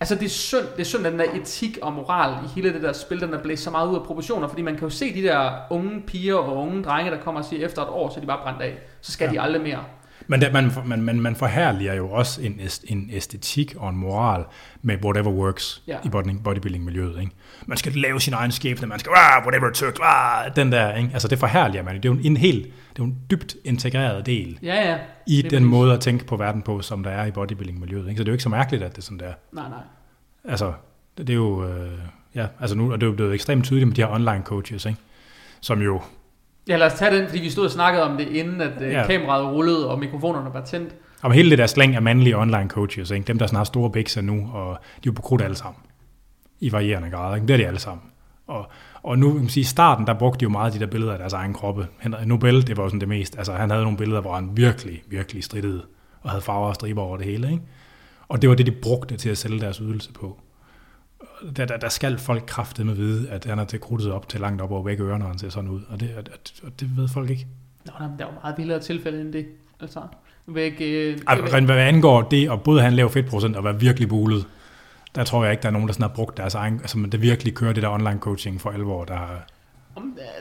altså 0.00 0.14
det 0.14 0.24
er 0.24 0.28
synd, 0.28 0.64
det 0.76 0.80
er 0.80 0.84
synd, 0.84 1.06
at 1.06 1.12
den 1.12 1.20
der 1.20 1.26
etik 1.34 1.78
og 1.82 1.92
moral 1.92 2.34
i 2.44 2.48
hele 2.54 2.72
det 2.74 2.82
der 2.82 2.92
spil, 2.92 3.20
den 3.20 3.34
er 3.34 3.38
blæst 3.42 3.62
så 3.62 3.70
meget 3.70 3.88
ud 3.88 3.96
af 3.96 4.02
proportioner, 4.02 4.48
fordi 4.48 4.62
man 4.62 4.74
kan 4.74 4.82
jo 4.82 4.90
se 4.90 5.14
de 5.14 5.22
der 5.22 5.50
unge 5.70 6.00
piger 6.06 6.34
og 6.34 6.56
unge 6.56 6.82
drenge, 6.82 7.10
der 7.10 7.18
kommer 7.20 7.40
og 7.40 7.46
siger, 7.46 7.66
efter 7.66 7.82
et 7.82 7.88
år, 7.88 8.08
så 8.10 8.16
er 8.16 8.20
de 8.20 8.26
bare 8.26 8.40
brændt 8.42 8.62
af. 8.62 8.74
Så 9.00 9.12
skal 9.12 9.24
ja. 9.26 9.32
De 9.32 9.40
aldrig 9.40 9.62
mere. 9.62 9.78
Men 10.26 10.40
der, 10.40 10.52
man, 10.52 10.70
man, 10.86 11.02
man, 11.02 11.20
man 11.20 11.36
forherliger 11.36 11.94
jo 11.94 12.10
også 12.10 12.42
en, 12.42 12.60
en 12.84 13.10
æstetik 13.12 13.74
og 13.78 13.88
en 13.90 13.96
moral 13.96 14.44
med 14.82 14.96
whatever 15.04 15.30
works 15.30 15.82
Ja. 15.86 15.96
i 16.04 16.08
body- 16.08 16.42
bodybuilding-miljøet. 16.44 17.20
Ikke? 17.20 17.32
Man 17.66 17.78
skal 17.78 17.92
lave 17.92 18.20
sin 18.20 18.32
egen 18.34 18.52
skæbne, 18.52 18.86
man 18.86 18.98
skal, 18.98 19.12
ah, 19.16 19.42
whatever 19.46 19.68
it 19.68 19.74
took, 19.74 19.98
ah, 20.02 20.56
den 20.56 20.72
der. 20.72 20.94
Ikke? 20.96 21.10
Altså 21.12 21.28
det 21.28 21.38
forherliger 21.38 21.82
man. 21.82 21.94
Det 21.96 22.04
er 22.04 22.08
jo 22.12 22.18
en 22.24 22.36
helt, 22.36 22.66
det 22.92 22.98
er 23.02 23.04
jo 23.04 23.04
en 23.04 23.16
dybt 23.30 23.56
integreret 23.64 24.26
del 24.26 24.58
Ja, 24.62 24.90
ja. 24.90 24.98
i 25.26 25.42
den 25.42 25.50
præcis. 25.50 25.66
måde 25.66 25.92
at 25.94 26.00
tænke 26.00 26.24
på 26.24 26.36
verden 26.36 26.62
på, 26.62 26.82
som 26.82 27.02
der 27.02 27.10
er 27.10 27.26
i 27.26 27.30
bodybuilding-miljøet. 27.30 28.08
Ikke? 28.08 28.18
Så 28.18 28.24
det 28.24 28.28
er 28.28 28.32
jo 28.32 28.34
ikke 28.34 28.42
så 28.42 28.48
mærkeligt, 28.48 28.82
at 28.82 28.90
det 28.90 28.98
er 28.98 29.02
sådan 29.02 29.18
der. 29.18 29.32
Nej, 29.52 29.68
nej. 29.68 29.78
Altså, 30.44 30.72
det, 31.18 31.30
er 31.30 31.34
jo, 31.34 31.64
øh, 31.68 31.90
ja, 32.34 32.46
altså 32.60 32.76
nu 32.76 32.92
er 32.92 32.96
det 32.96 33.06
jo 33.06 33.12
blevet 33.12 33.34
ekstremt 33.34 33.64
tydeligt 33.64 33.86
med 33.88 33.96
de 33.96 34.02
her 34.02 34.08
online 34.08 34.42
coaches, 34.44 34.84
ikke? 34.86 34.98
som 35.60 35.82
jo 35.82 36.00
Ja, 36.68 36.76
lad 36.76 36.86
os 36.86 36.92
tage 36.98 37.16
den, 37.16 37.28
fordi 37.28 37.40
vi 37.40 37.50
stod 37.50 37.64
og 37.64 37.70
snakkede 37.70 38.04
om 38.04 38.16
det, 38.16 38.28
inden 38.28 38.60
at 38.60 38.72
ja. 38.80 38.86
Ja. 39.00 39.06
kameraet 39.06 39.46
rullede, 39.54 39.90
og 39.90 39.98
mikrofonerne 39.98 40.54
var 40.54 40.64
tændt. 40.64 40.94
Og 41.22 41.32
hele 41.32 41.50
det 41.50 41.58
der 41.58 41.66
slæng 41.66 41.94
af 41.96 42.02
mandlige 42.02 42.36
online 42.38 42.68
coaches, 42.68 43.10
ikke? 43.10 43.26
dem 43.26 43.38
der 43.38 43.46
sådan 43.46 43.56
har 43.56 43.64
store 43.64 43.90
bækser 43.90 44.20
nu, 44.20 44.50
og 44.52 44.78
de 44.80 44.96
er 44.96 45.00
jo 45.06 45.12
på 45.12 45.22
krudt 45.22 45.42
alle 45.42 45.56
sammen. 45.56 45.80
i 46.60 46.72
varierende 46.72 47.10
grad. 47.10 47.34
Ikke? 47.34 47.46
Det 47.46 47.52
er 47.54 47.58
de 47.58 47.66
alle 47.66 47.80
sammen. 47.80 48.02
Og, 48.46 48.70
og 49.02 49.18
nu, 49.18 49.32
kan 49.32 49.40
man 49.40 49.48
sige, 49.48 49.60
i 49.62 49.64
starten, 49.64 50.06
der 50.06 50.14
brugte 50.14 50.40
de 50.40 50.42
jo 50.42 50.48
meget 50.48 50.74
de 50.74 50.78
der 50.78 50.86
billeder 50.86 51.12
af 51.12 51.18
deres 51.18 51.32
egen 51.32 51.54
kroppe. 51.54 51.86
Nobel, 52.26 52.66
det 52.66 52.76
var 52.76 52.82
jo 52.82 52.88
sådan 52.88 53.00
det 53.00 53.08
mest. 53.08 53.38
Altså, 53.38 53.52
han 53.52 53.70
havde 53.70 53.82
nogle 53.82 53.98
billeder, 53.98 54.20
hvor 54.20 54.34
han 54.34 54.50
virkelig, 54.56 55.02
virkelig 55.08 55.44
strittede 55.44 55.82
og 56.22 56.30
havde 56.30 56.42
farver 56.42 56.68
og 56.68 56.74
striber 56.74 57.02
over 57.02 57.16
det 57.16 57.26
hele. 57.26 57.50
Ikke? 57.50 57.62
Og 58.28 58.42
det 58.42 58.50
var 58.50 58.56
det, 58.56 58.66
de 58.66 58.72
brugte 58.72 59.16
til 59.16 59.28
at 59.30 59.38
sælge 59.38 59.60
deres 59.60 59.76
ydelse 59.76 60.12
på. 60.12 60.38
Der, 61.56 61.64
der, 61.64 61.76
der 61.76 61.88
skal 61.88 62.18
folk 62.18 62.44
kraftigt 62.46 62.86
med 62.86 62.94
vide, 62.94 63.30
at 63.30 63.44
han 63.44 63.58
er 63.58 63.64
til 63.64 63.80
krudtet 63.80 64.12
op 64.12 64.28
til 64.28 64.40
langt 64.40 64.62
op 64.62 64.70
over 64.70 64.82
begge 64.82 65.04
ørerne, 65.04 65.18
når 65.18 65.26
han 65.26 65.38
ser 65.38 65.48
sådan 65.48 65.70
ud. 65.70 65.80
Og 65.88 66.00
det, 66.00 66.10
at, 66.16 66.52
og 66.62 66.80
det 66.80 66.96
ved 66.96 67.08
folk 67.08 67.30
ikke. 67.30 67.46
Nå, 67.86 67.92
der, 67.98 68.16
der 68.18 68.24
er 68.24 68.28
jo 68.28 68.34
meget 68.42 68.58
vildere 68.58 68.80
tilfælde 68.80 69.20
end 69.20 69.32
det. 69.32 69.46
Altså, 69.80 70.00
ikke... 70.56 71.10
Øh, 71.12 71.18
Altså, 71.26 71.60
hvad 71.60 71.76
angår 71.76 72.22
det, 72.22 72.50
og 72.50 72.62
både 72.62 72.80
have 72.80 72.88
en 72.88 72.94
lav 72.94 73.10
fedtprocent 73.10 73.56
og 73.56 73.64
være 73.64 73.80
virkelig 73.80 74.08
bulet, 74.08 74.46
der 75.14 75.24
tror 75.24 75.44
jeg 75.44 75.52
ikke, 75.52 75.62
der 75.62 75.68
er 75.68 75.72
nogen, 75.72 75.88
der 75.88 75.94
sådan 75.94 76.08
har 76.08 76.14
brugt 76.14 76.36
deres 76.36 76.54
egen, 76.54 76.74
altså 76.80 77.08
det 77.12 77.22
virkelig 77.22 77.54
kører 77.54 77.72
det 77.72 77.82
der 77.82 77.88
online 77.88 78.18
coaching 78.20 78.60
for 78.60 78.70
alvor, 78.70 79.04
der 79.04 79.42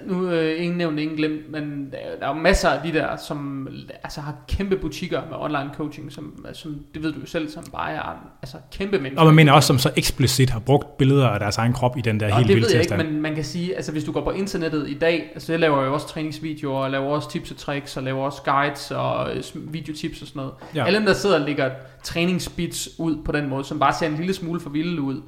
nu 0.05 0.29
øh, 0.31 0.63
ingen 0.63 0.77
nævnt, 0.77 0.99
ingen 0.99 1.17
glemt, 1.17 1.51
men 1.51 1.91
der, 1.91 1.97
der 2.19 2.25
er 2.25 2.35
jo 2.35 2.41
masser 2.41 2.69
af 2.69 2.79
de 2.83 2.99
der, 2.99 3.15
som 3.15 3.67
altså, 4.03 4.21
har 4.21 4.35
kæmpe 4.47 4.77
butikker 4.77 5.21
med 5.29 5.37
online 5.39 5.69
coaching, 5.77 6.11
som, 6.11 6.45
som 6.53 6.75
det 6.93 7.03
ved 7.03 7.13
du 7.13 7.19
jo 7.19 7.25
selv, 7.25 7.49
som 7.49 7.63
bare 7.71 7.91
er 7.91 8.01
altså, 8.41 8.57
kæmpe 8.71 8.97
mennesker. 8.97 9.19
Og 9.19 9.25
man 9.25 9.35
mener 9.35 9.53
også, 9.53 9.67
som 9.67 9.77
så 9.77 9.91
eksplicit 9.97 10.49
har 10.49 10.59
brugt 10.59 10.97
billeder 10.97 11.27
af 11.27 11.39
deres 11.39 11.57
egen 11.57 11.73
krop 11.73 11.97
i 11.97 12.01
den 12.01 12.19
der 12.19 12.29
Nå, 12.29 12.35
helt 12.35 12.47
det 12.47 12.55
vilde 12.55 12.67
ved 12.67 12.73
jeg 12.73 12.81
tilstand. 12.81 13.01
ikke, 13.01 13.13
men 13.13 13.21
man 13.21 13.35
kan 13.35 13.43
sige, 13.43 13.75
altså 13.75 13.91
hvis 13.91 14.03
du 14.03 14.11
går 14.11 14.23
på 14.23 14.31
internettet 14.31 14.89
i 14.89 14.97
dag, 14.97 15.31
altså 15.33 15.53
jeg 15.53 15.59
laver 15.59 15.83
jo 15.83 15.93
også 15.93 16.07
træningsvideoer, 16.07 16.83
og 16.83 16.91
laver 16.91 17.05
også 17.05 17.31
tips 17.31 17.51
og 17.51 17.57
tricks, 17.57 17.97
og 17.97 18.03
laver 18.03 18.25
også 18.25 18.41
guides 18.41 18.91
og 18.91 19.35
øh, 19.35 19.43
videotips 19.73 20.21
og 20.21 20.27
sådan 20.27 20.39
noget. 20.39 20.53
Ja. 20.75 20.85
Alle 20.85 20.97
dem, 20.99 21.05
der 21.05 21.13
sidder 21.13 21.39
og 21.39 21.45
lægger 21.45 21.69
træningsbits 22.03 22.89
ud 22.97 23.17
på 23.25 23.31
den 23.31 23.49
måde, 23.49 23.63
som 23.63 23.79
bare 23.79 23.93
ser 23.93 24.07
en 24.07 24.15
lille 24.15 24.33
smule 24.33 24.59
for 24.59 24.69
vilde 24.69 25.01
ud, 25.01 25.21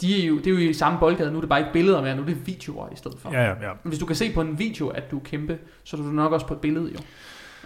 de 0.00 0.22
er 0.22 0.26
jo, 0.26 0.36
det 0.38 0.46
er 0.46 0.50
jo 0.50 0.56
i 0.58 0.72
samme 0.72 0.98
boldgade, 0.98 1.30
nu 1.30 1.36
er 1.36 1.40
det 1.40 1.48
bare 1.48 1.60
ikke 1.60 1.72
billeder 1.72 2.02
mere, 2.02 2.16
nu 2.16 2.22
er 2.22 2.26
det 2.26 2.46
videoer 2.46 2.88
i 2.92 2.96
stedet 2.96 3.18
for. 3.20 3.32
Ja, 3.32 3.42
ja, 3.42 3.48
ja. 3.68 3.72
Hvis 3.82 3.98
du 3.98 4.06
kan 4.06 4.16
se 4.16 4.32
på 4.34 4.40
en 4.40 4.58
video, 4.58 4.88
at 4.88 5.10
du 5.10 5.18
er 5.18 5.22
kæmpe, 5.24 5.58
så 5.84 5.96
er 5.96 6.00
du 6.00 6.06
nok 6.06 6.32
også 6.32 6.46
på 6.46 6.54
et 6.54 6.60
billede 6.60 6.92
jo. 6.92 6.98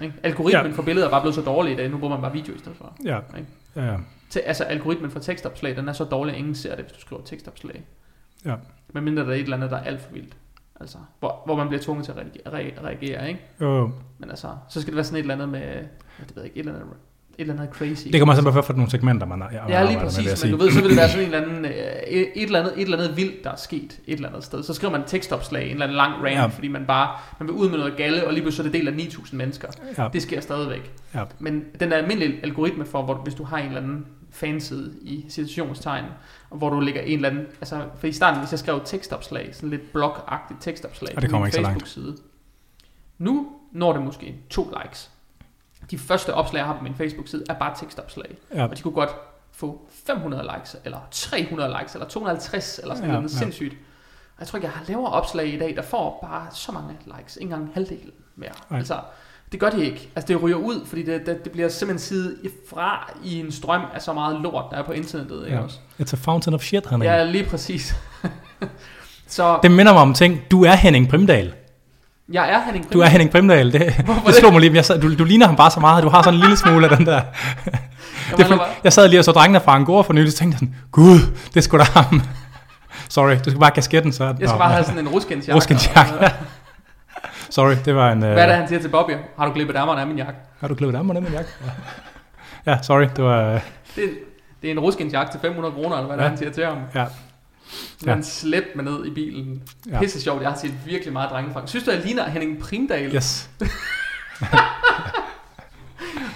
Ikke? 0.03 0.15
Algoritmen 0.23 0.67
Ja. 0.73 0.77
for 0.77 0.83
billeder 0.83 1.07
er 1.07 1.11
bare 1.11 1.21
blevet 1.21 1.35
så 1.35 1.43
dårlig 1.43 1.73
i 1.73 1.77
dag, 1.77 1.91
nu 1.91 1.99
bruger 1.99 2.15
man 2.15 2.23
bare 2.23 2.33
video 2.33 2.55
i 2.55 2.59
stedet 2.59 2.77
for. 2.79 2.97
Ja, 3.05 3.19
Ikke? 3.39 3.49
ja, 3.77 3.85
ja. 3.85 3.97
Til, 4.31 4.41
altså 4.41 4.65
algoritmen 4.65 5.11
for 5.11 5.21
tekstopslag, 5.21 5.77
den 5.77 5.89
er 5.89 5.93
så 5.93 6.05
dårlig, 6.05 6.33
at 6.35 6.39
ingen 6.39 6.55
ser 6.55 6.77
det, 6.77 6.85
hvis 6.85 6.93
du 6.93 7.01
skriver 7.01 7.23
tekstopslag. 7.23 7.85
Ja. 8.45 8.55
Men 8.93 9.05
mindre 9.05 9.23
der 9.23 9.29
er 9.29 9.35
et 9.35 9.41
eller 9.41 9.57
andet, 9.57 9.71
der 9.71 9.77
er 9.77 9.85
alt 9.85 10.01
for 10.01 10.13
vildt. 10.13 10.37
Altså, 10.81 10.99
hvor, 11.19 11.43
hvor 11.47 11.57
man 11.57 11.69
bliver 11.69 11.83
tvunget 11.83 12.05
til 12.05 12.13
at 12.13 12.19
reagere, 12.19 12.43
re- 12.47 12.85
reagere 12.85 13.29
ikke? 13.29 13.41
Jo, 13.61 13.77
jo. 13.79 13.91
Men 14.19 14.31
altså, 14.31 14.49
så 14.69 14.81
skal 14.81 14.91
det 14.91 14.97
være 14.97 15.05
sådan 15.05 15.17
et 15.17 15.21
eller 15.21 15.35
andet 15.35 15.49
med, 15.49 15.61
det 15.61 16.37
ved 16.37 16.43
jeg 16.43 16.45
ikke, 16.45 16.57
et 16.57 16.59
eller 16.59 16.73
andet, 16.75 16.87
et 16.87 16.97
eller 17.41 17.55
andet 17.55 17.69
crazy. 17.75 18.09
Det 18.13 18.21
kommer 18.21 18.35
simpelthen 18.35 18.63
for 18.65 18.73
nogle 18.73 18.91
segmenter, 18.91 19.27
man, 19.27 19.39
man 19.39 19.49
Ja, 19.53 19.59
arbejder 19.61 19.85
lige 19.87 19.97
med, 19.97 20.05
præcis, 20.05 20.31
sige. 20.39 20.51
men 20.51 20.59
du 20.61 20.65
ved, 20.65 20.73
så 20.73 20.81
vil 20.81 20.89
det 20.91 20.97
være 20.97 21.09
sådan 21.09 21.27
en 21.29 21.35
eller 21.35 21.49
anden, 21.49 21.65
øh, 21.65 21.71
et, 22.09 22.43
eller 22.43 22.59
andet, 22.61 22.73
et 22.77 22.83
eller 22.83 22.99
andet 22.99 23.17
vildt, 23.17 23.45
der 23.45 23.51
er 23.51 23.57
sket 23.57 24.01
et 24.07 24.15
eller 24.15 24.29
andet 24.29 24.45
sted. 24.45 24.63
Så 24.63 24.75
skriver 24.75 24.93
man 24.93 25.03
tekstopslag, 25.07 25.65
en 25.65 25.71
eller 25.71 25.85
anden 25.87 25.97
lang 25.97 26.15
rant, 26.25 26.35
Ja. 26.35 26.47
fordi 26.47 26.69
man 26.69 26.87
bare, 26.87 27.09
man 27.41 27.49
vil 27.49 27.55
ud 27.57 27.69
med 27.71 27.79
noget 27.79 27.97
galle, 27.97 28.27
og 28.27 28.33
lige 28.33 28.43
pludselig 28.43 28.57
så 28.73 28.79
er 28.79 28.83
det 28.83 28.95
del 28.95 29.01
af 29.01 29.07
9.000 29.07 29.37
mennesker. 29.37 29.69
Ja, 29.99 30.09
Det 30.13 30.23
sker 30.23 30.41
stadigvæk. 30.41 30.93
Ja. 31.15 31.25
Men 31.39 31.65
den 31.81 31.91
der 31.91 31.97
almindelige 31.97 32.41
algoritme 32.43 32.87
for, 32.87 33.03
hvor, 33.03 33.15
hvis 33.15 33.35
du 33.35 33.45
har 33.45 33.59
en 33.59 33.67
eller 33.67 33.81
anden 33.81 34.07
fanside 34.31 34.93
i 35.03 35.25
situationstegn, 35.29 36.05
og 36.51 36.59
hvor 36.59 36.71
du 36.71 36.81
lægger 36.81 37.01
en 37.01 37.17
eller 37.17 37.29
anden, 37.31 37.47
altså 37.61 37.81
for 37.99 38.07
i 38.07 38.13
starten, 38.13 38.41
hvis 38.41 38.51
jeg 38.51 38.59
skrev 38.59 38.81
tekstopslag, 38.85 39.49
sådan 39.53 39.71
lidt 39.71 39.93
blogagtigt 39.93 40.63
tekstopslag 40.63 41.13
Og 41.17 41.23
det 41.23 41.31
kommer 41.31 41.47
min 41.47 41.55
ikke. 41.59 41.65
Facebook-side. 41.67 42.17
Nu 43.19 43.47
når 43.73 43.93
det 43.93 44.03
måske 44.03 44.35
to 44.51 44.73
likes. 44.83 45.11
De 45.91 45.99
første 45.99 46.35
opslag, 46.35 46.59
jeg 46.59 46.67
har 46.67 46.77
på 46.77 46.83
min 46.83 46.95
Facebook-side, 46.95 47.45
er 47.51 47.55
bare 47.55 47.75
tekstopslag. 47.81 48.37
ja, 48.55 48.63
Og 48.65 48.77
de 48.77 48.83
kunne 48.83 48.95
godt 48.95 49.11
få 49.53 49.81
500 50.07 50.51
likes, 50.57 50.77
eller 50.85 50.99
300 51.11 51.77
likes, 51.81 51.95
eller 51.95 52.09
250, 52.09 52.79
eller 52.83 52.95
sådan 52.95 53.11
Ja, 53.11 53.17
noget 53.17 53.33
ja. 53.33 53.39
sindssygt. 53.39 53.73
Og 54.37 54.41
jeg 54.41 54.47
tror 54.49 54.57
ikke, 54.57 54.67
jeg 54.67 54.73
har 54.73 54.85
lavere 54.89 55.13
opslag 55.13 55.47
i 55.55 55.59
dag, 55.59 55.77
der 55.77 55.83
får 55.83 56.19
bare 56.31 56.47
så 56.53 56.73
mange 56.73 56.97
likes. 57.19 57.37
Ikke 57.37 57.45
engang 57.53 57.71
halvdelen 57.75 58.11
mere. 58.37 58.51
Nej. 58.71 58.79
Altså, 58.79 58.95
det 59.53 59.61
gør 59.61 59.71
de 59.71 59.85
ikke. 59.85 60.11
Altså, 60.17 60.29
det 60.29 60.43
ryger 60.43 60.57
ud, 60.57 60.87
fordi 60.87 61.03
det, 61.03 61.27
det, 61.27 61.45
det 61.45 61.53
bliver 61.53 61.69
simpelthen 61.69 61.99
sidet 61.99 62.53
fra 62.71 63.13
i 63.25 63.41
en 63.41 63.53
strøm 63.53 63.83
af 63.95 64.03
så 64.03 64.13
meget 64.13 64.41
lort, 64.41 64.65
der 64.71 64.77
er 64.77 64.83
på 64.83 64.93
internettet. 64.93 65.45
Ikke 65.45 65.57
Ja. 65.57 65.63
også? 65.63 65.79
it's 66.01 66.13
a 66.13 66.17
fountain 66.17 66.55
of 66.55 66.63
shit, 66.63 66.87
Henning. 66.91 67.11
Ja, 67.11 67.25
lige 67.25 67.45
præcis. 67.45 67.95
så 69.27 69.59
Det 69.63 69.71
minder 69.71 69.93
mig 69.93 70.03
om 70.03 70.15
ting. 70.15 70.41
Du 70.51 70.65
er 70.65 70.75
Henning 70.75 71.09
Primdal. 71.09 71.55
Jeg 72.33 72.51
er 72.51 72.61
Henning 72.65 72.93
Du 72.93 73.01
er 73.01 73.07
Henning 73.07 73.31
Primdal. 73.31 73.73
Det, 73.73 73.95
Hvorfor 74.05 74.27
det 74.27 74.35
slog 74.35 74.53
mig 74.53 74.61
lige. 74.61 74.75
Jeg 74.75 74.85
sad, 74.85 75.01
du, 75.01 75.15
du 75.15 75.25
ligner 75.25 75.47
ham 75.47 75.57
bare 75.57 75.71
så 75.71 75.81
meget. 75.81 76.03
Du 76.05 76.09
har 76.09 76.23
sådan 76.23 76.35
en 76.35 76.41
lille 76.41 76.57
smule 76.57 76.89
af 76.91 76.97
den 76.97 77.07
der. 77.07 77.13
Jeg, 77.15 78.39
Det 78.39 78.51
er, 78.51 78.59
jeg 78.85 78.93
sad 78.93 79.09
lige 79.09 79.21
og 79.21 79.25
så 79.25 79.33
drengene 79.33 79.61
fra 79.61 79.75
Angora 79.75 80.03
for 80.03 80.13
nylig, 80.13 80.33
så 80.33 80.39
tænkte 80.39 80.59
sådan, 80.59 80.75
gud, 80.93 81.19
det 81.49 81.57
er 81.57 81.61
sgu 81.61 81.79
da 81.79 81.83
ham. 81.83 82.23
Sorry, 83.09 83.35
du 83.45 83.51
skal 83.51 83.59
bare 83.59 83.67
have 83.69 83.75
kasketten, 83.75 84.13
så 84.13 84.29
det 84.33 84.41
jeg 84.41 84.49
skal 84.49 84.59
bare 84.59 84.73
have 84.73 84.85
sådan 84.85 84.99
en 84.99 85.09
ruskensjakke. 85.09 85.57
Ruskensjakke. 85.57 86.13
Sorry, 87.51 87.75
det 87.85 87.95
var 87.95 88.13
en... 88.13 88.19
Hvad 88.19 88.31
er 88.31 88.47
det, 88.47 88.53
Øh, 88.53 88.59
han 88.59 88.69
siger 88.69 88.81
til 88.81 88.89
Bobby? 88.89 89.13
Har 89.39 89.47
du 89.47 89.53
klippet 89.53 89.77
ærmerne 89.77 90.01
af 90.01 90.07
min 90.07 90.17
jakke? 90.17 90.33
har 90.61 90.69
du 90.69 90.75
klippet 90.75 90.99
af 90.99 91.05
med 91.05 91.15
den 91.15 91.25
jakke? 91.33 91.51
Ja. 92.67 92.79
sorry, 92.83 93.07
det 93.17 93.25
var... 93.25 93.55
Øh, 93.55 93.61
Det, 93.97 94.03
det 94.63 94.69
er 94.69 94.73
en 94.73 94.79
ruskensjakke 94.81 95.33
til 95.33 95.41
500 95.41 95.75
kroner, 95.75 95.97
eller 95.97 96.07
hvad 96.07 96.17
ja. 96.17 96.23
Ja. 96.23 96.29
han 96.29 96.39
siger 96.39 96.51
til 96.51 96.65
ham. 96.67 96.77
ja, 96.95 97.05
Så 97.99 98.11
han 98.11 98.23
slæbte 98.23 98.71
mig 98.75 98.85
ned 98.85 99.07
i 99.07 99.11
bilen. 99.11 99.63
Ja. 99.87 99.93
Ja. 99.93 100.01
Pisse 100.01 100.21
sjovt, 100.21 100.43
jeg 100.43 100.51
har 100.51 100.59
set 100.59 100.75
virkelig 100.87 101.13
meget 101.13 101.31
drenge 101.31 101.53
fra. 101.53 101.67
Synes 101.67 101.85
du, 101.85 101.91
jeg 101.91 102.01
ligner 102.05 102.29
Henning 102.29 102.59
Primdal? 102.59 103.15
yes. 103.15 103.51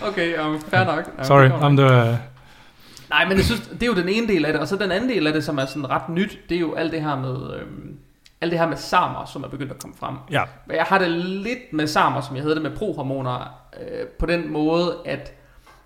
Okay, 0.05 0.39
um, 0.39 0.61
fair 0.61 0.85
nok. 0.85 1.11
Ja, 1.18 1.24
Sorry, 1.24 1.45
det 1.45 1.85
var... 1.85 2.18
Nej, 3.11 3.28
men 3.28 3.37
jeg 3.37 3.45
synes, 3.45 3.61
det 3.61 3.83
er 3.83 3.87
jo 3.87 3.95
den 3.95 4.09
ene 4.09 4.28
del 4.28 4.45
af 4.45 4.53
det, 4.53 4.61
og 4.61 4.68
så 4.68 4.76
den 4.76 4.93
anden 4.93 5.11
del 5.11 5.26
af 5.26 5.33
det, 5.33 5.45
som 5.45 5.59
er 5.59 5.66
sådan 5.66 5.91
ret 5.91 6.09
nyt, 6.09 6.39
det 6.49 6.55
er 6.57 6.61
jo 6.61 6.74
alt 6.74 6.93
det 6.93 7.03
her 7.03 7.16
med, 7.16 7.61
øhm, 7.61 7.97
alt 8.41 8.51
det 8.51 8.59
her 8.61 8.68
med 8.68 8.76
samer, 8.76 9.24
som 9.24 9.45
er 9.45 9.49
begyndt 9.49 9.72
at 9.72 9.78
komme 9.83 9.97
frem. 9.97 10.16
Ja, 10.30 10.43
Men 10.66 10.76
jeg 10.76 10.85
har 10.85 10.99
det 10.99 11.11
lidt 11.11 11.72
med 11.72 11.87
samer, 11.87 12.20
som 12.20 12.37
jeg 12.37 12.43
havde 12.43 12.55
det 12.55 12.62
med 12.62 12.70
prohormoner, 12.70 13.55
øh, 13.80 14.07
på 14.18 14.26
den 14.26 14.53
måde, 14.53 14.97
at 15.05 15.33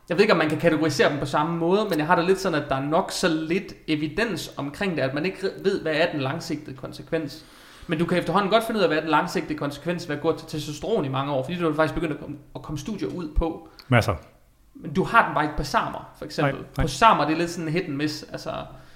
jeg 0.09 0.16
ved 0.16 0.22
ikke, 0.22 0.32
om 0.32 0.38
man 0.38 0.48
kan 0.48 0.59
kategorisere 0.59 1.11
dem 1.11 1.18
på 1.18 1.26
samme 1.26 1.57
måde, 1.59 1.86
men 1.90 1.98
jeg 1.98 2.07
har 2.07 2.16
det 2.16 2.24
lidt 2.24 2.40
sådan, 2.40 2.62
at 2.62 2.68
der 2.68 2.76
er 2.76 2.82
nok 2.84 3.11
så 3.11 3.28
lidt 3.28 3.74
evidens 3.88 4.50
omkring 4.57 4.96
det, 4.96 5.02
at 5.02 5.14
man 5.14 5.26
ikke 5.26 5.38
ved, 5.64 5.82
hvad 5.82 5.92
er 5.94 6.12
den 6.12 6.20
langsigtede 6.20 6.76
konsekvens. 6.76 7.44
Men 7.86 7.98
du 7.98 8.04
kan 8.07 8.18
efterhånden 8.18 8.50
godt 8.50 8.64
finde 8.64 8.78
ud 8.78 8.82
af, 8.82 8.88
hvad 8.88 8.96
er 8.96 9.00
den 9.00 9.11
langsigtede 9.11 9.59
konsekvens 9.59 10.09
ved 10.09 10.16
at 10.16 10.22
gå 10.22 10.38
til 10.38 10.48
testosteron 10.48 11.04
i 11.04 11.09
mange 11.09 11.32
år, 11.32 11.42
fordi 11.44 11.59
du 11.59 11.68
er 11.68 11.74
faktisk 11.74 11.94
begyndt 11.94 12.12
at 12.14 12.20
komme, 12.20 12.36
at 12.54 12.62
komme 12.62 12.78
studier 12.78 13.09
ud 13.09 13.28
på. 13.36 13.68
masser. 13.88 14.14
Men 14.74 14.92
du 14.94 15.04
har 15.04 15.24
den 15.26 15.34
bare 15.34 15.44
ikke 15.44 15.57
på 15.57 15.64
samer, 15.64 16.11
for 16.18 16.24
eksempel. 16.24 16.54
Nej, 16.54 16.64
Nej. 16.76 16.84
På 16.84 16.88
samer, 16.88 17.24
det 17.24 17.32
er 17.34 17.38
lidt 17.38 17.50
sådan 17.50 17.68
en 17.68 17.72
hit 17.72 17.82
and 17.84 17.94
miss. 17.94 18.22
Altså, 18.32 18.50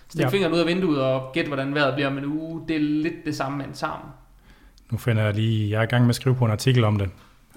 stik 0.08 0.20
Ja. 0.22 0.28
fingeren 0.28 0.54
ud 0.54 0.58
af 0.58 0.66
vinduet 0.66 1.02
og 1.02 1.30
gæt, 1.32 1.46
hvordan 1.46 1.74
vejret 1.74 1.94
bliver 1.94 2.08
om 2.08 2.18
en 2.18 2.24
uge. 2.24 2.62
Det 2.68 2.76
er 2.76 2.80
lidt 2.80 3.14
det 3.24 3.36
samme 3.36 3.58
med 3.58 3.66
en 3.66 3.74
sarm. 3.74 4.00
Nu 4.90 4.98
finder 4.98 5.22
jeg 5.22 5.34
lige... 5.34 5.70
Jeg 5.70 5.78
er 5.78 5.82
i 5.82 5.86
gang 5.86 6.02
med 6.04 6.08
at 6.08 6.14
skrive 6.14 6.34
på 6.34 6.44
en 6.44 6.50
artikel 6.50 6.84
om 6.84 6.98
det. 6.98 7.10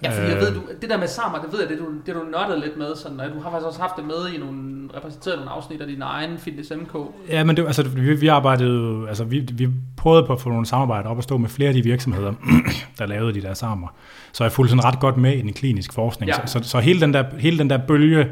Ja, 0.04 0.10
fordi 0.18 0.28
jeg 0.28 0.36
Øh. 0.36 0.42
ved, 0.42 0.54
du, 0.54 0.62
det 0.82 0.90
der 0.90 0.98
med 0.98 1.08
samer, 1.08 1.40
det 1.42 1.52
ved 1.54 1.60
jeg, 1.60 1.70
det 1.70 1.78
du, 1.80 1.86
det 2.06 2.16
du 2.16 2.24
nørdede 2.32 2.60
lidt 2.60 2.78
med. 2.78 2.96
Sådan, 2.96 3.20
at 3.20 3.32
du 3.36 3.40
har 3.42 3.50
faktisk 3.52 3.68
også 3.68 3.82
haft 3.82 3.94
det 3.98 4.06
med 4.06 4.34
i 4.36 4.38
nogle, 4.38 4.90
repræsenteret 4.98 5.36
nogle 5.38 5.52
afsnit 5.52 5.82
af 5.82 5.88
din 5.88 6.02
egen 6.02 6.38
Fitness 6.38 6.72
MK. 6.82 6.98
Ja, 7.30 7.44
men 7.44 7.58
det, 7.58 7.66
altså, 7.66 7.84
vi, 7.84 8.16
vi 8.16 8.28
arbejdede 8.28 9.06
altså 9.08 9.24
vi, 9.24 9.40
vi 9.54 9.70
prøvede 9.98 10.24
på 10.26 10.34
at 10.34 10.42
få 10.42 10.50
nogle 10.50 10.66
samarbejder 10.66 11.10
op 11.10 11.18
og 11.18 11.24
stå 11.24 11.38
med 11.38 11.50
flere 11.50 11.68
af 11.68 11.74
de 11.74 11.84
virksomheder, 11.84 12.34
der 13.00 13.06
lavede 13.06 13.34
de 13.34 13.42
der 13.42 13.54
samer. 13.54 13.88
Så 14.34 14.44
jeg 14.44 14.52
fulgte 14.52 14.70
sådan 14.70 14.84
ret 14.86 15.00
godt 15.00 15.18
med 15.18 15.34
i 15.38 15.42
den 15.42 15.54
kliniske 15.54 15.94
forskning. 15.94 16.30
Ja. 16.32 16.46
Så, 16.48 16.60
så, 16.64 16.70
så 16.70 16.80
hele, 16.80 17.02
den 17.02 17.14
der, 17.14 17.24
hele 17.38 17.58
den 17.60 17.70
der 17.70 17.78
bølge 17.78 18.28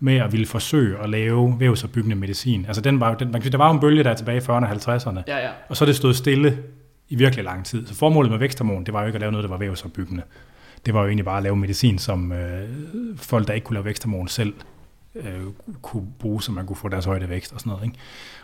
med 0.00 0.16
at 0.16 0.32
ville 0.32 0.46
forsøge 0.46 0.98
at 1.02 1.10
lave 1.10 1.56
vævsopbyggende 1.58 2.16
medicin, 2.16 2.64
altså 2.66 2.82
den 2.82 3.00
var, 3.00 3.08
jo- 3.10 3.16
den, 3.18 3.26
man 3.28 3.34
kan 3.34 3.42
sige, 3.42 3.52
der 3.52 3.58
var 3.58 3.68
jo 3.68 3.74
en 3.74 3.80
bølge 3.80 4.04
der 4.04 4.14
tilbage 4.14 4.36
i 4.38 4.40
40'erne 4.40 4.50
og 4.50 4.70
50'erne, 4.70 5.22
Ja, 5.28 5.36
ja. 5.38 5.48
og 5.68 5.76
så 5.76 5.86
det 5.86 5.96
stået 5.96 6.16
stille 6.16 6.58
i 7.08 7.16
virkelig 7.16 7.44
lang 7.44 7.64
tid. 7.64 7.86
Så 7.86 7.94
formålet 7.94 8.30
med 8.30 8.38
væksthormon, 8.38 8.84
det 8.84 8.94
var 8.94 9.00
jo 9.00 9.06
ikke 9.06 9.16
at 9.16 9.20
lave 9.20 9.32
noget, 9.32 9.44
der 9.44 9.50
var 9.50 9.56
vævsopbyggende. 9.58 10.22
Det 10.86 10.94
var 10.94 11.00
jo 11.00 11.06
egentlig 11.06 11.24
bare 11.24 11.36
at 11.36 11.42
lave 11.42 11.56
medicin, 11.56 11.98
som 11.98 12.32
øh, 12.32 12.68
folk, 13.16 13.48
der 13.48 13.54
ikke 13.54 13.64
kunne 13.64 13.74
lave 13.74 13.84
væksthormon 13.84 14.28
selv, 14.28 14.54
øh, 15.14 15.42
kunne 15.82 16.06
bruge, 16.18 16.42
så 16.42 16.52
man 16.52 16.66
kunne 16.66 16.76
få 16.76 16.88
deres 16.88 17.04
højde 17.04 17.28
vækst 17.28 17.52
og 17.52 17.60
sådan 17.60 17.70
noget. 17.70 17.84
Ikke? 17.84 17.98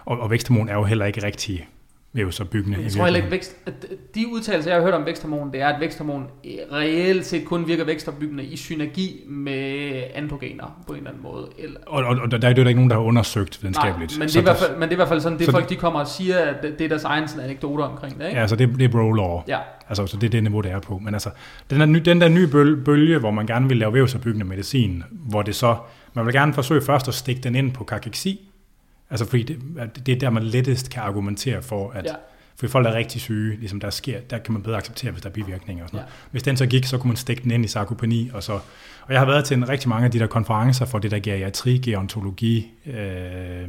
Og, 0.05 0.21
og 0.21 0.31
væksthormon 0.31 0.69
er 0.69 0.75
jo 0.75 0.85
heller 0.85 1.07
ikke 1.07 1.23
rigtig 1.23 1.69
vævsopbyggende. 2.13 2.79
Jeg 2.79 2.87
i 2.87 2.91
tror 2.91 3.05
heller 3.05 3.17
ikke, 3.21 3.31
vækst, 3.31 3.57
at 3.67 3.87
de 4.15 4.25
udtalelser, 4.33 4.71
jeg 4.71 4.81
har 4.81 4.85
hørt 4.85 4.95
om 4.95 5.07
væksthormon, 5.07 5.53
det 5.53 5.61
er, 5.61 5.69
at 5.69 5.81
væksthormon 5.81 6.25
reelt 6.73 7.27
set 7.27 7.45
kun 7.45 7.67
virker 7.67 7.85
vækstopbyggende 7.85 8.45
i 8.45 8.57
synergi 8.57 9.25
med 9.29 10.03
androgener 10.15 10.83
på 10.87 10.93
en 10.93 10.99
eller 10.99 11.11
anden 11.11 11.23
måde. 11.23 11.49
Eller, 11.59 11.81
Og, 11.87 12.05
og, 12.05 12.17
og 12.23 12.31
der, 12.31 12.39
der 12.39 12.49
er 12.49 12.55
jo 12.55 12.61
ikke 12.61 12.75
nogen, 12.75 12.91
der 12.91 12.97
har 12.97 13.03
undersøgt 13.03 13.59
nej, 13.63 13.69
videnskabeligt. 13.69 14.19
men 14.19 14.23
det, 14.23 14.33
Så 14.33 14.39
er 14.39 14.43
i 14.43 14.45
hvert 14.45 14.57
fald, 14.57 14.73
men 14.73 14.83
det 14.83 14.89
er 14.89 14.93
i 14.93 14.97
hvert 14.97 15.09
fald 15.09 15.21
sådan, 15.21 15.39
det 15.39 15.47
så 15.47 15.53
folk 15.53 15.69
de 15.69 15.77
kommer 15.77 16.01
og 16.01 16.09
siger, 16.09 16.39
at 16.39 16.63
det 16.63 16.81
er 16.81 16.89
deres 16.89 17.05
egen 17.05 17.29
sådan, 17.29 17.45
anekdoter 17.45 17.85
omkring 17.85 18.19
det. 18.19 18.27
Ikke? 18.27 18.41
Ja, 18.41 18.47
så 18.47 18.57
det, 18.57 18.69
det 18.79 18.85
er 18.85 18.89
bro 18.89 19.13
law. 19.13 19.43
ja. 19.49 19.59
Altså, 19.89 20.07
så 20.07 20.17
det 20.17 20.27
er 20.27 20.31
det 20.31 20.43
niveau, 20.43 20.61
det 20.61 20.71
er 20.71 20.81
på. 20.81 20.99
Men 20.99 21.15
altså, 21.15 21.31
den 21.71 21.81
der, 21.81 21.87
ny, 21.87 21.97
den 21.99 22.21
der 22.21 22.29
nye 22.29 22.47
bølge, 22.47 22.77
bølge, 22.85 23.19
hvor 23.19 23.31
man 23.31 23.47
gerne 23.47 23.69
vil 23.69 23.77
lave 23.77 23.95
vævsopbyggende 23.95 24.47
medicin, 24.47 25.03
hvor 25.11 25.43
det 25.43 25.55
så, 25.55 25.77
man 26.15 26.27
vil 26.27 26.35
gerne 26.35 26.55
forsøge 26.55 26.83
først 26.83 27.09
at 27.09 27.15
stikke 27.15 27.41
den 27.41 27.55
ind 27.55 27.73
på 27.73 27.85
kakeksi, 27.85 28.48
altså 29.11 29.27
fordi 29.27 29.43
det, 29.43 29.59
det 30.07 30.15
er 30.15 30.19
der, 30.19 30.31
man 30.31 30.43
lettest 30.43 30.91
kan 30.91 31.03
argumentere 31.03 31.63
for, 31.63 31.91
at 31.91 32.05
Ja. 32.05 32.15
for 32.57 32.69
folk, 32.69 32.87
er 32.87 32.93
rigtig 32.95 33.21
syge, 33.21 33.57
ligesom 33.57 33.81
der 33.81 33.91
sker, 33.91 34.21
der 34.21 34.39
kan 34.39 34.53
man 34.53 34.63
bedre 34.63 34.77
acceptere, 34.77 35.11
hvis 35.11 35.23
der 35.23 35.29
er 35.29 35.33
bivirkninger 35.33 35.85
og 35.85 35.89
sådan 35.89 35.99
Ja. 35.99 36.03
noget. 36.03 36.15
Hvis 36.31 36.43
den 36.43 36.57
så 36.57 36.67
gik, 36.67 36.85
så 36.85 36.99
kunne 36.99 37.09
man 37.09 37.17
stikke 37.17 37.43
den 37.43 37.51
ind 37.51 37.65
i 37.65 37.69
sarkopeni, 37.69 38.31
og 38.35 38.43
så, 38.43 38.53
og 39.03 39.13
jeg 39.13 39.19
har 39.21 39.27
været 39.27 39.45
til 39.45 39.57
en 39.57 39.69
rigtig 39.69 39.89
mange 39.89 40.05
af 40.05 40.11
de 40.11 40.19
der 40.19 40.27
konferencer 40.27 40.85
for 40.87 40.99
det 40.99 41.11
der 41.11 41.19
geriatri, 41.19 41.79
gerontologi, 41.79 42.71
øh, 42.87 43.69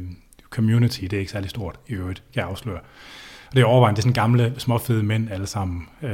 community, 0.50 1.00
det 1.00 1.12
er 1.12 1.18
ikke 1.18 1.30
særlig 1.32 1.50
stort 1.50 1.76
i 1.88 1.92
øvrigt, 1.92 2.22
kan 2.34 2.40
jeg 2.40 2.48
afsløre. 2.50 2.78
Og 3.50 3.56
det 3.56 3.62
er 3.62 3.66
overvejende, 3.66 3.96
det 3.96 4.02
er 4.02 4.02
sådan 4.02 4.22
gamle, 4.22 4.52
småfede 4.58 5.02
mænd 5.02 5.30
alle 5.30 5.46
sammen, 5.46 5.88
øh, 6.02 6.10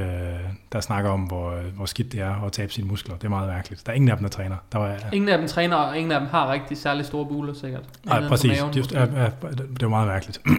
der 0.72 0.80
snakker 0.80 1.10
om, 1.10 1.20
hvor, 1.20 1.54
hvor 1.76 1.86
skidt 1.86 2.12
det 2.12 2.20
er 2.20 2.44
at 2.44 2.52
tabe 2.52 2.72
sine 2.72 2.88
muskler. 2.88 3.14
Det 3.14 3.24
er 3.24 3.28
meget 3.28 3.48
mærkeligt. 3.48 3.86
Der 3.86 3.92
er 3.92 3.96
ingen 3.96 4.10
af 4.10 4.16
dem, 4.16 4.24
der 4.24 4.30
træner. 4.30 4.56
Der 4.72 4.78
var, 4.78 4.96
ingen 5.12 5.28
af 5.28 5.38
dem 5.38 5.48
træner, 5.48 5.76
og 5.76 5.96
ingen 5.96 6.12
af 6.12 6.20
dem 6.20 6.28
har 6.28 6.52
rigtig 6.52 6.76
særlig 6.76 7.06
store 7.06 7.26
buler, 7.26 7.54
sikkert. 7.54 7.82
Nej, 8.04 8.28
præcis. 8.28 8.60
Maven, 8.60 8.74
det, 8.74 8.92
er, 8.92 9.00
er, 9.00 9.30
det 9.50 9.82
er 9.82 9.88
meget 9.88 10.08
mærkeligt. 10.08 10.40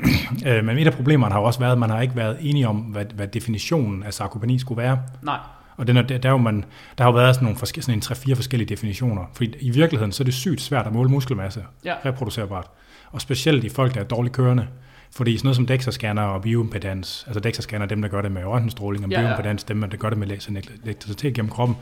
Øh, 0.45 0.65
men 0.65 0.77
et 0.77 0.87
af 0.87 0.93
problemerne 0.93 1.33
har 1.33 1.39
også 1.39 1.59
været, 1.59 1.71
at 1.71 1.77
man 1.77 1.89
har 1.89 2.01
ikke 2.01 2.15
været 2.15 2.37
enige 2.41 2.67
om, 2.67 2.77
hvad, 2.77 3.05
hvad 3.15 3.27
definitionen 3.27 4.03
af 4.03 4.13
sarkopeni 4.13 4.59
skulle 4.59 4.81
være. 4.81 4.99
Nej. 5.21 5.37
Og 5.77 5.87
den 5.87 5.97
er, 5.97 6.01
der, 6.01 6.17
der, 6.17 6.31
er 6.31 6.37
man, 6.37 6.65
der 6.97 7.03
har 7.03 7.11
jo 7.11 7.15
været 7.15 7.35
sådan 7.35 7.45
nogle 7.45 7.59
forske, 7.59 7.81
sådan 7.81 7.95
en 7.95 8.01
3-4 8.05 8.33
forskellige 8.33 8.69
definitioner. 8.69 9.21
For 9.33 9.43
i 9.59 9.69
virkeligheden 9.69 10.11
så 10.11 10.23
er 10.23 10.25
det 10.25 10.33
sygt 10.33 10.61
svært 10.61 10.87
at 10.87 10.93
måle 10.93 11.09
muskelmasse 11.09 11.63
ja. 11.85 11.93
reproducerbart. 12.05 12.67
Og 13.11 13.21
specielt 13.21 13.63
i 13.63 13.69
folk, 13.69 13.93
der 13.93 13.99
er 13.99 14.05
dårligt 14.05 14.35
kørende. 14.35 14.67
Fordi 15.17 15.37
sådan 15.37 15.45
noget 15.47 15.55
som 15.55 15.65
DEXA-scanner 15.65 16.21
og 16.21 16.41
bioimpedans, 16.41 17.25
altså 17.27 17.49
DEXA-scanner 17.49 17.85
dem, 17.85 18.01
der 18.01 18.09
gør 18.09 18.21
det 18.21 18.31
med 18.31 18.45
røntgenstråling, 18.45 19.05
og 19.05 19.11
ja, 19.11 19.21
bioimpedans 19.21 19.63
dem, 19.63 19.81
der 19.81 19.97
gør 19.97 20.09
det 20.09 20.17
med 20.17 20.27
elektricitet 20.85 21.33
gennem 21.33 21.51
kroppen, 21.51 21.77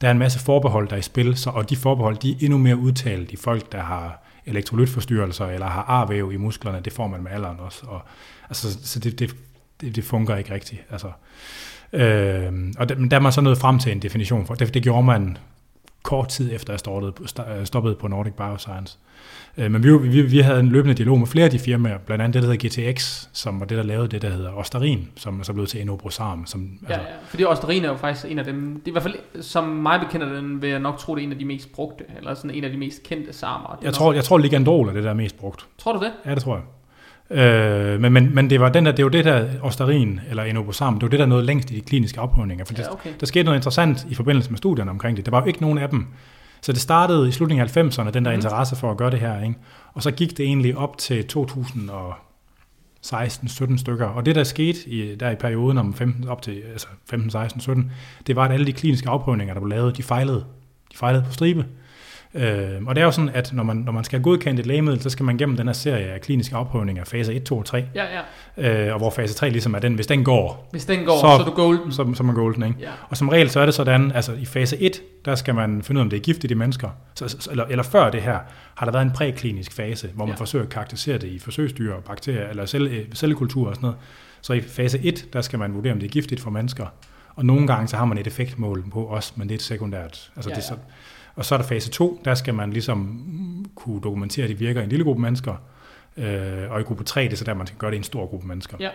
der 0.00 0.06
er 0.06 0.12
en 0.12 0.18
masse 0.18 0.38
forbehold, 0.38 0.88
der 0.88 0.94
er 0.94 0.98
i 0.98 1.02
spil, 1.02 1.36
så, 1.36 1.50
og 1.50 1.70
de 1.70 1.76
forbehold, 1.76 2.16
de 2.16 2.30
er 2.30 2.36
endnu 2.40 2.58
mere 2.58 2.76
udtalt 2.76 3.32
i 3.32 3.36
folk, 3.36 3.72
der 3.72 3.80
har 3.80 4.22
elektrolytforstyrrelser 4.46 5.46
eller 5.46 5.66
har 5.66 5.82
arvæv 5.82 6.32
i 6.32 6.36
musklerne, 6.36 6.80
det 6.84 6.92
får 6.92 7.06
man 7.06 7.22
med 7.22 7.30
alderen 7.32 7.60
også. 7.60 7.86
Og, 7.86 8.02
altså, 8.48 8.78
så 8.82 8.98
det, 8.98 9.18
det, 9.18 9.36
det, 9.80 9.96
det 9.96 10.04
fungerer 10.04 10.38
ikke 10.38 10.54
rigtigt. 10.54 10.82
Altså, 10.90 11.10
øh, 11.92 12.52
og 12.78 12.88
der, 12.88 12.94
der 12.94 13.16
er 13.16 13.20
man 13.20 13.32
så 13.32 13.40
nået 13.40 13.58
frem 13.58 13.78
til 13.78 13.92
en 13.92 14.02
definition 14.02 14.46
for, 14.46 14.54
det, 14.54 14.74
det 14.74 14.82
gjorde 14.82 15.02
man 15.02 15.38
kort 16.02 16.28
tid 16.28 16.54
efter, 16.54 16.72
jeg 16.72 17.66
stoppede 17.66 17.94
på 17.94 18.08
Nordic 18.08 18.32
Bioscience. 18.32 18.98
Øh, 19.56 19.70
men 19.70 19.82
vi, 19.82 19.98
vi, 20.08 20.22
vi 20.22 20.38
havde 20.38 20.60
en 20.60 20.68
løbende 20.68 20.94
dialog 20.94 21.18
med 21.18 21.26
flere 21.26 21.44
af 21.44 21.50
de 21.50 21.58
firmaer, 21.58 21.98
blandt 21.98 22.22
andet 22.24 22.34
det, 22.34 22.42
der 22.42 22.52
hedder 22.52 22.90
GTX, 22.92 23.26
som 23.32 23.60
var 23.60 23.66
det, 23.66 23.78
der 23.78 23.84
lavede 23.84 24.08
det, 24.08 24.22
der 24.22 24.30
hedder 24.30 24.52
Osterin, 24.52 25.08
som 25.16 25.40
er 25.40 25.44
så 25.44 25.52
blevet 25.52 25.68
til 25.68 25.80
Enobrosarm. 25.80 26.46
Som, 26.46 26.60
ja, 26.60 26.92
altså, 26.92 27.08
ja, 27.08 27.14
fordi 27.26 27.44
Osterin 27.44 27.84
er 27.84 27.88
jo 27.88 27.96
faktisk 27.96 28.26
en 28.28 28.38
af 28.38 28.44
dem, 28.44 28.72
det 28.72 28.84
er 28.84 28.90
i 28.90 28.92
hvert 28.92 29.02
fald, 29.02 29.42
som 29.42 29.64
mig 29.64 30.00
bekender 30.00 30.34
den, 30.34 30.62
vil 30.62 30.70
jeg 30.70 30.78
nok 30.78 30.98
tro, 30.98 31.14
det 31.14 31.22
er 31.22 31.26
en 31.26 31.32
af 31.32 31.38
de 31.38 31.44
mest 31.44 31.72
brugte, 31.72 32.04
eller 32.16 32.34
sådan 32.34 32.50
en 32.50 32.64
af 32.64 32.70
de 32.70 32.76
mest 32.76 33.02
kendte 33.02 33.32
sarmer. 33.32 33.78
Jeg 33.82 33.94
tror, 33.94 34.12
jeg 34.12 34.24
tror, 34.24 34.38
Ligandrol 34.38 34.88
er 34.88 34.92
det, 34.92 35.04
der 35.04 35.10
er 35.10 35.14
mest 35.14 35.38
brugt. 35.38 35.66
Tror 35.78 35.92
du 35.92 36.04
det? 36.04 36.12
Ja, 36.26 36.34
det 36.34 36.42
tror 36.42 36.54
jeg. 36.56 36.64
Øh, 37.30 38.00
men, 38.00 38.12
men, 38.12 38.34
men 38.34 38.50
det 38.50 38.60
var 38.60 38.68
den 38.68 38.86
der, 38.86 38.92
det 38.92 39.04
var 39.04 39.10
det 39.10 39.24
der 39.24 39.48
Osterin, 39.62 40.20
eller 40.30 40.42
Enobosarm, 40.42 40.94
det 40.94 41.02
var 41.02 41.08
det, 41.08 41.18
der 41.18 41.26
nåede 41.26 41.44
længst 41.44 41.70
i 41.70 41.74
de 41.74 41.80
kliniske 41.80 42.20
afprøvninger. 42.20 42.64
For 42.64 42.74
ja, 42.78 42.92
okay. 42.92 43.10
der 43.20 43.26
skete 43.26 43.44
noget 43.44 43.58
interessant 43.58 44.06
i 44.10 44.14
forbindelse 44.14 44.50
med 44.50 44.58
studierne 44.58 44.90
omkring 44.90 45.16
det. 45.16 45.26
Der 45.26 45.30
var 45.30 45.40
jo 45.40 45.46
ikke 45.46 45.62
nogen 45.62 45.78
af 45.78 45.88
dem, 45.88 46.06
så 46.62 46.72
det 46.72 46.80
startede 46.80 47.28
i 47.28 47.32
slutningen 47.32 47.68
af 47.68 47.76
90'erne, 47.76 48.10
den 48.10 48.24
der 48.24 48.30
mm. 48.30 48.34
interesse 48.34 48.76
for 48.76 48.90
at 48.90 48.96
gøre 48.96 49.10
det 49.10 49.20
her. 49.20 49.42
Ikke? 49.42 49.54
Og 49.92 50.02
så 50.02 50.10
gik 50.10 50.36
det 50.36 50.46
egentlig 50.46 50.76
op 50.76 50.98
til 50.98 51.26
2016-17 51.36 53.78
stykker. 53.78 54.06
Og 54.06 54.26
det, 54.26 54.34
der 54.34 54.44
skete 54.44 54.88
i, 54.88 55.14
der 55.14 55.30
i 55.30 55.34
perioden 55.34 55.78
om 55.78 55.94
15, 55.94 56.28
op 56.28 56.42
til 56.42 56.62
altså 56.72 56.86
15, 57.10 57.30
16, 57.30 57.60
17, 57.60 57.92
det 58.26 58.36
var, 58.36 58.44
at 58.44 58.52
alle 58.52 58.66
de 58.66 58.72
kliniske 58.72 59.08
afprøvninger, 59.08 59.54
der 59.54 59.60
blev 59.60 59.68
lavet, 59.68 59.96
de 59.96 60.02
fejlede. 60.02 60.44
De 60.92 60.96
fejlede 60.96 61.24
på 61.26 61.32
stribe. 61.32 61.66
Øh, 62.34 62.82
og 62.86 62.94
det 62.94 63.00
er 63.00 63.04
jo 63.04 63.10
sådan, 63.10 63.30
at 63.34 63.52
når 63.52 63.62
man, 63.62 63.76
når 63.76 63.92
man 63.92 64.04
skal 64.04 64.22
godkende 64.22 64.60
et 64.60 64.66
lægemiddel, 64.66 65.02
så 65.02 65.10
skal 65.10 65.24
man 65.24 65.38
gennem 65.38 65.56
den 65.56 65.66
her 65.66 65.72
serie 65.72 66.04
af 66.04 66.20
kliniske 66.20 66.56
afprøvninger, 66.56 67.04
fase 67.04 67.34
1, 67.34 67.42
2 67.42 67.58
og 67.58 67.64
3. 67.64 67.84
Ja, 67.94 68.04
ja. 68.56 68.86
Øh, 68.86 68.92
og 68.92 68.98
hvor 68.98 69.10
fase 69.10 69.34
3 69.34 69.50
ligesom 69.50 69.74
er 69.74 69.78
den, 69.78 69.94
hvis 69.94 70.06
den 70.06 70.24
går, 70.24 70.68
hvis 70.70 70.84
den 70.84 71.04
går 71.04 71.16
så, 71.16 71.20
så 71.20 71.42
er 71.42 71.44
du 71.44 71.50
golden. 71.50 71.92
Så, 71.92 72.14
så 72.14 72.22
er 72.22 72.26
man 72.26 72.34
golden, 72.34 72.62
ikke? 72.62 72.76
Ja. 72.80 72.90
Og 73.08 73.16
som 73.16 73.28
regel, 73.28 73.50
så 73.50 73.60
er 73.60 73.64
det 73.64 73.74
sådan, 73.74 74.12
altså 74.12 74.32
i 74.32 74.44
fase 74.44 74.78
1, 74.78 75.02
der 75.24 75.34
skal 75.34 75.54
man 75.54 75.82
finde 75.82 75.98
ud 75.98 76.00
af, 76.00 76.04
om 76.04 76.10
det 76.10 76.16
er 76.16 76.20
giftigt 76.20 76.50
i 76.50 76.54
mennesker. 76.54 76.88
Så, 77.14 77.48
eller, 77.50 77.64
eller 77.64 77.82
før 77.82 78.10
det 78.10 78.22
her, 78.22 78.38
har 78.74 78.86
der 78.86 78.92
været 78.92 79.04
en 79.04 79.12
præklinisk 79.12 79.72
fase, 79.72 80.08
hvor 80.14 80.24
man 80.26 80.34
ja. 80.34 80.40
forsøger 80.40 80.64
at 80.64 80.70
karakterisere 80.70 81.18
det 81.18 81.28
i 81.28 81.38
forsøgsdyr, 81.38 82.00
bakterier 82.00 82.48
eller 82.48 82.66
celle, 82.66 83.06
cellekultur 83.14 83.68
og 83.68 83.74
sådan 83.74 83.86
noget. 83.86 83.98
Så 84.40 84.52
i 84.52 84.60
fase 84.60 84.98
1, 84.98 85.26
der 85.32 85.40
skal 85.40 85.58
man 85.58 85.74
vurdere, 85.74 85.92
om 85.92 85.98
det 85.98 86.06
er 86.06 86.10
giftigt 86.10 86.40
for 86.40 86.50
mennesker. 86.50 86.86
Og 87.34 87.44
nogle 87.44 87.66
gange, 87.66 87.88
så 87.88 87.96
har 87.96 88.04
man 88.04 88.18
et 88.18 88.26
effektmål 88.26 88.84
på 88.92 89.08
os, 89.08 89.36
men 89.36 89.48
det 89.48 89.54
er 89.54 89.58
et 89.58 89.62
sekundært. 89.62 90.30
Altså 90.36 90.50
ja, 90.50 90.56
det, 90.56 90.62
ja. 90.62 90.66
så, 90.66 90.74
og 91.34 91.44
så 91.44 91.54
er 91.54 91.58
der 91.58 91.66
fase 91.66 91.90
2, 91.90 92.20
der 92.24 92.34
skal 92.34 92.54
man 92.54 92.70
ligesom 92.70 93.26
kunne 93.74 94.00
dokumentere, 94.00 94.44
at 94.44 94.50
det 94.50 94.60
virker 94.60 94.80
i 94.80 94.84
en 94.84 94.90
lille 94.90 95.04
gruppe 95.04 95.22
mennesker. 95.22 95.54
Øh, 96.16 96.70
og 96.70 96.80
i 96.80 96.82
gruppe 96.82 97.04
3, 97.04 97.24
det 97.24 97.32
er 97.32 97.36
så 97.36 97.44
der, 97.44 97.54
man 97.54 97.66
skal 97.66 97.78
gøre 97.78 97.90
det 97.90 97.96
i 97.96 97.98
en 97.98 98.04
stor 98.04 98.26
gruppe 98.26 98.46
mennesker. 98.46 98.76
Ja. 98.80 98.90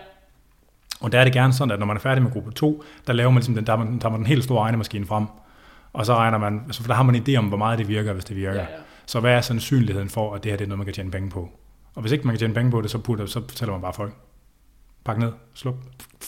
Og 1.00 1.12
der 1.12 1.20
er 1.20 1.24
det 1.24 1.32
gerne 1.32 1.52
sådan, 1.52 1.72
at 1.72 1.78
når 1.78 1.86
man 1.86 1.96
er 1.96 2.00
færdig 2.00 2.22
med 2.22 2.30
gruppe 2.30 2.50
2, 2.50 2.84
der 3.06 3.12
laver 3.12 3.30
man 3.30 3.36
ligesom 3.36 3.54
den, 3.54 3.66
der 3.66 3.76
man, 3.76 3.98
tager 3.98 4.10
man 4.10 4.20
den 4.20 4.26
helt 4.26 4.44
store 4.44 4.62
regnemaskine 4.62 5.06
frem, 5.06 5.26
og 5.92 6.06
så 6.06 6.14
regner 6.14 6.38
man, 6.38 6.62
altså 6.66 6.82
for 6.82 6.88
der 6.88 6.94
har 6.94 7.02
man 7.02 7.14
en 7.14 7.24
idé 7.28 7.36
om, 7.36 7.44
hvor 7.44 7.56
meget 7.56 7.78
det 7.78 7.88
virker, 7.88 8.12
hvis 8.12 8.24
det 8.24 8.36
virker. 8.36 8.60
Ja, 8.60 8.60
ja. 8.60 8.66
Så 9.06 9.20
hvad 9.20 9.32
er 9.32 9.40
sandsynligheden 9.40 10.08
for, 10.08 10.34
at 10.34 10.44
det 10.44 10.52
her 10.52 10.56
det 10.56 10.64
er 10.64 10.68
noget, 10.68 10.78
man 10.78 10.84
kan 10.84 10.94
tjene 10.94 11.10
penge 11.10 11.30
på? 11.30 11.50
Og 11.94 12.00
hvis 12.00 12.12
ikke 12.12 12.26
man 12.26 12.34
kan 12.34 12.38
tjene 12.38 12.54
penge 12.54 12.70
på 12.70 12.80
det, 12.80 12.90
så, 12.90 12.98
putter, 12.98 13.26
så 13.26 13.40
fortæller 13.48 13.72
man 13.72 13.80
bare 13.80 13.92
folk, 13.92 14.14
pak 15.06 15.18
ned, 15.18 15.32
sluk. 15.54 15.74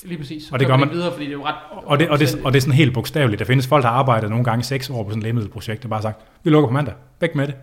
Lige 0.05 0.19
præcis. 0.19 0.51
Og 0.53 0.59
det 0.59 0.67
gør 0.67 0.77
man 0.77 0.91
videre, 0.91 1.13
fordi 1.13 1.25
det 1.25 1.31
er 1.31 1.37
jo 1.37 1.47
ret... 1.47 1.55
Og 1.71 1.99
det, 1.99 2.09
og, 2.09 2.19
det, 2.19 2.41
og 2.45 2.53
det 2.53 2.59
er 2.59 2.61
sådan 2.61 2.75
helt 2.75 2.95
bogstaveligt. 2.95 3.39
Der 3.39 3.45
findes 3.45 3.67
folk, 3.67 3.83
der 3.83 3.89
har 3.89 3.97
arbejdet 3.97 4.31
nogle 4.31 4.45
gange 4.45 4.65
seks 4.65 4.91
år 4.91 5.03
på 5.03 5.11
sådan 5.11 5.19
et 5.19 5.23
lægemiddelprojekt, 5.23 5.85
og 5.85 5.91
bare 5.91 6.03
sagt, 6.03 6.21
vi 6.45 6.51
lukker 6.51 6.69
på 6.69 6.73
mandag, 6.73 6.95
væk 7.21 7.35
med 7.35 7.47
det. 7.47 7.55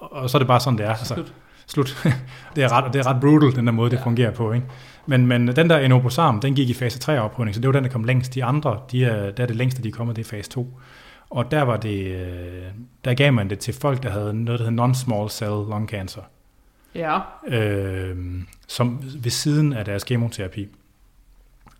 Og 0.00 0.30
så 0.30 0.36
er 0.36 0.38
det 0.38 0.46
bare 0.48 0.60
sådan, 0.60 0.78
det 0.78 0.86
er. 0.86 0.90
Altså, 0.90 1.14
Slut. 1.14 1.34
Slut. 1.66 2.08
det, 2.56 2.64
er 2.64 2.72
ret, 2.72 2.92
det 2.92 2.98
er 2.98 3.06
ret 3.06 3.20
brutal, 3.20 3.56
den 3.56 3.66
der 3.66 3.72
måde, 3.72 3.90
det 3.90 3.96
ja. 3.96 4.02
fungerer 4.02 4.30
på. 4.30 4.52
Ikke? 4.52 4.66
Men, 5.06 5.26
men 5.26 5.48
den 5.48 5.70
der 5.70 5.78
Enoposarm, 5.78 6.40
den 6.40 6.54
gik 6.54 6.70
i 6.70 6.74
fase 6.74 6.98
3 6.98 7.20
oprydning, 7.20 7.54
så 7.54 7.60
det 7.60 7.68
var 7.68 7.72
den, 7.72 7.84
der 7.84 7.90
kom 7.90 8.04
længst. 8.04 8.34
De 8.34 8.44
andre, 8.44 8.80
de 8.92 9.04
er, 9.04 9.30
der 9.30 9.42
er 9.42 9.46
det 9.46 9.56
længste, 9.56 9.82
de 9.82 9.88
er 9.88 9.92
kommet, 9.92 10.16
det 10.16 10.24
er 10.24 10.28
fase 10.28 10.50
2. 10.50 10.78
Og 11.30 11.50
der 11.50 11.62
var 11.62 11.76
det, 11.76 12.06
øh, 12.06 12.62
der 13.04 13.14
gav 13.14 13.32
man 13.32 13.50
det 13.50 13.58
til 13.58 13.74
folk, 13.74 14.02
der 14.02 14.10
havde 14.10 14.44
noget, 14.44 14.60
der 14.60 14.70
hedder 14.70 14.86
non-small 14.86 15.28
cell 15.28 15.50
lung 15.50 15.88
cancer. 15.88 16.22
Ja. 16.94 17.20
Øh, 17.46 18.16
som 18.66 19.00
ved 19.22 19.30
siden 19.30 19.72
af 19.72 19.84
deres 19.84 20.04
kemoterapi. 20.04 20.68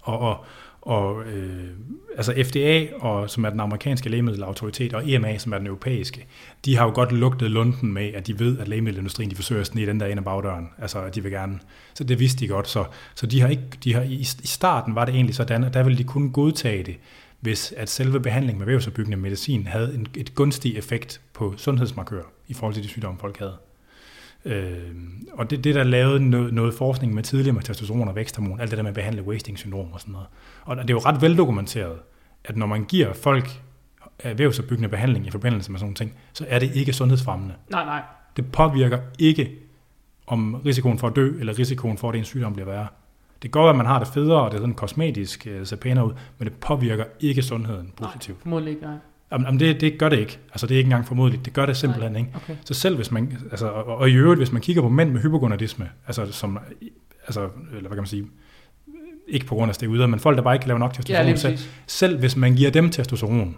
Og, 0.01 0.19
og, 0.19 0.45
og 0.81 1.25
øh, 1.25 1.71
altså 2.17 2.35
FDA, 2.45 2.87
og, 3.01 3.31
som 3.31 3.45
er 3.45 3.51
den 3.51 3.61
amerikanske 3.61 4.09
lægemiddelautoritet, 4.09 4.95
og 4.95 5.11
EMA, 5.11 5.39
som 5.39 5.53
er 5.53 5.59
den 5.59 5.67
europæiske, 5.67 6.27
de 6.65 6.77
har 6.77 6.85
jo 6.85 6.93
godt 6.95 7.13
lugtet 7.13 7.51
lunden 7.51 7.93
med, 7.93 8.15
at 8.15 8.27
de 8.27 8.39
ved, 8.39 8.59
at 8.59 8.69
lægemiddelindustrien 8.69 9.31
de 9.31 9.37
forsøger 9.37 9.61
at 9.61 9.67
snige 9.67 9.87
den 9.87 10.01
der 10.01 10.07
ind 10.07 10.21
ad 10.21 10.25
bagdøren. 10.25 10.69
Altså, 10.79 11.03
at 11.03 11.15
de 11.15 11.23
vil 11.23 11.33
gerne. 11.33 11.59
Så 11.95 12.05
det 12.05 12.19
vidste 12.19 12.41
de 12.41 12.49
godt. 12.49 12.69
Så, 12.69 12.85
så 13.15 13.27
de 13.27 13.41
har 13.41 13.49
ikke, 13.49 13.63
de 13.85 13.95
har, 13.95 14.03
i, 14.03 14.15
i 14.21 14.47
starten 14.47 14.95
var 14.95 15.05
det 15.05 15.15
egentlig 15.15 15.35
sådan, 15.35 15.65
at 15.65 15.75
der 15.75 15.83
ville 15.83 15.99
de 15.99 16.05
kun 16.05 16.33
godtage 16.33 16.83
det, 16.83 16.97
hvis 17.41 17.73
at 17.77 17.91
selve 17.91 18.21
behandlingen 18.21 18.59
med 18.59 18.67
vævsopbyggende 18.67 19.17
medicin 19.17 19.67
havde 19.67 19.95
en, 19.95 20.07
et 20.17 20.35
gunstig 20.35 20.77
effekt 20.77 21.21
på 21.33 21.55
sundhedsmarkører 21.57 22.25
i 22.49 22.55
forhold 22.55 22.75
til 22.75 22.83
de 22.83 22.89
sygdomme, 22.89 23.21
folk 23.21 23.39
havde. 23.39 23.57
Øh, 24.45 24.79
og 25.33 25.51
det, 25.51 25.65
det 25.65 25.75
der 25.75 25.85
lavede 25.85 26.31
noget, 26.31 26.55
noget 26.55 26.75
forskning 26.75 27.15
med 27.15 27.23
tidligere 27.23 27.55
med 27.55 27.63
testosteron 27.63 28.09
og 28.09 28.15
væksthormon, 28.15 28.61
alt 28.61 28.71
det 28.71 28.77
der 28.77 28.83
med 28.83 28.91
at 28.91 28.95
behandle 28.95 29.23
wasting-syndrom 29.23 29.93
og 29.93 30.01
sådan 30.01 30.13
noget. 30.13 30.27
Og 30.65 30.77
det 30.77 30.91
er 30.91 30.95
jo 30.95 30.99
ret 30.99 31.23
veldokumenteret, 31.23 31.99
at 32.45 32.57
når 32.57 32.67
man 32.67 32.85
giver 32.85 33.13
folk 33.13 33.61
vævsopbyggende 34.37 34.89
behandling 34.89 35.27
i 35.27 35.31
forbindelse 35.31 35.73
med 35.73 35.79
sådan 35.79 35.87
nogle 35.87 35.95
ting, 35.95 36.15
så 36.33 36.45
er 36.49 36.59
det 36.59 36.77
ikke 36.77 36.93
sundhedsfremmende. 36.93 37.55
Nej, 37.71 37.85
nej. 37.85 38.03
Det 38.37 38.53
påvirker 38.53 38.99
ikke 39.19 39.51
om 40.27 40.55
risikoen 40.55 40.99
for 40.99 41.09
at 41.09 41.17
dø, 41.17 41.39
eller 41.39 41.59
risikoen 41.59 41.99
for, 41.99 42.09
at 42.09 42.17
en 42.17 42.25
sygdom 42.25 42.53
bliver 42.53 42.67
værre. 42.67 42.87
Det 43.43 43.51
går, 43.51 43.71
at 43.71 43.77
man 43.77 43.87
har 43.87 43.99
det 43.99 44.09
federe, 44.09 44.43
og 44.43 44.51
det 44.51 44.57
er 44.57 44.61
sådan 44.61 44.75
kosmetisk 44.75 45.47
øh, 45.47 45.67
ser 45.67 45.77
pænere 45.77 46.07
ud, 46.07 46.13
men 46.39 46.49
det 46.49 46.57
påvirker 46.57 47.05
ikke 47.21 47.43
sundheden 47.43 47.93
positivt. 47.97 48.37
Nej, 48.39 48.43
formodentlig 48.43 48.71
ikke, 48.71 48.83
nej. 48.83 48.97
Jamen, 49.33 49.61
det, 49.61 49.81
det 49.81 49.99
gør 49.99 50.09
det 50.09 50.19
ikke. 50.19 50.39
Altså, 50.51 50.67
det 50.67 50.75
er 50.75 50.79
ikke 50.79 50.87
engang 50.87 51.07
formodligt. 51.07 51.45
Det 51.45 51.53
gør 51.53 51.67
det 51.67 51.77
simpelthen 51.77 52.13
Nej, 52.13 52.21
ikke. 52.21 52.33
okay. 52.35 52.57
Så 52.65 52.75
selv 52.75 52.97
hvis 52.97 53.11
man, 53.11 53.39
altså, 53.51 53.67
og, 53.67 53.85
og, 53.85 54.11
i 54.11 54.13
øvrigt, 54.13 54.41
hvis 54.41 54.53
man 54.53 54.63
kigger 54.63 54.83
på 54.83 54.89
mænd 54.89 55.11
med 55.11 55.21
hypogonadisme, 55.21 55.89
altså, 56.07 56.33
som, 56.33 56.59
altså, 57.27 57.41
eller 57.69 57.81
hvad 57.81 57.91
kan 57.91 57.97
man 57.97 58.07
sige, 58.07 58.27
ikke 59.29 59.47
på 59.47 59.55
grund 59.55 59.69
af 59.69 59.75
steroider, 59.75 60.07
men 60.07 60.21
folk, 60.21 60.37
der 60.37 60.43
bare 60.43 60.55
ikke 60.55 60.67
laver 60.67 60.79
nok 60.79 60.91
Ja, 60.91 60.97
testosteron, 60.97 61.27
lige 61.27 61.39
selv, 61.39 61.59
selv 61.87 62.19
hvis 62.19 62.37
man 62.37 62.55
giver 62.55 62.71
dem 62.71 62.91
testosteron, 62.91 63.57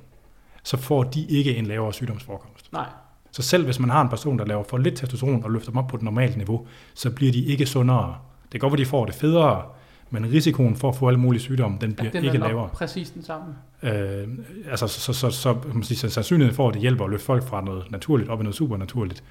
så 0.63 0.77
får 0.77 1.03
de 1.03 1.27
ikke 1.29 1.57
en 1.57 1.67
lavere 1.67 1.93
sygdomsforekomst. 1.93 2.73
Nej. 2.73 2.87
Så 3.31 3.43
selv 3.43 3.65
hvis 3.65 3.79
man 3.79 3.91
har 3.91 4.03
en 4.03 4.09
person, 4.09 4.39
der 4.39 4.45
laver 4.45 4.65
for 4.69 4.79
lidt 4.79 4.97
testosteron 4.97 5.45
og 5.45 5.51
løfter 5.51 5.71
dem 5.71 5.79
op 5.79 5.87
på 5.87 5.97
et 5.97 6.03
normalt 6.03 6.37
niveau, 6.37 6.67
så 6.95 7.11
bliver 7.11 7.33
de 7.33 7.45
ikke 7.45 7.67
sundere. 7.67 8.17
Det 8.43 8.51
kan 8.51 8.61
godt 8.61 8.73
være, 8.73 8.85
de 8.85 8.87
får 8.87 9.05
det 9.05 9.15
federe, 9.15 9.63
men 10.11 10.33
risikoen 10.33 10.77
for 10.77 10.89
at 10.89 10.97
få 10.97 11.09
alle 11.09 11.21
mulige 11.21 11.43
sygdomme, 11.43 11.79
den 11.81 11.95
bliver 11.95 12.11
Ja, 12.15 12.19
den 12.19 12.25
ikke 12.25 12.39
er 12.39 12.49
lavere. 12.49 12.69
præcis 12.73 13.11
den 13.11 13.23
samme. 13.23 13.55
Øh, 13.83 14.29
altså, 14.71 14.87
så, 14.87 15.01
så, 15.01 15.13
så, 15.13 15.31
så, 15.31 15.57
man 15.75 15.83
sige, 15.83 15.99
så 15.99 16.11
sandsynligheden 16.11 16.57
for, 16.57 16.69
at 16.69 16.75
det 16.75 16.83
hjælper 16.83 17.05
at 17.05 17.11
løfte 17.11 17.27
folk 17.27 17.43
fra 17.43 17.61
noget 17.65 17.91
naturligt 17.91 18.31
op 18.31 18.41
i 18.41 18.43
noget 18.43 18.57
supernaturligt, 18.57 19.25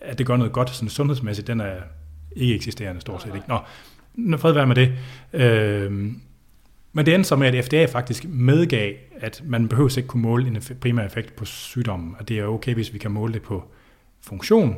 at 0.00 0.18
det 0.18 0.26
gør 0.26 0.36
noget 0.36 0.52
godt 0.52 0.70
sådan 0.70 0.88
sundhedsmæssigt, 0.88 1.46
den 1.46 1.60
er 1.60 1.74
ikke 2.36 2.54
eksisterende 2.54 3.00
stort 3.00 3.22
set. 3.22 3.34
Ikke? 3.34 3.48
Nå, 3.48 3.58
nu 4.14 4.36
fred 4.36 4.52
være 4.52 4.66
med 4.66 4.74
det. 4.76 4.92
Øh, 5.32 5.92
men 6.92 7.06
det 7.06 7.14
endte 7.14 7.28
så 7.28 7.36
med, 7.36 7.54
at 7.54 7.64
FDA 7.64 7.84
faktisk 7.84 8.24
medgav, 8.28 8.94
at 9.20 9.42
man 9.44 9.68
behøver 9.68 9.98
ikke 9.98 10.08
kunne 10.08 10.22
måle 10.22 10.46
en 10.46 10.62
primær 10.80 11.04
effekt 11.04 11.36
på 11.36 11.44
sygdommen, 11.44 12.14
og 12.18 12.28
det 12.28 12.38
er 12.38 12.44
okay, 12.44 12.74
hvis 12.74 12.92
vi 12.92 12.98
kan 12.98 13.10
måle 13.10 13.32
det 13.32 13.42
på 13.42 13.64
funktion 14.20 14.76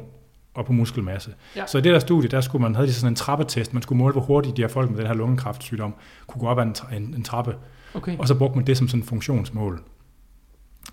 og 0.59 0.67
på 0.67 0.73
muskelmasse. 0.73 1.31
Ja. 1.57 1.67
Så 1.67 1.79
i 1.79 1.81
det 1.81 1.93
der 1.93 1.99
studie, 1.99 2.29
der 2.29 2.41
skulle 2.41 2.63
man, 2.63 2.75
havde 2.75 2.89
de 2.89 2.95
sådan 2.95 3.13
en 3.13 3.17
trappetest, 3.17 3.75
man 3.75 3.83
skulle 3.83 3.99
måle, 3.99 4.13
hvor 4.13 4.23
hurtigt 4.23 4.57
de 4.57 4.63
her 4.63 4.69
folk 4.69 4.91
med 4.91 4.99
den 4.99 5.07
her 5.07 5.15
lungekræftsygdom 5.15 5.95
kunne 6.27 6.41
gå 6.41 6.47
op 6.47 6.59
ad 6.59 6.63
en, 6.63 6.75
en, 6.93 7.15
en 7.15 7.23
trappe, 7.23 7.55
Okay. 7.95 8.19
og 8.19 8.29
så 8.29 8.35
brugte 8.35 8.57
man 8.57 8.67
det 8.67 8.77
som 8.77 8.89
sådan 8.89 9.03
et 9.03 9.09
funktionsmål. 9.09 9.83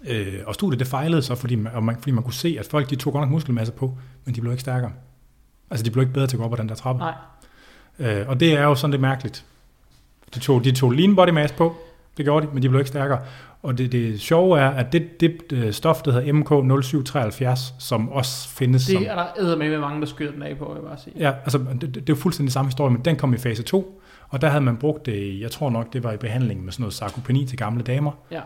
Øh, 0.07 0.33
og 0.45 0.53
studiet 0.53 0.79
det 0.79 0.87
fejlede 0.87 1.21
så, 1.21 1.35
fordi 1.35 1.55
man, 1.55 1.83
man, 1.83 1.95
fordi 1.99 2.11
man 2.11 2.23
kunne 2.23 2.33
se, 2.33 2.57
at 2.59 2.65
folk 2.65 2.89
de 2.89 2.95
tog 2.95 3.13
godt 3.13 3.21
nok 3.21 3.31
muskelmasse 3.31 3.73
på, 3.73 3.97
men 4.25 4.35
de 4.35 4.41
blev 4.41 4.53
ikke 4.53 4.61
stærkere. 4.61 4.91
Altså, 5.69 5.83
de 5.83 5.91
blev 5.91 6.01
ikke 6.01 6.13
bedre 6.13 6.27
til 6.27 6.35
at 6.35 6.39
gå 6.39 6.45
op 6.45 6.53
ad 6.53 6.57
den 6.57 6.69
der 6.69 6.75
trappe. 6.75 6.99
Nej. 6.99 7.13
Øh, 7.99 8.29
og 8.29 8.39
det 8.39 8.53
er 8.53 8.63
jo 8.63 8.75
sådan 8.75 8.91
lidt 8.91 9.01
mærkeligt. 9.01 9.45
De 10.35 10.39
tog, 10.39 10.63
de 10.63 10.71
tog 10.71 10.91
lean 10.91 11.15
body 11.15 11.29
mass 11.29 11.53
på, 11.53 11.75
det 12.17 12.25
gjorde 12.25 12.47
de, 12.47 12.51
men 12.53 12.63
de 12.63 12.69
blev 12.69 12.79
ikke 12.79 12.89
stærkere. 12.89 13.19
Og 13.65 13.77
det, 13.77 13.91
det 13.91 14.21
sjove 14.21 14.59
er, 14.59 14.69
at 14.69 14.93
det, 14.93 15.19
det 15.19 15.41
øh, 15.53 15.73
stof, 15.73 16.01
der 16.01 16.11
hedder 16.11 16.33
MK0773, 17.53 17.73
som 17.79 18.09
også 18.09 18.49
findes 18.49 18.81
som... 18.81 18.97
Det 19.01 19.09
er 19.11 19.15
der 19.37 19.55
med, 19.57 19.79
mange, 19.79 20.01
der 20.01 20.07
skyder 20.07 20.31
den 20.31 20.43
af 20.43 20.57
på, 20.57 20.65
vil 20.65 20.73
jeg 20.75 20.83
bare 20.83 20.97
sige. 21.03 21.13
Ja, 21.19 21.31
altså 21.43 21.57
det, 21.57 21.81
det, 21.81 21.95
det 21.95 21.99
er 22.01 22.03
jo 22.09 22.15
fuldstændig 22.15 22.53
samme 22.53 22.67
historie, 22.69 22.93
men 22.93 23.05
den 23.05 23.15
kom 23.15 23.33
i 23.33 23.37
fase 23.37 23.63
2, 23.63 24.01
og 24.29 24.41
der 24.41 24.47
havde 24.49 24.63
man 24.63 24.77
brugt 24.77 25.05
det, 25.05 25.39
jeg 25.39 25.51
tror 25.51 25.69
nok, 25.69 25.93
det 25.93 26.03
var 26.03 26.11
i 26.11 26.17
behandling 26.17 26.63
med 26.63 26.71
sådan 26.71 26.81
noget 26.83 26.93
sarkopeni 26.93 27.45
til 27.45 27.57
gamle 27.57 27.83
damer, 27.83 28.11
Ja. 28.31 28.41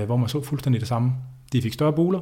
øh, 0.00 0.04
hvor 0.06 0.16
man 0.16 0.28
så 0.28 0.42
fuldstændig 0.44 0.80
det 0.80 0.88
samme. 0.88 1.12
De 1.52 1.62
fik 1.62 1.72
større 1.72 1.92
buler, 1.92 2.20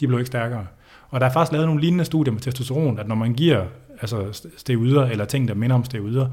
de 0.00 0.06
blev 0.06 0.18
ikke 0.18 0.26
stærkere. 0.26 0.66
Og 1.10 1.20
der 1.20 1.26
er 1.26 1.32
faktisk 1.32 1.52
lavet 1.52 1.66
nogle 1.66 1.80
lignende 1.80 2.04
studier 2.04 2.32
med 2.32 2.40
testosteron, 2.40 2.98
at 2.98 3.08
når 3.08 3.14
man 3.14 3.32
giver 3.34 3.64
altså 4.00 4.22
st- 4.22 4.58
steroider, 4.58 5.04
eller 5.06 5.24
ting, 5.24 5.48
der 5.48 5.54
minder 5.54 5.76
om 5.76 5.84
steroider, 5.84 6.28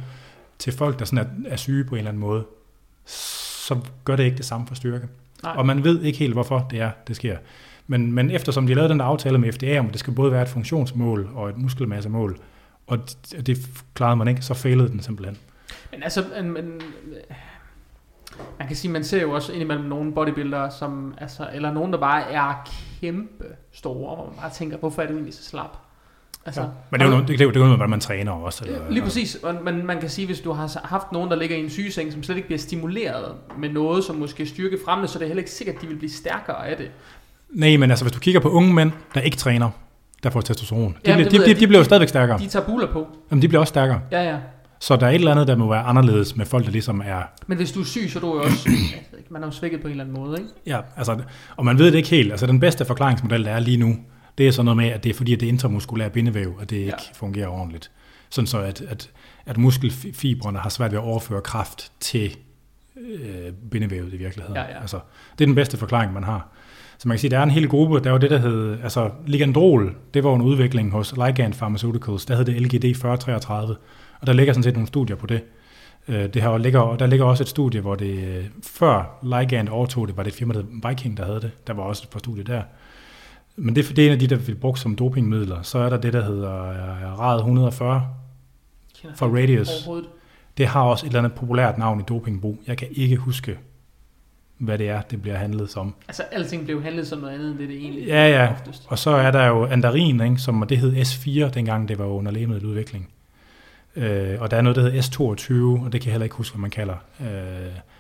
til 0.60 0.74
folk, 0.74 1.00
der 1.00 1.06
sådan 1.06 1.26
er, 1.46 1.52
er 1.52 1.56
syge 1.56 1.84
på 1.84 1.96
en 1.96 1.98
eller 2.00 2.10
anden 2.12 2.22
måde, 2.22 2.44
så 3.06 3.78
gør 4.04 4.16
det 4.16 4.24
ikke 4.24 4.38
det 4.38 4.46
samme 4.46 4.68
for 4.68 4.76
styrke. 4.76 5.08
Nej. 5.44 5.54
Og 5.58 5.66
man 5.66 5.84
ved 5.84 6.02
ikke 6.02 6.20
helt, 6.20 6.34
hvorfor 6.34 6.68
det 6.72 6.82
er, 6.82 6.92
det 7.08 7.16
sker. 7.16 7.38
Men, 7.88 8.12
men 8.12 8.32
eftersom 8.32 8.68
de 8.68 8.74
lavet 8.74 8.90
den 8.90 9.00
der 9.00 9.06
aftale 9.06 9.38
med 9.38 9.52
FDA 9.52 9.80
om, 9.80 9.90
det 9.90 10.00
skal 10.00 10.14
både 10.14 10.32
være 10.32 10.42
et 10.42 10.50
funktionsmål 10.50 11.30
og 11.36 11.50
et 11.50 11.58
muskelmassemål, 11.58 12.40
og 12.88 13.00
det, 13.32 13.48
det 13.48 13.58
klarede 13.94 14.16
man 14.16 14.28
ikke, 14.28 14.42
så 14.42 14.54
failede 14.54 14.90
den 14.90 15.02
simpelthen. 15.02 15.38
Men 15.92 16.04
altså, 16.04 16.26
men, 16.36 16.54
men, 16.54 16.82
man 18.60 18.68
kan 18.68 18.76
sige, 18.76 18.92
man 18.92 19.04
ser 19.04 19.22
jo 19.22 19.32
også 19.32 19.54
indimellem 19.54 19.86
nogle 19.86 20.14
bodybuildere, 20.14 20.72
som, 20.72 21.14
altså, 21.18 21.50
eller 21.54 21.74
nogen, 21.74 21.94
der 21.94 22.00
bare 22.00 22.32
er 22.32 22.70
kæmpe 23.02 23.46
store, 23.72 24.16
hvor 24.16 24.26
man 24.26 24.36
bare 24.42 24.52
tænker, 24.52 24.78
hvorfor 24.78 25.02
er 25.02 25.08
du 25.08 25.14
egentlig 25.14 25.34
så 25.34 25.44
slap? 25.44 25.78
Altså, 26.48 26.62
Ja. 26.62 26.68
Men 26.92 27.00
det 27.00 27.06
er 27.06 27.10
jo 27.10 27.12
noget, 27.16 27.28
det, 27.28 27.40
det 27.40 27.42
er 27.42 27.46
jo 27.46 27.50
det 27.52 27.56
er 27.56 27.60
jo 27.60 27.66
noget, 27.66 27.78
hvordan 27.78 27.90
man 27.90 28.00
træner 28.00 28.32
også. 28.32 28.64
Eller, 28.66 28.80
Ja, 28.84 28.90
Lige 28.94 29.04
præcis, 29.04 29.36
Og- 29.44 29.56
men 29.64 29.86
man 29.86 30.00
kan 30.00 30.10
sige, 30.10 30.26
hvis 30.26 30.40
du 30.40 30.52
har 30.52 30.80
haft 30.84 31.12
nogen, 31.12 31.30
der 31.30 31.36
ligger 31.36 31.56
i 31.56 31.60
en 31.64 31.70
sygeseng, 31.70 32.12
som 32.14 32.24
slet 32.24 32.36
ikke 32.36 32.48
bliver 32.48 32.60
stimuleret 32.60 33.26
med 33.60 33.70
noget, 33.70 34.04
som 34.04 34.16
måske 34.16 34.46
styrke 34.46 34.78
fremme, 34.86 35.08
så 35.08 35.18
er 35.18 35.20
det 35.20 35.28
heller 35.28 35.42
ikke 35.42 35.52
sikkert, 35.52 35.76
at 35.76 35.82
de 35.82 35.88
vil 35.88 35.96
blive 35.96 36.12
stærkere 36.12 36.68
af 36.68 36.78
det. 36.78 36.88
Nej, 37.50 37.78
men 37.78 37.90
altså 37.92 38.06
hvis 38.06 38.12
du 38.14 38.20
kigger 38.20 38.40
på 38.42 38.50
unge 38.50 38.74
mænd, 38.74 38.92
der 39.16 39.22
ikke 39.22 39.38
træner, 39.38 39.70
der 40.24 40.30
får 40.30 40.42
testosteron, 40.42 40.82
de, 40.82 41.12
Jamen, 41.12 41.28
bliver, 41.28 41.40
det 41.40 41.48
de, 41.50 41.56
de, 41.56 41.60
de 41.60 41.68
bliver 41.68 41.80
jo 41.80 41.84
stadigvæk 41.86 42.10
stærkere. 42.10 42.40
De 42.40 42.48
tager 42.48 42.66
buler 42.66 42.92
på. 42.94 43.08
Jamen, 43.32 43.42
de 43.42 43.48
bliver 43.48 43.60
også 43.60 43.72
stærkere. 43.72 44.02
Ja, 44.12 44.24
ja. 44.30 44.38
Så 44.80 44.96
der 44.96 45.06
er 45.06 45.10
et 45.10 45.16
eller 45.16 45.32
andet, 45.32 45.48
der 45.48 45.56
må 45.56 45.70
være 45.70 45.82
anderledes 45.84 46.36
med 46.36 46.46
folk, 46.46 46.66
der 46.66 46.72
ligesom 46.72 47.02
er... 47.06 47.22
Men 47.48 47.58
hvis 47.58 47.72
du 47.72 47.80
er 47.82 47.86
syg, 47.86 48.10
så 48.10 48.20
er 48.20 48.22
du 48.22 48.36
jo 48.36 48.42
også, 48.44 48.70
jeg 48.96 49.00
ved 49.12 49.20
ikke, 49.20 49.34
man 49.34 49.42
er 49.42 49.48
jo 49.48 49.52
svækket 49.52 49.82
på 49.82 49.88
en 49.88 49.92
eller 49.92 50.04
anden 50.04 50.18
måde, 50.20 50.38
ikke? 50.38 50.50
Ja, 50.66 50.80
altså, 50.98 51.18
og 51.58 51.66
man 51.66 51.78
ved 51.80 51.86
det 51.86 51.96
ikke 51.96 52.10
helt. 52.10 52.32
Altså 52.32 52.48
den 52.48 52.60
bedste 52.60 52.86
forklaringsmodel, 52.86 53.46
der 53.46 53.52
er 53.52 53.60
lige 53.60 53.78
nu, 53.78 53.96
det 54.38 54.48
er 54.48 54.52
sådan 54.52 54.66
noget 54.66 54.78
med, 54.78 54.88
at 54.90 55.04
det 55.04 55.10
er 55.10 55.14
fordi, 55.14 55.34
at 55.34 55.40
det 55.40 55.46
er 55.46 55.52
intramuskulære 55.52 56.10
bindevæv, 56.10 56.58
at 56.62 56.70
det 56.70 56.76
ikke 56.78 56.90
Ja. 56.90 57.14
fungerer 57.16 57.48
ordentligt. 57.48 57.92
Sådan 58.30 58.48
så, 58.48 58.60
at, 58.60 58.82
at, 58.82 59.10
at 59.46 59.58
muskelfibrene 59.58 60.60
har 60.60 60.70
svært 60.70 60.92
ved 60.92 61.00
at 61.00 61.04
overføre 61.04 61.42
kraft 61.42 61.92
til 62.00 62.38
øh, 63.02 63.52
bindevævet 63.72 64.14
i 64.14 64.18
virkeligheden. 64.18 64.56
Ja, 64.56 64.62
ja. 64.64 64.82
Altså, 64.82 65.00
det 65.38 65.44
er 65.44 65.48
den 65.48 65.56
bedste 65.56 65.78
forklaring, 65.78 66.14
man 66.14 66.24
har. 66.24 66.48
Så 66.98 67.08
man 67.08 67.16
kan 67.16 67.20
sige, 67.20 67.32
der 67.32 67.40
er 67.40 67.44
en 67.44 67.52
hel 67.52 67.68
gruppe, 67.70 68.00
der 68.00 68.12
var 68.12 68.18
det, 68.18 68.30
der 68.30 68.38
hed, 68.38 68.78
altså 68.84 69.10
Ligandrol, 69.26 69.96
det 70.14 70.24
var 70.24 70.36
en 70.36 70.42
udvikling 70.42 70.92
hos 70.92 71.14
Ligand 71.26 71.54
Pharmaceuticals, 71.54 72.26
der 72.26 72.36
hed 72.36 72.46
det 72.46 72.62
LGD 72.62 72.96
4033, 72.96 73.76
og 74.20 74.28
der 74.28 74.34
ligger 74.34 74.54
sådan 74.54 74.64
set 74.64 74.74
nogle 74.74 74.88
studier 74.88 75.16
på 75.16 75.28
det. 75.28 75.42
Øh, 76.08 76.34
Det 76.34 76.42
her 76.42 76.58
ligger, 76.58 76.80
og 76.80 77.00
der 77.00 77.06
ligger 77.08 77.26
også 77.26 77.44
et 77.44 77.48
studie, 77.50 77.82
hvor 77.82 77.96
det 77.96 78.18
øh, 78.28 78.46
før 78.64 79.20
Ligand 79.24 79.70
overtog 79.70 80.08
det, 80.08 80.18
var 80.18 80.24
det 80.24 80.32
et 80.32 80.38
firma, 80.38 80.54
der 80.54 80.62
hed 80.62 80.90
Viking, 80.90 81.18
der 81.18 81.26
havde 81.26 81.42
det. 81.42 81.52
Der 81.68 81.74
var 81.74 81.84
også 81.84 82.04
et 82.06 82.10
par 82.10 82.20
studier 82.20 82.44
der. 82.44 82.62
Men 83.60 83.76
det, 83.76 83.90
det 83.96 84.00
er 84.00 84.06
en 84.08 84.14
af 84.14 84.20
de, 84.20 84.28
der 84.28 84.38
bliver 84.38 84.60
brugt 84.60 84.80
som 84.80 84.96
dopingmidler. 84.96 85.62
Så 85.62 85.80
er 85.80 85.90
der 85.90 85.98
det, 85.98 86.14
der 86.14 86.24
hedder 86.26 86.70
øh, 86.70 87.20
RAD 87.20 87.38
140 87.38 88.08
Kender 89.02 89.16
for 89.16 89.28
Radius. 89.28 89.90
Det 90.58 90.68
har 90.68 90.82
også 90.82 91.06
et 91.06 91.10
eller 91.10 91.20
andet 91.20 91.34
populært 91.34 91.78
navn 91.78 92.00
i 92.00 92.04
dopingbrug. 92.04 92.58
Jeg 92.68 92.78
kan 92.78 92.88
ikke 92.92 93.16
huske, 93.18 93.58
hvad 94.58 94.78
det 94.78 94.90
er, 94.90 95.02
det 95.02 95.22
bliver 95.22 95.38
handlet 95.38 95.70
som. 95.70 95.96
Altså, 96.08 96.24
alting 96.32 96.66
blev 96.66 96.84
handlet 96.84 97.08
som 97.08 97.20
noget 97.20 97.34
andet, 97.34 97.50
end 97.52 97.58
det 97.60 97.70
det 97.70 97.78
egentlig 97.78 98.06
Ja, 98.08 98.30
ja. 98.30 98.52
oftest. 98.52 98.84
Og 98.88 99.00
så 99.00 99.10
er 99.10 99.32
der 99.32 99.46
jo 99.48 99.66
Andarin, 99.66 100.22
ikke, 100.22 100.38
som 100.38 100.66
det 100.70 100.78
hed 100.78 100.94
S4, 100.94 101.50
dengang 101.54 101.88
det 101.88 102.00
var 102.00 102.06
under 102.06 102.32
lægemiddeludvikling. 102.32 103.10
Øh, 103.96 104.36
og 104.42 104.52
der 104.52 104.58
er 104.58 104.62
noget, 104.62 104.76
der 104.76 104.82
hedder 104.82 105.02
S22, 105.02 105.84
og 105.86 105.94
det 105.94 106.02
kan 106.02 106.08
jeg 106.08 106.14
heller 106.14 106.24
ikke 106.24 106.36
huske, 106.36 106.56
hvad 106.56 106.62
man 106.62 106.70
kalder. 106.72 106.96
Øh, 107.22 107.28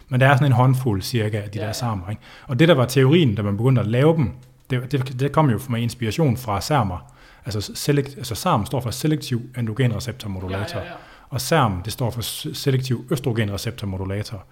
men 0.10 0.20
der 0.20 0.28
er 0.28 0.36
sådan 0.36 0.47
en 0.47 0.51
håndfuld 0.51 1.01
cirka 1.01 1.38
af 1.41 1.49
de 1.49 1.60
Ja, 1.60 1.66
der 1.66 1.72
sammen. 1.72 2.10
Ikke? 2.10 2.22
Og 2.47 2.60
det, 2.60 2.68
der 2.68 2.74
var 2.74 2.86
teorien, 2.86 3.36
da 3.36 3.41
man 3.41 3.58
begyndte 3.58 3.82
at 3.82 3.88
lave 3.88 4.16
dem, 4.16 4.32
det, 4.70 4.91
det, 4.91 5.20
det 5.20 5.32
kom 5.32 5.49
jo 5.49 5.59
med 5.70 5.82
inspiration 5.82 6.38
fra 6.38 6.61
SERMer. 6.61 7.13
Altså, 7.45 7.72
select, 7.76 8.18
altså 8.18 8.36
SERM 8.36 8.65
står 8.65 8.80
for 8.80 8.91
Selective 8.91 9.41
Androgen 9.55 9.95
Receptor 9.95 10.30
Modulator. 10.30 10.80
Ja, 10.80 10.86
ja, 10.86 10.91
ja. 10.91 10.97
Og 11.30 11.41
SERM, 11.41 11.82
det 11.82 11.93
står 11.93 12.09
for 12.09 12.22
selektiv 12.53 13.05
østrogenreceptormodulator. 13.11 14.45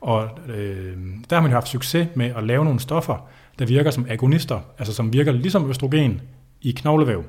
Og 0.00 0.28
øh, 0.48 0.96
der 1.30 1.36
har 1.36 1.40
man 1.40 1.50
jo 1.50 1.56
haft 1.56 1.68
succes 1.68 2.08
med 2.14 2.34
at 2.36 2.44
lave 2.44 2.64
nogle 2.64 2.80
stoffer, 2.80 3.28
der 3.58 3.66
virker 3.66 3.90
som 3.90 4.06
agonister, 4.08 4.60
altså 4.78 4.94
som 4.94 5.12
virker 5.12 5.32
ligesom 5.32 5.70
østrogen 5.70 6.20
i 6.60 6.72
knoglevæv, 6.72 7.24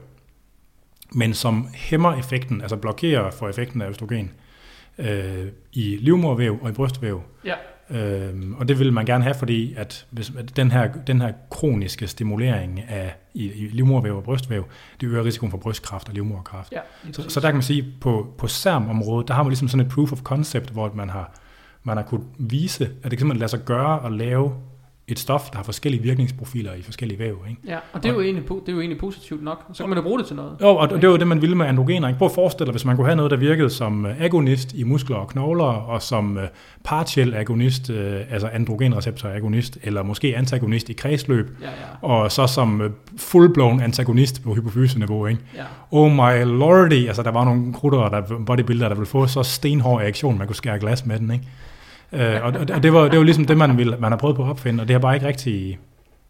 men 1.12 1.34
som 1.34 1.68
hæmmer 1.74 2.14
effekten, 2.14 2.62
altså 2.62 2.76
blokerer 2.76 3.32
for 3.32 3.50
effekten 3.50 3.82
af 3.82 3.90
østrogen 3.90 4.32
øh, 4.98 5.48
i 5.74 5.98
livmorvæv 6.02 6.60
og 6.62 6.70
i 6.70 6.74
brystvæv. 6.74 7.22
Ja, 7.46 7.56
Øhm, 7.92 8.56
og 8.60 8.68
det 8.68 8.80
vil 8.80 8.94
man 8.94 9.06
gerne 9.06 9.24
have, 9.24 9.34
fordi 9.34 9.74
at, 9.78 10.06
hvis, 10.10 10.32
at 10.38 10.58
den, 10.58 10.72
her, 10.72 10.92
den 11.08 11.22
her 11.22 11.34
kroniske 11.50 12.08
stimulering 12.08 12.80
af 12.90 13.16
i, 13.34 13.52
i 13.52 13.68
livmorvæv 13.68 14.18
og 14.18 14.24
brystvæv, 14.24 14.66
det 15.02 15.08
øger 15.08 15.26
risikoen 15.26 15.52
for 15.52 15.58
brystkræft 15.58 16.08
og 16.08 16.14
livmorkræft. 16.14 16.72
ja. 16.72 16.80
Så, 17.12 17.30
så 17.30 17.40
der 17.40 17.48
kan 17.48 17.56
man 17.56 17.64
sige, 17.64 17.86
på, 18.02 18.34
på 18.38 18.48
SERM-området, 18.48 19.28
der 19.28 19.34
har 19.34 19.44
man 19.44 19.50
ligesom 19.50 19.68
sådan 19.68 19.86
et 19.86 19.92
proof 19.92 20.12
of 20.12 20.22
concept, 20.22 20.70
hvor 20.70 20.92
man 20.96 21.10
har, 21.10 21.34
man 21.84 21.98
har 21.98 22.04
kunnet 22.04 22.26
vise, 22.38 22.84
at 22.84 22.90
det 22.90 23.02
kan 23.04 23.20
simpelthen 23.20 23.40
lade 23.40 23.50
sig 23.50 23.60
gøre 23.66 24.06
at 24.06 24.12
lave 24.12 24.54
et 25.08 25.20
stof, 25.20 25.50
der 25.50 25.58
har 25.58 25.64
forskellige 25.64 26.04
virkningsprofiler 26.04 26.74
i 26.74 26.82
forskellige 26.82 27.20
væv. 27.20 27.38
Ikke? 27.50 27.62
Ja, 27.68 27.78
og 27.94 28.04
det 28.04 28.10
er, 28.10 28.14
jo 28.14 28.22
egentlig, 28.22 28.44
po- 28.52 28.60
det 28.60 28.70
er 28.70 28.74
jo 28.74 28.80
egentlig 28.80 29.00
positivt 29.00 29.44
nok. 29.44 29.64
Så 29.74 29.84
kan 29.84 29.90
man 29.90 29.98
jo 29.98 30.02
bruge 30.04 30.20
det 30.20 30.28
til 30.28 30.36
noget. 30.36 30.52
Jo, 30.62 30.68
og 30.68 30.90
det 30.90 31.02
var 31.02 31.08
jo 31.10 31.18
det, 31.18 31.28
man 31.28 31.42
ville 31.42 31.56
med 31.58 31.66
androgener. 31.66 32.08
Ikke? 32.08 32.18
Prøv 32.18 32.26
at 32.26 32.32
forestille 32.32 32.66
dig, 32.66 32.72
hvis 32.72 32.86
man 32.86 32.96
kunne 32.96 33.08
have 33.08 33.16
noget, 33.16 33.32
der 33.32 33.38
virkede 33.38 33.70
som 33.70 34.06
øh, 34.06 34.22
agonist 34.22 34.74
i 34.74 34.84
muskler 34.84 35.16
og 35.18 35.28
knogler, 35.28 35.64
og 35.66 36.02
som 36.02 36.38
øh, 36.38 36.48
partiel 36.84 37.34
agonist, 37.36 37.90
øh, 37.90 38.22
altså 38.32 38.48
androgenreceptor 38.54 39.30
agonist, 39.30 39.78
eller 39.84 40.04
måske 40.04 40.38
antagonist 40.38 40.90
i 40.90 40.94
kredsløb, 40.94 41.58
Ja, 41.62 41.66
ja. 41.68 41.72
og 42.08 42.32
så 42.32 42.48
som 42.48 42.94
full-blown 43.18 43.82
antagonist 43.84 44.44
på 44.44 44.54
hypofyseniveau. 44.54 45.26
Ikke? 45.26 45.42
ja. 45.56 45.64
Oh 45.92 46.12
my 46.12 46.44
lordy, 46.60 47.08
altså 47.08 47.24
der 47.24 47.32
var 47.32 47.46
nogle 47.46 47.74
krudtere, 47.74 48.10
der, 48.10 48.44
bodybuildere, 48.46 48.90
der 48.90 48.96
ville 48.96 49.08
få 49.10 49.28
så 49.28 49.44
stenhård 49.44 50.00
reaktion, 50.02 50.38
man 50.38 50.48
kunne 50.48 50.56
skære 50.56 50.80
glas 50.80 51.06
med 51.06 51.20
den, 51.20 51.32
ikke? 51.32 51.46
Øh, 52.14 52.44
og, 52.44 52.54
og 52.74 52.84
det 52.84 52.94
var 52.94 53.08
det 53.08 53.18
var 53.18 53.24
ligesom 53.24 53.46
det, 53.46 53.58
man, 53.58 53.78
ville, 53.78 53.98
man 54.00 54.12
har 54.12 54.18
prøvet 54.18 54.36
på 54.36 54.44
at 54.44 54.50
opfinde, 54.50 54.82
og 54.82 54.88
det 54.88 54.94
har 54.94 55.00
bare 55.00 55.16
ikke 55.16 55.28
rigtig, 55.28 55.80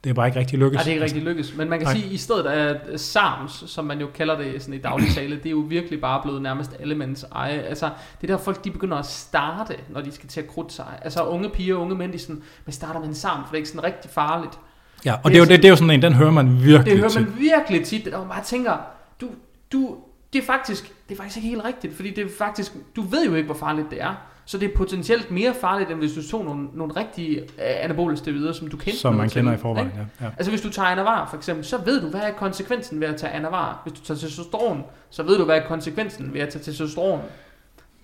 det 0.04 0.10
er 0.10 0.14
bare 0.14 0.28
ikke 0.28 0.40
rigtig 0.40 0.60
lykkes. 0.60 0.76
Nej, 0.76 0.84
det 0.84 0.90
er 0.90 0.94
ikke 0.94 1.06
rigtig 1.06 1.24
lykkes. 1.24 1.56
Men 1.58 1.70
man 1.70 1.80
kan 1.80 1.86
Nej. 1.86 1.94
sige, 1.94 2.06
at 2.06 2.12
i 2.12 2.18
stedet 2.18 2.46
af 2.46 3.00
SARMS, 3.00 3.64
som 3.68 3.86
man 3.86 4.00
jo 4.00 4.08
kalder 4.14 4.38
det 4.38 4.62
sådan 4.62 4.74
i 4.74 4.78
daglig 4.78 5.10
tale, 5.16 5.36
det 5.36 5.46
er 5.46 5.52
jo 5.52 5.66
virkelig 5.68 6.02
bare 6.02 6.22
blevet 6.24 6.42
nærmest 6.42 6.76
allemands 6.80 7.24
eje. 7.24 7.60
Altså, 7.60 7.90
det 8.22 8.30
er 8.30 8.38
der 8.38 8.44
folk, 8.44 8.64
de 8.64 8.72
begynder 8.72 8.98
at 8.98 9.06
starte, 9.06 9.76
når 9.90 10.02
de 10.02 10.12
skal 10.12 10.30
til 10.30 10.42
at 10.42 10.48
krudte 10.48 10.74
sig. 10.74 10.86
Altså, 11.02 11.24
unge 11.24 11.50
piger 11.50 11.76
og 11.76 11.82
unge 11.82 11.96
mænd, 11.96 12.14
de 12.14 12.20
sådan, 12.20 12.42
man 12.66 12.74
starter 12.74 13.00
med 13.00 13.08
en 13.08 13.16
SARM, 13.16 13.40
for 13.44 13.48
det 13.48 13.54
er 13.54 13.58
ikke 13.58 13.70
sådan 13.70 13.84
rigtig 13.84 14.12
farligt. 14.12 14.60
Ja, 15.06 15.16
og 15.24 15.32
det 15.32 15.36
er, 15.36 15.40
jo, 15.40 15.46
det, 15.46 15.58
det 15.58 15.66
er 15.66 15.70
jo 15.70 15.76
sådan 15.76 15.90
en, 15.90 16.02
den 16.02 16.14
hører 16.14 16.32
man 16.32 16.64
virkelig 16.64 16.86
Det 16.86 16.98
hører 17.00 17.20
man 17.20 17.34
virkelig 17.40 17.86
tit, 17.86 18.06
der 18.06 18.18
man 18.20 18.28
bare 18.28 18.44
tænker, 18.44 18.78
du, 19.22 19.28
du, 19.72 19.98
det 20.34 20.42
er 20.42 20.46
faktisk, 20.46 20.94
det 21.10 21.16
er 21.16 21.18
faktisk 21.18 21.38
ikke 21.38 21.50
helt 21.50 21.66
rigtigt, 21.66 21.96
fordi 21.96 22.10
det 22.10 22.26
er 22.26 22.30
faktisk, 22.38 22.72
du 22.96 23.02
ved 23.02 23.26
jo 23.26 23.36
ikke, 23.36 23.46
hvor 23.46 23.56
farligt 23.56 23.88
det 23.92 24.02
er. 24.02 24.16
Så 24.52 24.58
det 24.58 24.72
er 24.72 24.78
potentielt 24.78 25.32
mere 25.32 25.54
farligt, 25.62 25.92
end 25.92 26.00
hvis 26.00 26.14
du 26.14 26.28
tog 26.30 26.46
nogle, 26.46 26.68
nogle 26.74 26.94
rigtige 26.96 27.40
øh, 27.40 27.46
anabole 27.58 28.18
steroider, 28.18 28.54
som 28.54 28.68
du 28.68 28.78
kendte 28.78 29.00
Som 29.00 29.14
man 29.16 29.30
kender 29.30 29.52
til, 29.52 29.60
i 29.60 29.62
forvejen, 29.62 29.88
ikke? 29.88 30.00
ja. 30.20 30.26
ja. 30.26 30.32
Altså 30.38 30.52
hvis 30.52 30.62
du 30.62 30.70
tager 30.70 30.88
Anavar 30.88 31.28
for 31.30 31.38
eksempel, 31.38 31.66
så 31.66 31.78
ved 31.86 32.02
du, 32.02 32.08
hvad 32.08 32.22
er 32.22 32.32
konsekvensen 32.32 33.00
ved 33.02 33.08
at 33.08 33.16
tage 33.16 33.34
Anavar. 33.34 33.80
Hvis 33.84 34.00
du 34.00 34.06
tager 34.06 34.18
testosteron, 34.18 34.84
så 35.10 35.24
ved 35.24 35.38
du, 35.38 35.46
hvad 35.46 35.58
er 35.58 35.64
konsekvensen 35.68 36.34
ved 36.34 36.42
at 36.42 36.50
tage 36.50 36.64
testosteron. 36.64 37.20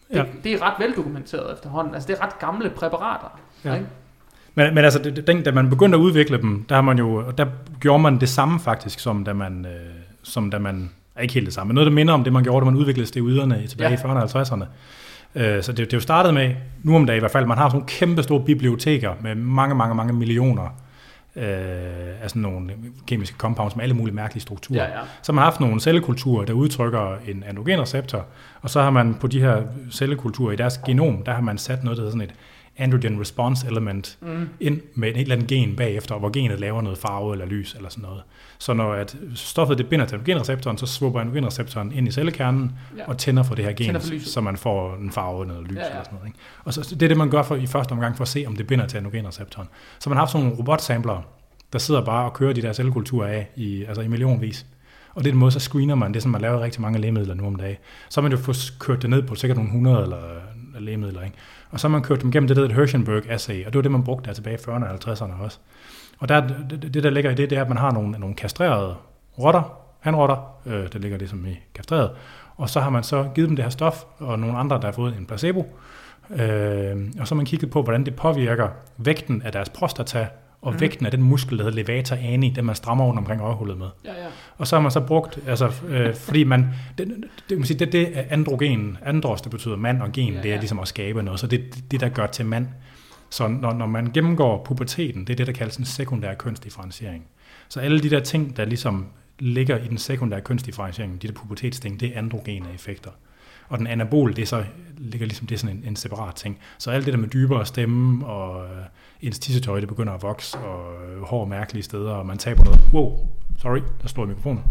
Det, 0.09 0.15
Ja. 0.15 0.23
det 0.43 0.53
er 0.53 0.61
ret 0.61 0.73
veldokumenteret 0.79 1.53
efterhånden. 1.53 1.93
Altså 1.93 2.07
det 2.07 2.17
er 2.19 2.23
ret 2.25 2.39
gamle 2.39 2.69
præparater. 2.69 3.39
Ja. 3.65 3.73
Ikke? 3.73 3.85
Men, 4.55 4.75
men 4.75 4.83
altså, 4.83 4.99
den, 5.27 5.43
da 5.43 5.51
man 5.51 5.69
begyndte 5.69 5.95
at 5.97 6.01
udvikle 6.01 6.37
dem, 6.41 6.65
der, 6.69 6.75
har 6.75 6.81
man 6.81 6.97
jo, 6.97 7.15
og 7.27 7.37
der 7.37 7.45
gjorde 7.79 8.03
man 8.03 8.19
det 8.19 8.29
samme 8.29 8.59
faktisk, 8.59 8.99
som 8.99 9.23
da 9.25 9.33
man, 9.33 9.65
øh, 9.65 9.71
som 10.23 10.51
da 10.51 10.59
man 10.59 10.91
ikke 11.21 11.33
helt 11.33 11.45
det 11.45 11.53
samme, 11.53 11.67
men 11.69 11.75
noget, 11.75 11.85
der 11.87 11.93
minder 11.93 12.13
om 12.13 12.23
det, 12.23 12.33
man 12.33 12.43
gjorde, 12.43 12.65
da 12.65 12.71
man 12.71 12.79
udviklede 12.79 13.07
steroiderne 13.07 13.67
tilbage 13.67 13.89
Ja. 13.89 13.95
i 13.95 13.99
40'erne 13.99 14.07
og 14.35 14.41
50'erne. 14.41 14.65
Øh, 15.37 15.63
så 15.63 15.71
det, 15.71 15.77
det 15.77 15.93
er 15.93 15.97
jo 15.97 16.01
startet 16.01 16.33
med, 16.33 16.55
nu 16.83 16.95
om 16.95 17.05
dagen 17.05 17.19
i 17.19 17.21
hvert 17.21 17.31
fald, 17.31 17.45
man 17.45 17.57
har 17.57 17.69
sådan 17.69 17.75
nogle 17.75 17.87
kæmpe 17.87 18.23
store 18.23 18.43
biblioteker 18.43 19.13
med 19.21 19.35
mange, 19.35 19.75
mange, 19.75 19.95
mange 19.95 20.13
millioner 20.13 20.63
øh, 21.35 21.43
af 22.21 22.29
sådan 22.29 22.41
nogle 22.41 22.71
kemiske 23.07 23.37
compounds 23.37 23.75
med 23.75 23.83
alle 23.83 23.95
mulige 23.95 24.15
mærkelige 24.15 24.41
strukturer. 24.41 24.83
Ja, 24.83 24.89
ja. 24.89 24.99
Så 25.21 25.31
har 25.31 25.35
man 25.35 25.43
haft 25.43 25.59
nogle 25.59 25.79
cellekulturer, 25.79 26.45
der 26.45 26.53
udtrykker 26.53 27.15
en 27.27 27.43
androgenreceptor, 27.47 28.25
og 28.61 28.69
så 28.69 28.81
har 28.81 28.89
man 28.89 29.13
på 29.15 29.27
de 29.27 29.39
her 29.41 29.61
cellekulturer 29.91 30.51
i 30.51 30.55
deres 30.55 30.77
genom, 30.77 31.23
der 31.25 31.33
har 31.33 31.41
man 31.41 31.57
sat 31.57 31.83
noget, 31.83 31.97
der 31.97 32.01
hedder 32.03 32.11
sådan 32.11 32.27
et 32.29 32.33
androgen 32.77 33.19
response 33.19 33.67
element 33.67 34.17
Mm. 34.21 34.49
ind 34.59 34.81
med 34.95 35.09
et 35.09 35.17
eller 35.17 35.35
andet 35.35 35.47
gen 35.47 35.75
bagefter, 35.75 36.15
hvor 36.15 36.29
genet 36.29 36.59
laver 36.59 36.81
noget 36.81 36.97
farve 36.97 37.33
eller 37.33 37.45
lys 37.45 37.75
eller 37.75 37.89
sådan 37.89 38.01
noget. 38.01 38.21
Så 38.59 38.73
når 38.73 38.93
at 38.93 39.17
stoffet 39.35 39.77
det 39.77 39.87
binder 39.89 40.05
til 40.05 40.15
androgenreceptoren, 40.15 40.77
så 40.77 40.85
svupper 40.85 41.19
androgenreceptoren 41.19 41.91
ind 41.91 42.07
i 42.07 42.11
cellekernen 42.11 42.71
Ja. 42.97 43.07
og 43.07 43.17
tænder 43.17 43.43
for 43.43 43.55
det 43.55 43.65
her 43.65 43.71
gen, 43.73 44.21
så 44.21 44.41
man 44.41 44.57
får 44.57 44.95
en 44.95 45.11
farve 45.11 45.41
eller 45.47 45.61
lys 45.61 45.75
Ja, 45.75 45.81
ja. 45.81 45.87
eller 45.89 46.03
sådan 46.03 46.15
noget. 46.15 46.27
Ikke? 46.27 46.39
Og 46.63 46.73
så, 46.73 46.81
det 46.95 47.03
er 47.03 47.07
det, 47.07 47.17
man 47.17 47.29
gør 47.29 47.43
for, 47.43 47.55
i 47.55 47.67
første 47.67 47.91
omgang 47.91 48.17
for 48.17 48.21
at 48.23 48.27
se, 48.27 48.43
om 48.47 48.55
det 48.55 48.67
binder 48.67 48.87
til 48.87 48.97
androgenreceptoren. 48.97 49.67
Så 49.99 50.09
man 50.09 50.17
har 50.17 50.21
haft 50.21 50.31
sådan 50.31 50.45
nogle 50.45 50.59
robotsamplere, 50.59 51.21
der 51.73 51.79
sidder 51.79 52.01
bare 52.05 52.25
og 52.25 52.33
kører 52.33 52.53
de 52.53 52.61
der 52.61 52.73
cellekulturer 52.73 53.27
af 53.27 53.49
i, 53.55 53.83
altså 53.83 54.01
i 54.01 54.07
millionvis. 54.07 54.65
Og 55.15 55.23
det 55.23 55.29
er 55.29 55.31
den 55.33 55.39
måde, 55.39 55.51
så 55.51 55.59
screener 55.59 55.95
man 55.95 56.13
det, 56.13 56.21
som 56.21 56.31
man 56.31 56.41
laver 56.41 56.61
rigtig 56.61 56.81
mange 56.81 56.99
lægemidler 56.99 57.33
nu 57.33 57.47
om 57.47 57.55
dagen. 57.55 57.77
Så 58.09 58.21
har 58.21 58.29
man 58.29 58.31
jo 58.31 58.37
fået 58.43 58.73
kørt 58.79 59.01
det 59.01 59.09
ned 59.09 59.23
på 59.23 59.35
sikkert 59.35 59.57
nogle 59.57 59.69
100 59.69 60.03
eller 60.03 60.17
øh, 60.75 60.81
lægemidler, 60.81 61.21
ikke? 61.23 61.35
Og 61.71 61.79
så 61.79 61.87
har 61.87 61.91
man 61.91 62.01
kørt 62.01 62.21
dem 62.21 62.31
gennem 62.31 62.47
det, 62.47 62.55
der 62.57 62.61
hedder 62.61 62.75
et 62.75 62.79
Hirschenberg-assay, 62.81 63.65
og 63.65 63.73
det 63.73 63.75
var 63.75 63.81
det, 63.81 63.91
man 63.91 64.03
brugte 64.03 64.27
der 64.27 64.33
tilbage 64.33 64.55
i 64.57 64.59
40'erne 64.59 64.85
og 64.85 64.95
50'erne 65.11 65.43
også. 65.43 65.57
Og 66.19 66.29
der, 66.29 66.47
det, 66.69 66.93
det, 66.93 67.03
der 67.03 67.09
ligger 67.09 67.31
i 67.31 67.35
det, 67.35 67.49
det 67.49 67.57
er, 67.57 67.61
at 67.61 67.69
man 67.69 67.77
har 67.77 67.91
nogle, 67.91 68.19
nogle 68.19 68.35
kastrerede 68.35 68.95
rotter, 69.39 69.77
hanrotter, 69.99 70.55
øh, 70.65 70.87
der 70.93 70.99
ligger 70.99 71.17
det 71.17 71.29
som 71.29 71.45
i 71.45 71.59
kastreret, 71.75 72.11
og 72.55 72.69
så 72.69 72.79
har 72.79 72.89
man 72.89 73.03
så 73.03 73.29
givet 73.35 73.49
dem 73.49 73.55
det 73.55 73.65
her 73.65 73.69
stof, 73.69 74.03
og 74.19 74.39
nogle 74.39 74.57
andre, 74.57 74.75
der 74.75 74.85
har 74.85 74.91
fået 74.91 75.17
en 75.17 75.25
placebo, 75.25 75.59
øh, 76.29 76.95
og 77.19 77.27
så 77.27 77.33
har 77.33 77.35
man 77.35 77.45
kigget 77.45 77.69
på, 77.69 77.81
hvordan 77.81 78.05
det 78.05 78.15
påvirker 78.15 78.67
vægten 78.97 79.41
af 79.41 79.51
deres 79.51 79.69
prostata, 79.69 80.27
og 80.61 80.73
mm. 80.73 80.79
vægten 80.79 81.05
af 81.05 81.11
den 81.11 81.23
muskel, 81.23 81.57
der 81.57 81.63
hedder 81.63 81.83
levator 81.83 82.15
ani, 82.15 82.49
den 82.49 82.65
man 82.65 82.75
strammer 82.75 83.05
rundt 83.05 83.19
omkring 83.19 83.41
øjehullet 83.41 83.77
med. 83.77 83.87
Ja, 84.05 84.09
ja. 84.09 84.27
Og 84.57 84.67
så 84.67 84.75
har 84.75 84.81
man 84.81 84.91
så 84.91 84.99
brugt, 84.99 85.39
altså, 85.47 85.71
øh, 85.87 86.15
fordi 86.15 86.43
man, 86.43 86.67
det, 86.97 87.07
det, 87.49 87.67
det, 87.67 87.79
det, 87.79 87.91
det 87.91 88.17
er 88.17 88.23
androgen, 88.29 88.97
andros, 89.05 89.41
det 89.41 89.51
betyder 89.51 89.75
mand, 89.75 90.01
og 90.01 90.11
gen, 90.11 90.29
Ja, 90.29 90.35
ja, 90.35 90.43
det 90.43 90.53
er 90.53 90.57
ligesom 90.57 90.79
at 90.79 90.87
skabe 90.87 91.23
noget, 91.23 91.39
så 91.39 91.47
det 91.47 91.91
det, 91.91 91.99
der 91.99 92.09
gør 92.09 92.25
til 92.27 92.45
mand. 92.45 92.67
Så 93.29 93.47
når, 93.47 93.73
når 93.73 93.85
man 93.85 94.11
gennemgår 94.13 94.63
puberteten, 94.65 95.21
det 95.27 95.33
er 95.33 95.37
det, 95.37 95.47
der 95.47 95.53
kaldes 95.53 95.77
en 95.77 95.85
sekundær 95.85 96.33
kønsdifferentiering. 96.33 97.25
Så 97.69 97.79
alle 97.79 97.99
de 97.99 98.09
der 98.09 98.19
ting, 98.19 98.57
der 98.57 98.65
ligesom 98.65 99.07
ligger 99.39 99.77
i 99.77 99.87
den 99.87 99.97
sekundære 99.97 100.41
kønsdifferentiering, 100.41 101.21
de 101.21 101.27
der 101.27 101.33
pubertetsting, 101.33 101.99
det 101.99 102.13
er 102.13 102.17
androgene 102.17 102.73
effekter. 102.73 103.11
Og 103.69 103.77
den 103.77 103.87
anabol, 103.87 104.35
det 104.35 104.41
er 104.41 104.45
så, 104.45 104.63
ligger 104.97 105.27
ligesom, 105.27 105.47
det 105.47 105.55
er 105.55 105.59
sådan 105.59 105.77
en, 105.77 105.83
en 105.87 105.95
separat 105.95 106.35
ting. 106.35 106.59
Så 106.77 106.91
alt 106.91 107.05
det 107.05 107.13
der 107.13 107.19
med 107.19 107.27
dybere 107.27 107.65
stemme, 107.65 108.25
og 108.25 108.65
øh, 108.65 108.85
ens 109.21 109.39
tissetøj, 109.39 109.79
det 109.79 109.87
begynder 109.87 110.13
at 110.13 110.21
vokse, 110.21 110.57
og 110.57 111.05
øh, 111.05 111.21
hår 111.21 111.45
mærkelige 111.45 111.83
steder, 111.83 112.11
og 112.11 112.25
man 112.25 112.37
taber 112.37 112.63
noget. 112.63 112.81
Wow, 112.93 113.27
sorry, 113.59 113.81
der 114.01 114.07
slår 114.07 114.25
mikrofonen. 114.25 114.63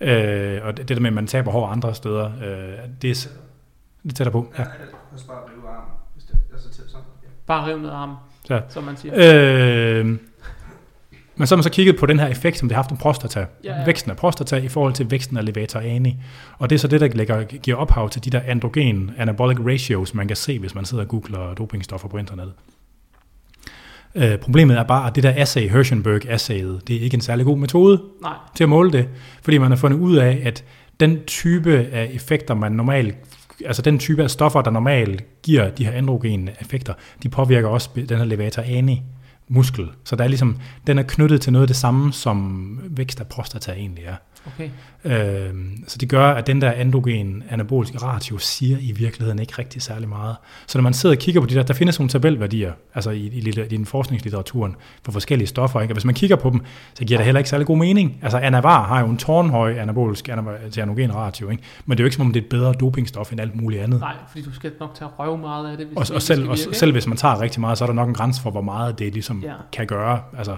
Øh, 0.00 0.60
og 0.62 0.76
det, 0.76 0.88
det 0.88 0.96
der 0.96 1.00
med, 1.00 1.10
at 1.10 1.14
man 1.14 1.26
taber 1.26 1.50
hår 1.50 1.66
andre 1.66 1.94
steder, 1.94 2.26
øh, 2.26 2.78
det 3.02 3.10
er 3.10 3.28
lidt 4.02 4.16
tættere 4.16 4.32
på. 4.32 4.52
Ja. 4.58 4.62
Ja, 4.62 4.68
jeg 4.68 5.20
bare 5.26 5.36
rive 5.36 5.68
armen, 5.68 5.92
hvis 6.14 6.24
det 6.24 6.40
er 6.54 6.58
så 6.58 6.68
tæt 6.68 6.90
sådan. 6.90 7.06
Ja. 7.22 7.28
Bare 7.46 7.70
riv 7.70 7.78
ned 7.78 7.88
af 7.88 7.94
armen, 7.94 8.16
Så. 8.44 8.60
som 8.68 8.84
man 8.84 8.96
siger. 8.96 9.14
Øh, 9.16 10.16
men 11.38 11.46
så 11.46 11.54
har 11.54 11.56
man 11.56 11.62
så 11.62 11.70
kigget 11.70 11.96
på 11.98 12.06
den 12.06 12.18
her 12.18 12.26
effekt, 12.26 12.58
som 12.58 12.68
det 12.68 12.76
har 12.76 12.82
haft 12.82 12.90
på 12.90 12.96
prostata. 12.96 13.46
Ja. 13.64 13.78
ja. 13.78 13.84
Væksten 13.84 14.10
af 14.10 14.16
prostata 14.16 14.56
i 14.56 14.68
forhold 14.68 14.92
til 14.92 15.10
væksten 15.10 15.36
af 15.36 15.44
levator 15.44 15.80
ani. 15.80 16.16
Og 16.58 16.70
det 16.70 16.76
er 16.76 16.80
så 16.80 16.88
det, 16.88 17.00
der 17.00 17.08
lægger, 17.08 17.42
giver 17.44 17.76
ophav 17.76 18.10
til 18.10 18.24
de 18.24 18.30
der 18.30 18.40
androgen 18.46 19.10
anabolic 19.18 19.58
ratios, 19.66 20.14
man 20.14 20.26
kan 20.28 20.36
se, 20.36 20.58
hvis 20.58 20.74
man 20.74 20.84
sidder 20.84 21.04
og 21.04 21.08
googler 21.08 21.54
dopingstoffer 21.54 22.08
på 22.08 22.16
internettet. 22.16 22.54
Øh, 24.14 24.38
problemet 24.38 24.78
er 24.78 24.82
bare, 24.82 25.06
at 25.06 25.14
det 25.14 25.22
der 25.22 25.32
assay, 25.36 25.70
Hirschenberg-assayet, 25.70 26.88
det 26.88 26.96
er 26.96 27.00
ikke 27.00 27.14
en 27.14 27.20
særlig 27.20 27.46
god 27.46 27.58
metode 27.58 28.02
Nej, 28.22 28.34
til 28.54 28.64
at 28.64 28.68
måle 28.68 28.92
det, 28.92 29.08
fordi 29.42 29.58
man 29.58 29.70
har 29.70 29.76
fundet 29.76 29.98
ud 29.98 30.16
af, 30.16 30.42
at 30.44 30.64
den 31.00 31.24
type 31.26 31.88
af 31.92 32.10
effekter, 32.12 32.54
man 32.54 32.72
normalt, 32.72 33.14
altså 33.64 33.82
den 33.82 33.98
type 33.98 34.22
af 34.22 34.30
stoffer, 34.30 34.62
der 34.62 34.70
normalt 34.70 35.42
giver 35.42 35.70
de 35.70 35.84
her 35.84 35.92
androgene 35.92 36.52
effekter, 36.60 36.94
de 37.22 37.28
påvirker 37.28 37.68
også 37.68 37.90
den 38.08 38.18
her 38.18 38.24
levator 38.24 38.62
ani 38.62 39.02
muskel. 39.48 39.88
Så 40.04 40.16
der 40.16 40.24
er 40.24 40.28
ligesom, 40.28 40.56
den 40.86 40.98
er 40.98 41.02
knyttet 41.02 41.40
til 41.40 41.52
noget 41.52 41.62
af 41.62 41.68
det 41.68 41.76
samme, 41.76 42.12
som 42.12 42.80
vækst 42.90 43.20
af 43.20 43.26
prostata 43.26 43.72
egentlig 43.72 44.04
er. 44.04 44.14
okay. 44.46 44.70
Øh, 45.04 45.54
så 45.86 45.98
det 45.98 46.08
gør, 46.08 46.30
at 46.30 46.46
den 46.46 46.60
der 46.60 46.70
androgen 46.72 47.42
anaboliske 47.50 47.98
ratio 47.98 48.38
siger 48.38 48.78
i 48.80 48.92
virkeligheden 48.92 49.38
ikke 49.38 49.52
rigtig 49.58 49.82
særlig 49.82 50.08
meget. 50.08 50.36
Så 50.66 50.78
når 50.78 50.82
man 50.82 50.94
sidder 50.94 51.14
og 51.14 51.18
kigger 51.20 51.40
på 51.40 51.46
de 51.46 51.54
der, 51.54 51.62
der 51.62 51.74
findes 51.74 51.98
nogle 51.98 52.08
tabelværdier, 52.10 52.72
altså 52.94 53.10
i, 53.10 53.18
i, 53.18 53.48
i 53.48 53.50
den 53.76 53.86
forskningslitteraturen, 53.86 54.76
for 55.04 55.12
forskellige 55.12 55.48
stoffer, 55.48 55.80
ikke? 55.80 55.92
og 55.92 55.94
hvis 55.94 56.04
man 56.04 56.14
kigger 56.14 56.36
på 56.36 56.50
dem, 56.50 56.60
så 56.94 57.04
giver 57.04 57.18
det 57.18 57.24
heller 57.24 57.38
ikke 57.38 57.50
særlig 57.50 57.66
god 57.66 57.76
mening. 57.78 58.18
Altså 58.22 58.38
anavar 58.38 58.86
har 58.86 59.00
jo 59.00 59.06
en 59.06 59.16
tårnhøj 59.16 59.74
anabolisk 59.78 60.28
ana- 60.28 60.70
til 60.70 60.80
androgen 60.80 61.14
ratio, 61.14 61.48
ikke? 61.50 61.62
men 61.86 61.98
det 61.98 62.02
er 62.02 62.04
jo 62.04 62.06
ikke 62.06 62.16
som 62.16 62.26
om 62.26 62.32
det 62.32 62.40
er 62.40 62.44
et 62.44 62.50
bedre 62.50 62.72
dopingstof 62.72 63.32
end 63.32 63.40
alt 63.40 63.56
muligt 63.56 63.82
andet. 63.82 64.00
Nej, 64.00 64.14
fordi 64.28 64.44
du 64.44 64.54
skal 64.54 64.72
nok 64.80 64.94
tage 64.94 65.10
røve 65.18 65.38
meget 65.38 65.70
af 65.70 65.76
det. 65.76 65.86
Hvis 65.86 66.10
Og, 66.10 66.14
og, 66.14 66.22
selv, 66.22 66.48
og 66.48 66.58
selv 66.72 66.92
hvis 66.92 67.06
man 67.06 67.16
tager 67.16 67.40
rigtig 67.40 67.60
meget, 67.60 67.78
så 67.78 67.84
er 67.84 67.86
der 67.86 67.94
nok 67.94 68.08
en 68.08 68.14
grænse 68.14 68.42
for, 68.42 68.50
hvor 68.50 68.60
meget 68.60 68.98
det 68.98 69.12
ligesom 69.12 69.35
Ja. 69.42 69.48
ja. 69.48 69.54
kan 69.72 69.86
gøre. 69.86 70.20
Altså, 70.38 70.56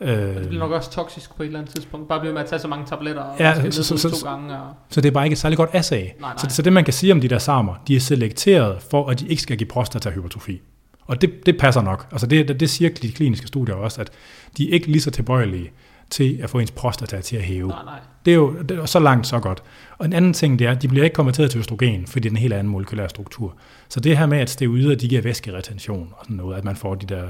øh, 0.00 0.08
Det 0.10 0.48
bliver 0.48 0.58
nok 0.58 0.70
også 0.72 0.90
toksisk 0.90 1.36
på 1.36 1.42
et 1.42 1.46
eller 1.46 1.58
andet 1.58 1.74
tidspunkt. 1.74 2.08
Bare 2.08 2.20
blive 2.20 2.32
med 2.32 2.42
at 2.42 2.48
tage 2.48 2.58
så 2.58 2.68
mange 2.68 2.86
tabletter 2.86 3.22
og 3.22 3.36
Ja, 3.40 3.70
så- 3.70 3.82
så, 3.84 3.96
så- 3.98 4.10
to 4.10 4.30
gange. 4.30 4.58
Og... 4.58 4.74
Så 4.90 5.00
det 5.00 5.08
er 5.08 5.12
bare 5.12 5.24
ikke 5.24 5.34
et 5.34 5.38
særlig 5.38 5.56
godt 5.56 5.70
assay. 5.72 6.00
Nej, 6.02 6.10
nej. 6.20 6.32
Så, 6.36 6.46
så 6.56 6.62
det 6.62 6.72
man 6.72 6.84
kan 6.84 6.92
sige 6.94 7.12
om 7.12 7.20
de 7.20 7.28
der 7.28 7.38
samer, 7.38 7.74
de 7.88 7.96
er 7.96 8.00
selekteret 8.00 8.82
for, 8.90 9.08
at 9.10 9.20
de 9.20 9.28
ikke 9.28 9.42
skal 9.42 9.56
give 9.56 9.68
prostatahypertrofi. 9.68 10.60
Og 11.06 11.20
det, 11.22 11.46
det 11.46 11.58
passer 11.58 11.82
nok. 11.82 12.06
Altså 12.12 12.26
det, 12.26 12.48
det, 12.48 12.60
det 12.60 12.70
siger 12.70 12.90
de 13.02 13.12
kliniske 13.12 13.46
studier 13.46 13.74
også, 13.74 14.00
at 14.00 14.10
de 14.56 14.68
er 14.70 14.74
ikke 14.74 14.86
lige 14.86 15.00
så 15.02 15.10
tilbøjelige 15.10 15.70
til 16.10 16.38
at 16.42 16.50
få 16.50 16.58
ens 16.58 16.70
prostata 16.70 17.20
til 17.20 17.36
at 17.36 17.42
hæve. 17.42 17.68
Nej, 17.68 17.84
nej. 17.84 18.00
Det 18.24 18.30
er 18.30 18.36
jo 18.36 18.62
det 18.62 18.78
er 18.78 18.86
så 18.86 18.98
langt, 18.98 19.26
så 19.26 19.38
godt. 19.40 19.62
Og 19.98 20.06
en 20.06 20.12
anden 20.12 20.32
ting, 20.32 20.58
det 20.58 20.66
er, 20.66 20.70
at 20.70 20.82
de 20.82 20.88
bliver 20.88 21.04
ikke 21.04 21.14
konverteret 21.14 21.50
til 21.50 21.58
østrogen, 21.58 22.06
fordi 22.06 22.20
det 22.20 22.28
er 22.28 22.30
en 22.36 22.36
helt 22.42 22.52
anden 22.52 22.70
molekylær 22.70 23.08
struktur. 23.08 23.54
Så 23.88 24.00
det 24.00 24.18
her 24.18 24.26
med, 24.26 24.38
at 24.38 24.50
steroider, 24.50 24.94
de 24.94 25.08
giver 25.08 25.22
væskeretention 25.22 26.08
og 26.12 26.24
sådan 26.24 26.36
noget, 26.36 26.56
at 26.58 26.64
man 26.64 26.76
får 26.76 26.94
de 26.94 27.06
der, 27.14 27.22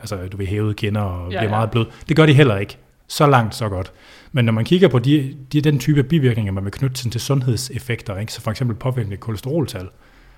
altså 0.00 0.16
du 0.32 0.36
vil 0.36 0.46
hævede 0.46 0.74
kinder 0.74 1.00
og 1.00 1.22
Ja, 1.32 1.38
bliver 1.38 1.42
ja. 1.42 1.50
meget 1.50 1.70
blød, 1.70 1.86
det 2.08 2.16
gør 2.16 2.26
de 2.26 2.32
heller 2.32 2.56
ikke. 2.56 2.78
Så 3.08 3.26
langt, 3.26 3.54
så 3.54 3.68
godt. 3.68 3.92
Men 4.32 4.44
når 4.44 4.52
man 4.52 4.64
kigger 4.64 4.88
på 4.88 4.98
de, 4.98 5.36
de, 5.52 5.60
den 5.60 5.78
type 5.78 6.02
bivirkninger, 6.02 6.52
man 6.52 6.64
vil 6.64 6.72
knytte 6.72 7.10
til, 7.10 7.20
sundhedseffekter, 7.20 8.16
ikke? 8.18 8.32
så 8.32 8.40
for 8.40 8.50
eksempel 8.50 8.76
påvirkning 8.76 9.12
af 9.12 9.20
kolesteroltal, 9.20 9.88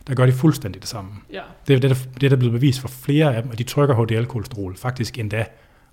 der 0.07 0.15
gør 0.15 0.27
de 0.27 0.33
fuldstændig 0.33 0.83
det 0.83 0.89
samme. 0.89 1.11
Ja, 1.33 1.41
Det 1.69 1.77
er 1.77 1.81
det, 1.81 1.91
der, 1.91 1.97
det 2.15 2.23
er 2.23 2.29
der 2.29 2.37
blevet 2.37 2.53
bevist 2.53 2.81
for 2.81 2.89
flere 2.89 3.37
af 3.37 3.43
dem, 3.43 3.53
at 3.53 3.59
de 3.59 3.63
trykker 3.65 3.95
HDL-kolesterol 3.95 4.77
faktisk 4.77 5.19
endda 5.19 5.45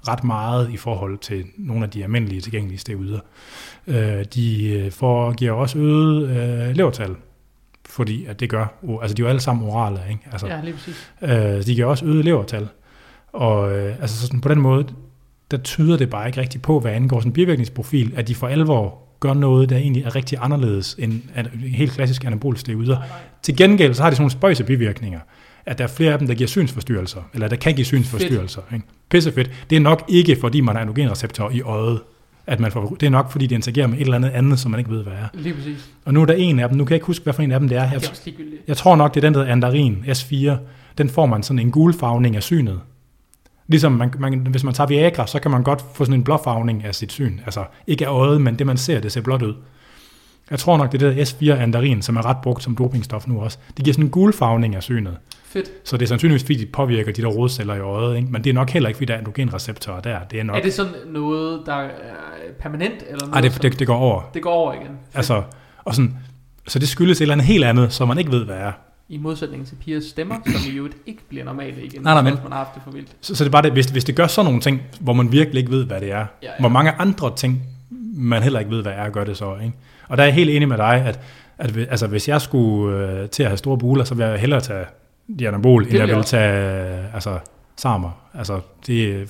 ret 0.08 0.24
meget 0.24 0.70
i 0.72 0.78
forhold 0.78 1.18
til 1.18 1.46
nogle 1.58 1.84
af 1.84 1.90
de 1.90 2.04
almindelige 2.04 2.42
tilgængelige 2.42 2.80
steroider. 2.80 3.20
Øh, 3.88 4.26
de 4.36 4.70
øh, 4.70 4.92
får, 4.92 5.32
giver 5.32 5.52
også 5.52 5.78
øget 5.78 6.30
øh, 6.30 6.76
levertal, 6.76 7.16
fordi 7.90 8.26
at 8.26 8.40
det 8.40 8.50
gør, 8.50 8.66
altså 9.02 9.16
de 9.16 9.22
er 9.22 9.26
jo 9.26 9.30
alle 9.30 9.42
sammen 9.42 9.68
orale, 9.68 10.00
ikke? 10.10 10.22
Altså, 10.32 10.48
ja, 10.48 10.62
lige 10.64 10.74
præcis. 10.74 11.12
Øh, 11.22 11.66
de 11.66 11.76
giver 11.76 11.86
også 11.86 12.06
øget 12.06 12.26
levertal. 12.26 12.68
Og 13.34 13.78
øh, 13.78 13.96
altså 14.02 14.22
sådan 14.28 14.42
på 14.42 14.50
den 14.50 14.62
måde, 14.62 14.86
der 15.52 15.58
tyder 15.58 15.98
det 15.98 16.10
bare 16.10 16.28
ikke 16.28 16.42
rigtigt 16.42 16.64
på, 16.64 16.80
hvad 16.80 16.92
angår 16.92 17.20
sådan 17.20 17.30
en 17.30 17.34
bivirkningsprofil, 17.34 18.14
at 18.16 18.28
de 18.28 18.36
for 18.36 18.48
alvor 18.48 18.98
gør 19.20 19.34
noget, 19.34 19.70
der 19.70 19.78
egentlig 19.78 20.04
er 20.04 20.16
rigtig 20.16 20.38
anderledes 20.42 20.96
end 21.00 21.22
an- 21.36 21.48
helt 21.60 21.92
klassisk 21.92 22.26
anabolisk 22.26 22.62
steroider. 22.62 22.98
Til 23.42 23.56
gengæld 23.56 23.94
så 23.94 24.04
har 24.04 24.10
de 24.10 24.16
sådan 24.16 24.22
nogle 24.22 24.32
spøjse 24.32 24.64
bivirkninger, 24.64 25.20
at 25.70 25.78
der 25.78 25.84
er 25.84 25.88
flere 25.88 26.14
af 26.14 26.20
dem, 26.20 26.28
der 26.28 26.36
giver 26.36 26.48
synsforstyrrelser, 26.48 27.22
eller 27.34 27.48
der 27.48 27.56
kan 27.56 27.76
give 27.76 27.86
synsforstyrrelser. 27.86 28.62
Ikke? 28.74 28.86
Pissefedt. 29.10 29.52
Det 29.70 29.76
er 29.76 29.80
nok 29.80 30.04
ikke, 30.08 30.38
fordi 30.42 30.62
man 30.62 30.76
har 30.76 30.82
androgenreceptorer 30.82 31.52
i 31.52 31.62
øjet, 31.62 32.00
at 32.48 32.60
man 32.60 32.72
får, 32.72 32.96
det 33.00 33.06
er 33.06 33.10
nok, 33.10 33.32
fordi 33.32 33.48
det 33.48 33.56
interagerer 33.56 33.88
med 33.88 33.98
et 33.98 34.02
eller 34.02 34.16
andet 34.16 34.30
andet, 34.30 34.60
som 34.60 34.72
man 34.72 34.80
ikke 34.80 34.92
ved, 34.92 35.04
hvad 35.04 35.14
er. 35.14 35.28
Lige 35.34 35.56
præcis. 35.56 35.90
Og 36.06 36.14
nu 36.14 36.22
er 36.22 36.26
der 36.26 36.34
en 36.34 36.60
af 36.60 36.70
dem, 36.70 36.78
nu 36.78 36.86
kan 36.86 36.92
jeg 36.92 36.96
ikke 36.96 37.06
huske, 37.06 37.24
hvad 37.24 37.34
for 37.34 37.44
en 37.44 37.52
af 37.52 37.60
dem 37.60 37.70
det 37.70 37.78
er. 37.78 37.82
Det 37.84 37.92
Jeg, 37.92 37.96
er 37.96 38.10
også 38.10 38.22
ligegyldigt. 38.26 38.62
jeg 38.68 38.78
tror 38.78 38.96
nok, 38.96 39.14
det 39.14 39.24
er 39.24 39.28
den, 39.28 39.34
der 39.34 39.40
hedder 39.40 39.52
Andarin 39.54 40.04
S4. 40.08 40.52
Den 40.98 41.10
får 41.10 41.26
man 41.26 41.44
sådan 41.44 41.60
en 41.60 41.72
gulfarvning 41.72 42.36
af 42.36 42.44
synet. 42.44 42.80
Ligesom 43.68 43.92
man, 43.92 44.14
man, 44.20 44.40
hvis 44.40 44.64
man 44.64 44.74
tager 44.74 44.88
Viagra, 44.88 45.28
så 45.28 45.40
kan 45.40 45.52
man 45.52 45.64
godt 45.64 45.86
få 45.94 46.06
sådan 46.06 46.14
en 46.20 46.24
blåfarvning 46.24 46.84
af 46.86 46.96
sit 46.96 47.12
syn. 47.12 47.40
Altså 47.46 47.64
ikke 47.88 48.08
af 48.08 48.12
øjet, 48.12 48.42
men 48.42 48.60
det 48.60 48.68
man 48.68 48.78
ser, 48.78 49.00
det 49.00 49.12
ser 49.12 49.22
blåt 49.22 49.42
ud. 49.42 49.54
Jeg 50.52 50.60
tror 50.60 50.78
nok, 50.78 50.92
det 50.92 51.02
er 51.02 51.08
det 51.10 51.18
der 51.40 51.56
S4 51.56 51.60
Andarin, 51.62 52.02
som 52.02 52.16
er 52.16 52.26
ret 52.26 52.38
brugt 52.44 52.64
som 52.64 52.76
dopingstof 52.76 53.28
nu 53.28 53.42
også. 53.42 53.58
Det 53.78 53.86
giver 53.86 53.94
sådan 53.94 54.06
en 54.06 54.12
gulfarvning 54.12 54.76
af 54.76 54.84
synet. 54.84 55.18
Fedt. 55.50 55.72
Så 55.84 55.98
det 55.98 56.04
er 56.04 56.08
sandsynligvis, 56.08 56.44
fordi 56.44 56.56
de 56.60 56.66
påvirker 56.66 57.12
de 57.12 57.22
der 57.22 57.28
rodceller 57.28 57.76
i 57.76 57.80
øjet. 57.80 58.16
Ikke? 58.18 58.28
Men 58.32 58.44
det 58.44 58.50
er 58.50 58.54
nok 58.54 58.70
heller 58.70 58.90
ikke, 58.90 58.98
fordi 58.98 59.06
der 59.06 59.14
er 59.14 59.18
androgenreceptorer 59.18 60.00
der. 60.02 60.20
Det 60.32 60.40
er 60.40 60.44
nok... 60.44 60.58
Er 60.58 60.62
det 60.62 60.74
sådan 60.74 60.92
noget, 61.08 61.62
der 61.66 61.74
er 61.74 61.90
permanent? 62.60 62.94
Eller 63.10 63.26
noget, 63.28 63.34
Ej, 63.34 63.42
det, 63.42 63.62
det, 63.62 63.80
det 63.80 63.88
går 63.88 63.96
over. 63.98 64.22
det 64.34 64.42
går 64.42 64.52
over 64.52 64.74
igen. 64.74 64.86
Fedt. 64.88 65.16
Altså, 65.16 65.44
og 65.84 65.96
sådan, 65.96 66.16
så 66.68 66.80
det 66.80 66.90
skyldes 66.90 67.18
et 67.18 67.22
eller 67.22 67.34
andet 67.34 67.48
helt 67.48 67.64
andet, 67.64 67.94
som 67.94 68.08
man 68.08 68.18
ikke 68.18 68.32
ved, 68.32 68.46
hvad 68.46 68.56
er. 68.56 68.72
I 69.10 69.18
modsætning 69.18 69.68
til 69.68 69.76
pigers 69.76 70.04
stemmer, 70.04 70.36
som 70.46 70.72
i 70.74 70.76
øvrigt 70.78 70.98
ikke 71.06 71.22
bliver 71.30 71.46
normale 71.46 71.84
igen, 71.84 72.02
Nej, 72.02 72.14
nej, 72.14 72.22
men- 72.22 72.34
hvis 72.34 72.44
man 72.44 72.52
har 72.52 72.60
haft 72.60 72.76
det 72.76 72.82
for 72.84 72.92
vildt. 72.92 73.10
Så, 73.22 73.36
så 73.36 73.44
det 73.44 73.50
er 73.50 73.52
bare 73.52 73.62
det, 73.62 73.72
hvis, 73.72 73.86
hvis 73.86 74.04
det 74.04 74.16
gør 74.16 74.28
sådan 74.28 74.46
nogle 74.46 74.62
ting, 74.62 74.82
hvor 75.00 75.14
man 75.14 75.32
virkelig 75.32 75.60
ikke 75.60 75.72
ved, 75.72 75.86
hvad 75.86 76.02
det 76.02 76.12
er, 76.12 76.18
Ja, 76.18 76.24
ja. 76.44 76.50
hvor 76.60 76.70
mange 76.70 76.92
andre 76.92 77.36
ting, 77.36 77.62
man 78.14 78.44
heller 78.44 78.60
ikke 78.60 78.72
ved, 78.72 78.82
hvad 78.82 78.92
er, 78.92 79.10
gør 79.10 79.24
det 79.24 79.38
så. 79.38 79.56
Ikke? 79.64 79.74
Og 80.08 80.18
der 80.18 80.24
er 80.24 80.28
jeg 80.28 80.34
helt 80.36 80.50
enig 80.50 80.68
med 80.68 80.78
dig, 80.78 81.04
at, 81.06 81.20
at 81.58 81.78
altså, 81.78 82.08
hvis 82.08 82.28
jeg 82.28 82.42
skulle 82.42 82.98
øh, 83.12 83.30
til 83.30 83.44
at 83.44 83.50
have 83.50 83.58
store 83.58 83.78
buler, 83.78 84.04
så 84.04 84.16
vil 84.16 84.26
jeg 84.26 84.40
hellere 84.40 84.62
tage 84.62 84.86
dianabol, 85.40 85.84
end 85.84 85.94
jeg 85.94 86.08
jeg 86.08 86.16
vil 86.16 86.26
tage 86.26 87.10
altså, 87.14 87.40
samer. 87.76 88.12
Altså, 88.34 88.62
det, 88.88 89.30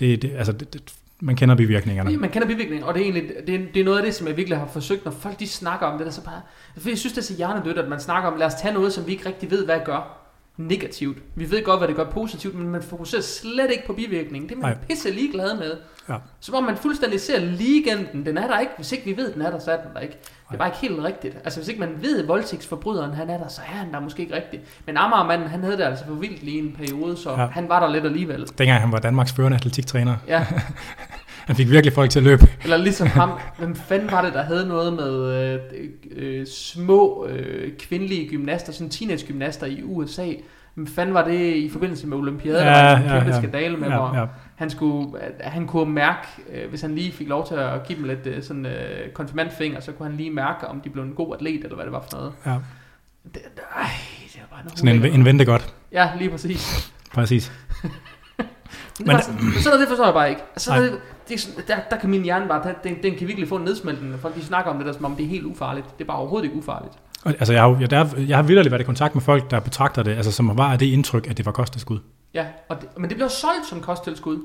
det, 0.00 0.22
det, 0.22 0.32
altså, 0.36 0.52
det, 0.52 0.72
det, 0.72 0.94
man 1.20 1.36
kender 1.36 1.54
bivirkningerne. 1.54 2.10
Ja, 2.10 2.16
man 2.16 2.30
kender 2.30 2.48
bivirkningen, 2.48 2.84
og 2.84 2.94
det 2.94 3.00
er, 3.00 3.04
egentlig, 3.04 3.32
det, 3.46 3.54
er, 3.54 3.58
det 3.74 3.80
er 3.80 3.84
noget 3.84 3.98
af 3.98 4.04
det, 4.04 4.14
som 4.14 4.26
jeg 4.26 4.36
virkelig 4.36 4.58
har 4.58 4.66
forsøgt, 4.66 5.04
når 5.04 5.12
folk 5.12 5.40
de 5.40 5.48
snakker 5.48 5.86
om 5.86 5.98
det, 5.98 6.06
der 6.06 6.12
så 6.12 6.24
bare, 6.24 6.40
for 6.78 6.88
jeg 6.88 6.98
synes, 6.98 7.12
det 7.12 7.20
er 7.20 7.24
så 7.24 7.34
hjernedødt, 7.36 7.78
at 7.78 7.88
man 7.88 8.00
snakker 8.00 8.30
om, 8.30 8.38
lad 8.38 8.46
os 8.46 8.54
tage 8.54 8.74
noget, 8.74 8.92
som 8.92 9.06
vi 9.06 9.12
ikke 9.12 9.26
rigtig 9.26 9.50
ved, 9.50 9.64
hvad 9.64 9.80
gør. 9.84 10.21
Negativt. 10.56 11.18
Vi 11.34 11.50
ved 11.50 11.64
godt, 11.64 11.80
hvad 11.80 11.88
det 11.88 11.96
gør 11.96 12.10
positivt, 12.10 12.54
men 12.54 12.68
man 12.68 12.82
fokuserer 12.82 13.22
slet 13.22 13.70
ikke 13.70 13.86
på 13.86 13.92
bivirkningen. 13.92 14.48
Det 14.48 14.56
er 14.56 14.60
man 14.60 14.70
Nej. 14.70 14.78
pisse 14.88 15.10
ligeglad 15.10 15.58
med. 15.58 15.76
Ja. 16.08 16.16
Som 16.40 16.54
om 16.54 16.64
man 16.64 16.76
fuldstændig 16.76 17.20
ser 17.20 17.40
legenden. 17.40 18.26
Den 18.26 18.38
er 18.38 18.46
der 18.46 18.58
ikke. 18.58 18.72
Hvis 18.76 18.92
ikke 18.92 19.04
vi 19.04 19.16
ved, 19.16 19.32
den 19.32 19.42
er 19.42 19.50
der, 19.50 19.58
så 19.58 19.72
er 19.72 19.76
den 19.76 19.94
der 19.94 20.00
ikke. 20.00 20.16
Det 20.22 20.54
er 20.54 20.58
bare 20.58 20.68
ikke 20.68 20.78
helt 20.78 21.04
rigtigt. 21.04 21.36
Altså 21.44 21.60
hvis 21.60 21.68
ikke 21.68 21.80
man 21.80 21.90
ved, 22.00 22.22
at 22.22 22.28
voldtægtsforbryderen 22.28 23.14
han 23.14 23.30
er 23.30 23.38
der, 23.38 23.48
så 23.48 23.60
er 23.60 23.76
han 23.76 23.92
der 23.92 24.00
måske 24.00 24.22
ikke 24.22 24.34
rigtigt. 24.34 24.62
Men 24.86 24.96
Amagermanden, 24.96 25.48
han 25.48 25.62
havde 25.62 25.76
det 25.76 25.82
altså 25.82 26.04
for 26.06 26.14
vildt 26.14 26.42
lige 26.42 26.58
en 26.58 26.76
periode, 26.78 27.16
så 27.16 27.30
ja. 27.30 27.46
han 27.46 27.68
var 27.68 27.80
der 27.80 27.92
lidt 27.92 28.04
alligevel. 28.04 28.48
Dengang 28.58 28.80
han 28.80 28.92
var 28.92 28.98
Danmarks 28.98 29.32
førende 29.32 29.56
atletiktræner. 29.56 30.16
Ja, 30.28 30.46
Han 31.46 31.56
fik 31.56 31.70
virkelig 31.70 31.92
folk 31.92 32.10
til 32.10 32.18
at 32.18 32.22
løbe. 32.24 32.46
eller 32.62 32.76
ligesom 32.76 33.06
ham. 33.06 33.30
Hvem 33.58 33.74
fanden 33.74 34.10
var 34.10 34.24
det, 34.24 34.34
der 34.34 34.42
havde 34.42 34.68
noget 34.68 34.92
med 34.92 35.34
øh, 35.52 35.60
øh, 36.16 36.46
små 36.46 37.26
øh, 37.26 37.72
kvindelige 37.78 38.28
gymnaster, 38.28 38.72
sådan 38.72 38.90
teenage-gymnaster 38.90 39.66
i 39.66 39.82
USA? 39.82 40.26
Hvem 40.74 40.86
fanden 40.86 41.14
var 41.14 41.24
det 41.24 41.54
i 41.56 41.68
forbindelse 41.70 42.06
med 42.06 42.16
olympiaden? 42.16 42.66
Ja, 42.66 42.72
der 42.72 42.82
var 42.82 42.96
en 42.96 43.02
ja, 43.04 43.12
kæmpe 43.18 43.30
ja. 43.30 43.38
skandale 43.38 43.76
med, 43.76 43.88
hvor 43.88 44.14
Ja, 44.14 44.20
ja. 44.20 44.26
han, 44.54 44.70
skulle, 44.70 45.08
han 45.40 45.66
kunne 45.66 45.92
mærke, 45.92 46.26
øh, 46.52 46.70
hvis 46.70 46.80
han 46.80 46.94
lige 46.94 47.12
fik 47.12 47.28
lov 47.28 47.46
til 47.48 47.54
at 47.54 47.86
give 47.86 47.98
dem 47.98 48.04
lidt 48.06 48.26
øh, 48.26 48.42
sådan 48.42 48.66
øh, 48.66 49.10
konfirmandfinger, 49.14 49.80
så 49.80 49.92
kunne 49.92 50.08
han 50.08 50.16
lige 50.16 50.30
mærke, 50.30 50.68
om 50.68 50.80
de 50.80 50.90
blev 50.90 51.04
en 51.04 51.12
god 51.12 51.34
atlet, 51.34 51.64
eller 51.64 51.74
hvad 51.74 51.84
det 51.84 51.92
var 51.92 52.04
for 52.10 52.16
noget. 52.18 52.32
ja. 52.46 52.54
Det, 53.34 53.42
ej, 53.76 53.86
det 54.34 54.40
var 54.40 54.56
bare 54.56 54.64
noget 54.64 54.78
Sådan 54.78 55.04
en, 55.04 55.20
en 55.20 55.24
vente 55.24 55.44
godt. 55.44 55.74
Ja, 55.92 56.08
lige 56.18 56.30
præcis. 56.30 56.92
Præcis. 57.14 57.52
Men, 58.98 59.06
Men- 59.06 59.16
men 59.16 59.22
sådan, 59.22 59.38
sådan 59.40 59.64
noget, 59.64 59.80
det 59.80 59.88
forstår 59.88 60.04
jeg 60.04 60.14
bare 60.14 60.30
ikke. 60.30 60.42
Altså, 60.50 60.70
Nej. 60.70 60.80
det, 60.80 61.00
det 61.28 61.34
er 61.34 61.38
sådan, 61.38 61.64
der, 61.68 61.76
der 61.90 61.96
kan 61.96 62.10
min 62.10 62.22
hjerne 62.22 62.48
bare, 62.48 62.74
den, 62.84 62.96
den 63.02 63.14
kan 63.14 63.28
virkelig 63.28 63.48
få 63.48 63.56
en 63.56 63.64
nedsmeltning, 63.64 64.20
folk 64.20 64.34
de 64.34 64.44
snakker 64.44 64.70
om 64.70 64.76
det 64.76 64.86
der, 64.86 64.92
som 64.92 65.04
om 65.04 65.16
det 65.16 65.24
er 65.24 65.28
helt 65.28 65.44
ufarligt. 65.46 65.86
Det 65.98 66.04
er 66.04 66.08
bare 66.08 66.16
overhovedet 66.18 66.44
ikke 66.44 66.56
ufarligt. 66.56 66.94
Og, 67.24 67.30
altså, 67.30 67.52
jeg 67.52 67.62
har, 67.62 67.76
jeg, 67.80 67.90
der, 67.90 68.06
jeg 68.28 68.36
har 68.36 68.42
vildt 68.42 68.70
været 68.70 68.80
i 68.80 68.84
kontakt 68.84 69.14
med 69.14 69.22
folk, 69.22 69.50
der 69.50 69.60
betragter 69.60 70.02
det, 70.02 70.10
altså, 70.16 70.32
som 70.32 70.58
var 70.58 70.72
af 70.72 70.78
det 70.78 70.86
indtryk, 70.86 71.30
at 71.30 71.36
det 71.36 71.46
var 71.46 71.52
kosteskud. 71.52 71.98
Ja, 72.34 72.46
og 72.68 72.80
det, 72.80 72.88
men 72.98 73.08
det 73.10 73.16
bliver 73.16 73.28
solgt 73.28 73.66
som 73.68 73.80
kosttilskud. 73.80 74.38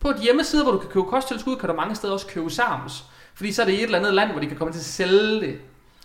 På 0.00 0.08
et 0.08 0.16
hjemmeside, 0.22 0.62
hvor 0.62 0.72
du 0.72 0.78
kan 0.78 0.88
købe 0.90 1.04
kosttilskud, 1.04 1.56
kan 1.56 1.68
du 1.68 1.74
mange 1.74 1.94
steder 1.94 2.12
også 2.12 2.26
købe 2.26 2.50
SARMS. 2.50 3.04
Fordi 3.34 3.52
så 3.52 3.62
er 3.62 3.66
det 3.66 3.72
i 3.72 3.76
et 3.76 3.82
eller 3.82 3.98
andet 3.98 4.14
land, 4.14 4.30
hvor 4.30 4.40
de 4.40 4.46
kan 4.46 4.56
komme 4.56 4.72
til 4.72 4.78
at 4.80 4.84
sælge 4.84 5.40
det 5.40 5.54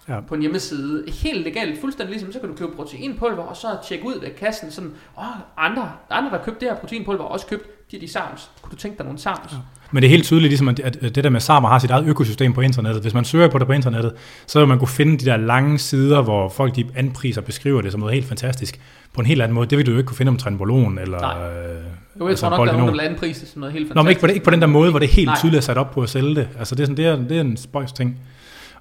Ja. 0.10 0.20
på 0.28 0.36
en 0.36 0.42
hjemmeside. 0.42 1.04
Helt 1.08 1.44
legalt, 1.44 1.82
fuldstændig 1.82 2.12
ligesom, 2.12 2.32
så 2.34 2.40
kan 2.40 2.50
du 2.50 2.56
købe 2.56 2.72
proteinpulver, 2.76 3.44
og 3.44 3.58
så 3.58 3.68
tjekke 3.88 4.06
ud 4.06 4.20
ved 4.20 4.30
kassen, 4.40 4.72
sådan, 4.72 4.92
åh, 5.18 5.24
andre, 5.58 5.92
andre 6.10 6.32
der 6.32 6.44
købte 6.44 6.60
det 6.60 6.70
her 6.70 6.76
proteinpulver, 6.76 7.24
også 7.24 7.48
købt 7.48 7.83
de, 7.94 8.02
de 8.02 8.12
SARMS. 8.12 8.50
Kunne 8.62 8.72
du 8.72 8.76
tænke 8.76 8.98
dig 8.98 9.06
nogle 9.06 9.20
SARMS? 9.20 9.52
Ja. 9.52 9.58
Men 9.92 10.04
det 10.04 10.08
er 10.08 10.10
helt 10.12 10.24
tydeligt, 10.26 10.50
ligesom 10.50 10.68
at, 10.68 10.98
det 11.02 11.24
der 11.24 11.30
med 11.30 11.40
Samer 11.40 11.70
har 11.70 11.80
sit 11.80 11.92
eget 11.92 12.06
økosystem 12.06 12.54
på 12.54 12.62
internettet. 12.62 13.02
Hvis 13.02 13.14
man 13.14 13.26
søger 13.26 13.48
på 13.48 13.58
det 13.58 13.68
på 13.68 13.74
internettet, 13.74 14.14
så 14.48 14.60
vil 14.60 14.68
man 14.68 14.80
kunne 14.80 14.88
finde 14.88 15.18
de 15.18 15.26
der 15.26 15.38
lange 15.38 15.80
sider, 15.80 16.22
hvor 16.22 16.50
folk 16.50 16.76
de 16.76 16.86
anpriser 16.96 17.42
og 17.42 17.46
beskriver 17.46 17.82
det 17.82 17.92
som 17.92 18.00
noget 18.00 18.14
helt 18.14 18.28
fantastisk. 18.28 18.80
På 19.14 19.22
en 19.22 19.28
helt 19.28 19.42
anden 19.42 19.56
måde. 19.56 19.68
Det 19.70 19.78
vil 19.78 19.86
du 19.86 19.92
jo 19.92 19.98
ikke 19.98 20.08
kunne 20.08 20.18
finde 20.18 20.30
om 20.30 20.38
Trenbolon 20.38 21.00
eller... 21.00 21.20
Nej. 21.20 21.50
Øh, 21.50 21.84
Jo, 22.20 22.28
jeg 22.28 22.38
tror 22.38 22.50
nok, 22.50 22.68
der 22.68 22.74
er 22.74 22.78
nogen, 22.78 22.96
der 22.96 23.04
vil 23.04 23.10
anprise 23.10 23.42
det 23.42 23.50
som 23.50 23.60
noget 23.60 23.74
helt 23.74 23.90
Nå, 23.90 23.94
fantastisk. 23.94 24.04
men 24.06 24.10
ikke 24.10 24.22
på, 24.22 24.28
det, 24.28 24.34
ikke 24.34 24.44
på 24.44 24.52
den 24.52 24.62
der 24.62 24.68
måde, 24.68 24.90
hvor 24.90 25.00
det 25.00 25.10
helt 25.10 25.26
Nej. 25.28 25.38
tydeligt 25.38 25.58
er 25.58 25.62
sat 25.62 25.78
op 25.78 25.92
på 25.92 26.02
at 26.02 26.10
sælge 26.10 26.36
det. 26.36 26.48
Altså 26.60 26.76
det 26.76 26.82
er, 26.84 26.86
sådan, 26.86 26.98
det 26.98 27.06
er, 27.06 27.16
det 27.16 27.38
er 27.38 27.42
en 27.42 27.58
spøjs 27.58 27.92
ting. 27.92 28.20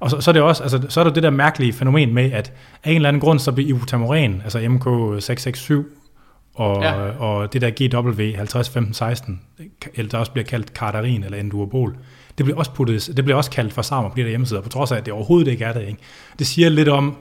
Og 0.00 0.10
så, 0.10 0.20
så, 0.20 0.30
er 0.30 0.32
det 0.32 0.42
også, 0.42 0.62
altså, 0.62 0.80
så 0.88 1.00
er 1.00 1.04
der 1.04 1.10
det 1.10 1.22
der 1.22 1.30
mærkelige 1.30 1.72
fænomen 1.72 2.14
med, 2.14 2.32
at 2.32 2.52
af 2.84 2.90
en 2.90 2.96
eller 2.96 3.08
anden 3.08 3.20
grund, 3.20 3.38
så 3.38 3.52
bliver 3.52 3.70
ibutamoren, 3.70 4.42
altså 4.44 4.58
MK667, 4.58 5.72
og, 6.54 6.82
Ja. 6.82 6.92
og 7.10 7.52
det 7.52 7.60
der 7.60 7.70
GW 8.00 8.36
50, 8.36 8.70
15, 8.70 8.94
16, 8.94 9.40
eller 9.94 10.08
der 10.10 10.18
også 10.18 10.32
bliver 10.32 10.44
kaldt 10.44 10.68
Cardarin 10.68 11.24
eller 11.24 11.38
Endurobol, 11.38 11.96
det 12.38 12.44
bliver 12.46 12.58
også, 12.58 12.70
puttet, 12.72 13.10
det 13.16 13.24
bliver 13.24 13.36
også 13.36 13.50
kaldt 13.50 13.72
for 13.72 13.82
samer 13.82 14.08
på 14.08 14.14
de 14.16 14.22
der 14.22 14.28
hjemmesider, 14.28 14.60
på 14.60 14.68
trods 14.68 14.92
af, 14.92 14.96
at 14.96 15.06
det 15.06 15.14
overhovedet 15.14 15.50
ikke 15.50 15.64
er 15.64 15.72
det. 15.72 15.80
Ikke? 15.82 15.98
Det 16.38 16.46
siger 16.46 16.68
lidt 16.68 16.88
om, 16.88 17.16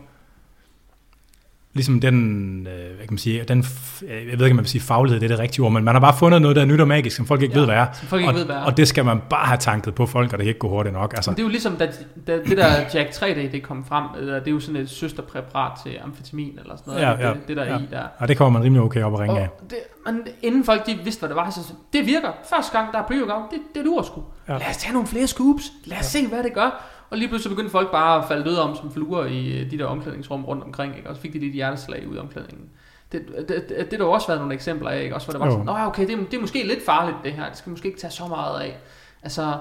ligesom 1.74 2.00
den, 2.00 2.68
øh, 2.68 2.74
hvad 2.74 2.98
kan 2.98 3.08
man 3.10 3.18
sige, 3.18 3.44
den, 3.48 3.62
f- 3.64 4.06
jeg 4.10 4.18
ved 4.26 4.32
ikke, 4.32 4.44
om 4.46 4.56
man 4.56 4.58
vil 4.58 4.70
sige 4.70 4.82
faglighed, 4.82 5.20
det 5.20 5.26
er 5.32 5.36
det 5.36 5.40
rigtige 5.40 5.66
ord, 5.66 5.72
men 5.72 5.84
man 5.84 5.96
har 5.96 6.00
bare 6.00 6.16
fundet 6.20 6.42
noget, 6.42 6.56
der 6.56 6.62
er 6.62 6.66
nyt 6.66 6.82
og 6.82 6.88
magisk, 6.88 7.16
som 7.16 7.26
folk 7.26 7.42
ikke 7.42 7.54
Ja, 7.54 7.60
ved, 7.60 7.66
hvad 7.68 7.76
er. 7.76 7.86
som 7.94 8.08
folk 8.08 8.22
ikke 8.22 8.32
og, 8.32 8.36
ved, 8.36 8.46
hvad 8.46 8.56
er. 8.56 8.60
Og 8.62 8.78
det 8.78 8.88
skal 8.88 9.06
man 9.06 9.20
bare 9.30 9.46
have 9.46 9.58
tanket 9.58 9.96
på 9.96 10.06
folk, 10.06 10.34
og 10.34 10.38
det 10.40 10.44
kan 10.46 10.48
ikke 10.48 10.60
gå 10.60 10.70
hurtigt 10.70 10.94
nok. 10.96 11.14
Altså, 11.16 11.32
Men 11.32 11.36
det 11.36 11.42
er 11.42 11.46
jo 11.46 11.50
ligesom, 11.50 11.76
da, 11.76 11.92
da 12.28 12.38
det 12.40 12.58
der 12.58 12.72
Jack 12.94 13.10
3D, 13.10 13.52
det 13.52 13.64
kom 13.64 13.86
frem, 13.86 14.04
eller 14.20 14.40
det 14.40 14.48
er 14.48 14.52
jo 14.52 14.60
sådan 14.60 14.82
et 14.82 14.90
søsterpræparat 14.90 15.72
til 15.86 15.98
amfetamin, 16.04 16.60
eller 16.62 16.76
sådan 16.78 16.94
noget, 16.94 17.02
Ja, 17.06 17.28
ja, 17.28 17.34
det, 17.34 17.48
det 17.48 17.58
der 17.58 17.64
ja. 17.64 17.70
er 17.74 17.80
i 17.80 17.88
der. 17.92 18.04
og 18.18 18.28
det 18.28 18.38
kommer 18.38 18.60
man 18.60 18.66
rimelig 18.66 18.82
okay 18.84 19.04
op 19.04 19.14
og 19.14 19.20
ringe 19.20 19.40
af. 19.40 19.44
Og 19.62 19.70
det, 19.70 19.78
men 20.06 20.22
inden 20.42 20.64
folk 20.66 20.86
de 20.86 21.00
vidste, 21.04 21.20
hvad 21.20 21.30
det 21.30 21.36
var, 21.38 21.50
så 21.50 21.74
det 21.94 22.06
virker. 22.06 22.28
Første 22.50 22.78
gang, 22.78 22.92
der 22.94 23.00
er 23.00 23.04
pre-workout, 23.04 23.52
det, 23.52 23.60
det 23.76 23.86
duer 23.86 24.02
sgu. 24.04 24.24
Ja. 24.48 24.54
Lad 24.54 24.70
os 24.70 24.78
tage 24.78 24.94
nogle 24.94 25.08
flere 25.08 25.28
scoops. 25.28 25.72
Lad 25.86 25.98
os 25.98 26.16
ja. 26.16 26.20
se, 26.20 26.28
hvad 26.28 26.44
det 26.44 26.54
gør. 26.54 26.84
Og 27.12 27.18
lige 27.18 27.28
pludselig 27.28 27.50
begyndte 27.56 27.72
folk 27.72 27.92
bare 27.92 28.22
at 28.22 28.28
falde 28.28 28.46
døde 28.46 28.62
om 28.62 28.76
som 28.76 28.92
fluer 28.92 29.26
i 29.26 29.60
øh, 29.60 29.72
de 29.72 29.78
der 29.78 29.86
omklædningsrum 29.86 30.46
rundt 30.46 30.64
omkring, 30.64 30.98
ikke? 30.98 31.10
og 31.10 31.16
så 31.16 31.22
fik 31.22 31.34
de 31.34 31.40
lidt 31.40 31.54
hjerteslag 31.54 32.08
ud 32.10 32.16
i 32.16 32.20
omklædningen. 32.20 32.68
Det, 33.12 33.22
det, 33.38 33.48
det, 33.48 33.66
det, 33.70 33.88
har 33.92 33.98
der 33.98 34.06
også 34.06 34.28
været 34.28 34.40
nogle 34.40 34.54
eksempler 34.54 34.90
af, 34.90 35.02
ikke? 35.04 35.16
Også 35.16 35.28
hvor 35.28 35.32
det 35.32 35.40
var 35.40 35.46
Jo. 35.46 35.52
sådan, 35.52 35.66
Nå 35.66 35.72
okay, 35.88 36.08
det, 36.08 36.14
er- 36.14 36.18
det 36.32 36.34
er 36.34 36.42
måske 36.42 36.68
lidt 36.68 36.86
farligt 36.86 37.18
det 37.24 37.34
her, 37.34 37.48
det 37.50 37.58
skal 37.58 37.70
måske 37.70 37.88
ikke 37.88 38.00
tage 38.00 38.12
så 38.12 38.28
meget 38.28 38.62
af. 38.62 38.78
Altså, 39.24 39.58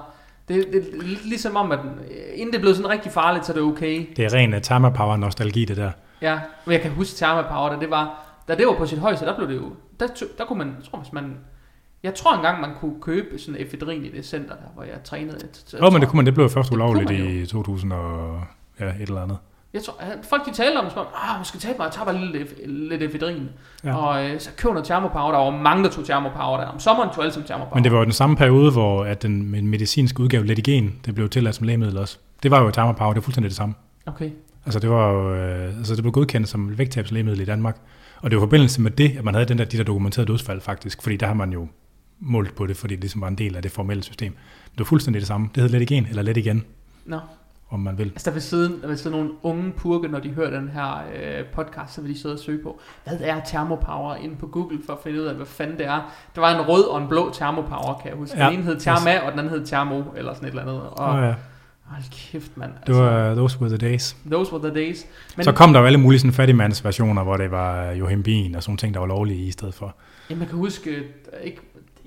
det, 0.47 0.65
det, 0.73 0.73
det 0.73 0.99
er 0.99 1.03
lidt 1.03 1.25
ligesom 1.25 1.55
om, 1.55 1.71
at 1.71 1.79
øh, 1.79 2.15
inden 2.35 2.53
det 2.53 2.61
blev 2.61 2.75
sådan 2.75 2.89
rigtig 2.89 3.11
farligt, 3.11 3.45
så 3.45 3.51
er 3.51 3.55
det 3.55 3.63
okay. 3.63 4.05
Det 4.15 4.25
er 4.25 4.33
ren 4.33 4.85
uh, 4.85 4.93
Power 4.95 5.17
nostalgi, 5.17 5.65
det 5.65 5.77
der. 5.77 5.91
Ja, 6.21 6.39
men 6.65 6.73
jeg 6.73 6.81
kan 6.81 6.91
huske 6.91 7.15
Therma 7.15 7.41
Power, 7.41 7.69
da 7.73 7.79
det 7.79 7.89
var, 7.89 8.25
da 8.47 8.55
det 8.55 8.67
var 8.67 8.73
på 8.73 8.85
sit 8.85 8.99
højeste, 8.99 9.25
der 9.25 9.35
blev 9.35 9.47
det 9.49 9.55
jo, 9.55 9.71
der, 9.99 10.07
der 10.37 10.45
kunne 10.45 10.57
man, 10.57 10.75
jeg 10.79 10.85
tror, 10.91 10.99
hvis 10.99 11.13
man, 11.13 11.37
jeg 12.03 12.15
tror 12.15 12.35
engang, 12.35 12.61
man 12.61 12.69
kunne 12.79 13.01
købe 13.01 13.39
sådan 13.39 13.61
efedrin 13.61 14.05
i 14.05 14.09
det 14.09 14.25
center, 14.25 14.55
der, 14.55 14.71
hvor 14.73 14.83
jeg 14.83 15.03
trænede. 15.03 15.37
Jeg, 15.73 15.81
Jo, 15.81 15.89
men 15.89 16.01
det 16.01 16.09
kunne 16.09 16.17
man, 16.17 16.25
det 16.25 16.33
blev 16.33 16.49
først 16.49 16.71
ulovligt 16.71 17.11
i 17.11 17.45
2000 17.45 17.93
og 17.93 18.41
ja, 18.79 18.85
et 18.85 19.01
eller 19.01 19.21
andet. 19.21 19.37
Jeg 19.73 19.83
tror, 19.83 19.93
folk 20.23 20.45
de 20.45 20.53
talte 20.53 20.77
om, 20.77 20.89
som 20.89 20.99
om, 20.99 21.05
ah, 21.15 21.37
man 21.37 21.45
skal 21.45 21.59
tage 21.59 21.75
mig, 21.77 21.85
jeg 21.85 21.93
tager 21.93 22.05
bare 22.05 22.25
lidt, 22.25 22.67
lidt 22.67 23.03
efedrin. 23.03 23.49
Ja. 23.83 23.95
Og 23.95 24.25
øh, 24.25 24.39
så 24.39 24.49
køb 24.57 24.71
noget 24.71 24.85
Thermo 24.85 25.07
Power, 25.07 25.31
der 25.31 25.37
var 25.37 25.49
mange, 25.49 25.83
der 25.83 25.89
tog 25.89 26.03
Thermo 26.05 26.29
Power 26.29 26.57
der. 26.57 26.65
Om 26.65 26.79
sommeren 26.79 27.09
tog 27.15 27.23
alle 27.23 27.33
som 27.33 27.43
Thermo 27.43 27.63
Power. 27.63 27.75
Men 27.75 27.83
det 27.83 27.91
var 27.91 27.97
jo 27.97 28.03
den 28.03 28.13
samme 28.13 28.35
periode, 28.35 28.71
hvor 28.71 29.03
at 29.03 29.21
den 29.21 29.51
med 29.51 29.61
medicinske 29.61 30.23
udgave 30.23 30.45
Letigen, 30.45 30.99
det 31.05 31.15
blev 31.15 31.29
tilladt 31.29 31.55
som 31.55 31.67
lægemiddel 31.67 31.97
også. 31.97 32.17
Det 32.43 32.51
var 32.51 32.61
jo 32.61 32.71
Tama 32.71 32.91
Power, 32.91 33.13
det 33.13 33.19
er 33.19 33.23
fuldstændig 33.23 33.49
det 33.49 33.57
samme. 33.57 33.75
Okay. 34.05 34.29
Altså 34.65 34.79
det 34.79 34.89
var 34.89 35.11
jo, 35.11 35.35
øh, 35.35 35.77
altså 35.77 35.95
det 35.95 36.03
blev 36.03 36.11
godkendt 36.11 36.49
som 36.49 36.77
vægttabslægemiddel 36.77 37.41
i 37.41 37.45
Danmark. 37.45 37.77
Og 38.21 38.31
det 38.31 38.37
var 38.37 38.41
i 38.41 38.45
forbindelse 38.45 38.81
med 38.81 38.91
det, 38.91 39.17
at 39.17 39.23
man 39.23 39.33
havde 39.33 39.47
den 39.47 39.57
der, 39.57 39.65
de 39.65 39.77
der 39.77 39.83
dokumenterede 39.83 40.31
dødsfald 40.31 40.61
faktisk, 40.61 41.01
fordi 41.01 41.15
der 41.17 41.27
har 41.27 41.33
man 41.33 41.53
jo 41.53 41.67
målt 42.21 42.55
på 42.55 42.65
det, 42.65 42.77
fordi 42.77 42.93
det 42.95 43.01
ligesom 43.01 43.21
var 43.21 43.27
en 43.27 43.35
del 43.35 43.55
af 43.55 43.61
det 43.61 43.71
formelle 43.71 44.03
system. 44.03 44.31
Det 44.71 44.79
var 44.79 44.85
fuldstændig 44.85 45.19
det 45.19 45.27
samme. 45.27 45.49
Det 45.55 45.63
hed 45.63 45.69
Letigen, 45.69 46.05
eller 46.09 46.21
let 46.21 46.37
igen, 46.37 46.63
Nå. 47.05 47.19
om 47.69 47.79
man 47.79 47.97
vil. 47.97 48.07
Altså 48.09 48.29
der 48.29 48.33
vil 48.33 48.41
sidde, 48.41 48.81
der 48.81 48.87
vil 48.87 48.97
sidde 48.97 49.15
nogle 49.15 49.31
unge 49.43 49.71
purke, 49.71 50.07
når 50.07 50.19
de 50.19 50.29
hører 50.29 50.59
den 50.59 50.69
her 50.69 51.03
øh, 51.15 51.45
podcast, 51.45 51.93
så 51.93 52.01
vil 52.01 52.13
de 52.13 52.19
sidde 52.21 52.35
og 52.35 52.39
søge 52.39 52.63
på, 52.63 52.79
hvad 53.03 53.17
er 53.21 53.41
Thermopower 53.45 54.15
inde 54.15 54.35
på 54.35 54.47
Google, 54.47 54.79
for 54.85 54.93
at 54.93 54.99
finde 55.03 55.21
ud 55.21 55.25
af, 55.25 55.35
hvad 55.35 55.45
fanden 55.45 55.77
det 55.77 55.85
er. 55.85 56.11
Der 56.35 56.41
var 56.41 56.59
en 56.59 56.61
rød 56.67 56.83
og 56.83 57.01
en 57.01 57.07
blå 57.07 57.33
Thermopower, 57.33 57.99
kan 58.01 58.09
jeg 58.09 58.17
huske. 58.17 58.37
Ja, 58.37 58.45
Den 58.45 58.53
ene 58.53 58.63
hed 58.63 58.79
Therma, 58.79 59.19
og 59.19 59.31
den 59.31 59.39
anden 59.39 59.53
hed 59.53 59.65
Thermo, 59.65 60.03
eller 60.17 60.33
sådan 60.33 60.47
et 60.47 60.49
eller 60.49 60.61
andet. 60.61 60.81
Og, 60.81 61.09
oh, 61.09 61.23
ja, 61.23 61.33
hold 61.83 62.03
kæft, 62.11 62.57
mand. 62.57 62.71
det 62.87 62.95
var, 62.95 63.35
those 63.35 63.61
were 63.61 63.77
the 63.77 63.89
days. 63.89 64.15
Those 64.31 64.53
were 64.53 64.69
the 64.69 64.81
days. 64.81 65.05
Men, 65.37 65.43
så 65.43 65.51
kom 65.51 65.73
der 65.73 65.79
jo 65.79 65.85
alle 65.85 65.99
mulige 65.99 66.19
sådan 66.19 66.33
fattigmands 66.33 66.85
versioner, 66.85 67.23
hvor 67.23 67.37
det 67.37 67.51
var 67.51 67.91
Joachim 67.91 68.23
Bien 68.23 68.55
og 68.55 68.63
sådan 68.63 68.77
ting, 68.77 68.93
der 68.93 68.99
var 68.99 69.07
lovlige 69.07 69.47
i 69.47 69.51
stedet 69.51 69.73
for. 69.73 69.95
Jamen, 70.29 70.41
jeg 70.41 70.49
kan 70.49 70.57
huske, 70.57 70.89
øh, 70.89 71.03
ikke, 71.43 71.61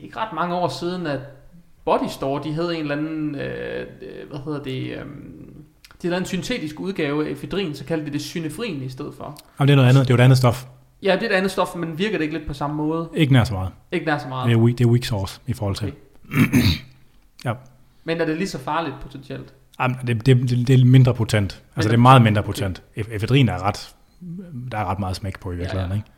ikke 0.05 0.17
ret 0.19 0.33
mange 0.35 0.55
år 0.55 0.69
siden, 0.69 1.07
at 1.07 1.21
Body 1.85 2.09
Store, 2.09 2.43
de 2.45 2.53
havde 2.55 2.75
en 2.75 2.81
eller 2.81 2.97
anden, 2.97 3.35
øh, 3.35 3.81
øh, 3.81 4.29
hvad 4.31 4.39
hedder 4.45 4.63
det, 4.63 4.83
øh, 4.83 5.05
de 6.03 6.07
havde 6.09 6.19
en 6.19 6.25
syntetisk 6.27 6.81
udgave 6.81 7.27
af 7.27 7.31
efedrin, 7.31 7.75
så 7.75 7.85
kaldte 7.85 8.07
de 8.07 8.13
det 8.13 8.23
synefrin 8.23 8.83
i 8.83 8.89
stedet 8.89 9.15
for. 9.17 9.39
Jamen, 9.59 9.69
det 9.69 9.73
er 9.73 9.77
noget 9.77 9.89
andet. 9.89 10.01
Det 10.09 10.11
er 10.11 10.15
jo 10.15 10.21
et 10.21 10.25
andet 10.25 10.39
stof. 10.39 10.67
Ja, 11.03 11.13
det 11.17 11.23
er 11.23 11.31
et 11.31 11.35
andet 11.35 11.51
stof, 11.51 11.77
men 11.77 11.99
virker 11.99 12.19
det 12.19 12.23
ikke 12.25 12.37
lidt 12.39 12.47
på 12.49 12.55
samme 12.55 12.77
måde? 12.77 13.09
Ikke 13.15 13.33
nær 13.33 13.45
så 13.45 13.53
meget. 13.55 13.71
Ikke 13.93 14.07
nær 14.07 14.19
så 14.19 14.29
meget. 14.29 14.49
Det 14.49 14.55
er, 14.57 14.61
weak, 14.61 14.79
det 14.79 14.85
er 14.85 14.89
weak 14.89 15.05
source 15.05 15.41
i 15.47 15.53
forhold 15.53 15.77
til. 15.77 15.93
Okay. 16.29 16.63
Ja. 17.45 17.53
Men 18.05 18.21
er 18.21 18.25
det 18.25 18.37
lige 18.37 18.49
så 18.49 18.59
farligt 18.59 18.95
potentielt? 19.03 19.55
Jamen, 19.81 19.97
det, 20.07 20.27
det, 20.27 20.51
det, 20.51 20.69
det 20.69 20.81
er 20.81 20.85
mindre 20.85 21.15
potent. 21.15 21.63
Altså, 21.77 21.89
det 21.89 21.97
er 21.97 22.01
meget 22.01 22.23
mindre 22.23 22.43
potent. 22.43 22.83
Ef- 22.97 23.15
Efedrin 23.15 23.49
er 23.49 23.63
ret, 23.63 23.95
der 24.73 24.79
er 24.79 24.85
ret 24.85 24.99
meget 24.99 25.17
smæk 25.17 25.41
på 25.41 25.53
i 25.53 25.57
virkeligheden, 25.57 25.91
Ja, 25.91 25.95
ja. 25.95 26.01
ikke? 26.01 26.11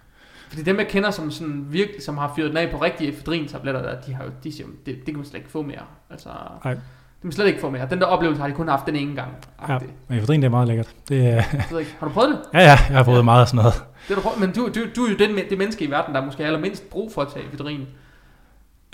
Fordi 0.48 0.62
dem 0.62 0.78
jeg 0.78 0.88
kender, 0.88 1.10
som, 1.10 1.30
sådan 1.30 1.66
virkelig, 1.68 2.02
som 2.02 2.18
har 2.18 2.32
fyret 2.36 2.48
den 2.48 2.56
af 2.56 2.70
på 2.70 2.82
rigtige 2.82 3.10
efedrin-tabletter, 3.12 3.82
der, 3.82 4.00
de, 4.00 4.14
har 4.14 4.24
jo, 4.24 4.30
de 4.44 4.52
siger, 4.52 4.66
det, 4.86 4.94
det 4.96 5.04
kan 5.04 5.16
man 5.16 5.24
slet 5.24 5.38
ikke 5.38 5.50
få 5.50 5.62
mere. 5.62 5.82
Altså, 6.10 6.28
Nej. 6.64 6.72
det 6.74 6.82
kan 7.20 7.28
man 7.28 7.32
slet 7.32 7.46
ikke 7.46 7.60
få 7.60 7.70
mere. 7.70 7.86
Den 7.90 7.98
der 7.98 8.06
oplevelse 8.06 8.40
har 8.40 8.48
de 8.48 8.54
kun 8.54 8.68
haft 8.68 8.86
den 8.86 8.96
ene 8.96 9.14
gang. 9.14 9.30
Ja, 9.68 9.72
Ja. 9.72 9.78
men 10.08 10.18
efedrin, 10.18 10.40
det 10.42 10.46
er 10.46 10.50
meget 10.50 10.68
lækkert. 10.68 10.88
Det, 11.08 11.26
er- 11.26 11.32
Jeg 11.70 11.80
ikke. 11.80 11.96
Har 11.98 12.06
du 12.06 12.12
prøvet 12.12 12.30
det? 12.30 12.38
ja, 12.54 12.58
ja, 12.58 12.64
jeg 12.88 12.96
har 12.96 13.02
prøvet 13.02 13.24
meget 13.24 13.40
af 13.40 13.48
sådan 13.48 13.56
noget. 13.58 13.82
det 14.08 14.16
du 14.16 14.20
prøvet? 14.22 14.40
Men 14.40 14.52
du, 14.52 14.68
du, 14.74 14.80
du 14.96 15.04
er 15.04 15.10
jo 15.10 15.16
den, 15.16 15.36
det 15.50 15.58
menneske 15.58 15.84
i 15.84 15.90
verden, 15.90 16.14
der 16.14 16.24
måske 16.24 16.42
har 16.42 16.46
allermindst 16.46 16.90
brug 16.90 17.12
for 17.14 17.22
at 17.22 17.28
tage 17.34 17.46
efedrin. 17.46 17.86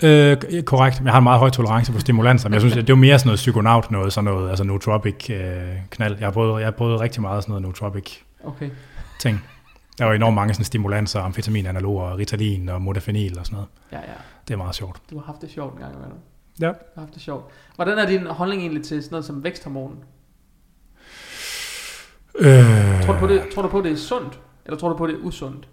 Øh, 0.03 0.63
korrekt. 0.63 1.01
Jeg 1.03 1.11
har 1.11 1.17
en 1.17 1.23
meget 1.23 1.39
høj 1.39 1.49
tolerance 1.49 1.91
på 1.93 1.99
stimulanser, 1.99 2.49
men 2.49 2.53
jeg 2.53 2.61
synes, 2.61 2.73
det 2.73 2.81
er 2.83 2.85
jo 2.89 2.95
mere 2.95 3.19
sådan 3.19 3.27
noget 3.27 3.37
psykonaut 3.37 3.91
noget, 3.91 4.13
sådan 4.13 4.25
noget, 4.25 4.49
altså 4.49 4.63
nootropic 4.63 5.29
øh, 5.29 5.61
knald. 5.89 6.15
Jeg 6.19 6.27
har, 6.27 6.31
prøvet, 6.31 6.59
jeg 6.59 6.67
har 6.67 6.71
prøvet 6.71 6.99
rigtig 7.01 7.21
meget 7.21 7.43
sådan 7.43 7.51
noget 7.51 7.61
nootropic 7.63 8.17
Okay. 8.45 8.69
ting. 9.19 9.43
Der 9.97 10.05
var 10.05 10.13
enormt 10.13 10.35
mange 10.35 10.53
sådan 10.53 10.65
stimulanser, 10.65 11.21
amfetaminanaloger, 11.21 12.17
Ritalin 12.17 12.69
og 12.69 12.81
modafinil 12.81 13.39
og 13.39 13.45
sådan 13.45 13.55
noget. 13.55 13.69
Ja, 13.91 13.97
ja. 13.97 14.17
Det 14.47 14.53
er 14.53 14.57
meget 14.57 14.75
sjovt. 14.75 15.01
Du 15.09 15.17
har 15.17 15.25
haft 15.25 15.41
det 15.41 15.51
sjovt 15.51 15.73
en 15.73 15.79
gang 15.79 15.93
imellem. 15.95 16.17
Ja. 16.61 16.67
Du 16.67 16.73
har 16.95 17.01
haft 17.01 17.13
det 17.13 17.21
sjovt. 17.21 17.45
Hvordan 17.75 17.97
er 17.97 18.05
din 18.05 18.25
holdning 18.25 18.61
egentlig 18.61 18.83
til 18.83 19.03
sådan 19.03 19.13
noget 19.13 19.25
som 19.25 19.43
væksthormon? 19.43 19.97
Øh, 22.39 23.03
Tror 23.05 23.13
du 23.13 23.19
på 23.19 23.27
det, 23.27 23.43
tror 23.53 23.61
du 23.61 23.67
på, 23.67 23.81
det 23.81 23.91
er 23.91 23.95
sundt? 23.95 24.39
Eller 24.65 24.77
tror 24.77 24.89
du 24.89 24.95
på, 24.97 25.07
det 25.07 25.15
er 25.15 25.19
usundt? 25.19 25.67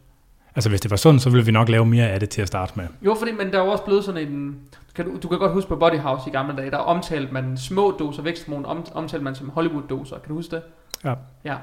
Altså 0.57 0.69
hvis 0.71 0.81
det 0.81 0.91
var 0.91 0.97
sådan, 0.97 1.21
så 1.21 1.31
ville 1.31 1.45
vi 1.47 1.53
nok 1.53 1.69
lave 1.69 1.87
mere 1.87 2.09
af 2.09 2.21
det 2.21 2.29
til 2.31 2.43
at 2.43 2.49
starte 2.49 2.73
med. 2.77 2.87
Jo, 3.03 3.15
fordi, 3.19 3.33
men 3.33 3.53
der 3.53 3.61
er 3.61 3.65
jo 3.65 3.71
også 3.71 3.85
blevet 3.85 4.05
sådan 4.05 4.29
en... 4.29 4.61
Kan 4.95 5.05
du, 5.05 5.19
du 5.23 5.29
kan 5.29 5.39
godt 5.39 5.53
huske 5.53 5.69
på 5.69 5.77
Body 5.77 5.99
House 5.99 6.25
i 6.29 6.33
gamle 6.33 6.57
dage, 6.57 6.71
der 6.71 6.77
omtalte 6.77 7.33
man 7.33 7.57
små 7.59 7.91
doser 7.99 8.23
væksthormon, 8.23 8.67
om, 8.67 8.87
omtalte 8.93 9.25
man 9.25 9.35
som 9.35 9.51
Hollywood-doser. 9.51 10.19
Kan 10.19 10.29
du 10.29 10.35
huske 10.35 10.57
det? 10.57 10.63
Ja. 11.05 11.15
Ja. 11.45 11.57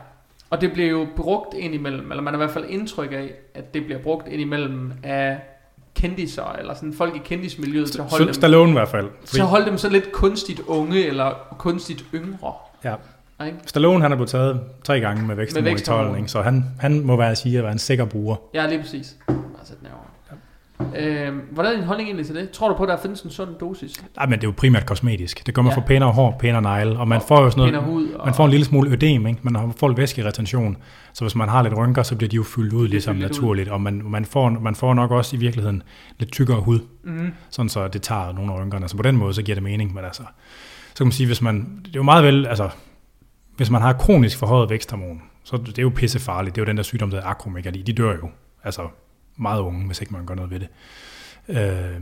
Og 0.49 0.61
det 0.61 0.74
bliver 0.74 0.90
jo 0.90 1.07
brugt 1.15 1.53
indimellem, 1.53 2.11
eller 2.11 2.24
man 2.24 2.34
har 2.34 2.41
i 2.41 2.44
hvert 2.44 2.53
fald 2.53 2.65
indtryk 2.69 3.11
af, 3.11 3.32
at 3.53 3.74
det 3.74 3.86
bliver 3.86 3.99
brugt 3.99 4.28
indimellem 4.28 4.91
af 5.03 5.40
kendiser, 5.95 6.56
eller 6.60 6.74
sådan 6.74 6.94
folk 6.94 7.15
i 7.15 7.22
kendismiljøet, 7.26 7.91
til 7.91 7.99
at 7.99 8.03
holde, 8.03 8.34
Så, 8.34 8.48
dem, 8.48 8.69
i 8.69 8.72
hvert 8.72 8.88
fald. 8.88 9.07
til 9.26 9.41
at 9.41 9.48
holde 9.48 9.65
dem 9.65 9.78
så 9.78 9.90
lidt 9.90 10.11
kunstigt 10.11 10.60
unge, 10.68 11.06
eller 11.06 11.56
kunstigt 11.57 12.06
yngre. 12.14 12.53
Ja. 12.84 12.95
Ikke? 13.45 13.57
Stallone 13.65 14.02
han 14.02 14.11
er 14.11 14.15
blevet 14.15 14.30
taget 14.30 14.61
tre 14.84 14.99
gange 14.99 15.28
med 15.28 15.36
væksthormon 15.36 15.68
i 15.68 15.69
væksthormon. 15.69 16.06
12, 16.06 16.18
ikke? 16.18 16.30
så 16.30 16.41
han, 16.41 16.65
han 16.80 17.02
må 17.02 17.15
være 17.15 17.32
at 17.32 17.38
sige 17.38 17.57
at 17.57 17.64
være 17.64 17.72
en 17.72 17.80
sikker 17.80 18.06
bruger. 18.06 18.36
Ja, 18.53 18.68
lige 18.68 18.80
præcis. 18.80 19.18
Bare 19.28 19.38
sæt 19.64 19.80
den 19.80 19.88
herovre. 19.88 20.06
Øhm, 20.97 21.41
hvordan 21.51 21.71
er 21.71 21.75
din 21.77 21.85
holdning 21.85 22.07
egentlig 22.09 22.25
til 22.25 22.35
det? 22.35 22.49
Tror 22.51 22.67
du 22.69 22.75
på, 22.77 22.83
at 22.83 22.89
der 22.89 22.97
findes 23.01 23.21
en 23.21 23.29
sund 23.29 23.49
dosis? 23.59 23.93
Nej, 24.15 24.25
men 24.25 24.39
det 24.39 24.43
er 24.43 24.47
jo 24.47 24.53
primært 24.57 24.85
kosmetisk. 24.85 25.45
Det 25.45 25.53
gør 25.53 25.61
man 25.61 25.71
Ja. 25.71 25.77
for 25.77 25.81
pænere 25.81 26.11
hår, 26.11 26.35
pænere 26.39 26.61
negle, 26.61 26.99
og 26.99 27.07
man 27.07 27.21
får 27.27 27.41
jo 27.43 27.49
sådan 27.49 27.71
noget, 27.73 27.83
hud 27.87 28.09
og... 28.11 28.25
man 28.25 28.33
får 28.35 28.45
en 28.45 28.51
lille 28.51 28.65
smule 28.65 28.91
ødem, 28.91 29.27
ikke? 29.27 29.39
man 29.43 29.55
har- 29.55 29.73
får 29.77 29.87
lidt 29.87 29.97
væskeretention, 29.97 30.77
så 31.13 31.23
hvis 31.23 31.35
man 31.35 31.49
har 31.49 31.61
lidt 31.63 31.77
rynker, 31.77 32.03
så 32.03 32.15
bliver 32.15 32.29
de 32.29 32.35
jo 32.35 32.43
fyldt 32.43 32.73
ud 32.73 32.87
ligesom 32.87 33.15
fyldt 33.15 33.21
lidt 33.27 33.31
ud. 33.31 33.41
naturligt, 33.41 33.69
og 33.69 33.81
man, 33.81 34.01
man, 34.05 34.25
får, 34.25 34.49
man 34.49 34.75
får 34.75 34.93
nok 34.93 35.11
også 35.11 35.35
i 35.35 35.39
virkeligheden 35.39 35.83
lidt 36.19 36.31
tykkere 36.31 36.61
hud, 36.61 36.79
mm, 37.03 37.31
sådan 37.49 37.69
så 37.69 37.87
det 37.87 38.01
tager 38.01 38.31
nogle 38.33 38.53
af 38.53 38.61
rynkerne, 38.61 38.87
så 38.87 38.95
på 38.97 39.03
den 39.03 39.17
måde, 39.17 39.33
så 39.33 39.41
giver 39.41 39.55
det 39.55 39.63
mening, 39.63 39.93
men 39.93 40.05
altså, 40.05 40.23
så 40.89 40.97
kan 40.97 41.05
man 41.05 41.11
sige, 41.11 41.27
hvis 41.27 41.41
man, 41.41 41.79
det 41.85 41.87
er 41.87 41.91
jo 41.95 42.03
meget 42.03 42.23
vel, 42.23 42.45
altså, 42.47 42.69
hvis 43.55 43.69
man 43.69 43.81
har 43.81 43.93
kronisk 43.93 44.37
forhøjet 44.37 44.69
væksthormon, 44.69 45.21
så 45.43 45.57
det 45.57 45.77
er 45.77 45.81
jo 45.81 45.91
pissefarligt, 45.95 46.55
det 46.55 46.61
er 46.61 46.65
jo 46.65 46.67
den 46.69 46.77
der 46.77 46.83
sygdom, 46.83 47.09
der 47.11 47.17
er 47.21 47.25
akromegali, 47.25 47.81
de 47.81 47.93
dør 47.93 48.11
jo, 48.13 48.29
altså 48.63 48.81
meget 49.38 49.59
unge, 49.59 49.85
hvis 49.88 50.01
ikke 50.01 50.14
man 50.14 50.26
gør 50.26 50.35
noget 50.35 50.51
ved 50.51 50.59
det. 50.59 50.68
Øh, 51.47 52.01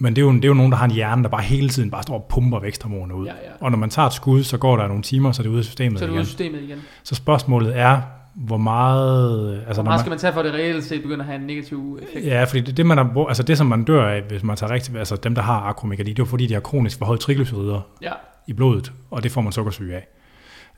men 0.00 0.16
det 0.16 0.22
er, 0.22 0.26
jo, 0.26 0.32
det 0.32 0.44
er 0.44 0.48
jo 0.48 0.54
nogen, 0.54 0.72
der 0.72 0.78
har 0.78 0.84
en 0.84 0.90
hjerne, 0.90 1.22
der 1.22 1.28
bare 1.28 1.42
hele 1.42 1.68
tiden 1.68 1.90
bare 1.90 2.02
står 2.02 2.14
og 2.14 2.26
pumper 2.30 2.60
væksthormoner 2.60 3.14
ud. 3.14 3.26
Ja, 3.26 3.32
ja. 3.32 3.50
Og 3.60 3.70
når 3.70 3.78
man 3.78 3.90
tager 3.90 4.06
et 4.06 4.12
skud, 4.12 4.42
så 4.42 4.58
går 4.58 4.76
der 4.76 4.88
nogle 4.88 5.02
timer, 5.02 5.32
så 5.32 5.42
er 5.42 5.44
det 5.44 5.50
ude 5.50 5.58
af 5.58 5.64
systemet 5.64 5.98
Så 5.98 6.04
er 6.04 6.06
det 6.06 6.12
ude 6.12 6.20
af 6.20 6.26
systemet 6.26 6.62
igen. 6.62 6.78
Så 7.02 7.14
spørgsmålet 7.14 7.78
er, 7.78 8.00
hvor 8.34 8.56
meget... 8.56 9.56
Altså, 9.66 9.82
Hvor 9.82 9.90
meget 9.90 10.00
skal 10.00 10.10
man 10.10 10.18
tage 10.18 10.32
for, 10.32 10.40
at 10.40 10.44
det 10.46 10.54
reelt 10.54 10.84
set 10.84 11.02
begynder 11.02 11.20
at 11.24 11.26
have 11.26 11.40
en 11.40 11.46
negativ 11.46 11.98
effekt? 12.02 12.26
Ja, 12.26 12.44
fordi 12.44 12.60
det, 12.60 12.76
det, 12.76 12.86
man 12.86 13.08
brug- 13.14 13.28
altså 13.28 13.42
det, 13.42 13.58
som 13.58 13.66
man 13.66 13.84
dør 13.84 14.08
af, 14.08 14.22
hvis 14.22 14.42
man 14.42 14.56
tager 14.56 14.72
rigtigt, 14.72 14.98
altså 14.98 15.16
dem, 15.16 15.34
der 15.34 15.42
har 15.42 15.60
akromegali, 15.60 16.12
det 16.12 16.18
er 16.22 16.26
fordi, 16.26 16.46
de 16.46 16.54
har 16.54 16.60
kronisk 16.60 16.98
forhøjet 16.98 17.20
triglycerider 17.20 17.80
Ja. 18.02 18.12
i 18.46 18.52
blodet, 18.52 18.92
og 19.10 19.22
det 19.22 19.32
får 19.32 19.40
man 19.40 19.52
sukkersyge 19.52 19.94
af. 19.96 20.08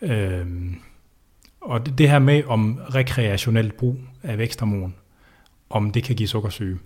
Øhm, 0.03 0.75
og 1.61 1.87
det, 1.87 1.99
det 1.99 2.11
her 2.11 2.19
med 2.19 2.43
om 2.47 2.81
rekreationelt 2.95 3.77
brug 3.77 3.97
af 4.23 4.39
væksthormon, 4.39 4.95
om 5.71 5.91
det 5.91 6.05
kan 6.05 6.17
give 6.17 6.29
sukkersyge, 6.29 6.79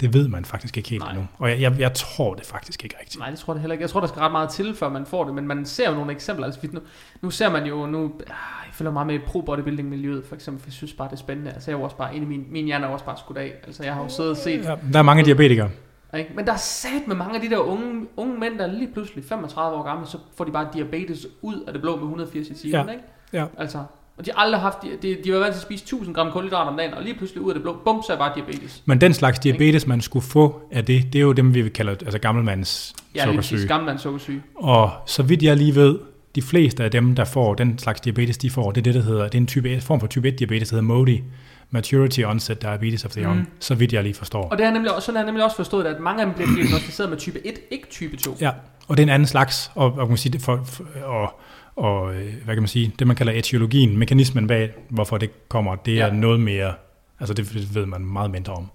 det 0.00 0.14
ved 0.14 0.28
man 0.28 0.44
faktisk 0.44 0.76
ikke 0.76 0.88
helt 0.88 1.02
Nej. 1.02 1.10
endnu. 1.12 1.26
Og 1.38 1.50
jeg, 1.50 1.60
jeg, 1.60 1.80
jeg 1.80 1.92
tror 1.94 2.34
det 2.34 2.46
faktisk 2.46 2.84
ikke 2.84 2.96
rigtigt. 3.00 3.18
Nej, 3.18 3.30
det 3.30 3.38
tror 3.38 3.54
jeg 3.54 3.60
heller 3.60 3.72
ikke. 3.72 3.82
Jeg 3.82 3.90
tror, 3.90 4.00
der 4.00 4.06
skal 4.06 4.20
ret 4.20 4.32
meget 4.32 4.48
til, 4.50 4.74
før 4.74 4.88
man 4.88 5.06
får 5.06 5.24
det, 5.24 5.34
men 5.34 5.46
man 5.46 5.66
ser 5.66 5.88
jo 5.90 5.94
nogle 5.94 6.12
eksempler. 6.12 6.46
Altså, 6.46 6.60
nu, 6.72 6.80
nu 7.22 7.30
ser 7.30 7.50
man 7.50 7.66
jo, 7.66 7.86
nu, 7.86 8.04
ah, 8.20 8.26
jeg 8.66 8.74
følger 8.74 8.92
meget 8.92 9.06
med 9.06 9.18
pro-bodybuilding-miljøet, 9.26 10.24
for 10.28 10.34
eksempel, 10.34 10.62
for 10.62 10.68
jeg 10.68 10.72
synes 10.72 10.92
bare, 10.92 11.08
det 11.08 11.12
er 11.12 11.18
spændende. 11.18 11.50
Altså, 11.52 11.70
jeg 11.70 11.76
er 11.76 11.78
jo 11.80 11.84
også 11.84 11.96
bare, 11.96 12.16
inde 12.16 12.26
i 12.26 12.28
min, 12.28 12.46
min 12.50 12.64
hjerne 12.64 12.86
er 12.86 12.90
også 12.90 13.04
bare 13.04 13.16
skudt 13.18 13.38
af. 13.38 13.52
Altså, 13.66 13.82
jeg 13.84 13.94
har 13.94 14.02
jo 14.02 14.08
siddet 14.08 14.30
og 14.30 14.36
set, 14.36 14.64
Ja, 14.64 14.74
der 14.92 14.98
er 14.98 15.02
mange 15.02 15.24
diabetikere. 15.24 15.70
ikke? 16.16 16.30
men 16.36 16.46
der 16.46 16.52
er 16.52 16.56
sat 16.56 17.06
med 17.06 17.16
mange 17.16 17.34
af 17.34 17.40
de 17.40 17.50
der 17.50 17.58
unge, 17.58 18.06
unge 18.16 18.38
mænd, 18.40 18.58
der 18.58 18.64
er 18.66 18.72
lige 18.72 18.92
pludselig 18.92 19.24
35 19.24 19.76
år 19.78 19.82
gamle, 19.82 20.06
så 20.06 20.18
får 20.36 20.44
de 20.44 20.50
bare 20.52 20.68
diabetes 20.74 21.26
ud 21.42 21.60
af 21.66 21.72
det 21.72 21.82
blå 21.82 21.94
med 21.96 22.02
180 22.02 22.48
i 22.48 22.54
timen, 22.54 22.86
Ja. 22.86 22.92
ikke? 22.92 23.04
Ja. 23.32 23.46
Altså, 23.58 23.84
og 24.18 24.26
de 24.26 24.30
har 24.34 24.42
aldrig 24.42 24.60
haft, 24.60 24.78
de, 25.02 25.16
de, 25.24 25.32
var 25.32 25.38
vant 25.38 25.52
til 25.52 25.58
at 25.58 25.62
spise 25.62 25.82
1000 25.82 26.14
gram 26.14 26.30
kulhydrater 26.32 26.70
om 26.70 26.76
dagen, 26.76 26.94
og 26.94 27.02
lige 27.02 27.14
pludselig 27.14 27.42
ud 27.42 27.50
af 27.50 27.54
det 27.54 27.62
blå, 27.62 27.76
bum, 27.84 28.02
så 28.06 28.12
er 28.12 28.16
bare 28.16 28.32
diabetes. 28.34 28.82
Men 28.86 29.00
den 29.00 29.14
slags 29.14 29.38
diabetes, 29.38 29.86
man 29.86 30.00
skulle 30.00 30.26
få 30.26 30.60
af 30.72 30.84
det, 30.84 31.12
det 31.12 31.18
er 31.18 31.22
jo 31.22 31.32
dem, 31.32 31.54
vi 31.54 31.62
vil 31.62 31.72
kalde 31.72 31.90
altså 31.90 32.18
gammelmands 32.18 32.94
Ja, 33.14 33.24
sukkersyge. 33.24 33.66
Gammelmands 33.68 34.02
sukkersyge. 34.02 34.42
Og 34.56 34.90
så 35.06 35.22
vidt 35.22 35.42
jeg 35.42 35.56
lige 35.56 35.74
ved, 35.74 35.98
de 36.34 36.42
fleste 36.42 36.84
af 36.84 36.90
dem, 36.90 37.14
der 37.14 37.24
får 37.24 37.54
den 37.54 37.78
slags 37.78 38.00
diabetes, 38.00 38.38
de 38.38 38.50
får, 38.50 38.70
det 38.70 38.80
er 38.80 38.82
det, 38.82 38.94
der 38.94 39.02
hedder, 39.02 39.24
det 39.24 39.34
er 39.34 39.38
en 39.38 39.46
type 39.46 39.70
1, 39.70 39.82
form 39.82 40.00
for 40.00 40.06
type 40.06 40.28
1 40.28 40.38
diabetes, 40.38 40.68
der 40.68 40.76
hedder 40.76 40.94
MODI, 40.94 41.22
Maturity 41.70 42.20
Onset 42.20 42.62
Diabetes 42.62 43.04
of 43.04 43.10
the 43.10 43.22
Young, 43.22 43.38
Mm. 43.38 43.46
så 43.60 43.74
vidt 43.74 43.92
jeg 43.92 44.02
lige 44.02 44.14
forstår. 44.14 44.48
Og 44.48 44.58
det 44.58 44.66
er 44.66 44.70
nemlig, 44.70 44.94
også- 44.94 45.06
sådan 45.06 45.16
har 45.16 45.22
jeg 45.22 45.26
nemlig 45.26 45.44
også 45.44 45.56
forstået, 45.56 45.84
at 45.86 46.00
mange 46.00 46.20
af 46.20 46.26
dem 46.26 46.34
bliver 46.34 46.48
diagnosticeret 46.56 47.10
med 47.10 47.18
type 47.18 47.46
1, 47.46 47.54
ikke 47.70 47.86
type 47.90 48.16
2. 48.16 48.36
Ja, 48.40 48.50
og 48.88 48.96
det 48.96 49.02
er 49.02 49.06
en 49.06 49.08
anden 49.12 49.26
slags, 49.28 49.70
og, 49.74 49.86
og, 49.92 49.96
man 49.98 50.08
kan 50.08 50.16
sige, 50.16 50.40
for, 50.40 50.60
for, 50.64 50.84
og, 51.04 51.40
og 51.76 52.14
øh, 52.14 52.34
hvad 52.44 52.54
kan 52.54 52.62
man 52.62 52.68
sige, 52.68 52.92
det 52.98 53.06
man 53.06 53.16
kalder 53.16 53.32
etiologien, 53.32 53.96
mekanismen 53.98 54.46
bag, 54.46 54.74
hvorfor 54.88 55.18
det 55.18 55.48
kommer, 55.48 55.74
det 55.74 56.00
er 56.00 56.06
Ja. 56.06 56.12
noget 56.12 56.40
mere, 56.40 56.72
altså 57.20 57.34
det 57.34 57.74
ved 57.74 57.86
man 57.86 58.04
meget 58.06 58.30
mindre 58.30 58.52
om. 58.52 58.70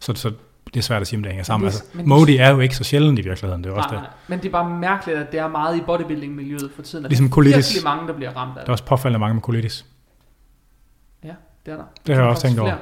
Så, 0.00 0.14
så 0.14 0.32
det 0.74 0.76
er 0.76 0.82
svært 0.82 1.00
at 1.00 1.06
sige, 1.08 1.16
om 1.16 1.22
det 1.22 1.32
hænger 1.32 1.44
sammen. 1.44 1.64
Men 1.64 1.72
det- 1.72 1.80
Altså, 1.80 1.96
men- 1.96 2.08
MODI 2.08 2.36
er 2.36 2.50
jo 2.50 2.60
ikke 2.60 2.76
så 2.76 2.84
sjældent 2.84 3.18
i 3.18 3.22
virkeligheden, 3.22 3.64
det 3.64 3.70
er 3.70 3.74
jo 3.74 3.76
også 3.78 3.88
Nej, 3.90 3.96
det. 4.00 4.02
nej. 4.08 4.12
Men 4.28 4.38
det 4.38 4.46
er 4.46 4.52
bare 4.52 4.70
mærkeligt, 4.78 5.18
at 5.18 5.32
det 5.32 5.40
er 5.40 5.48
meget 5.48 5.76
i 5.76 5.80
bodybuilding-miljøet 5.80 6.70
for 6.74 6.82
tiden. 6.82 7.04
At 7.04 7.10
Ligesom 7.10 7.28
der 7.28 7.38
er 7.40 7.44
virkelig 7.44 7.84
mange, 7.84 8.08
der 8.08 8.14
bliver 8.14 8.30
ramt 8.36 8.48
af 8.50 8.54
Der 8.54 8.60
er 8.60 8.64
det. 8.64 8.72
også 8.72 8.84
påfaldende 8.84 9.18
mange 9.18 9.34
med 9.34 9.42
colitis. 9.42 9.86
Ja, 11.24 11.32
det 11.66 11.72
er 11.72 11.76
der. 11.76 11.84
Det 12.06 12.14
har 12.14 12.22
jeg 12.22 12.30
også 12.30 12.42
tænkt 12.42 12.60
over. 12.60 12.68
flere. 12.70 12.80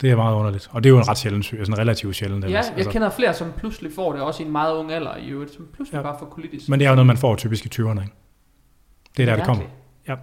Det 0.00 0.10
er 0.10 0.16
meget 0.16 0.34
underligt. 0.34 0.68
Og 0.72 0.84
det 0.84 0.88
er 0.88 0.90
jo 0.94 0.98
en 0.98 1.08
ret 1.08 1.18
sjælden 1.18 1.42
syg, 1.42 1.58
altså 1.58 1.72
en 1.72 1.78
relativt 1.78 2.16
sjældent. 2.16 2.42
Ja, 2.44 2.48
ellers. 2.48 2.66
jeg 2.66 2.74
altså, 2.76 2.90
kender 2.90 3.10
flere, 3.10 3.34
som 3.34 3.52
pludselig 3.56 3.92
får 3.94 4.12
det, 4.12 4.20
også 4.22 4.42
i 4.42 4.46
en 4.46 4.52
meget 4.52 4.74
ung 4.76 4.92
alder 4.92 5.16
i 5.16 5.28
øvrigt, 5.28 5.54
som 5.54 5.66
pludselig 5.74 5.96
Ja. 5.98 6.02
bare 6.02 6.16
får 6.18 6.26
colitis. 6.26 6.68
men 6.68 6.80
det 6.80 6.86
er 6.86 6.90
jo 6.90 6.94
noget, 6.94 7.06
man 7.06 7.16
får 7.16 7.36
typisk 7.36 7.66
i 7.66 7.68
20'erne. 7.68 8.00
Ikke? 8.00 8.12
Det 9.18 9.22
er 9.22 9.26
der, 9.26 9.36
det 9.36 9.44
kommer. 9.44 9.64
Ja. 10.08 10.14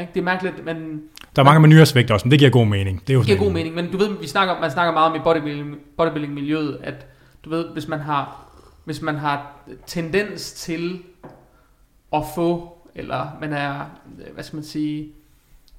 Ikke? 0.00 0.12
Det 0.14 0.20
er 0.20 0.24
mærkeligt, 0.24 0.64
men 0.64 1.02
Der 1.36 1.42
er 1.42 1.44
mange 1.44 1.60
med 1.60 1.68
nyresvægt 1.68 2.10
også, 2.10 2.26
men 2.26 2.30
det 2.30 2.38
giver 2.38 2.50
god 2.50 2.66
mening. 2.66 3.00
Det 3.00 3.10
er 3.10 3.14
jo 3.14 3.20
det 3.20 3.26
giver 3.26 3.38
god 3.38 3.46
en- 3.46 3.52
mening. 3.52 3.74
Men 3.74 3.90
du 3.92 3.96
ved, 3.98 4.18
vi 4.20 4.26
snakker, 4.26 4.60
man 4.60 4.70
snakker 4.70 4.92
meget 4.92 5.10
om 5.10 5.16
i 5.16 5.20
bodybuilding, 5.24 5.76
bodybuilding-miljøet, 5.96 6.80
at 6.82 7.06
du 7.44 7.50
ved, 7.50 7.64
hvis 7.72 7.88
man 7.88 8.00
har, 8.00 8.46
hvis 8.84 9.02
man 9.02 9.16
har 9.16 9.52
tendens 9.86 10.52
til 10.52 11.02
at 12.12 12.22
få, 12.34 12.78
eller 12.94 13.26
man 13.40 13.52
er, 13.52 13.84
hvad 14.34 14.44
skal 14.44 14.56
man 14.56 14.64
sige, 14.64 15.08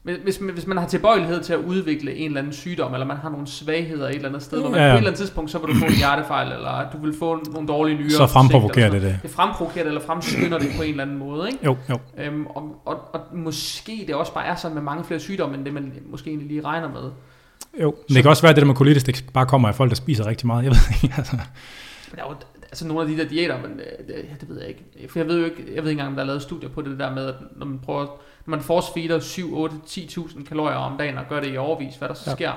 hvis, 0.03 0.37
hvis, 0.37 0.67
man- 0.67 0.77
har 0.77 0.87
tilbøjelighed 0.87 1.43
til 1.43 1.53
at 1.53 1.59
udvikle 1.59 2.15
en 2.15 2.25
eller 2.25 2.39
anden 2.39 2.53
sygdom, 2.53 2.93
eller 2.93 3.05
man 3.05 3.17
har 3.17 3.29
nogle 3.29 3.47
svagheder 3.47 4.07
et 4.09 4.15
eller 4.15 4.27
andet 4.29 4.43
sted, 4.43 4.59
hvor 4.61 4.69
man 4.69 4.79
Ja, 4.79 4.85
ja. 4.85 4.91
på 4.91 4.95
et 4.95 4.97
eller 4.97 5.09
andet 5.09 5.19
tidspunkt, 5.19 5.51
så 5.51 5.57
vil 5.59 5.75
du 5.75 5.79
få 5.79 5.85
en 5.85 5.93
hjertefejl, 5.97 6.51
eller 6.51 6.89
du 6.93 6.97
vil 6.97 7.13
få 7.19 7.43
nogle 7.51 7.67
dårlige 7.67 7.97
nyrer. 7.97 8.09
Så 8.09 8.27
fremprovokerer 8.27 8.89
det 8.89 9.01
det. 9.01 9.19
Det 9.23 9.29
fremprovokerer 9.31 9.83
det, 9.83 9.87
eller 9.89 10.01
fremskynder 10.01 10.59
det 10.59 10.67
på 10.77 10.83
en 10.83 10.89
eller 10.89 11.03
anden 11.03 11.17
måde, 11.17 11.47
ikke? 11.47 11.65
Jo, 11.65 11.77
jo. 11.89 11.97
Øhm, 12.17 12.45
og, 12.45 12.81
og, 12.85 12.97
og 13.13 13.21
måske 13.37 14.03
det 14.07 14.15
også 14.15 14.33
bare 14.33 14.45
er 14.45 14.55
sådan 14.55 14.75
med 14.75 14.83
mange 14.83 15.03
flere 15.03 15.19
sygdomme, 15.19 15.55
end 15.57 15.65
det 15.65 15.73
man 15.73 15.93
måske 16.11 16.29
egentlig 16.29 16.47
lige 16.47 16.61
regner 16.61 16.89
med. 16.89 17.11
jo. 17.81 17.95
Men 18.09 18.15
det 18.15 18.23
kan 18.23 18.29
også 18.29 18.41
være, 18.41 18.49
at 18.49 18.55
det 18.55 18.61
der 18.61 18.67
med 18.67 18.75
colitis, 18.75 19.03
det 19.03 19.25
bare 19.33 19.45
kommer 19.45 19.67
af 19.67 19.75
folk, 19.75 19.89
der 19.89 19.95
spiser 19.95 20.25
rigtig 20.27 20.47
meget. 20.47 20.63
Jeg 20.63 20.71
ved 20.71 21.03
ikke, 21.03 21.15
altså. 21.17 21.37
Der 22.15 22.21
er 22.23 22.27
jo 22.29 22.35
altså 22.63 22.87
nogle 22.87 23.01
af 23.03 23.07
de 23.09 23.17
der 23.23 23.29
diæter, 23.29 23.57
men 23.61 23.71
øh, 23.79 24.07
det, 24.07 24.25
det 24.41 24.49
ved 24.49 24.59
jeg 24.59 24.67
ikke. 24.69 24.83
For 25.09 25.19
jeg 25.19 25.27
ved 25.27 25.39
jo 25.39 25.45
ikke, 25.45 25.57
jeg 25.75 25.83
ved 25.83 25.89
ikke 25.89 25.91
engang, 25.91 26.07
om 26.07 26.15
der 26.15 26.21
er 26.21 26.27
lavet 26.27 26.41
studier 26.41 26.69
på 26.69 26.81
det 26.81 26.99
der 26.99 27.13
med, 27.15 27.25
at 27.25 27.35
når 27.55 27.65
man 27.65 27.79
prøver, 27.79 28.05
man 28.45 28.61
force-feeder 28.61 29.19
7, 29.19 29.57
8, 29.57 29.75
10.000 29.87 30.45
kalorier 30.45 30.75
om 30.77 30.97
dagen 30.97 31.17
og 31.17 31.23
gør 31.29 31.39
det 31.39 31.53
i 31.53 31.57
overvis, 31.57 31.95
hvad 31.95 32.07
der 32.07 32.13
så 32.15 32.29
Ja. 32.29 32.35
sker, 32.35 32.51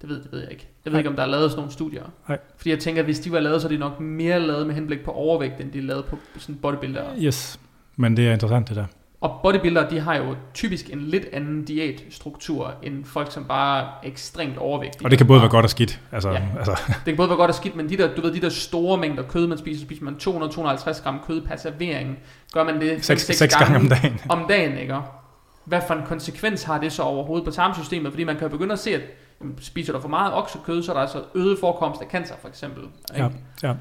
det 0.00 0.08
ved, 0.10 0.22
det 0.22 0.32
ved 0.32 0.40
jeg 0.40 0.50
ikke. 0.50 0.66
Jeg 0.84 0.92
ved 0.92 0.92
Nej. 0.92 0.98
ikke, 1.00 1.10
om 1.10 1.16
der 1.16 1.22
er 1.22 1.26
lavet 1.26 1.50
sådan 1.50 1.58
nogle 1.58 1.72
studier. 1.72 2.02
Nej. 2.28 2.38
Fordi 2.56 2.70
jeg 2.70 2.78
tænker, 2.78 3.00
at 3.02 3.06
hvis 3.06 3.20
de 3.20 3.32
var 3.32 3.40
lavet, 3.40 3.62
så 3.62 3.68
er 3.68 3.72
de 3.72 3.78
nok 3.78 4.00
mere 4.00 4.40
lavet 4.40 4.66
med 4.66 4.74
henblik 4.74 5.00
på 5.04 5.10
overvægt, 5.10 5.60
end 5.60 5.72
de 5.72 5.78
er 5.78 5.82
lavet 5.82 6.04
på 6.04 6.16
sådan 6.38 6.54
bodybuilder. 6.54 7.02
Yes. 7.18 7.60
Men 7.96 8.16
det 8.16 8.28
er 8.28 8.32
interessant, 8.32 8.68
det 8.68 8.76
der. 8.76 8.84
Og 9.20 9.40
bodybuildere, 9.42 9.90
de 9.90 10.00
har 10.00 10.16
jo 10.16 10.36
typisk 10.54 10.90
en 10.92 11.00
lidt 11.00 11.24
anden 11.32 11.64
diætstruktur, 11.64 12.74
end 12.82 13.04
folk, 13.04 13.32
som 13.32 13.44
bare 13.44 13.80
er 13.82 13.86
ekstremt 14.04 14.56
overvægtige. 14.58 15.04
Og 15.06 15.10
det 15.10 15.18
kan 15.18 15.26
både 15.26 15.40
være 15.40 15.50
godt 15.50 15.64
og 15.64 15.70
skidt. 15.70 16.00
Altså, 16.12 16.30
Ja. 16.30 16.42
altså, 16.58 16.72
Det 16.86 17.04
kan 17.04 17.16
både 17.16 17.28
være 17.28 17.36
godt 17.36 17.48
og 17.50 17.54
skidt, 17.54 17.76
men 17.76 17.88
de 17.88 17.96
der, 17.96 18.14
du 18.14 18.20
ved, 18.22 18.32
de 18.32 18.40
der 18.40 18.48
store 18.48 18.98
mængder 18.98 19.22
kød, 19.22 19.46
man 19.46 19.58
spiser, 19.58 19.80
spiser 19.86 20.04
man 20.04 20.14
200-250 20.14 21.02
gram 21.02 21.20
kød 21.26 21.40
per 21.40 21.56
servering. 21.56 22.18
Gør 22.52 22.64
man 22.64 22.80
det 22.80 22.90
seks, 22.90 23.06
fem-seks 23.06 23.38
seks 23.38 23.56
gange 23.56 23.76
om 23.76 23.88
dagen. 23.88 24.20
om 24.28 24.44
dagen, 24.48 24.78
ikke? 24.78 24.96
Hvad 25.64 25.80
for 25.86 25.94
en 25.94 26.02
konsekvens 26.06 26.62
har 26.62 26.78
det 26.80 26.92
så 26.92 27.02
overhovedet 27.02 27.44
på 27.44 27.50
tarmsystemet? 27.50 28.12
Fordi 28.12 28.24
man 28.24 28.36
kan 28.36 28.42
jo 28.42 28.48
begynde 28.48 28.72
at 28.72 28.78
se, 28.78 28.94
at 28.94 29.00
jamen, 29.40 29.58
spiser 29.60 29.92
du 29.92 30.00
for 30.00 30.08
meget 30.08 30.34
oksekød, 30.34 30.82
så 30.82 30.92
er 30.92 30.96
der 30.96 31.00
altså 31.00 31.24
øget 31.34 31.58
forekomst 31.60 32.02
af 32.02 32.06
cancer, 32.06 32.34
for 32.40 32.48
eksempel. 32.48 32.84
Ja, 33.16 33.24
ikke? 33.26 33.38
ja. 33.62 33.74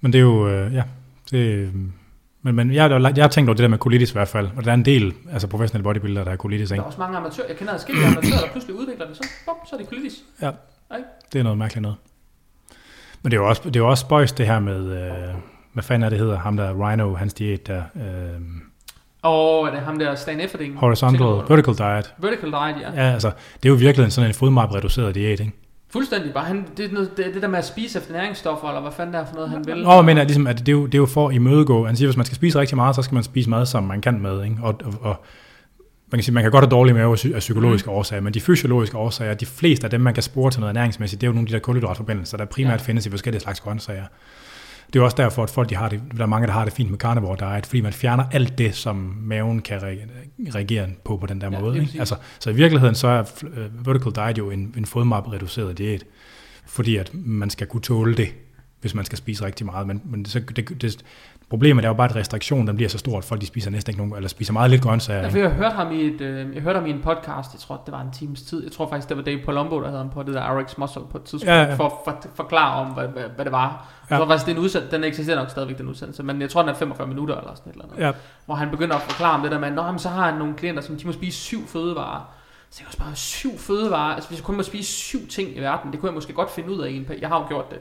Men 0.00 0.12
det 0.12 0.18
er 0.18 0.22
jo, 0.22 0.48
øh, 0.48 0.74
ja, 0.74 0.82
det, 1.30 1.38
øh, 1.38 1.74
men, 2.42 2.54
men 2.54 2.74
jeg, 2.74 2.90
jeg 3.16 3.24
har 3.24 3.28
tænkt 3.28 3.48
over 3.48 3.54
det 3.54 3.62
der 3.62 3.68
med 3.68 3.78
colitis 3.78 4.10
i 4.10 4.12
hvert 4.12 4.28
fald, 4.28 4.48
og 4.56 4.64
der 4.64 4.70
er 4.70 4.74
en 4.74 4.84
del 4.84 5.14
altså 5.32 5.48
professionelle 5.48 5.82
bodybuildere, 5.82 6.24
der 6.24 6.30
har 6.30 6.36
colitis, 6.36 6.68
Der 6.68 6.74
er 6.74 6.78
ikke? 6.78 6.86
også 6.86 6.98
mange 7.00 7.18
amatører. 7.18 7.48
Jeg 7.48 7.56
kender 7.56 7.72
adskillige 7.72 8.06
amatører, 8.06 8.40
der 8.40 8.50
pludselig 8.52 8.76
udvikler 8.76 9.06
det. 9.06 9.16
Så, 9.16 9.28
bum, 9.46 9.54
så 9.70 9.76
er 9.76 9.80
det 9.80 9.88
colitis. 9.88 10.12
Det 11.32 11.38
er 11.38 11.42
noget 11.42 11.58
mærkeligt 11.58 11.82
noget. 11.82 11.96
Men 13.22 13.30
det 13.30 13.36
er 13.36 13.40
jo 13.40 13.48
også, 13.48 13.62
det 13.64 13.76
er 13.76 13.80
jo 13.80 13.90
også 13.90 14.00
spøjs 14.00 14.32
det 14.32 14.46
her 14.46 14.60
med, 14.60 15.02
øh, 15.02 15.34
hvad 15.72 15.82
fanden 15.82 16.04
er 16.06 16.10
det 16.10 16.18
hedder, 16.18 16.38
ham 16.38 16.56
der 16.56 16.88
Rhino, 16.88 17.14
hans 17.14 17.34
diæt 17.34 17.66
der, 17.66 17.82
øh, 17.94 18.40
Og 19.24 19.66
er 19.66 19.70
det 19.70 19.80
ham 19.80 19.98
der 19.98 20.14
Stan 20.14 20.40
Efferding? 20.40 20.78
horizontal, 20.78 21.20
du? 21.20 21.42
vertical 21.48 21.74
diet. 21.74 22.14
Vertical 22.18 22.50
diet, 22.50 22.76
ja. 22.80 23.04
Ja, 23.04 23.12
altså, 23.12 23.30
det 23.62 23.68
er 23.68 23.72
jo 23.72 23.74
virkelig 23.74 24.12
sådan 24.12 24.30
en 24.30 24.34
fodmap-reduceret 24.34 25.14
diæt, 25.14 25.40
ikke? 25.40 25.52
Fuldstændig. 25.90 26.34
Bare 26.34 26.44
han, 26.44 26.66
det, 26.76 26.92
noget, 26.92 27.16
det, 27.16 27.34
det 27.34 27.42
der 27.42 27.48
med 27.48 27.58
at 27.58 27.64
spise 27.64 27.98
efter 27.98 28.12
næringsstoffer, 28.12 28.68
eller 28.68 28.80
hvad 28.80 28.92
fanden 28.92 29.14
det 29.14 29.20
er 29.20 29.26
for 29.26 29.34
noget, 29.34 29.50
han 29.50 29.66
vil. 29.66 29.82
Nå, 29.82 30.02
men 30.02 30.18
er 30.18 30.24
ligesom, 30.24 30.46
at 30.46 30.58
det, 30.58 30.68
er 30.68 30.72
jo, 30.72 30.86
det 30.86 30.94
er 30.94 30.98
jo 30.98 31.06
for 31.06 31.28
at 31.28 31.34
imødegå, 31.34 31.86
han 31.86 31.96
siger, 31.96 32.08
hvis 32.08 32.16
man 32.16 32.26
skal 32.26 32.36
spise 32.36 32.60
rigtig 32.60 32.76
meget, 32.76 32.96
så 32.96 33.02
skal 33.02 33.14
man 33.14 33.22
spise 33.22 33.50
mad, 33.50 33.66
som 33.66 33.82
man 33.82 34.00
kan 34.00 34.20
med, 34.20 34.44
ikke? 34.44 34.56
Og, 34.62 34.74
og, 34.84 34.94
og 35.00 35.24
man 36.10 36.18
kan 36.18 36.22
sige, 36.22 36.34
man 36.34 36.42
kan 36.42 36.52
godt 36.52 36.64
have 36.64 36.70
dårlig 36.70 36.94
mave 36.94 37.10
af 37.10 37.16
psy- 37.16 37.34
af 37.34 37.38
psykologiske 37.38 37.90
mm. 37.90 37.96
årsager, 37.96 38.20
men 38.20 38.34
de 38.34 38.40
fysiologiske 38.40 38.98
årsager, 38.98 39.34
de 39.34 39.46
fleste 39.46 39.84
af 39.86 39.90
dem, 39.90 40.00
man 40.00 40.14
kan 40.14 40.22
spore 40.22 40.50
til 40.50 40.60
noget 40.60 40.70
ernæringsmæssigt, 40.70 41.20
det 41.20 41.26
er 41.26 41.28
jo 41.28 41.32
nogle 41.32 41.46
af 41.46 41.48
de 41.48 41.52
der 41.52 41.60
kulhydratforbindelser, 41.60 42.36
der 42.36 42.44
primært 42.44 42.80
ja. 42.80 42.84
findes 42.84 43.06
i 43.06 43.10
forskellige 43.10 43.40
slags 43.40 43.60
grøntsager. 43.60 44.04
Det 44.94 45.00
er 45.00 45.04
også 45.04 45.16
derfor, 45.16 45.42
at 45.42 45.50
folk, 45.50 45.70
de 45.70 45.76
har 45.76 45.88
det, 45.88 46.02
der 46.16 46.22
er 46.22 46.26
mange, 46.26 46.46
der 46.46 46.52
har 46.52 46.64
det 46.64 46.72
fint 46.72 46.90
med 46.90 46.98
carnivore 46.98 47.36
diet, 47.54 47.66
fordi 47.66 47.80
man 47.80 47.92
fjerner 47.92 48.24
alt 48.32 48.58
det, 48.58 48.74
som 48.74 48.96
maven 49.22 49.62
kan 49.62 49.78
re- 49.78 50.54
reagere 50.54 50.88
på 51.04 51.16
på 51.16 51.26
den 51.26 51.40
der 51.40 51.50
Ja, 51.52 51.60
måde. 51.60 51.80
Ikke? 51.80 51.98
Altså, 51.98 52.16
så 52.38 52.50
i 52.50 52.54
virkeligheden 52.54 52.94
så 52.94 53.08
er 53.08 53.22
uh, 53.42 53.86
vertical 53.86 54.12
diet 54.14 54.38
jo 54.38 54.50
en, 54.50 54.74
en 54.76 54.84
fodmap-reduceret 54.84 55.78
diæt, 55.78 56.04
fordi 56.66 56.96
at 56.96 57.10
man 57.14 57.50
skal 57.50 57.66
kunne 57.66 57.82
tåle 57.82 58.14
det, 58.16 58.28
hvis 58.80 58.94
man 58.94 59.04
skal 59.04 59.18
spise 59.18 59.44
rigtig 59.44 59.66
meget. 59.66 59.86
Men, 59.86 60.00
men 60.04 60.24
så, 60.24 60.40
det, 60.56 60.82
det, 60.82 61.04
problemet 61.50 61.84
er 61.84 61.88
jo 61.88 61.94
bare, 61.94 62.08
at 62.08 62.16
restriktionen 62.16 62.66
den 62.66 62.76
bliver 62.76 62.88
så 62.88 62.98
stor, 62.98 63.18
at 63.18 63.24
folk 63.24 63.40
de 63.40 63.46
spiser 63.46 63.70
næsten 63.70 63.90
ikke 63.90 63.98
nogen, 63.98 64.16
eller 64.16 64.28
spiser 64.28 64.52
meget 64.52 64.70
lidt 64.70 64.82
grøntsager. 64.82 65.20
Ja, 65.22 65.28
for 65.28 65.38
jeg 65.38 65.50
hørte 65.50 65.74
ham 65.74 65.92
i 65.92 66.00
et, 66.00 66.20
øh, 66.20 66.54
jeg 66.54 66.62
hørte 66.62 66.78
ham 66.78 66.86
i 66.86 66.90
en 66.90 67.00
podcast, 67.02 67.52
jeg 67.52 67.60
tror 67.60 67.82
det 67.86 67.92
var 67.92 68.00
en 68.00 68.10
times 68.12 68.42
tid. 68.42 68.62
Jeg 68.62 68.72
tror 68.72 68.88
faktisk 68.88 69.08
det 69.08 69.16
var 69.16 69.22
Dave 69.22 69.40
Palumbo, 69.44 69.80
der 69.80 69.86
havde 69.86 69.98
ham 69.98 70.10
på 70.10 70.22
det 70.22 70.34
der 70.34 70.58
RX 70.60 70.78
Muscle 70.78 71.02
på 71.10 71.18
et 71.18 71.24
tidspunkt 71.24 71.50
Ja, 71.50 71.62
ja. 71.62 71.74
for 71.74 71.84
at 71.84 71.92
for, 72.04 72.28
forklare 72.34 72.80
om 72.80 72.86
hvad, 72.86 73.08
hvad, 73.08 73.22
hvad, 73.34 73.44
det 73.44 73.52
var. 73.52 73.86
Ja. 74.10 74.14
Jeg 74.14 74.18
tror 74.18 74.28
faktisk 74.28 74.46
det 74.46 74.52
er 74.52 74.56
en 74.56 74.62
udsendelse, 74.62 74.96
den 74.96 75.04
eksisterer 75.04 75.36
nok 75.36 75.50
stadigvæk 75.50 75.78
den 75.78 75.88
udsendelse, 75.88 76.22
men 76.22 76.40
jeg 76.40 76.50
tror 76.50 76.62
den 76.62 76.70
er 76.70 76.74
45 76.74 77.06
minutter 77.08 77.36
eller 77.36 77.54
sådan 77.54 77.70
et 77.70 77.74
eller 77.74 77.84
andet. 77.84 78.06
Ja, 78.06 78.12
Hvor 78.46 78.54
han 78.54 78.70
begynder 78.70 78.96
at 78.96 79.02
forklare 79.02 79.34
om 79.34 79.42
det 79.42 79.50
der 79.50 79.58
med, 79.58 79.94
at 79.94 80.00
så 80.00 80.08
har 80.08 80.30
han 80.30 80.38
nogle 80.38 80.54
klienter, 80.54 80.82
som 80.82 80.96
de 80.96 81.06
må 81.06 81.12
spise 81.12 81.38
syv 81.38 81.66
fødevarer. 81.66 82.20
Så 82.70 82.78
jeg 82.82 82.86
også 82.86 82.98
bare 82.98 83.14
syv 83.14 83.58
fødevarer, 83.58 84.14
altså 84.14 84.28
hvis 84.28 84.38
jeg 84.38 84.44
kun 84.44 84.56
må 84.56 84.62
spise 84.62 84.92
syv 84.92 85.28
ting 85.28 85.56
i 85.56 85.60
verden, 85.60 85.92
det 85.92 86.00
kunne 86.00 86.08
jeg 86.08 86.14
måske 86.14 86.32
godt 86.32 86.50
finde 86.50 86.70
ud 86.70 86.80
af 86.80 86.90
i 86.90 86.96
en. 86.96 87.06
Jeg 87.20 87.28
har 87.28 87.40
jo 87.40 87.48
gjort 87.48 87.70
det. 87.70 87.78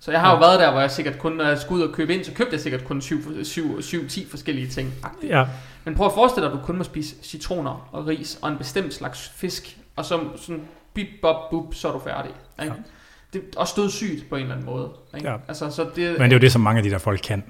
Så 0.00 0.10
jeg 0.10 0.20
har 0.20 0.30
jo 0.30 0.34
Ja. 0.36 0.40
været 0.48 0.60
der, 0.60 0.70
hvor 0.70 0.80
jeg 0.80 0.90
sikkert 0.90 1.18
kun, 1.18 1.32
når 1.32 1.44
jeg 1.44 1.58
skulle 1.58 1.84
ud 1.84 1.88
og 1.88 1.94
købe 1.94 2.14
ind, 2.14 2.24
så 2.24 2.32
købte 2.32 2.52
jeg 2.52 2.60
sikkert 2.60 2.84
kun 2.84 3.00
7-10 3.00 4.30
forskellige 4.30 4.68
ting. 4.68 4.94
ja, 5.22 5.46
Men 5.84 5.94
prøv 5.94 6.06
at 6.06 6.12
forestille 6.12 6.46
dig, 6.48 6.54
at 6.54 6.60
du 6.60 6.66
kun 6.66 6.76
må 6.78 6.84
spise 6.84 7.14
citroner 7.22 7.88
og 7.92 8.06
ris 8.06 8.38
og 8.42 8.48
en 8.50 8.58
bestemt 8.58 8.94
slags 8.94 9.32
fisk, 9.36 9.76
og 9.96 10.04
så 10.04 10.20
sådan 10.36 10.62
bip, 10.94 11.06
bop, 11.22 11.50
bup, 11.50 11.74
så 11.74 11.88
er 11.88 11.92
du 11.92 11.98
færdig. 11.98 12.30
Ikke? 12.62 12.74
Ja. 12.74 12.80
Det 13.32 13.42
er 13.56 13.60
også 13.60 13.74
dødssygt 13.76 14.28
på 14.28 14.36
en 14.36 14.42
eller 14.42 14.54
anden 14.54 14.66
måde. 14.66 14.88
Ikke? 15.16 15.30
Ja. 15.30 15.36
Altså, 15.48 15.70
så 15.70 15.82
det, 15.96 16.18
men 16.18 16.20
det 16.30 16.32
er 16.32 16.36
jo 16.36 16.40
det, 16.40 16.52
som 16.52 16.60
mange 16.60 16.78
af 16.78 16.82
de 16.84 16.90
der 16.90 16.98
folk 16.98 17.20
kan. 17.24 17.44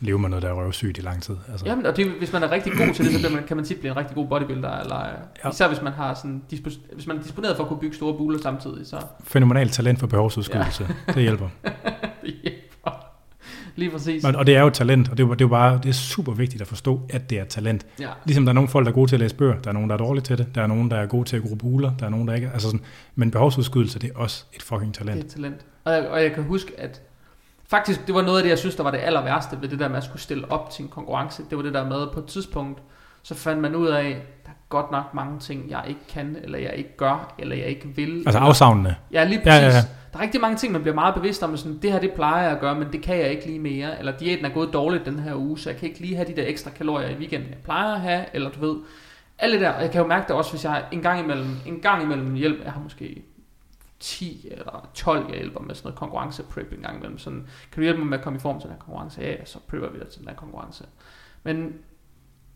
Leve 0.00 0.18
med 0.18 0.28
noget, 0.28 0.42
der 0.42 0.48
er 0.48 0.52
røvsygt 0.52 0.98
i 0.98 1.00
lang 1.00 1.22
tid. 1.22 1.34
Altså, 1.50 1.66
Jamen, 1.66 1.86
og 1.86 1.96
det, 1.96 2.10
hvis 2.10 2.32
man 2.32 2.42
er 2.42 2.50
rigtig 2.50 2.72
god 2.72 2.94
til 2.94 3.04
det, 3.04 3.20
så 3.20 3.28
man, 3.32 3.44
kan 3.46 3.56
man 3.56 3.66
tit 3.66 3.78
blive 3.78 3.90
en 3.90 3.96
rigtig 3.96 4.14
god 4.14 4.26
bodybuilder, 4.28 4.80
eller 4.80 4.96
ja. 4.96 5.12
Ja. 5.44 5.50
især 5.50 5.68
hvis 5.68 5.82
man 5.82 5.92
har 5.92 6.14
sådan, 6.14 6.42
hvis 6.92 7.06
man 7.06 7.18
er 7.18 7.22
disponeret 7.22 7.56
for 7.56 7.64
at 7.64 7.68
kunne 7.68 7.80
bygge 7.80 7.96
store 7.96 8.14
buler 8.14 8.38
samtidig, 8.42 8.86
så 8.86 8.96
Fænomenalt 9.24 9.72
talent 9.72 10.00
for 10.00 10.06
behovsudskydelse. 10.06 10.88
Ja. 11.08 11.12
Det 11.12 11.22
hjælper. 11.22 11.48
det 12.22 12.34
hjælper. 12.42 12.64
Lige 13.76 13.90
præcis. 13.90 14.22
Men, 14.22 14.36
og 14.36 14.46
det 14.46 14.56
er 14.56 14.60
jo 14.60 14.70
talent, 14.70 15.08
og 15.08 15.18
det 15.18 15.30
er, 15.30 15.34
det 15.34 15.44
er 15.44 15.48
bare 15.48 15.80
det 15.82 15.88
er 15.88 15.92
super 15.92 16.32
vigtigt 16.32 16.62
at 16.62 16.68
forstå, 16.68 17.00
at 17.10 17.30
det 17.30 17.38
er 17.38 17.44
talent. 17.44 17.86
Ja. 18.00 18.08
Ligesom 18.24 18.44
der 18.44 18.50
er 18.50 18.54
nogle 18.54 18.68
folk, 18.68 18.84
der 18.84 18.90
er 18.90 18.94
gode 18.94 19.10
til 19.10 19.16
at 19.16 19.20
læse 19.20 19.34
bøger, 19.34 19.58
der 19.60 19.68
er 19.68 19.74
nogen, 19.74 19.88
der 19.90 19.94
er 19.94 19.98
dårlige 19.98 20.22
til 20.22 20.38
det, 20.38 20.54
der 20.54 20.62
er 20.62 20.66
nogen, 20.66 20.90
der 20.90 20.96
er 20.96 21.06
gode 21.06 21.24
til 21.28 21.36
at 21.36 21.42
gro 21.42 21.54
buler, 21.54 21.92
der 21.98 22.06
er 22.06 22.10
nogen, 22.10 22.28
der 22.28 22.34
ikke 22.34 22.46
er. 22.46 22.52
Altså 22.52 22.68
sådan, 22.68 22.84
men 23.14 23.30
behovsudskydelse, 23.30 23.98
det 23.98 24.10
er 24.10 24.18
også 24.18 24.44
et 24.52 24.62
fucking 24.62 24.94
talent. 24.94 25.16
Det 25.16 25.22
er 25.22 25.26
et 25.26 25.32
talent. 25.32 25.60
Og 25.84 25.92
jeg, 25.92 26.08
og 26.08 26.22
jeg 26.22 26.32
kan 26.32 26.44
huske, 26.44 26.72
at 26.78 27.02
faktisk 27.76 28.06
det 28.06 28.14
var 28.14 28.22
noget 28.22 28.38
af 28.38 28.42
det, 28.42 28.50
jeg 28.50 28.58
synes, 28.58 28.76
der 28.76 28.82
var 28.82 28.90
det 28.90 29.00
aller 29.02 29.22
værste 29.22 29.58
ved 29.60 29.68
det 29.68 29.78
der 29.78 29.88
med 29.88 29.96
at 29.96 30.04
skulle 30.04 30.22
stille 30.22 30.52
op 30.52 30.70
til 30.70 30.82
en 30.82 30.88
konkurrence. 30.88 31.42
Det 31.50 31.58
var 31.58 31.62
det 31.62 31.74
der 31.74 31.88
med, 31.88 32.06
på 32.12 32.20
et 32.20 32.26
tidspunkt, 32.26 32.82
så 33.22 33.34
fandt 33.34 33.62
man 33.62 33.76
ud 33.76 33.86
af, 33.86 34.22
der 34.44 34.50
er 34.50 34.54
godt 34.68 34.90
nok 34.90 35.14
mange 35.14 35.38
ting, 35.38 35.70
jeg 35.70 35.84
ikke 35.88 36.00
kan, 36.08 36.36
eller 36.42 36.58
jeg 36.58 36.74
ikke 36.74 36.96
gør, 36.96 37.34
eller 37.38 37.56
jeg 37.56 37.66
ikke 37.66 37.88
vil. 37.88 38.22
Altså 38.26 38.38
afsavnende. 38.38 38.94
Ja, 39.12 39.24
lige 39.24 39.38
præcis. 39.38 39.60
Ja, 39.62 39.66
ja, 39.66 39.74
ja. 39.74 39.80
Der 40.12 40.18
er 40.18 40.22
rigtig 40.22 40.40
mange 40.40 40.56
ting, 40.56 40.72
man 40.72 40.82
bliver 40.82 40.94
meget 40.94 41.14
bevidst 41.14 41.42
om, 41.42 41.56
sådan, 41.56 41.78
det 41.82 41.92
her 41.92 42.00
det 42.00 42.12
plejer 42.12 42.42
jeg 42.42 42.52
at 42.52 42.60
gøre, 42.60 42.74
men 42.74 42.92
det 42.92 43.02
kan 43.02 43.16
jeg 43.16 43.30
ikke 43.30 43.46
lige 43.46 43.58
mere. 43.58 43.98
Eller 43.98 44.12
diæten 44.12 44.44
er 44.44 44.48
gået 44.48 44.72
dårligt 44.72 45.06
den 45.06 45.18
her 45.18 45.34
uge, 45.34 45.58
så 45.58 45.70
jeg 45.70 45.78
kan 45.78 45.88
ikke 45.88 46.00
lige 46.00 46.16
have 46.16 46.28
de 46.28 46.36
der 46.36 46.44
ekstra 46.46 46.70
kalorier 46.70 47.08
i 47.08 47.14
weekenden, 47.14 47.48
jeg 47.48 47.58
plejer 47.64 47.94
at 47.94 48.00
have, 48.00 48.24
eller 48.32 48.50
du 48.50 48.60
ved, 48.60 48.76
alt 49.38 49.52
det 49.52 49.60
der. 49.60 49.70
Og 49.70 49.82
jeg 49.82 49.90
kan 49.90 50.00
jo 50.00 50.06
mærke 50.06 50.28
det 50.28 50.36
også, 50.36 50.50
hvis 50.50 50.64
jeg 50.64 50.82
en 50.92 51.02
gang 51.02 51.20
imellem, 51.20 51.56
en 51.66 51.80
gang 51.80 52.02
imellem 52.02 52.34
hjælp, 52.34 52.64
jeg 52.64 52.72
har 52.72 52.80
måske 52.80 53.24
10 54.04 54.48
eller 54.50 54.88
12, 54.94 55.26
jeg 55.28 55.36
hjælper 55.36 55.60
med 55.60 55.74
sådan 55.74 55.86
noget 55.86 55.98
konkurrence 55.98 56.42
prep 56.42 56.72
en 56.72 56.78
gang 56.78 56.96
imellem. 56.96 57.18
Sådan, 57.18 57.46
kan 57.72 57.80
du 57.80 57.82
hjælpe 57.82 57.98
mig 57.98 58.08
med 58.08 58.18
at 58.18 58.24
komme 58.24 58.36
i 58.36 58.40
form 58.40 58.60
til 58.60 58.68
den 58.68 58.76
her 58.76 58.80
konkurrence? 58.80 59.20
Ja, 59.20 59.44
så 59.44 59.58
prepper 59.68 59.88
vi 59.90 59.98
til 60.10 60.20
den 60.20 60.28
her 60.28 60.36
konkurrence. 60.36 60.84
Men 61.42 61.74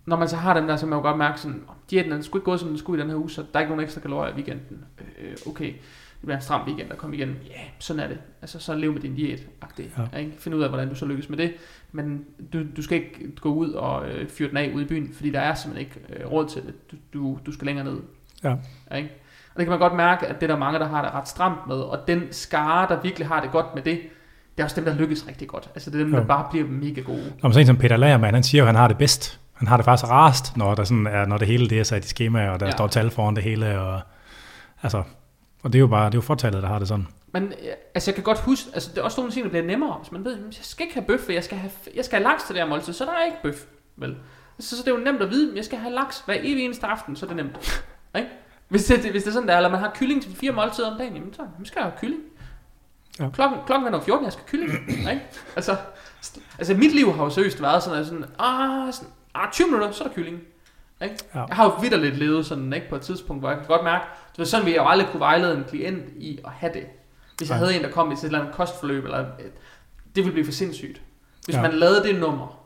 når 0.06 0.16
man 0.16 0.28
så 0.28 0.36
har 0.36 0.54
dem 0.54 0.66
der, 0.66 0.76
så 0.76 0.80
kan 0.80 0.88
man 0.88 0.98
jo 0.98 1.02
godt 1.02 1.18
mærke 1.18 1.40
sådan, 1.40 1.64
"Åh, 1.68 1.74
diæten 1.90 2.12
er 2.12 2.20
sgu 2.20 2.38
ikke 2.38 2.44
gået, 2.44 2.60
som 2.60 2.68
den 2.68 2.78
skulle 2.78 2.98
i 2.98 3.02
den 3.02 3.10
her 3.10 3.18
uge, 3.18 3.30
så 3.30 3.42
der 3.42 3.48
er 3.54 3.60
ikke 3.60 3.70
nogen 3.70 3.84
ekstra 3.84 4.00
kalorier 4.00 4.32
i 4.32 4.34
weekenden. 4.34 4.84
Øh, 5.18 5.36
okay, 5.46 5.66
det 5.66 6.22
bliver 6.22 6.36
en 6.36 6.42
stram 6.42 6.66
weekend 6.66 6.92
at 6.92 6.98
komme 6.98 7.16
igen. 7.16 7.28
Ja, 7.28 7.50
yeah, 7.52 7.68
sådan 7.78 8.02
er 8.02 8.08
det. 8.08 8.18
Altså, 8.42 8.58
så 8.58 8.74
lev 8.74 8.92
med 8.92 9.00
din 9.00 9.14
diæt. 9.14 9.46
Ja. 10.12 10.18
Ikke? 10.18 10.32
Find 10.38 10.54
ud 10.54 10.62
af, 10.62 10.68
hvordan 10.68 10.88
du 10.88 10.94
så 10.94 11.06
lykkes 11.06 11.28
med 11.28 11.38
det. 11.38 11.54
Men 11.92 12.24
du, 12.52 12.62
du 12.76 12.82
skal 12.82 12.98
ikke 12.98 13.32
gå 13.40 13.54
ud 13.54 13.70
og 13.72 14.10
øh, 14.10 14.28
fyre 14.28 14.48
den 14.48 14.56
af 14.56 14.72
ude 14.74 14.84
i 14.84 14.86
byen, 14.86 15.12
fordi 15.12 15.30
der 15.30 15.40
er 15.40 15.54
simpelthen 15.54 15.86
ikke 15.88 16.22
øh, 16.22 16.32
råd 16.32 16.48
til 16.48 16.62
det. 16.62 16.74
Du, 16.92 16.96
du, 17.12 17.38
du 17.46 17.52
skal 17.52 17.66
længere 17.66 17.84
ned. 17.84 18.00
Ja. 18.44 18.56
Ikke? 18.96 19.10
Og 19.58 19.60
det 19.60 19.66
kan 19.66 19.70
man 19.70 19.78
godt 19.78 19.94
mærke, 19.94 20.26
at 20.26 20.34
det 20.40 20.42
er 20.42 20.46
der 20.54 20.58
mange, 20.58 20.78
der 20.78 20.88
har 20.88 21.02
det 21.02 21.14
ret 21.14 21.28
stramt 21.28 21.66
med. 21.68 21.76
Og 21.76 21.98
den 22.08 22.22
skare, 22.30 22.88
der 22.88 23.00
virkelig 23.00 23.28
har 23.28 23.40
det 23.40 23.50
godt 23.50 23.66
med 23.74 23.82
det, 23.82 24.00
det 24.56 24.60
er 24.62 24.64
også 24.64 24.76
dem, 24.76 24.84
der 24.84 24.94
lykkes 24.94 25.26
rigtig 25.28 25.48
godt. 25.48 25.70
Altså 25.74 25.90
det 25.90 26.00
er 26.00 26.04
dem, 26.04 26.12
der 26.12 26.24
bare 26.24 26.46
bliver 26.50 26.66
mega 26.68 27.00
gode. 27.00 27.32
Om 27.42 27.52
sådan 27.52 27.60
en 27.62 27.66
som 27.66 27.76
Peter 27.76 27.96
Lagermann, 27.96 28.34
han 28.34 28.42
siger 28.42 28.62
jo, 28.62 28.64
at 28.64 28.68
han 28.68 28.74
har 28.80 28.88
det 28.88 28.98
bedst. 28.98 29.40
Han 29.54 29.68
har 29.68 29.76
det 29.76 29.84
faktisk 29.84 30.10
rarest, 30.10 30.56
når, 30.56 30.74
der 30.74 30.84
sådan 30.84 31.06
er, 31.06 31.26
når 31.26 31.38
det 31.38 31.48
hele 31.48 31.68
det 31.70 31.78
er 31.80 31.84
sat 31.84 32.04
i 32.04 32.08
skema, 32.08 32.48
og 32.50 32.60
der 32.60 32.66
Ja. 32.66 32.72
står 32.72 32.86
tal 32.86 33.10
foran 33.10 33.36
det 33.36 33.44
hele. 33.44 33.80
Og, 33.80 34.00
altså, 34.82 35.02
og 35.62 35.72
det 35.72 35.74
er 35.74 35.80
jo 35.80 35.86
bare 35.86 36.06
det 36.06 36.14
er 36.14 36.18
jo 36.18 36.22
fortallet, 36.22 36.62
der 36.62 36.68
har 36.68 36.78
det 36.78 36.88
sådan. 36.88 37.06
Men 37.32 37.42
øh, 37.42 37.50
altså, 37.94 38.10
jeg 38.10 38.14
kan 38.14 38.24
godt 38.24 38.38
huske, 38.40 38.70
altså, 38.74 38.90
det 38.90 38.98
er 38.98 39.02
også 39.02 39.20
nogle 39.20 39.32
ting, 39.32 39.44
der 39.44 39.50
bliver 39.50 39.64
nemmere, 39.66 39.96
hvis 40.02 40.12
man 40.12 40.24
ved, 40.24 40.32
"Jamen, 40.36 40.52
jeg 40.52 40.58
skal 40.64 40.84
ikke 40.84 40.94
have 40.94 41.06
bøf, 41.06 41.20
jeg 41.30 41.44
skal 41.44 41.58
have, 41.58 41.70
jeg 41.96 42.04
skal 42.04 42.16
have 42.18 42.24
laks 42.32 42.42
til 42.42 42.54
det 42.54 42.62
her 42.62 42.68
måltid, 42.68 42.92
så 42.92 43.04
der 43.04 43.10
er 43.10 43.24
ikke 43.24 43.38
bøf, 43.42 43.64
vel? 43.96 44.16
Så, 44.58 44.76
så 44.76 44.82
det 44.84 44.90
er 44.90 44.98
jo 44.98 45.04
nemt 45.04 45.22
at 45.22 45.30
vide, 45.30 45.50
at 45.50 45.56
jeg 45.56 45.64
skal 45.64 45.78
have 45.78 45.94
laks 45.94 46.22
hver 46.26 46.34
evig 46.40 46.64
eneste 46.64 46.86
aften, 46.86 47.16
så 47.16 47.26
er 47.26 47.28
det 47.28 47.36
nemt. 47.36 47.84
Ikke? 48.16 48.28
Hvis 48.68 48.84
det, 48.84 49.10
hvis 49.10 49.22
det 49.22 49.28
er 49.30 49.32
sådan 49.34 49.48
der, 49.48 49.56
eller 49.56 49.70
man 49.70 49.80
har 49.80 49.92
kylling 49.94 50.22
til 50.22 50.36
fire 50.36 50.52
måltider 50.52 50.90
om 50.90 50.98
dagen, 50.98 51.14
jamen 51.14 51.34
så 51.34 51.42
jamen, 51.42 51.66
skal 51.66 51.80
jeg 51.80 51.84
have 51.90 51.98
kylling. 52.00 52.20
Ja. 53.20 53.28
Klokken, 53.30 53.58
klokken 53.66 53.94
er 53.94 54.00
14, 54.00 54.24
jeg 54.24 54.32
skal 54.32 54.44
kylling. 54.46 54.72
Ikke? 54.88 55.22
Altså, 55.56 55.76
altså, 56.58 56.74
mit 56.74 56.94
liv 56.94 57.12
har 57.14 57.24
jo 57.24 57.30
seriøst 57.30 57.62
været 57.62 57.82
sådan, 57.82 57.98
at 58.00 58.06
sådan, 58.06 58.24
ah, 58.38 58.92
sådan, 58.92 59.08
ah, 59.34 59.52
20 59.52 59.66
minutter, 59.66 59.90
så 59.90 60.04
er 60.04 60.08
der 60.08 60.14
kylling. 60.14 60.40
Ikke? 61.02 61.16
Ja. 61.34 61.44
Jeg 61.48 61.56
har 61.56 61.64
jo 61.64 61.70
vidderligt 61.80 62.16
levet 62.16 62.46
sådan, 62.46 62.72
ikke, 62.72 62.88
på 62.88 62.96
et 62.96 63.02
tidspunkt, 63.02 63.42
hvor 63.42 63.48
jeg 63.50 63.58
kan 63.58 63.66
godt 63.66 63.84
mærke, 63.84 64.04
ved, 64.36 64.46
sådan 64.46 64.64
ville 64.66 64.76
jeg 64.76 64.82
jo 64.84 64.88
aldrig 64.88 65.08
kunne 65.08 65.20
vejlede 65.20 65.56
en 65.56 65.64
klient 65.64 66.04
i 66.16 66.38
at 66.44 66.50
have 66.52 66.72
det. 66.74 66.86
Hvis 67.38 67.48
jeg 67.50 67.58
Nej. 67.58 67.64
havde 67.66 67.76
en, 67.78 67.84
der 67.84 67.90
kom 67.90 68.10
i 68.10 68.14
et 68.14 68.24
eller 68.24 68.38
andet 68.40 68.54
kostforløb, 68.54 69.04
eller, 69.04 69.20
øh, 69.20 69.44
det 70.04 70.24
ville 70.24 70.32
blive 70.32 70.44
for 70.44 70.52
sindssygt. 70.52 71.00
Hvis 71.44 71.56
Ja. 71.56 71.62
man 71.62 71.72
lavede 71.72 72.02
det 72.02 72.20
nummer, 72.20 72.60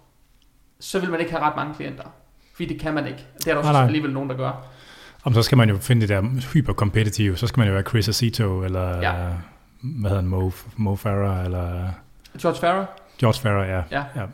så 0.81 0.99
vil 0.99 1.11
man 1.11 1.21
ikke 1.21 1.33
have 1.33 1.43
ret 1.45 1.57
mange 1.57 1.75
klienter. 1.75 2.05
Fordi 2.55 2.67
det 2.67 2.81
kan 2.81 2.95
man 2.95 3.07
ikke. 3.07 3.27
Det 3.39 3.47
er 3.47 3.55
der 3.55 3.55
Nej, 3.55 3.59
også 3.69 3.73
nej. 3.73 3.85
alligevel 3.87 4.13
nogen, 4.13 4.31
der 4.31 4.37
gør. 4.37 4.67
Om 5.25 5.35
så 5.35 5.43
skal 5.43 5.59
man 5.59 5.69
jo 5.71 5.77
finde 5.79 6.01
det 6.01 6.09
der 6.09 6.23
hyper-competitive, 6.53 7.37
så 7.37 7.47
skal 7.47 7.61
man 7.61 7.69
jo 7.69 7.75
være 7.75 7.83
Chris 7.83 8.09
Acito, 8.09 8.63
eller 8.65 9.01
Ja. 9.01 9.13
hvad 9.83 10.11
hedder 10.11 10.15
han, 10.23 10.27
Mo, 10.27 10.51
Mo 10.77 10.97
Farah, 10.97 11.45
eller 11.45 11.89
George 12.41 12.61
Farah? 12.61 12.85
George 13.19 13.41
Farah, 13.41 13.69
ja. 13.69 13.83
Ja. 13.99 14.05
ja. 14.17 14.27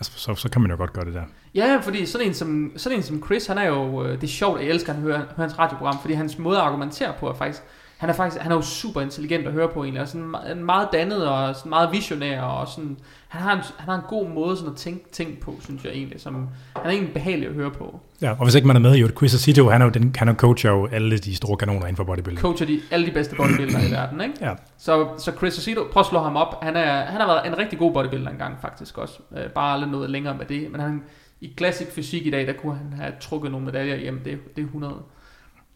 Altså, 0.00 0.12
så, 0.16 0.34
så 0.34 0.48
kan 0.50 0.62
man 0.62 0.70
jo 0.70 0.76
godt 0.76 0.92
gøre 0.92 1.04
det 1.04 1.14
der. 1.14 1.22
Ja, 1.54 1.78
fordi 1.82 2.06
sådan 2.06 2.26
en 2.26 2.34
som, 2.34 2.72
sådan 2.76 2.98
en 2.98 3.02
som 3.02 3.22
Chris, 3.26 3.46
han 3.46 3.58
er 3.58 3.64
jo, 3.66 4.04
øh, 4.04 4.12
det 4.12 4.24
er 4.24 4.26
sjovt, 4.28 4.60
jeg 4.60 4.68
elsker 4.68 4.92
at 4.92 4.98
høre, 4.98 5.16
høre 5.18 5.26
hans 5.36 5.58
radioprogram, 5.58 5.98
fordi 6.00 6.14
hans 6.14 6.38
måde 6.38 6.56
at 6.58 6.64
argumentere 6.64 7.12
på 7.20 7.28
er 7.28 7.34
faktisk, 7.34 7.62
han 7.98 8.08
er 8.08 8.12
faktisk, 8.12 8.42
han 8.42 8.52
er 8.52 8.56
jo 8.56 8.62
super 8.62 9.00
intelligent 9.00 9.46
at 9.46 9.52
høre 9.52 9.68
på 9.68 9.84
egentlig, 9.84 10.02
og 10.02 10.08
sådan 10.08 10.34
en 10.52 10.64
meget 10.64 10.88
dannet 10.92 11.28
og 11.28 11.56
sådan 11.56 11.70
meget 11.70 11.92
visionær, 11.92 12.42
og 12.42 12.68
sådan, 12.68 12.96
han 13.28 13.42
har 13.42 13.52
en, 13.52 13.58
han 13.58 13.88
har 13.88 13.94
en 13.94 14.04
god 14.08 14.28
måde 14.28 14.56
sådan 14.56 14.72
at 14.72 14.76
tænke 14.76 15.10
ting 15.12 15.38
på, 15.40 15.54
synes 15.60 15.84
jeg 15.84 15.92
egentlig, 15.92 16.20
som, 16.20 16.34
han 16.76 16.86
er 16.86 16.90
egentlig 16.90 17.14
behagelig 17.14 17.48
at 17.48 17.54
høre 17.54 17.70
på. 17.70 18.00
Ja, 18.22 18.30
og 18.30 18.44
hvis 18.44 18.54
ikke 18.54 18.66
man 18.66 18.76
er 18.76 18.80
med 18.80 18.94
i 18.94 19.02
det, 19.02 19.16
Chris 19.16 19.34
Acito, 19.34 19.68
han 19.68 19.80
er 19.80 19.86
jo, 19.86 19.90
den, 19.90 20.14
han 20.18 20.28
er 20.28 20.34
coacher 20.34 20.70
jo 20.70 20.86
alle 20.86 21.18
de 21.18 21.36
store 21.36 21.56
kanoner 21.56 21.80
inden 21.80 21.96
for 21.96 22.04
bodybuilding. 22.04 22.42
Coacher 22.42 22.66
de, 22.66 22.80
alle 22.90 23.06
de 23.06 23.12
bedste 23.12 23.36
bodybuildere 23.36 23.88
i 23.88 23.90
verden, 23.90 24.20
ikke? 24.20 24.34
Ja. 24.40 24.54
Så, 24.78 25.08
så 25.18 25.32
Chris 25.36 25.58
Aceto, 25.58 25.86
prøv 25.92 26.00
at 26.00 26.06
slå 26.06 26.18
ham 26.18 26.36
op, 26.36 26.64
han, 26.64 26.76
er, 26.76 27.04
han 27.04 27.20
har 27.20 27.26
været 27.26 27.46
en 27.46 27.58
rigtig 27.58 27.78
god 27.78 27.92
bodybuilder 27.92 28.30
engang 28.30 28.56
faktisk 28.60 28.98
også, 28.98 29.18
øh, 29.36 29.50
bare 29.50 29.74
aldrig 29.74 29.90
noget 29.90 30.10
længere 30.10 30.36
med 30.36 30.46
det, 30.46 30.72
men 30.72 30.80
han, 30.80 31.02
i 31.40 31.54
klassisk 31.56 31.92
fysik 31.92 32.26
i 32.26 32.30
dag, 32.30 32.46
der 32.46 32.52
kunne 32.52 32.74
han 32.74 32.92
have 32.92 33.12
trukket 33.20 33.50
nogle 33.50 33.66
medaljer 33.66 33.96
hjem, 33.96 34.20
det, 34.24 34.38
det 34.56 34.62
er 34.62 34.66
100. 34.66 34.94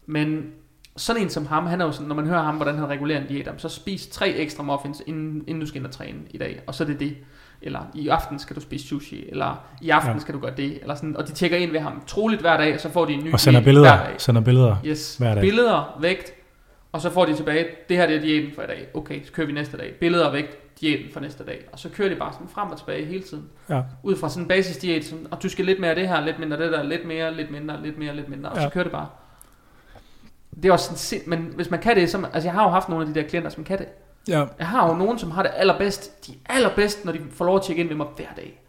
Men 0.05 0.45
sådan 0.97 1.21
en 1.21 1.29
som 1.29 1.45
ham, 1.45 1.65
han 1.65 1.81
er 1.81 1.85
jo 1.85 1.91
sådan, 1.91 2.07
når 2.07 2.15
man 2.15 2.27
hører 2.27 2.43
ham, 2.43 2.55
hvordan 2.55 2.75
han 2.77 2.89
regulerer 2.89 3.21
en 3.21 3.27
diæt, 3.27 3.49
så 3.57 3.69
spis 3.69 4.07
tre 4.07 4.29
ekstra 4.29 4.63
muffins, 4.63 5.01
inden, 5.07 5.43
inden 5.47 5.59
du 5.61 5.65
skal 5.67 5.77
ind 5.79 5.85
og 5.85 5.91
træne 5.91 6.19
i 6.29 6.37
dag, 6.37 6.61
og 6.67 6.75
så 6.75 6.83
er 6.83 6.87
det 6.87 6.99
det. 6.99 7.15
Eller 7.61 7.79
i 7.95 8.07
aften 8.07 8.39
skal 8.39 8.55
du 8.55 8.61
spise 8.61 8.87
sushi, 8.87 9.29
eller 9.29 9.63
i 9.81 9.89
aften 9.89 10.13
ja. 10.13 10.19
Skal 10.19 10.33
du 10.33 10.39
gøre 10.39 10.53
det, 10.57 10.77
eller 10.81 10.95
sådan, 10.95 11.17
og 11.17 11.27
de 11.27 11.31
tjekker 11.33 11.57
ind 11.57 11.71
ved 11.71 11.79
ham 11.79 12.03
troligt 12.07 12.41
hver 12.41 12.57
dag, 12.57 12.73
og 12.73 12.79
så 12.79 12.89
får 12.89 13.05
de 13.05 13.13
en 13.13 13.23
ny 13.23 13.33
Og 13.33 13.39
sender 13.39 13.59
diæt 13.59 13.63
hver 13.63 13.71
billeder, 13.81 14.05
dag. 14.05 14.21
sender 14.21 14.41
billeder. 14.41 14.75
Yes, 14.85 15.17
hver 15.17 15.33
dag. 15.33 15.41
billeder, 15.41 15.97
vægt, 16.01 16.33
og 16.91 17.01
så 17.01 17.09
får 17.09 17.25
de 17.25 17.35
tilbage, 17.35 17.65
det 17.89 17.97
her 17.97 18.07
det 18.07 18.15
er 18.15 18.21
diæten 18.21 18.51
for 18.55 18.61
i 18.61 18.67
dag, 18.67 18.87
okay, 18.93 19.25
så 19.25 19.31
kører 19.31 19.47
vi 19.47 19.53
næste 19.53 19.77
dag, 19.77 19.93
billeder 19.99 20.25
og 20.25 20.33
vægt, 20.33 20.79
diæten 20.81 21.05
for 21.13 21.19
næste 21.19 21.43
dag, 21.45 21.65
og 21.71 21.79
så 21.79 21.89
kører 21.89 22.09
de 22.09 22.15
bare 22.15 22.33
sådan 22.33 22.47
frem 22.47 22.69
og 22.71 22.77
tilbage 22.77 23.05
hele 23.05 23.23
tiden, 23.23 23.43
Ja. 23.69 23.81
ud 24.03 24.15
fra 24.15 24.29
sådan 24.29 24.43
en 24.43 24.47
basisdiæt, 24.47 25.05
sådan, 25.05 25.27
og 25.31 25.43
du 25.43 25.49
skal 25.49 25.65
lidt 25.65 25.79
mere 25.79 25.89
af 25.89 25.95
det 25.95 26.07
her, 26.07 26.25
lidt 26.25 26.39
mindre 26.39 26.57
af 26.57 26.63
det 26.63 26.71
der, 26.71 26.83
lidt 26.83 27.05
mere, 27.07 27.33
lidt 27.33 27.51
mindre, 27.51 27.81
lidt 27.83 27.97
mere, 27.97 28.15
lidt 28.15 28.29
mindre, 28.29 28.49
og 28.49 28.55
så 28.55 28.61
Ja. 28.63 28.69
kører 28.69 28.83
det 28.83 28.91
bare. 28.91 29.07
Det 30.55 30.65
er 30.65 30.71
også 30.71 30.85
sådan, 30.85 30.97
sind- 30.97 31.27
men 31.29 31.51
hvis 31.55 31.69
man 31.71 31.79
kan 31.79 31.95
det, 31.95 32.09
så, 32.11 32.17
altså 32.33 32.47
jeg 32.47 32.53
har 32.53 32.63
jo 32.63 32.69
haft 32.69 32.89
nogle 32.89 33.07
af 33.07 33.13
de 33.13 33.19
der 33.21 33.27
klienter, 33.27 33.49
som 33.49 33.63
kan 33.63 33.77
det. 33.77 33.87
Ja. 34.27 34.45
Jeg 34.59 34.67
har 34.67 34.87
jo 34.89 34.95
nogen, 34.95 35.19
som 35.19 35.31
har 35.31 35.43
det 35.43 35.51
allerbedst, 35.55 36.27
de 36.27 36.31
er 36.45 36.53
allerbedst, 36.53 37.05
når 37.05 37.11
de 37.11 37.19
får 37.31 37.45
lov 37.45 37.55
at 37.55 37.61
tjekke 37.63 37.79
ind 37.81 37.89
ved 37.89 37.95
mig 37.97 38.07
hver 38.15 38.27
dag. 38.35 38.59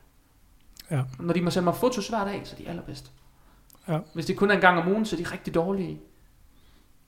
Ja. 0.90 1.02
Når 1.20 1.34
de 1.34 1.40
må 1.42 1.50
sende 1.50 1.64
mig 1.64 1.74
fotos 1.74 2.08
hver 2.08 2.24
dag, 2.24 2.40
så 2.44 2.54
er 2.58 2.62
de 2.64 2.68
allerbedst. 2.68 3.10
Ja. 3.88 3.98
Hvis 4.14 4.26
det 4.26 4.36
kun 4.36 4.50
er 4.50 4.54
en 4.54 4.60
gang 4.60 4.78
om 4.78 4.88
ugen, 4.88 5.04
så 5.06 5.16
er 5.16 5.20
de 5.24 5.26
rigtig 5.32 5.54
dårlige. 5.54 6.00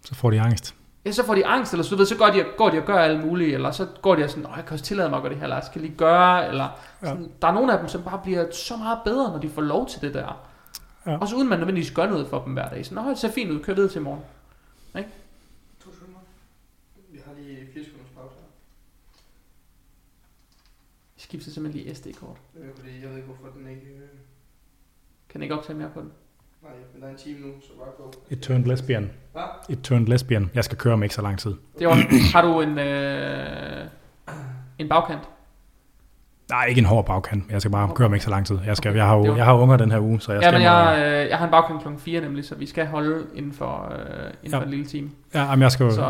Så 0.05 0.15
får 0.15 0.31
de 0.31 0.40
angst. 0.40 0.74
Ja, 1.05 1.12
så 1.12 1.27
får 1.27 1.35
de 1.35 1.47
angst, 1.47 1.73
eller 1.73 1.85
så, 1.85 1.97
ved, 1.97 2.07
så 2.07 2.16
går 2.16 2.27
de, 2.27 2.44
går 2.57 2.70
de 2.70 2.78
og 2.78 2.85
gør 2.85 2.98
alt 2.98 3.27
muligt, 3.27 3.55
eller 3.55 3.70
så 3.70 3.86
går 4.03 4.15
de 4.15 4.24
og 4.24 4.31
sådan, 4.31 4.47
Åh, 4.47 4.53
jeg 4.57 4.65
kan 4.65 4.73
også 4.73 4.85
tillade 4.85 5.09
mig 5.11 5.16
at 5.16 5.23
gøre 5.23 5.31
det 5.31 5.39
her, 5.39 5.44
eller 5.44 5.57
jeg 5.57 5.65
skal 5.65 5.81
lige 5.81 5.94
gøre, 5.94 6.48
eller 6.48 6.69
Ja. 7.03 7.07
sådan, 7.09 7.31
der 7.43 7.48
er 7.48 7.53
nogle 7.53 7.73
af 7.73 7.78
dem, 7.78 7.89
som 7.89 8.03
bare 8.03 8.20
bliver 8.23 8.51
så 8.53 8.77
meget 8.77 8.98
bedre, 9.05 9.31
når 9.32 9.39
de 9.39 9.48
får 9.51 9.62
lov 9.62 9.89
til 9.89 10.01
det 10.01 10.15
der. 10.15 10.40
Ja. 11.07 11.16
Også 11.19 11.36
uden 11.36 11.48
man 11.48 11.59
nødvendigvis 11.59 11.90
gør 11.90 12.07
noget 12.07 12.27
for 12.28 12.43
dem 12.44 12.53
hver 12.53 12.69
dag. 12.69 12.86
Så, 12.86 12.94
Nå, 12.94 13.09
det 13.09 13.19
ser 13.19 13.31
fint 13.31 13.51
ud, 13.51 13.61
kør 13.62 13.74
videre 13.74 13.90
til 13.93 14.01
i 14.01 14.05
morgen. 14.97 15.12
To 15.85 15.93
sekunder. 15.93 16.20
Vi 17.09 17.20
har 17.27 17.35
lige 17.35 17.66
4 17.74 17.85
sekunders 17.85 18.10
pause 18.16 18.35
her. 18.35 18.48
Jeg 21.16 21.23
skifter 21.23 21.51
simpelthen 21.51 21.82
lige 21.82 21.94
SD-kort. 21.94 22.36
Øh, 22.56 22.74
fordi 22.74 23.01
jeg 23.02 23.09
ved 23.09 23.16
ikke, 23.16 23.28
hvorfor 23.28 23.59
den 23.59 23.68
ikke... 23.68 23.86
Øh... 23.86 24.09
Kan 25.28 25.43
ikke 25.43 25.55
optage 25.55 25.78
mere 25.78 25.90
på 25.94 26.01
den? 26.01 26.12
Nej, 26.62 26.73
men 26.93 27.02
der 27.02 27.09
er 27.09 27.12
en 27.12 27.18
time 27.18 27.40
nu, 27.47 27.52
så 27.60 27.68
bare 27.78 27.89
gå. 27.97 28.12
Et 28.31 28.40
turned 28.40 28.64
lesbian. 28.64 29.10
Hvad? 29.32 29.43
Et 29.68 29.82
turned 29.82 30.06
lesbian. 30.06 30.51
Jeg 30.55 30.64
skal 30.64 30.78
køre 30.78 30.93
om 30.93 31.02
ikke 31.02 31.14
så 31.14 31.23
lang 31.23 31.39
tid. 31.39 31.55
Det 31.78 31.86
var, 31.86 31.94
har 32.32 32.43
du 32.43 32.60
en, 32.60 32.78
øh, 32.78 33.89
en 34.78 34.89
bagkant? 34.89 35.28
Nej, 36.51 36.64
ikke 36.66 36.78
en 36.78 36.85
hård 36.85 37.06
bagkant. 37.06 37.44
Jeg 37.51 37.60
skal 37.60 37.70
bare 37.70 37.89
køre 37.94 38.06
om 38.06 38.14
ikke 38.14 38.24
så 38.24 38.31
lang 38.31 38.47
tid. 38.47 38.59
Jeg, 38.66 38.77
skal, 38.77 38.89
Okay. 38.90 38.98
jeg, 38.98 39.06
har, 39.06 39.16
jo, 39.16 39.36
jeg 39.36 39.44
har 39.44 39.55
unger 39.55 39.77
den 39.77 39.90
her 39.90 39.98
uge, 40.01 40.20
så 40.20 40.32
jeg 40.32 40.43
Ja, 40.43 40.48
skal... 40.48 40.60
men 40.60 40.68
mig- 40.68 40.98
jeg, 40.98 41.23
øh, 41.24 41.28
jeg 41.31 41.39
har 41.39 41.44
en 41.44 41.51
bagkant 41.51 41.81
klokken 41.81 42.01
4 42.01 42.20
nemlig, 42.20 42.44
så 42.44 42.55
vi 42.55 42.66
skal 42.66 42.86
holde 42.86 43.23
inden 43.35 43.52
for, 43.52 43.93
øh, 43.93 43.98
inden 44.43 44.52
Ja. 44.52 44.59
for 44.59 44.62
en 44.64 44.70
lille 44.70 44.86
time. 44.86 45.10
Ja, 45.35 45.40
jamen, 45.44 45.62
jeg 45.62 45.73
skal 45.73 45.93
Så 45.93 46.05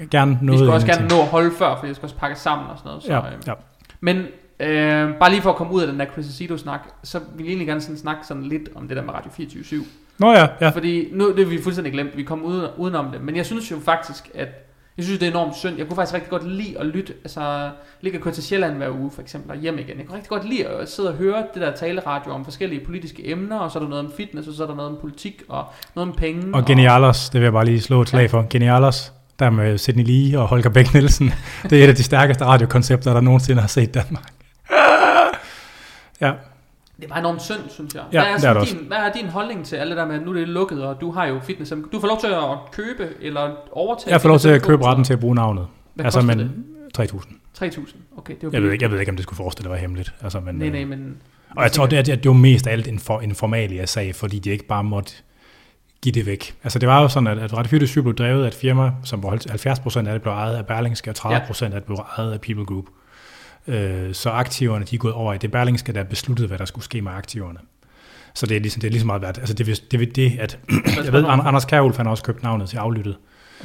øh, 0.00 0.08
gerne 0.10 0.38
vi 0.40 0.46
noget... 0.46 0.58
skal 0.60 0.70
også 0.70 0.86
gerne 0.86 1.08
nå 1.08 1.20
at 1.20 1.26
holde 1.28 1.50
før, 1.58 1.76
for 1.80 1.86
jeg 1.86 1.94
skal 1.96 2.04
også 2.06 2.16
pakke 2.16 2.36
sammen 2.38 2.66
og 2.70 2.78
sådan 2.78 2.88
noget. 2.88 3.02
Så, 3.02 3.12
Ja, 3.12 3.18
øh, 3.18 3.24
ja. 3.46 3.52
Men 4.00 4.16
øh, 4.60 5.14
bare 5.20 5.30
lige 5.30 5.42
for 5.42 5.50
at 5.50 5.56
komme 5.56 5.72
ud 5.72 5.82
af 5.82 5.88
den 5.88 6.00
der 6.00 6.06
Chris 6.12 6.42
snak 6.60 6.80
så 7.02 7.18
vil 7.18 7.44
jeg 7.44 7.48
egentlig 7.48 7.66
gerne 7.68 7.80
sådan 7.80 7.96
snakke 7.96 8.26
sådan 8.26 8.42
lidt 8.42 8.68
om 8.74 8.88
det 8.88 8.96
der 8.96 9.02
med 9.02 9.14
Radio 9.14 9.30
24 9.30 9.84
Nå 10.18 10.32
ja, 10.32 10.46
ja. 10.60 10.68
Fordi 10.68 11.08
nu 11.12 11.28
det 11.36 11.38
har 11.38 11.50
vi 11.50 11.62
fuldstændig 11.62 11.92
glemt, 11.92 12.16
vi 12.16 12.22
kom 12.22 12.42
uden, 12.42 12.66
udenom 12.76 13.10
det. 13.12 13.20
Men 13.20 13.36
jeg 13.36 13.46
synes 13.46 13.70
jo 13.70 13.76
faktisk, 13.84 14.30
at 14.34 14.48
jeg 14.96 15.04
synes, 15.04 15.18
det 15.18 15.26
er 15.26 15.30
enormt 15.30 15.56
synd. 15.56 15.78
Jeg 15.78 15.86
kunne 15.86 15.96
faktisk 15.96 16.14
rigtig 16.14 16.30
godt 16.30 16.48
lide 16.48 16.78
at 16.80 16.86
lytte, 16.86 17.12
altså 17.24 17.70
ligge 18.00 18.18
og 18.18 18.22
køre 18.22 18.34
til 18.34 18.42
Sjælland 18.42 18.76
hver 18.76 18.90
uge 18.90 19.10
for 19.10 19.22
eksempel, 19.22 19.50
og 19.50 19.56
hjem 19.56 19.78
igen. 19.78 19.98
Jeg 19.98 20.06
kunne 20.06 20.16
rigtig 20.16 20.28
godt 20.28 20.48
lide 20.48 20.66
at 20.66 20.90
sidde 20.90 21.08
og 21.08 21.14
høre 21.14 21.44
det 21.54 21.62
der 21.62 21.76
taleradio 21.76 22.32
om 22.32 22.44
forskellige 22.44 22.84
politiske 22.86 23.30
emner, 23.30 23.58
og 23.58 23.70
så 23.70 23.78
er 23.78 23.82
der 23.82 23.88
noget 23.88 24.04
om 24.04 24.12
fitness, 24.16 24.48
og 24.48 24.54
så 24.54 24.62
er 24.62 24.66
der 24.66 24.74
noget 24.74 24.90
om 24.90 24.98
politik, 25.00 25.42
og 25.48 25.64
noget 25.94 26.10
om 26.10 26.16
penge. 26.16 26.54
Og 26.54 26.64
Genialos, 26.64 27.28
det 27.30 27.40
vil 27.40 27.46
jeg 27.46 27.52
bare 27.52 27.64
lige 27.64 27.80
slå 27.80 28.00
et 28.00 28.08
slag 28.08 28.30
for. 28.30 28.46
Genialos, 28.50 29.12
der 29.38 29.50
med 29.50 29.78
Sidney 29.78 30.04
Lee 30.04 30.40
og 30.40 30.46
Holger 30.46 30.70
Bæk 30.70 30.94
Nielsen. 30.94 31.32
Det 31.70 31.80
er 31.80 31.84
et 31.84 31.88
af 31.88 31.94
de 31.94 32.02
stærkeste 32.02 32.44
radiokoncepter, 32.44 33.12
der 33.12 33.20
nogensinde 33.20 33.60
har 33.60 33.68
set 33.68 33.88
i 33.88 33.92
Danmark. 33.92 34.24
Ja, 36.20 36.32
Det 37.04 37.10
er 37.10 37.14
bare 37.14 37.20
enormt 37.20 37.42
synd, 37.42 37.58
synes 37.68 37.94
jeg. 37.94 38.02
Ja, 38.12 38.22
hvad, 38.22 38.32
er 38.32 38.36
det 38.36 38.44
er 38.44 38.64
det 38.64 38.78
din, 38.78 38.86
hvad 38.86 38.96
er 38.96 39.12
din 39.12 39.26
holdning 39.26 39.66
til 39.66 39.76
alt 39.76 39.90
det 39.90 39.96
der 39.96 40.06
med, 40.06 40.14
at 40.14 40.22
nu 40.22 40.30
er 40.30 40.34
det 40.34 40.48
lukket, 40.48 40.84
og 40.84 41.00
du 41.00 41.10
har 41.10 41.26
jo 41.26 41.40
fitness. 41.40 41.72
Du 41.92 42.00
får 42.00 42.06
lov 42.08 42.20
til 42.20 42.26
at 42.26 42.70
købe 42.72 43.08
eller 43.20 43.50
overtage 43.72 44.12
jeg 44.12 44.20
får 44.20 44.28
lov 44.28 44.38
til 44.38 44.48
at 44.48 44.62
købe 44.62 44.86
retten 44.86 45.04
til 45.04 45.12
at 45.12 45.20
bruge 45.20 45.34
navnet. 45.34 45.66
Hvad 45.94 46.04
altså, 46.04 46.20
men 46.20 46.38
det? 46.38 46.50
3.000. 46.98 47.64
3.000. 47.64 47.96
Okay, 48.16 48.34
det 48.34 48.42
var 48.42 48.50
Jeg 48.52 48.62
ved, 48.62 48.72
ikke, 48.72 48.82
jeg 48.82 48.90
ved 48.90 49.00
ikke, 49.00 49.10
om 49.10 49.16
det 49.16 49.22
skulle 49.22 49.36
forestille 49.36 49.68
at 49.68 49.70
være 49.70 49.80
hemmeligt. 49.80 50.14
Altså, 50.22 50.40
men, 50.40 50.54
Nej, 50.54 50.66
øh, 50.66 50.72
nej, 50.72 50.84
men... 50.84 51.16
Og 51.56 51.62
jeg 51.62 51.72
tror, 51.72 51.86
det 51.86 51.98
er, 51.98 52.02
det 52.02 52.26
jo 52.26 52.32
mest 52.32 52.66
af 52.66 52.72
alt 52.72 52.88
en, 52.88 52.98
for, 52.98 53.20
en 53.20 53.34
formalia 53.34 53.86
sag, 53.86 54.14
fordi 54.14 54.38
de 54.38 54.50
ikke 54.50 54.66
bare 54.66 54.84
måtte 54.84 55.12
give 56.02 56.12
det 56.12 56.26
væk. 56.26 56.54
Altså 56.64 56.78
det 56.78 56.88
var 56.88 57.02
jo 57.02 57.08
sådan, 57.08 57.26
at, 57.26 57.38
at 57.38 57.56
Radio 57.56 57.68
24 57.68 58.04
blev 58.04 58.14
drevet 58.14 58.44
af 58.44 58.48
et 58.48 58.54
firma, 58.54 58.90
som 59.04 59.20
hvor 59.20 59.30
70% 59.30 59.98
af 59.98 60.04
det 60.04 60.22
blev 60.22 60.32
ejet 60.32 60.56
af 60.56 60.66
Berlingske, 60.66 61.10
og 61.10 61.32
30% 61.34 61.64
af 61.64 61.70
det 61.70 61.84
blev 61.84 61.98
ejet 62.18 62.32
af 62.32 62.40
People 62.40 62.64
Group. 62.64 62.84
Øh, 63.66 64.14
så 64.14 64.30
aktiverne, 64.30 64.84
de 64.84 64.94
er 64.94 64.98
gået 64.98 65.14
over 65.14 65.34
i 65.34 65.38
det 65.38 65.48
er 65.48 65.52
Berlingske, 65.52 65.92
der 65.92 66.02
besluttede, 66.04 66.48
hvad 66.48 66.58
der 66.58 66.64
skulle 66.64 66.84
ske 66.84 67.02
med 67.02 67.12
aktiverne. 67.12 67.58
Så 68.34 68.46
det 68.46 68.56
er 68.56 68.60
ligesom, 68.60 68.80
det 68.80 68.86
er 68.86 68.90
ligesom 68.90 69.06
meget 69.06 69.22
værd. 69.22 69.38
Altså 69.38 69.54
det, 69.54 69.68
er- 69.68 69.80
det, 69.90 70.02
er 70.02 70.12
det 70.12 70.38
at, 70.40 70.58
jeg 71.04 71.12
ved, 71.12 71.24
An- 71.24 71.40
Anders 71.46 71.64
Kjærulf, 71.64 71.96
han 71.96 72.06
har 72.06 72.10
også 72.10 72.24
købt 72.24 72.42
navnet 72.42 72.68
til 72.68 72.76
aflyttet. 72.76 73.16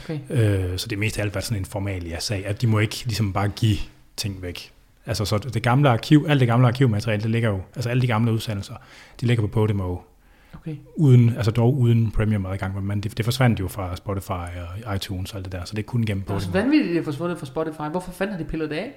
Okay. 0.04 0.20
Øh, 0.30 0.78
så 0.78 0.88
det 0.88 0.96
er 0.96 1.00
mest 1.00 1.18
af 1.20 1.24
alt 1.24 1.36
været 1.36 1.46
sådan 1.46 1.62
en 1.62 1.66
formalia 1.66 2.20
sag, 2.20 2.46
at 2.46 2.62
de 2.62 2.68
må 2.68 2.80
ikke 2.80 3.02
ligesom 3.06 3.34
bare 3.34 3.48
give 3.48 3.78
ting 4.18 4.42
væk. 4.42 4.72
Altså 5.06 5.26
så 5.26 5.38
det 5.38 5.64
gamle 5.64 5.90
arkiv, 5.90 6.26
alt 6.30 6.40
det 6.40 6.48
gamle 6.48 6.68
arkivmateriale, 6.68 7.24
det 7.24 7.32
ligger 7.32 7.50
jo, 7.50 7.62
altså 7.76 7.90
alle 7.90 8.02
de 8.02 8.08
gamle 8.08 8.32
udsendelser, 8.34 8.74
de 9.22 9.26
ligger 9.26 9.42
på 9.42 9.48
Podimo, 9.48 9.98
Okay. 10.56 10.76
uden, 10.96 11.34
altså 11.38 11.52
dog 11.52 11.78
uden 11.78 12.12
premium 12.12 12.46
adgang, 12.46 12.86
men 12.86 13.02
det, 13.02 13.18
det 13.18 13.26
forsvandt 13.26 13.60
jo 13.60 13.68
fra 13.68 13.96
Spotify 13.96 14.32
og 14.86 14.96
iTunes 14.96 15.32
og 15.32 15.38
alt 15.38 15.46
det 15.46 15.52
der, 15.52 15.66
så 15.66 15.74
det 15.76 15.80
er 15.80 15.86
kun 15.86 16.06
gennem 16.06 16.24
Det 16.24 16.34
er 16.36 16.40
så 16.40 16.46
Podimo. 16.48 16.64
vanvittigt, 16.64 16.94
det 16.94 17.00
er 17.00 17.04
forsvundet 17.04 17.38
fra 17.40 17.46
Spotify. 17.46 17.82
Hvorfor 17.92 18.12
fanden 18.12 18.36
har 18.36 18.44
de 18.44 18.50
pillet 18.50 18.70
det 18.70 18.76
af? 18.76 18.92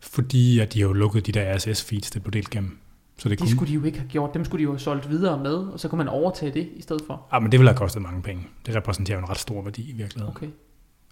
Fordi 0.00 0.58
at 0.58 0.72
de 0.72 0.80
har 0.80 0.86
jo 0.88 0.92
lukket 0.92 1.26
de 1.26 1.32
der 1.32 1.54
RSS-feeds, 1.56 2.10
det 2.10 2.22
blev 2.22 2.32
delt 2.32 2.50
gennem. 2.50 2.78
Så 3.18 3.28
det 3.28 3.38
De 3.38 3.42
kunne, 3.42 3.50
skulle 3.50 3.68
de 3.68 3.74
jo 3.74 3.84
ikke 3.84 3.98
have 3.98 4.08
gjort. 4.10 4.34
Dem 4.34 4.44
skulle 4.44 4.58
de 4.58 4.64
jo 4.64 4.70
have 4.70 4.78
solgt 4.78 5.10
videre 5.10 5.38
med, 5.42 5.54
og 5.54 5.80
så 5.80 5.88
kunne 5.88 5.96
man 5.96 6.08
overtage 6.08 6.52
det 6.54 6.68
i 6.76 6.82
stedet 6.82 7.02
for. 7.06 7.26
ah, 7.30 7.42
men 7.42 7.52
det 7.52 7.60
ville 7.60 7.70
have 7.70 7.78
kostet 7.78 8.02
mange 8.02 8.22
penge. 8.22 8.46
Det 8.66 8.74
repræsenterer 8.74 9.18
jo 9.18 9.24
en 9.24 9.30
ret 9.30 9.38
stor 9.38 9.62
værdi 9.62 9.90
i 9.90 9.92
virkeligheden. 9.92 10.36
Okay. 10.36 10.48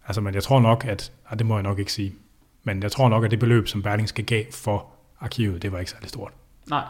Altså, 0.07 0.21
men 0.21 0.35
jeg 0.35 0.43
tror 0.43 0.61
nok, 0.61 0.85
at, 0.89 1.13
ah, 1.31 1.39
det 1.39 1.47
må 1.47 1.55
jeg 1.55 1.63
nok 1.63 1.79
ikke 1.79 1.93
sige, 1.93 2.15
men 2.65 2.83
jeg 2.83 2.93
tror 2.93 3.09
nok, 3.09 3.25
at 3.25 3.31
det 3.31 3.39
beløb, 3.39 3.69
som 3.69 3.83
Berlingske 3.83 4.23
gav 4.23 4.45
for 4.53 4.87
arkivet, 5.21 5.63
det 5.63 5.73
var 5.73 5.79
ikke 5.79 5.91
særlig 5.91 6.09
stort. 6.09 6.33
Nej. 6.71 6.85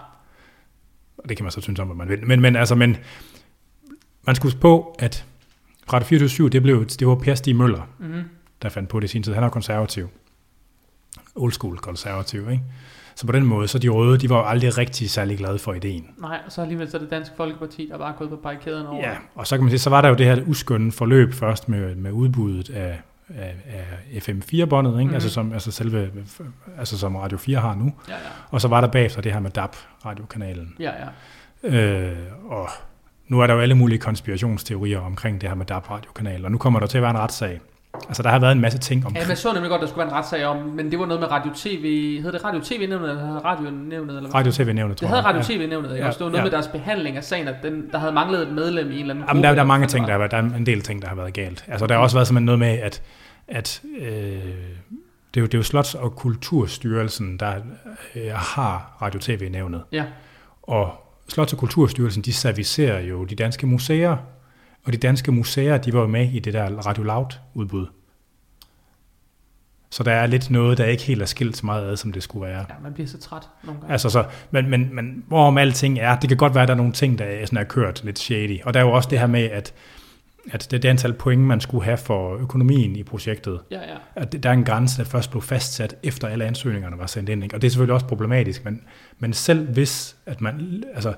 Og 1.19 1.29
det 1.29 1.37
kan 1.37 1.45
man 1.45 1.53
så 1.53 1.61
synes 1.61 1.81
om, 1.81 1.87
hvad 1.87 1.97
man 1.97 2.09
vil. 2.09 2.27
Men, 2.27 2.41
men 2.41 2.57
altså, 2.57 2.75
men 2.75 2.97
man 4.27 4.35
skulle 4.35 4.59
på, 4.59 4.97
at 4.99 5.25
Radio 5.93 6.07
24 6.07 6.49
det, 6.49 6.63
blev, 6.63 6.87
det 6.87 7.07
var 7.09 7.15
Per 7.15 7.35
Stig 7.35 7.57
Møller, 7.57 7.83
Mm-hmm. 7.99 8.23
der 8.63 8.69
fandt 8.69 8.89
på 8.89 9.01
det 9.01 9.05
i 9.05 9.09
sin 9.09 9.23
tid. 9.23 9.33
Han 9.35 9.43
er 9.45 9.49
konservativ. 9.49 10.09
Old 11.39 11.53
school 11.53 11.79
konservativ, 11.79 12.51
ikke? 12.51 12.63
Så 13.19 13.27
på 13.27 13.33
den 13.33 13.45
måde, 13.45 13.69
så 13.69 13.79
de 13.79 13.89
røde, 13.89 14.19
de 14.19 14.31
var 14.31 14.37
jo 14.37 14.45
aldrig 14.45 14.79
rigtig 14.79 15.11
særlig 15.11 15.39
glade 15.39 15.59
for 15.59 15.75
ideen. 15.75 16.11
Nej, 16.19 16.41
og 16.47 16.53
så 16.53 16.63
alligevel 16.63 16.91
så 16.91 16.99
det 16.99 17.11
Dansk 17.11 17.33
Folkeparti, 17.37 17.89
der 17.91 17.99
bare 17.99 18.15
gået 18.19 18.31
på 18.31 18.37
barrikaderne 18.37 18.89
over. 18.89 19.09
Ja, 19.09 19.17
og 19.35 19.47
så 19.47 19.57
kan 19.57 19.65
man 19.65 19.71
sige, 19.71 19.79
så 19.79 19.91
var 19.91 20.01
der 20.01 20.09
jo 20.09 20.15
det 20.15 20.27
her 20.27 20.43
uskønne 20.47 20.93
forløb 20.93 21.35
først 21.35 21.69
med, 21.69 21.95
med 21.95 22.13
udbuddet 22.13 22.71
af, 22.71 23.01
af, 23.29 23.55
af 23.69 24.29
FM4-båndet, 24.29 24.99
ikke? 24.99 25.09
Mm. 25.09 25.15
Altså, 25.15 25.31
som, 25.31 25.53
altså, 25.53 25.71
selve, 25.71 26.11
altså 26.79 26.99
som 26.99 27.17
Radio 27.17 27.39
4 27.39 27.59
har 27.59 27.75
nu. 27.75 27.93
Ja, 28.09 28.13
ja. 28.13 28.19
Og 28.51 28.61
så 28.61 28.69
var 28.69 28.81
der 28.81 28.89
bagefter 28.89 29.21
det 29.21 29.33
her 29.33 29.41
med 29.41 29.51
DAB, 29.51 29.77
radiokanalen. 30.05 30.75
Ja, 30.81 30.93
ja. 31.63 31.69
Øh, 31.69 32.17
og 32.49 32.69
nu 33.29 33.41
er 33.41 33.47
der 33.47 33.55
jo 33.55 33.61
alle 33.61 33.75
mulige 33.75 33.99
konspirationsteorier 33.99 35.01
omkring 35.01 35.41
det 35.41 35.49
her 35.49 35.57
med 35.57 35.67
DAB 35.67 35.91
radiokanal, 35.91 36.45
og 36.45 36.53
nu 36.53 36.59
kommer 36.59 36.81
der 36.81 36.87
til 36.87 36.99
at 36.99 37.03
være 37.03 37.11
en 37.11 37.19
retssag. 37.19 37.61
Altså, 38.09 38.23
der 38.23 38.29
har 38.29 38.39
været 38.39 38.53
en 38.53 38.61
masse 38.61 38.79
ting 38.79 39.01
Ja, 39.01 39.07
omkring... 39.07 39.25
men 39.25 39.29
jeg 39.31 39.39
så 39.39 39.53
nemlig 39.53 39.71
godt, 39.71 39.81
der 39.81 39.87
skulle 39.87 39.99
være 39.99 40.09
en 40.09 40.15
retssag 40.15 40.45
om, 40.47 40.57
men 40.57 40.91
det 40.91 40.99
var 40.99 41.07
noget 41.07 41.21
med 41.21 41.31
Radio 41.31 41.51
TV. 41.55 41.83
Hed 42.23 42.33
det 42.33 42.45
Radio 42.45 42.61
TV-nævnet, 42.65 43.11
eller 43.11 43.27
havde 43.27 43.39
Radio-nævnet? 43.39 44.17
Eller 44.17 44.21
hvad? 44.21 44.35
Radio 44.35 44.53
TV-nævnet, 44.53 44.97
tror 44.97 45.05
Det 45.05 45.09
havde 45.09 45.27
jeg. 45.27 45.35
Radio 45.35 45.57
TV-nævnet, 45.57 45.91
ja, 45.91 45.97
Ja, 45.97 46.07
også. 46.07 46.19
Det 46.19 46.25
var 46.25 46.31
noget 46.31 46.39
ja. 46.41 46.45
med 46.45 46.51
deres 46.51 46.69
behandling 46.69 47.17
af 47.17 47.25
sagen, 47.25 47.49
at 47.49 47.55
den, 47.63 47.89
der 47.93 47.99
havde 47.99 48.13
manglet 48.13 48.43
et 48.43 48.53
medlem 48.53 48.91
i 48.91 48.95
en 48.95 49.01
eller 49.01 49.15
anden 49.15 49.25
Jamen, 49.29 49.43
der, 49.45 49.55
der 49.55 49.61
er 49.63 49.67
mange 49.67 49.87
ting, 49.87 50.07
der 50.07 50.13
har 50.13 50.19
været, 50.19 50.31
der 50.31 50.37
er 50.37 50.43
en 50.43 50.67
del 50.67 50.81
ting, 50.81 51.03
der 51.03 51.09
har 51.09 51.15
været 51.17 51.33
galt. 51.35 51.65
Altså, 51.69 51.87
der 51.87 51.95
har 51.95 52.03
også 52.03 52.17
været 52.17 52.27
simpelthen 52.27 52.47
noget 52.47 52.59
med, 52.59 52.69
at, 52.79 53.03
at 53.49 53.83
øh, 54.01 54.09
det, 55.35 55.37
er 55.37 55.41
jo, 55.41 55.47
det 55.47 55.55
er 55.55 55.59
jo 55.59 55.63
Slots- 55.63 55.95
og 56.03 56.17
Kulturstyrelsen, 56.17 57.37
der 57.37 57.53
øh, 58.17 58.23
har 58.35 58.97
Radio 59.03 59.21
TV-nævnet. 59.21 59.83
Ja. 59.93 60.05
Og 60.63 60.91
Slots- 61.33 61.53
og 61.53 61.59
Kulturstyrelsen, 61.59 62.23
de 62.23 62.33
servicerer 62.33 63.01
jo 63.01 63.25
de 63.25 63.35
danske 63.35 63.67
museer, 63.67 64.17
og 64.89 64.93
de 64.93 64.99
danske 64.99 65.33
museer, 65.33 65.79
de 65.79 65.93
var 65.93 66.01
jo 66.01 66.07
med 66.07 66.31
i 66.33 66.39
det 66.39 66.55
der 66.55 66.65
Radio 66.87 67.03
Loud-udbud. 67.03 67.87
Så 69.91 70.03
der 70.03 70.13
er 70.13 70.27
lidt 70.27 70.51
noget, 70.51 70.79
der 70.79 70.85
ikke 70.85 71.03
helt 71.03 71.23
er 71.23 71.27
skilt 71.27 71.57
så 71.57 71.67
meget 71.67 71.91
ad, 71.91 71.97
som 71.97 72.13
det 72.13 72.23
skulle 72.23 72.47
være. 72.47 72.59
Ja, 72.69 72.75
man 72.83 72.93
bliver 72.93 73.07
så 73.09 73.19
træt 73.19 73.43
nogle 73.65 73.81
gange. 73.81 73.93
Altså 73.93 74.11
så, 74.11 74.25
men, 74.51 74.71
men, 74.71 74.95
men 74.95 75.25
hvorom 75.27 75.59
alting 75.59 75.99
er, 75.99 76.19
det 76.19 76.29
kan 76.29 76.37
godt 76.37 76.55
være, 76.55 76.63
at 76.63 76.69
der 76.69 76.75
er 76.75 76.79
nogle 76.79 76.93
ting, 76.93 77.19
der 77.19 77.25
er, 77.25 77.47
sådan 77.47 77.59
er 77.59 77.65
kørt 77.65 78.05
lidt 78.05 78.19
shady. 78.19 78.63
Og 78.65 78.75
der 78.75 78.81
er 78.81 78.85
jo 78.85 78.93
også 78.93 79.09
det 79.11 79.19
her 79.19 79.27
med, 79.27 79.43
at, 79.45 79.75
at 80.51 80.69
det, 80.71 80.83
det 80.83 80.89
antal 80.89 81.13
point, 81.13 81.43
man 81.43 81.61
skulle 81.61 81.85
have 81.85 81.97
for 81.97 82.37
økonomien 82.37 82.97
i 82.97 83.03
projektet, 83.03 83.61
Ja, 83.71 83.77
ja. 83.81 83.97
at 84.15 84.33
det- 84.33 84.43
der 84.43 84.49
er 84.49 84.53
en 84.55 84.65
grænse, 84.65 84.99
der 84.99 85.05
først 85.09 85.31
blev 85.31 85.43
fastsat, 85.43 85.95
efter 86.03 86.29
alle 86.29 86.45
ansøgningerne 86.45 86.99
var 86.99 87.07
sendt 87.07 87.29
ind. 87.29 87.43
Ikke? 87.43 87.55
Og 87.57 87.63
det 87.63 87.67
er 87.69 87.71
selvfølgelig 87.71 87.95
også 87.95 88.07
problematisk, 88.07 88.65
men, 88.65 88.83
men 89.19 89.33
selv 89.33 89.69
hvis, 89.73 90.17
at 90.27 90.41
man, 90.41 90.83
altså 90.95 91.15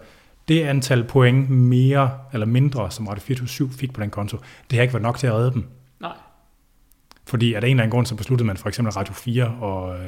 det 0.50 0.62
antal 0.62 1.04
point 1.04 1.50
mere 1.50 2.10
eller 2.32 2.46
mindre, 2.46 2.90
som 2.90 3.06
Radio 3.08 3.22
24 3.22 3.70
fik 3.78 3.92
på 3.92 4.00
den 4.00 4.10
konto, 4.10 4.36
det 4.70 4.76
har 4.76 4.82
ikke 4.82 4.94
været 4.94 5.02
nok 5.02 5.18
til 5.18 5.26
at 5.26 5.32
redde 5.32 5.52
dem. 5.52 5.64
Nej. 6.00 6.12
Fordi 7.26 7.54
af 7.54 7.58
en 7.58 7.64
eller 7.64 7.82
anden 7.82 7.90
grund, 7.90 8.06
så 8.06 8.14
besluttede 8.14 8.46
man 8.46 8.56
for 8.56 8.68
eksempel 8.68 8.92
Radio 8.92 9.14
4 9.14 9.44
og, 9.60 9.94
øh, 9.96 10.02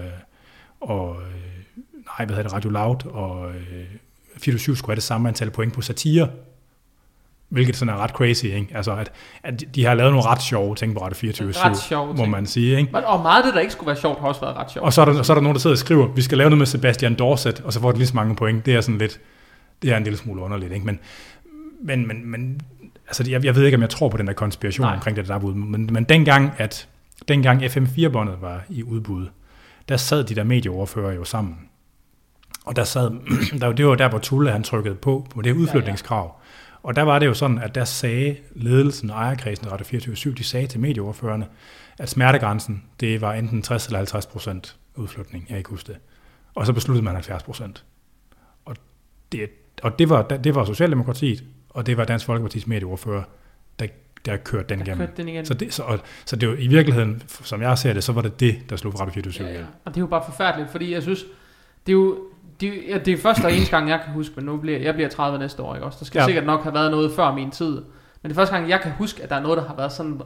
og 0.81 1.17
øh, 1.23 1.83
nej, 2.07 2.27
hvad 2.27 2.37
hedder 2.37 2.43
det, 2.43 2.53
Radio 2.53 2.71
Loud 2.71 3.07
og 3.07 3.49
øh, 3.51 3.85
24 4.39 4.77
skulle 4.77 4.89
have 4.91 4.97
det 4.97 5.03
samme 5.03 5.29
antal 5.29 5.51
point 5.51 5.73
på 5.75 5.81
satire. 5.83 6.29
Hvilket 7.49 7.77
sådan 7.77 7.95
er 7.95 7.99
ret 7.99 8.11
crazy, 8.11 8.45
ikke? 8.45 8.69
Altså, 8.75 8.93
at, 8.97 9.13
at 9.43 9.65
de- 9.75 9.85
har 9.85 9.95
lavet 9.95 10.13
nogle 10.13 10.27
ret 10.29 10.43
sjove 10.43 10.75
ting 10.75 10.95
på 10.95 11.01
Radio 11.05 11.15
24 11.15 11.53
Ret 11.53 11.77
sjove 11.79 12.07
må 12.07 12.17
ting. 12.17 12.31
man 12.31 12.47
sige, 12.47 12.79
ikke? 12.79 12.93
Men- 12.93 13.05
Og 13.05 13.21
meget 13.23 13.43
af 13.43 13.47
det, 13.47 13.55
der 13.55 13.61
ikke 13.61 13.73
skulle 13.73 13.87
være 13.87 13.97
sjovt, 13.97 14.21
har 14.21 14.29
også 14.29 14.41
været 14.41 14.57
ret 14.57 14.71
sjovt. 14.71 14.85
Og 14.87 14.93
så 14.93 15.01
er, 15.01 15.05
der, 15.05 15.23
så 15.23 15.33
er 15.33 15.35
der 15.35 15.43
nogen, 15.43 15.55
der 15.55 15.61
sidder 15.61 15.75
og 15.75 15.79
skriver, 15.79 16.07
vi 16.09 16.23
skal 16.23 16.39
lave 16.39 16.51
noget 16.51 16.59
med 16.59 16.67
Sebastian 16.67 17.15
Dorset, 17.15 17.61
og 17.61 17.73
så 17.73 17.81
får 17.81 17.93
de 17.93 17.99
lige 17.99 18.07
så 18.09 18.17
mange 18.17 18.37
point. 18.37 18.67
Det 18.67 18.75
er 18.75 18.81
sådan 18.81 18.99
lidt, 18.99 19.21
det 19.83 19.93
er 19.93 19.97
en 19.97 20.05
lille 20.05 20.17
smule 20.17 20.43
underligt, 20.43 20.73
ikke? 20.73 20.87
Men, 20.87 20.99
men, 21.83 22.07
men, 22.07 22.27
men 22.27 22.61
altså, 23.07 23.31
jeg, 23.31 23.45
jeg 23.45 23.55
ved 23.55 23.65
ikke, 23.65 23.77
om 23.77 23.83
jeg 23.83 23.91
tror 23.91 24.09
på 24.09 24.17
den 24.17 24.27
der 24.27 24.33
konspiration 24.33 24.85
Nej. 24.85 24.95
Omkring 24.95 25.17
det 25.17 25.29
der 25.29 25.37
udbud, 25.37 25.55
men, 25.55 25.89
men 25.93 26.05
dengang, 26.05 26.53
at 26.59 26.89
dengang 27.29 27.63
FM4-båndet 27.63 28.41
var 28.41 28.65
i 28.69 28.83
udbud, 28.83 29.27
der 29.89 29.97
sad 29.97 30.25
de 30.25 30.35
der 30.35 30.45
medieoverfører 30.45 31.13
jo 31.13 31.25
sammen. 31.25 31.57
Og 32.65 32.77
der 32.77 32.85
sad, 32.85 33.11
der, 33.61 33.73
det 33.73 33.87
var 33.87 33.95
der, 33.95 34.09
hvor 34.09 34.19
Tulle 34.19 34.51
han 34.51 34.63
trykkede 34.63 34.95
på, 34.95 35.27
på 35.31 35.43
det 35.43 35.53
udflytningskrav. 35.53 36.41
Og 36.83 36.97
der 36.97 37.03
var 37.03 37.19
det 37.19 37.27
jo 37.27 37.35
sådan, 37.35 37.59
at 37.59 37.75
der 37.75 37.85
sagde 37.85 38.37
ledelsen 38.55 39.11
og 39.11 39.17
ejerkredsen 39.17 39.73
Radio 39.73 39.85
24 39.85 40.35
de 40.35 40.45
sagde 40.45 40.67
til 40.67 40.81
medieordførerne, 40.81 41.47
at 41.99 42.09
smertegrænsen, 42.09 42.83
det 43.01 43.21
var 43.21 43.33
enten 43.33 43.63
60 43.63 43.87
eller 43.87 43.99
50 43.99 44.27
procent 44.27 44.77
udflytning, 44.95 45.47
jeg 45.49 45.59
ikke 45.59 45.71
huske 45.71 45.93
det. 45.93 46.01
Og 46.55 46.67
så 46.67 46.73
besluttede 46.73 47.05
man 47.05 47.15
70 47.15 47.43
procent. 47.43 47.85
Og, 48.65 48.77
det, 49.33 49.51
og 49.83 49.99
det, 49.99 50.09
var, 50.11 50.23
det 50.23 50.55
var 50.55 50.65
Socialdemokratiet, 50.65 51.45
og 51.71 51.87
det 51.87 51.97
var 51.97 52.05
Dansk 52.05 52.27
Folkepartis 52.27 52.67
medieordfører, 52.67 53.23
der, 53.79 53.87
der 54.27 54.37
kørte 54.37 54.69
den 54.69 54.79
Der 54.79 54.85
igennem. 54.85 55.07
kørte 55.07 55.23
den 55.23 55.29
igen. 55.29 55.47
Så 55.47 55.55
det, 55.55 55.75
så, 55.75 55.83
og, 55.83 55.99
så 56.25 56.37
det 56.37 56.49
var 56.49 56.55
i 56.59 56.67
virkeligheden, 56.67 57.23
som 57.29 57.63
jeg 57.63 57.79
ser 57.79 57.93
det, 57.93 58.05
så 58.05 58.13
var 58.13 58.23
det 58.23 58.41
det, 58.41 58.71
der 58.71 58.77
slog 58.77 59.01
Radio 59.01 59.13
24 59.13 59.47
Ja, 59.47 59.53
ja. 59.55 59.61
Og 59.85 59.95
det 59.95 59.97
er 59.97 60.01
jo 60.01 60.07
bare 60.07 60.23
forfærdeligt, 60.27 60.71
fordi 60.71 60.93
jeg 60.95 61.03
synes, 61.03 61.21
det 61.87 61.93
er 61.93 61.97
jo 61.97 62.19
det, 62.61 62.69
er, 62.69 62.73
ja, 62.89 62.99
det 62.99 63.13
er 63.15 63.19
første 63.19 63.45
og 63.45 63.53
eneste 63.53 63.77
gang, 63.77 63.89
jeg 63.89 64.01
kan 64.05 64.13
huske, 64.15 64.33
men 64.37 64.45
nu 64.45 64.57
bliver 64.57 64.79
jeg 64.79 64.95
bliver 64.95 65.09
30 65.09 65.39
næste 65.39 65.63
år, 65.63 65.75
ikke 65.75 65.87
også? 65.87 65.99
Der 65.99 66.05
skal 66.05 66.19
Ja. 66.21 66.25
sikkert 66.27 66.47
nok 66.47 66.63
have 66.63 66.75
været 66.75 66.91
noget 66.91 67.13
før 67.17 67.35
min 67.35 67.51
tid. 67.51 67.71
Men 67.73 67.83
det 68.23 68.31
er 68.31 68.35
første 68.35 68.55
gang, 68.57 68.69
jeg 68.69 68.81
kan 68.81 68.93
huske, 68.93 69.23
at 69.23 69.31
der 69.31 69.37
er 69.37 69.41
noget, 69.43 69.57
der 69.59 69.65
har 69.67 69.77
været 69.77 69.93
sådan 69.93 70.21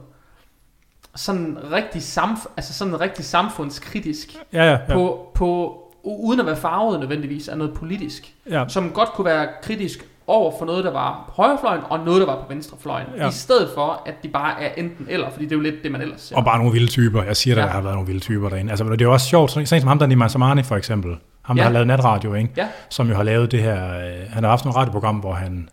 sådan 1.15 1.57
rigtig, 1.71 2.01
samf- 2.01 2.47
altså 2.57 2.73
sådan 2.73 2.99
rigtig 3.01 3.25
samfundskritisk 3.25 4.35
Ja, 4.53 4.63
ja, 4.63 4.71
ja. 4.71 4.93
på, 4.93 5.31
på, 5.35 5.77
uden 6.15 6.39
at 6.39 6.45
være 6.45 6.55
farvet 6.55 6.99
nødvendigvis 6.99 7.47
af 7.47 7.57
noget 7.57 7.73
politisk, 7.73 8.33
ja. 8.51 8.63
som 8.67 8.89
godt 8.91 9.09
kunne 9.09 9.25
være 9.25 9.47
kritisk 9.63 10.05
over 10.27 10.51
for 10.59 10.65
noget, 10.65 10.83
der 10.83 10.91
var 10.91 11.23
på 11.35 11.41
højrefløjen, 11.41 11.81
og 11.89 11.99
noget, 11.99 12.19
der 12.21 12.25
var 12.27 12.35
på 12.35 12.45
venstrefløjen. 12.49 13.07
Ja. 13.17 13.27
I 13.29 13.31
stedet 13.31 13.69
for, 13.75 14.01
at 14.05 14.13
de 14.23 14.27
bare 14.27 14.61
er 14.61 14.73
enten 14.77 15.05
eller, 15.09 15.29
fordi 15.29 15.45
det 15.45 15.51
er 15.51 15.55
jo 15.55 15.61
lidt 15.61 15.75
det, 15.83 15.91
man 15.91 16.01
ellers 16.01 16.21
ser. 16.21 16.35
Og 16.35 16.45
bare 16.45 16.57
nogle 16.57 16.71
vilde 16.73 16.87
typer. 16.87 17.23
Jeg 17.23 17.35
siger, 17.37 17.55
der 17.55 17.61
Ja. 17.63 17.67
har 17.69 17.81
været 17.81 17.93
nogle 17.95 18.07
vilde 18.07 18.19
typer 18.21 18.49
derinde. 18.49 18.69
Altså, 18.71 18.83
det 18.85 19.01
er 19.01 19.05
jo 19.05 19.13
også 19.13 19.27
sjovt. 19.27 19.51
Sådan 19.51 19.67
som 19.67 19.87
ham, 19.87 19.99
der 19.99 20.05
Nima 20.07 20.27
Samani 20.27 20.63
for 20.63 20.75
eksempel. 20.75 21.15
Ham, 21.41 21.55
der 21.55 21.63
Ja. 21.63 21.67
har 21.67 21.73
lavet 21.73 21.87
natradio, 21.87 22.33
ikke? 22.33 22.49
Ja. 22.57 22.67
Som 22.89 23.09
jo 23.09 23.15
har 23.15 23.23
lavet 23.23 23.51
det 23.51 23.61
her... 23.63 23.97
Øh, 23.97 24.13
han 24.29 24.43
har 24.43 24.49
haft 24.49 24.65
nogle 24.65 24.79
radioprogram, 24.79 25.15
hvor 25.15 25.33
han 25.33 25.69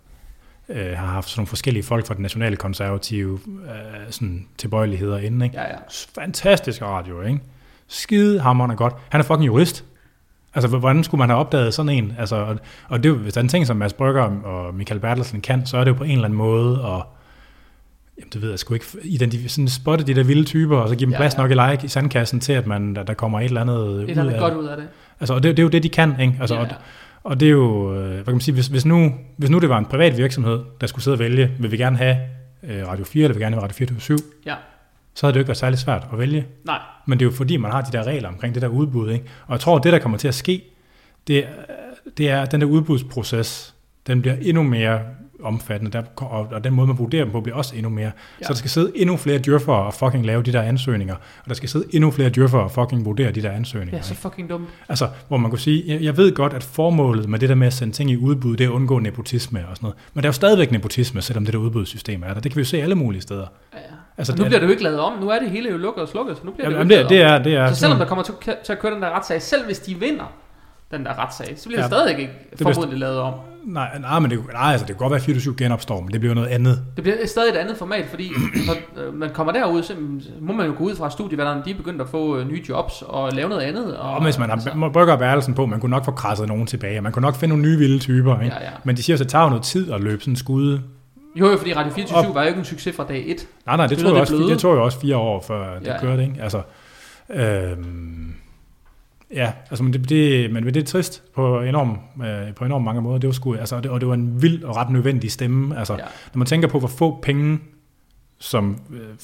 øh, 0.68 0.86
har 0.96 1.06
haft 1.06 1.28
sådan 1.28 1.40
nogle 1.40 1.48
forskellige 1.48 1.82
folk 1.82 2.06
fra 2.06 2.14
den 2.14 2.22
nationale 2.22 2.56
konservative 2.56 3.38
øh, 3.64 3.70
sådan 4.10 4.46
tilbøjeligheder 4.58 5.18
inde, 5.18 5.46
ikke? 5.46 5.56
Ja, 5.56 5.62
ja. 5.68 5.76
Fantastisk 6.14 6.82
radio, 6.82 7.22
ikke? 7.22 7.40
Skide 7.88 8.40
hammerende 8.40 8.76
godt. 8.76 8.94
Han 9.08 9.20
er 9.20 9.24
fucking 9.24 9.46
jurist. 9.46 9.84
Altså, 10.54 10.68
hvordan 10.78 11.04
skulle 11.04 11.18
man 11.18 11.28
have 11.28 11.38
opdaget 11.40 11.74
sådan 11.74 11.88
en? 11.92 12.12
Altså, 12.18 12.36
og, 12.36 12.56
og 12.88 13.02
det, 13.02 13.08
er 13.08 13.14
jo- 13.14 13.18
hvis 13.20 13.32
der 13.32 13.40
er 13.40 13.42
en 13.42 13.48
ting, 13.48 13.66
som 13.66 13.76
Mads 13.76 13.92
Brygger 13.92 14.22
og 14.22 14.74
Michael 14.74 15.00
Bertelsen 15.00 15.40
kan, 15.40 15.66
så 15.66 15.76
er 15.76 15.84
det 15.84 15.90
jo 15.90 15.94
på 15.96 16.04
en 16.04 16.10
eller 16.10 16.24
anden 16.24 16.36
måde 16.38 16.72
at 16.84 17.02
Jamen, 18.18 18.28
det 18.32 18.42
ved 18.42 18.50
jeg 18.50 18.58
sgu 18.58 18.74
ikke. 18.74 18.86
Identif- 19.02 19.48
sådan 19.48 19.68
spotte 19.68 20.04
de 20.04 20.14
der 20.14 20.24
vilde 20.24 20.44
typer, 20.44 20.76
og 20.76 20.88
så 20.88 20.94
give 20.96 21.06
dem 21.06 21.12
Ja, 21.12 21.16
plads 21.16 21.34
ja. 21.36 21.42
nok 21.42 21.50
i 21.50 21.54
like 21.54 21.84
i 21.84 21.88
sandkassen 21.88 22.40
til, 22.40 22.52
at 22.52 22.66
man, 22.66 22.94
der, 22.94 23.02
der 23.02 23.14
kommer 23.14 23.40
et 23.40 23.44
eller 23.44 23.60
andet 23.60 23.76
Et 23.76 23.80
ud 23.82 24.00
eller 24.08 24.22
andet 24.22 24.32
af 24.34 24.40
godt 24.40 24.54
ud 24.54 24.66
af 24.66 24.76
det. 24.76 24.86
Altså, 25.20 25.34
og 25.34 25.42
det, 25.42 25.56
det, 25.56 25.62
er 25.62 25.62
jo 25.64 25.68
det, 25.68 25.82
de 25.82 25.88
kan, 25.88 26.20
ikke? 26.20 26.36
Altså, 26.40 26.54
ja, 26.54 26.60
og, 26.60 26.66
og 27.24 27.40
det 27.40 27.46
er 27.46 27.50
jo, 27.52 27.94
øh, 27.96 28.08
hvad 28.14 28.24
kan 28.24 28.34
man 28.34 28.40
sige, 28.40 28.54
hvis, 28.54 28.66
hvis, 28.66 28.84
nu, 28.86 29.12
hvis 29.36 29.50
nu 29.50 29.58
det 29.58 29.68
var 29.68 29.78
en 29.78 29.86
privat 29.86 30.16
virksomhed, 30.18 30.60
der 30.80 30.86
skulle 30.86 31.02
sidde 31.04 31.14
og 31.14 31.18
vælge, 31.18 31.50
vil 31.58 31.72
vi 31.72 31.76
gerne 31.76 31.96
have 31.96 32.16
øh, 32.62 32.88
Radio 32.88 33.04
4, 33.04 33.24
eller 33.24 33.34
vil 33.34 33.40
vi 33.40 33.44
gerne 33.44 33.56
have 33.56 33.62
Radio 33.62 33.74
24 33.74 34.18
Ja. 34.46 34.54
Så 35.14 35.26
havde 35.26 35.32
det 35.32 35.38
jo 35.38 35.40
ikke 35.40 35.48
været 35.48 35.58
særlig 35.58 35.78
svært 35.78 36.06
at 36.12 36.18
vælge. 36.18 36.46
Nej. 36.64 36.78
Men 37.06 37.18
det 37.18 37.24
er 37.26 37.30
jo 37.30 37.36
fordi, 37.36 37.56
man 37.56 37.70
har 37.70 37.80
de 37.82 37.92
der 37.92 38.04
regler 38.04 38.28
omkring 38.28 38.54
det 38.54 38.62
der 38.62 38.68
udbud, 38.68 39.10
ikke? 39.10 39.24
Og 39.46 39.52
jeg 39.52 39.60
tror, 39.60 39.78
det 39.78 39.92
der 39.92 39.98
kommer 39.98 40.18
til 40.18 40.28
at 40.28 40.34
ske, 40.34 40.62
det, 41.26 41.38
er- 41.38 41.48
det 42.16 42.30
er, 42.30 42.42
at 42.42 42.52
den 42.52 42.60
der 42.60 42.66
udbudsproces, 42.66 43.74
den 44.06 44.20
bliver 44.22 44.36
endnu 44.42 44.62
mere 44.62 45.00
omfattende, 45.42 45.92
der, 45.92 46.02
og, 46.16 46.48
og 46.52 46.64
den 46.64 46.72
måde, 46.74 46.86
man 46.86 46.98
vurderer 46.98 47.24
dem 47.24 47.32
på, 47.32 47.40
bliver 47.40 47.56
også 47.56 47.76
endnu 47.76 47.88
mere. 47.90 48.04
Ja. 48.04 48.10
Ja. 48.40 48.46
Så 48.46 48.48
der 48.52 48.54
skal 48.54 48.70
sidde 48.70 48.92
endnu 48.94 49.16
flere 49.16 49.38
djøffere 49.38 49.76
og 49.76 49.94
fucking 49.94 50.26
lave 50.26 50.42
de 50.42 50.52
der 50.52 50.62
ansøgninger, 50.62 51.14
og 51.14 51.48
der 51.48 51.54
skal 51.54 51.68
sidde 51.68 51.84
endnu 51.92 52.10
flere 52.10 52.30
djøffere 52.30 52.62
og 52.62 52.70
fucking 52.70 53.04
vurdere 53.04 53.30
de 53.32 53.42
der 53.42 53.50
ansøgninger. 53.50 54.00
Det 54.00 54.10
er 54.10 54.14
så 54.14 54.20
fucking 54.20 54.50
dumt. 54.50 54.68
Altså, 54.88 55.08
hvor 55.28 55.36
man 55.36 55.50
kunne 55.50 55.58
sige, 55.60 55.84
jeg, 55.86 56.02
jeg 56.02 56.16
ved 56.16 56.34
godt, 56.34 56.52
at 56.54 56.62
formålet 56.64 57.28
med 57.28 57.38
det 57.38 57.48
der 57.48 57.54
med 57.54 57.66
at 57.66 57.72
sende 57.72 57.92
ting 57.94 58.10
i 58.10 58.16
udbud, 58.16 58.56
det 58.56 58.64
er 58.64 58.68
at 58.68 58.74
undgå 58.74 58.98
nepotisme 58.98 59.58
og 59.68 59.76
sådan 59.76 59.84
noget. 59.86 59.96
Men 60.14 60.22
der 60.22 60.26
er 60.26 60.28
jo 60.28 60.32
stadigvæk 60.32 60.70
nepotisme, 60.70 61.22
selvom 61.22 61.44
det 61.44 61.52
der 61.54 61.58
udbudssystem 61.60 62.22
er 62.22 62.34
der. 62.34 62.40
Det 62.40 62.52
kan 62.52 62.56
vi 62.56 62.60
jo 62.60 62.66
se 62.66 62.82
alle 62.82 62.94
mulige 62.94 63.22
steder. 63.22 63.46
Ja, 63.72 63.78
ja. 63.78 63.84
Altså, 64.18 64.32
Og 64.32 64.38
nu 64.38 64.44
det, 64.44 64.50
bliver 64.50 64.60
det 64.60 64.66
jo 64.66 64.70
ikke 64.70 64.82
lavet 64.82 65.00
om. 65.00 65.12
Nu 65.20 65.28
er 65.30 65.38
det 65.38 65.50
hele 65.50 65.70
jo 65.70 65.76
lukket 65.76 66.02
og 66.02 66.08
slukket, 66.08 66.36
så 66.36 66.42
nu 66.44 66.50
bliver 66.52 66.70
jamen, 66.70 66.90
det 66.90 66.94
jo 66.96 67.00
ikke 67.00 67.08
det, 67.14 67.18
det, 67.20 67.26
om. 67.26 67.32
er, 67.34 67.42
det 67.42 67.56
er 67.56 67.68
Så 67.72 67.74
selvom 67.80 67.98
der 67.98 68.04
kommer 68.06 68.22
til, 68.24 68.34
til 68.64 68.72
at 68.72 68.78
køre 68.78 68.94
den 68.94 69.02
der 69.02 69.10
retssag, 69.16 69.42
selv 69.42 69.64
hvis 69.66 69.78
de 69.78 69.94
vinder 69.94 70.32
den 70.90 71.04
der 71.04 71.18
retssag, 71.24 71.54
så 71.56 71.68
bliver 71.68 71.82
det 71.82 71.82
Ja. 71.84 71.88
stadig 71.88 72.10
ikke 72.18 72.30
bliver- 72.56 72.72
formodentlig 72.72 72.98
lavet 73.00 73.18
om. 73.18 73.34
Nej, 73.64 73.98
nej, 74.00 74.18
men 74.18 74.30
det, 74.30 74.38
nej, 74.52 74.72
altså, 74.72 74.86
det 74.86 74.94
kan 74.96 74.98
godt 74.98 75.10
være, 75.10 75.16
at 75.20 75.24
24 75.24 75.54
genopstår, 75.58 76.00
men 76.00 76.12
det 76.12 76.20
bliver 76.20 76.34
noget 76.34 76.48
andet. 76.48 76.82
Det 76.96 77.04
bliver 77.04 77.16
stadig 77.26 77.48
et 77.50 77.56
andet 77.56 77.76
format, 77.76 78.04
fordi 78.10 78.30
når 78.66 79.02
øh, 79.02 79.14
man 79.14 79.30
kommer 79.34 79.52
derud, 79.52 79.82
så 79.82 79.92
må 80.40 80.52
man 80.52 80.66
jo 80.66 80.74
gå 80.78 80.84
ud 80.84 80.96
fra 80.96 81.10
studieværterne, 81.10 81.62
de 81.64 81.70
er 81.70 81.74
begyndt 81.74 82.00
at 82.02 82.08
få 82.08 82.36
øh, 82.38 82.48
nye 82.48 82.62
jobs 82.68 83.02
og 83.06 83.32
lave 83.32 83.48
noget 83.48 83.62
andet. 83.62 83.96
Og, 83.96 84.10
Og 84.14 84.22
hvis 84.24 84.38
man 84.38 84.50
altså, 84.50 84.70
man 84.74 84.92
brygger 84.92 85.16
værelsen 85.16 85.54
på, 85.54 85.66
man 85.66 85.80
kunne 85.80 85.90
nok 85.90 86.04
få 86.04 86.10
krasset 86.10 86.48
nogen 86.48 86.66
tilbage, 86.66 86.98
og 86.98 87.02
man 87.02 87.12
kunne 87.12 87.20
nok 87.22 87.34
finde 87.36 87.48
nogle 87.56 87.62
nye 87.70 87.78
vilde 87.78 87.98
typer, 87.98 88.40
ikke? 88.40 88.56
Ja, 88.56 88.62
ja. 88.64 88.70
Men 88.84 88.96
de 88.96 89.02
siger, 89.02 89.16
at 89.16 89.20
det 89.20 89.28
tager 89.28 89.42
jo 89.44 89.48
noget 89.48 89.62
tid 89.64 89.92
at 89.92 90.00
løbe 90.00 90.20
sådan 90.22 90.32
en 90.32 90.36
skud. 90.36 90.78
Jo, 91.36 91.50
jo, 91.50 91.56
fordi 91.56 91.74
Radio 91.74 91.92
24 91.92 92.34
var 92.34 92.42
jo 92.42 92.48
ikke 92.48 92.58
en 92.58 92.64
succes 92.64 92.96
fra 92.96 93.04
dag 93.08 93.24
1. 93.30 93.48
Nej, 93.66 93.76
nej, 93.76 93.86
det, 93.86 93.98
tog 93.98 94.10
det 94.12 94.20
også, 94.20 94.36
bløde. 94.36 94.50
det 94.50 94.58
tog 94.58 94.74
jo 94.76 94.84
også 94.84 95.00
fire 95.00 95.16
år, 95.16 95.40
før 95.40 95.78
det 95.78 95.86
Ja, 95.86 96.00
kørte, 96.00 96.22
ikke? 96.22 96.42
Altså, 96.42 96.62
øhm, 97.30 98.34
ja, 99.34 99.52
altså, 99.70 99.82
men 99.84 99.92
det, 99.92 100.08
det, 100.08 100.52
men 100.52 100.64
det 100.66 100.76
er 100.76 100.82
trist 100.84 101.22
på 101.34 101.60
enormt, 101.60 101.98
øh, 102.24 102.54
på 102.54 102.64
enormt 102.64 102.84
mange 102.84 103.02
måder. 103.02 103.18
Det 103.18 103.26
var 103.26 103.32
sgu, 103.32 103.54
altså, 103.54 103.76
og 103.76 103.82
det, 103.82 103.90
og 103.90 104.00
det 104.00 104.08
var 104.08 104.14
en 104.14 104.42
vild 104.42 104.64
og 104.64 104.76
ret 104.76 104.90
nødvendig 104.90 105.32
stemme. 105.32 105.78
Altså, 105.78 105.92
Ja. 105.92 105.98
når 106.34 106.38
man 106.38 106.46
tænker 106.46 106.68
på, 106.68 106.78
hvor 106.78 106.88
få 106.88 107.18
penge, 107.22 107.58
som 108.38 108.76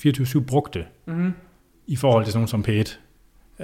øh, 0.06 0.12
24-7 0.12 0.40
brugte, 0.46 0.84
Mm-hmm. 1.06 1.32
i 1.86 1.96
forhold 1.96 2.24
til 2.24 2.32
sådan 2.32 2.40
nogen 2.40 2.48
som 2.48 2.64
P1, 2.68 2.98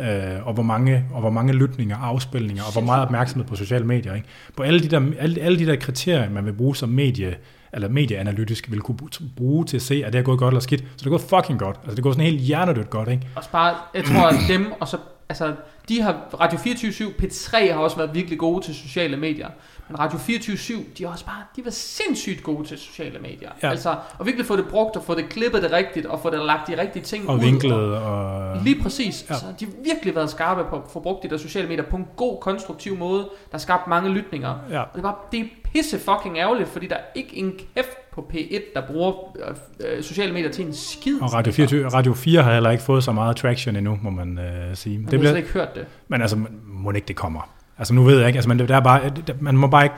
øh, 0.02 0.47
og, 0.47 0.55
hvor 0.55 0.62
mange, 0.62 1.05
og 1.12 1.20
hvor 1.20 1.31
mange 1.31 1.52
lytninger, 1.52 1.97
afspilninger, 1.97 2.62
og 2.64 2.73
hvor 2.73 2.81
meget 2.82 3.02
opmærksomhed 3.02 3.48
på 3.48 3.56
sociale 3.56 3.85
medier. 3.86 4.14
Ikke? 4.14 4.28
På 4.56 4.62
alle 4.62 4.81
de, 4.81 4.89
der, 4.89 5.01
alle, 5.18 5.40
alle 5.40 5.59
de 5.59 5.66
der 5.66 5.77
kriterier, 5.77 6.31
man 6.31 6.47
vil 6.47 6.52
bruge 6.52 6.77
som 6.77 6.89
medie, 6.89 7.36
eller 7.77 7.89
medieanalytisk, 7.89 8.70
vil 8.70 8.81
kunne 8.81 8.98
bruge 9.36 9.65
til 9.65 9.77
at 9.77 9.82
se, 9.82 10.03
at 10.07 10.12
det 10.12 10.19
er 10.19 10.23
gået 10.23 10.39
godt 10.39 10.53
eller 10.53 10.61
skidt. 10.61 10.81
Så 10.81 10.86
det 10.98 11.07
er 11.07 11.11
gået 11.11 11.20
fucking 11.20 11.59
godt. 11.59 11.77
Altså 11.82 11.94
det 11.94 12.03
går 12.03 12.12
sådan 12.12 12.24
helt 12.24 12.40
hjernedødt 12.40 12.90
godt, 12.90 13.09
ikke? 13.09 13.28
Også 13.36 13.51
bare, 13.51 13.74
jeg 13.94 14.05
tror, 14.05 14.27
at 14.27 14.35
dem, 14.48 14.73
og 14.81 14.89
så, 14.89 14.97
altså, 15.28 15.53
de 15.89 16.03
har, 16.03 16.16
Radio 16.40 16.59
24 16.59 17.11
P3 17.23 17.73
har 17.73 17.81
også 17.81 17.97
været 17.97 18.15
virkelig 18.15 18.39
gode 18.39 18.65
til 18.65 18.74
sociale 18.74 19.16
medier. 19.16 19.48
Men 19.89 19.98
Radio 19.98 20.19
24 20.19 20.85
de 20.98 21.05
har 21.05 21.11
også 21.12 21.24
bare, 21.24 21.43
de 21.57 21.65
var 21.65 21.70
sindssygt 21.70 22.43
gode 22.43 22.69
til 22.69 22.78
sociale 22.78 23.19
medier. 23.19 23.51
Ja. 23.62 23.70
Altså, 23.70 23.90
at 24.20 24.27
virkelig 24.27 24.47
få 24.47 24.57
det 24.57 24.66
brugt, 24.69 24.97
og 24.97 25.05
få 25.05 25.15
det 25.15 25.28
klippet 25.28 25.62
det 25.62 25.73
rigtigt, 25.73 26.07
og 26.07 26.20
få 26.20 26.31
det 26.31 26.39
lagt 26.39 26.69
de 26.69 26.81
rigtige 26.81 27.03
ting 27.03 27.28
Og 27.28 27.35
ud. 27.35 27.40
vinklet, 27.40 27.97
og... 27.97 28.57
Lige 28.62 28.82
præcis. 28.82 29.24
Ja. 29.28 29.35
Altså, 29.35 29.47
de 29.61 29.65
har 29.65 29.73
virkelig 29.85 30.15
været 30.15 30.31
skarpe 30.31 30.65
på 30.70 30.77
at 30.77 30.82
få 30.93 31.01
brugt 31.01 31.23
de 31.23 31.28
der 31.28 31.36
sociale 31.36 31.69
medier 31.69 31.85
på 31.85 31.97
en 31.97 32.07
god, 32.16 32.40
konstruktiv 32.40 32.97
måde, 32.97 33.23
der 33.23 33.28
har 33.53 33.59
skabt 33.59 33.86
mange 33.86 34.11
lytninger. 34.11 34.55
Ja. 34.70 34.81
Og 34.81 34.89
det 34.93 34.98
er 34.98 35.03
bare, 35.03 35.15
det 35.32 35.40
er 35.40 35.44
pisse 35.77 35.98
fucking 35.98 36.39
ærgerligt, 36.39 36.69
fordi 36.69 36.86
der 36.86 36.94
er 36.94 37.01
ikke 37.15 37.36
en 37.36 37.53
kæft 37.74 37.89
på 38.12 38.31
P1, 38.35 38.61
der 38.74 38.81
bruger 38.86 39.12
øh, 39.48 39.97
øh, 39.97 40.03
sociale 40.03 40.32
medier 40.32 40.51
til 40.51 40.66
en 40.66 40.74
skid. 40.74 41.20
Og 41.23 41.32
Radio 41.35 41.53
4, 41.53 41.89
Radio 41.89 42.15
4 42.15 42.43
har 42.43 42.53
heller 42.53 42.70
ikke 42.70 42.82
fået 42.82 43.05
så 43.05 43.12
meget 43.12 43.36
traction 43.36 43.77
endnu, 43.77 43.98
må 44.03 44.11
man 44.11 44.39
øh, 44.39 44.77
sige. 44.77 45.01
Jeg 45.03 45.11
Det 45.11 45.19
bliver, 45.20 45.32
slet 45.32 45.36
ikke 45.40 45.53
hørt 45.53 45.74
det. 45.74 45.86
men 46.09 46.20
altså, 46.23 46.39
må 46.66 46.90
ikke 46.90 47.09
det 47.09 47.16
kommer. 47.16 47.40
Altså 47.78 47.94
nu 47.94 48.03
ved 48.03 48.19
jeg 48.19 48.27
ikke, 48.27 48.36
altså, 48.36 48.48
men 48.48 48.59
det, 48.59 48.69
der 48.69 48.77
er 48.77 48.81
bare, 48.81 49.09
det- 49.27 49.43
man 49.43 49.57
må 49.57 49.66
bare 49.66 49.85
ikke... 49.85 49.97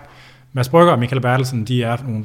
Mads 0.53 0.69
Brygger 0.69 0.93
og 0.93 0.99
Michael 0.99 1.21
Bertelsen, 1.23 1.65
de 1.65 1.83
er 1.83 1.97
nogle 2.07 2.25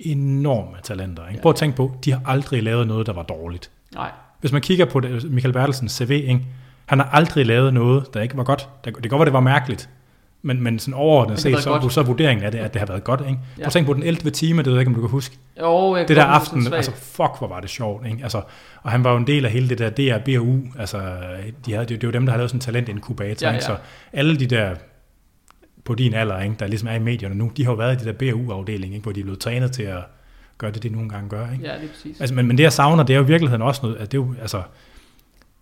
enorme 0.00 0.76
talenter. 0.82 1.22
Ikke? 1.28 1.36
Ja. 1.38 1.42
Prøv 1.42 1.50
at 1.50 1.56
tænke 1.56 1.76
på, 1.76 1.92
de 2.04 2.12
har 2.12 2.20
aldrig 2.26 2.62
lavet 2.62 2.86
noget, 2.86 3.06
der 3.06 3.12
var 3.12 3.22
dårligt. 3.22 3.70
Nej. 3.94 4.10
Hvis 4.40 4.52
man 4.52 4.60
kigger 4.62 4.84
på 4.84 5.00
det, 5.00 5.30
Michael 5.30 5.52
Bertelsens 5.52 5.92
CV, 5.92 6.10
ikke? 6.10 6.40
han 6.86 6.98
har 7.00 7.08
aldrig 7.12 7.46
lavet 7.46 7.74
noget, 7.74 8.14
der 8.14 8.20
ikke 8.20 8.36
var 8.36 8.44
godt. 8.44 8.68
Det 8.84 8.94
kan 8.94 9.08
godt 9.10 9.18
være, 9.18 9.24
det 9.24 9.32
var 9.32 9.40
mærkeligt, 9.40 9.88
men, 10.44 10.62
men 10.62 10.78
sådan 10.78 10.94
overordnet 10.94 11.36
det 11.36 11.42
set, 11.42 11.62
så, 11.62 11.70
godt. 11.70 11.92
så 11.92 12.00
er 12.00 12.04
vurderingen 12.04 12.44
af 12.44 12.52
det, 12.52 12.58
at 12.58 12.72
det 12.74 12.80
har 12.80 12.86
været 12.86 13.04
godt. 13.04 13.20
Ikke? 13.20 13.32
Prøv 13.32 13.38
Ja. 13.58 13.66
at 13.66 13.72
tænke 13.72 13.86
på 13.86 13.94
den 13.94 14.02
11. 14.02 14.30
time, 14.30 14.58
det 14.58 14.66
ved 14.66 14.72
jeg 14.72 14.80
ikke, 14.80 14.88
om 14.88 14.94
du 14.94 15.00
kan 15.00 15.10
huske. 15.10 15.38
Jo, 15.60 15.96
jeg 15.96 16.08
Det 16.08 16.16
der 16.16 16.24
aften, 16.24 16.72
altså 16.74 16.90
fuck, 16.92 17.38
hvor 17.38 17.48
var 17.48 17.60
det 17.60 17.70
sjovt. 17.70 18.06
Ikke? 18.06 18.18
Altså, 18.22 18.42
og 18.82 18.90
han 18.90 19.04
var 19.04 19.10
jo 19.10 19.16
en 19.16 19.26
del 19.26 19.44
af 19.44 19.50
hele 19.50 19.68
det 19.68 19.78
der 19.78 19.90
DRBU, 19.90 20.58
altså 20.78 20.98
de 21.66 21.72
havde, 21.72 21.86
det, 21.86 22.00
det 22.00 22.06
var 22.06 22.12
dem, 22.12 22.26
der 22.26 22.32
havde 22.32 22.38
lavet 22.40 22.50
sådan 22.50 22.56
en 22.56 22.60
talentinkubator. 22.60 23.46
Ja, 23.46 23.54
Ikke? 23.54 23.64
ja. 23.70 23.74
Så 23.74 23.76
alle 24.12 24.36
de 24.36 24.46
der 24.46 24.74
på 25.84 25.94
din 25.94 26.14
alder, 26.14 26.40
ikke? 26.40 26.56
der 26.58 26.66
ligesom 26.66 26.88
er 26.88 26.92
i 26.94 26.98
medierne 26.98 27.34
nu, 27.34 27.50
de 27.56 27.64
har 27.64 27.72
jo 27.72 27.76
været 27.76 28.02
i 28.02 28.04
det 28.04 28.20
der 28.20 28.32
BU-afdeling, 28.32 28.94
ikke? 28.94 29.02
hvor 29.02 29.12
de 29.12 29.20
er 29.20 29.24
blevet 29.24 29.40
trænet 29.40 29.72
til 29.72 29.82
at 29.82 29.98
gøre 30.58 30.70
det, 30.70 30.82
de 30.82 30.88
nogle 30.88 31.08
gange 31.08 31.28
gør. 31.28 31.52
Ikke? 31.52 31.64
Ja, 31.64 31.76
lige 31.76 31.88
præcis. 31.88 32.20
Altså, 32.20 32.34
men, 32.34 32.46
men 32.46 32.58
det 32.58 32.64
jeg 32.64 32.72
savner, 32.72 33.02
det 33.02 33.14
er 33.14 33.18
jo 33.18 33.24
i 33.24 33.26
virkeligheden 33.26 33.62
også 33.62 33.80
noget, 33.82 33.96
at 33.96 34.12
det 34.12 34.18
er 34.18 34.22
jo, 34.22 34.34
altså, 34.40 34.62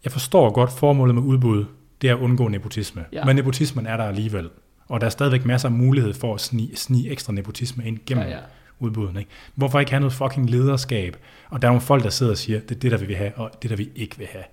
jeg 0.04 0.12
forstår 0.12 0.50
godt 0.52 0.72
formålet 0.72 1.14
med 1.14 1.22
udbud, 1.22 1.64
det 2.02 2.10
er 2.10 2.14
at 2.14 2.20
undgå 2.20 2.48
nepotisme. 2.48 3.04
Ja. 3.12 3.24
Men 3.24 3.36
nepotismen 3.36 3.86
er 3.86 3.96
der 3.96 4.04
alligevel. 4.04 4.50
Og 4.92 5.00
der 5.00 5.06
er 5.06 5.10
stadigvæk 5.10 5.44
masser 5.44 5.68
af 5.68 5.72
mulighed 5.72 6.14
for 6.14 6.34
at 6.34 6.40
snige, 6.40 6.76
snige 6.76 7.10
ekstra 7.10 7.32
nepotisme 7.32 7.84
ind 7.86 7.98
gennem 8.06 8.24
Ja, 8.24 8.30
ja, 8.30 8.38
udbudene. 8.80 9.18
Ikke? 9.20 9.30
Hvorfor 9.54 9.78
ikke 9.80 9.90
have 9.92 10.00
noget 10.00 10.12
fucking 10.12 10.50
lederskab? 10.50 11.16
Og 11.50 11.62
der 11.62 11.68
er 11.68 11.72
nogle 11.72 11.80
folk, 11.80 12.02
der 12.04 12.10
sidder 12.10 12.32
og 12.32 12.38
siger, 12.38 12.60
det 12.60 12.70
er 12.76 12.80
det, 12.80 12.90
der 12.90 12.98
vi 12.98 13.06
vil 13.06 13.16
have, 13.16 13.32
og 13.36 13.50
det, 13.62 13.70
der 13.70 13.76
vi 13.76 13.88
ikke 13.96 14.18
vil 14.18 14.26
have. 14.32 14.44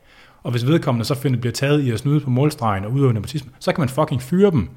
Og 0.43 0.51
hvis 0.51 0.67
vedkommende 0.67 1.05
så 1.05 1.15
finder, 1.15 1.39
bliver 1.39 1.53
taget 1.53 1.81
i 1.81 1.91
at 1.91 1.99
snyde 1.99 2.19
på 2.19 2.29
målstregen 2.29 2.85
og 2.85 2.91
udøve 2.91 3.13
nepotisme, 3.13 3.51
så 3.59 3.71
kan 3.71 3.81
man 3.81 3.89
fucking 3.89 4.21
fyre 4.21 4.51
dem. 4.51 4.69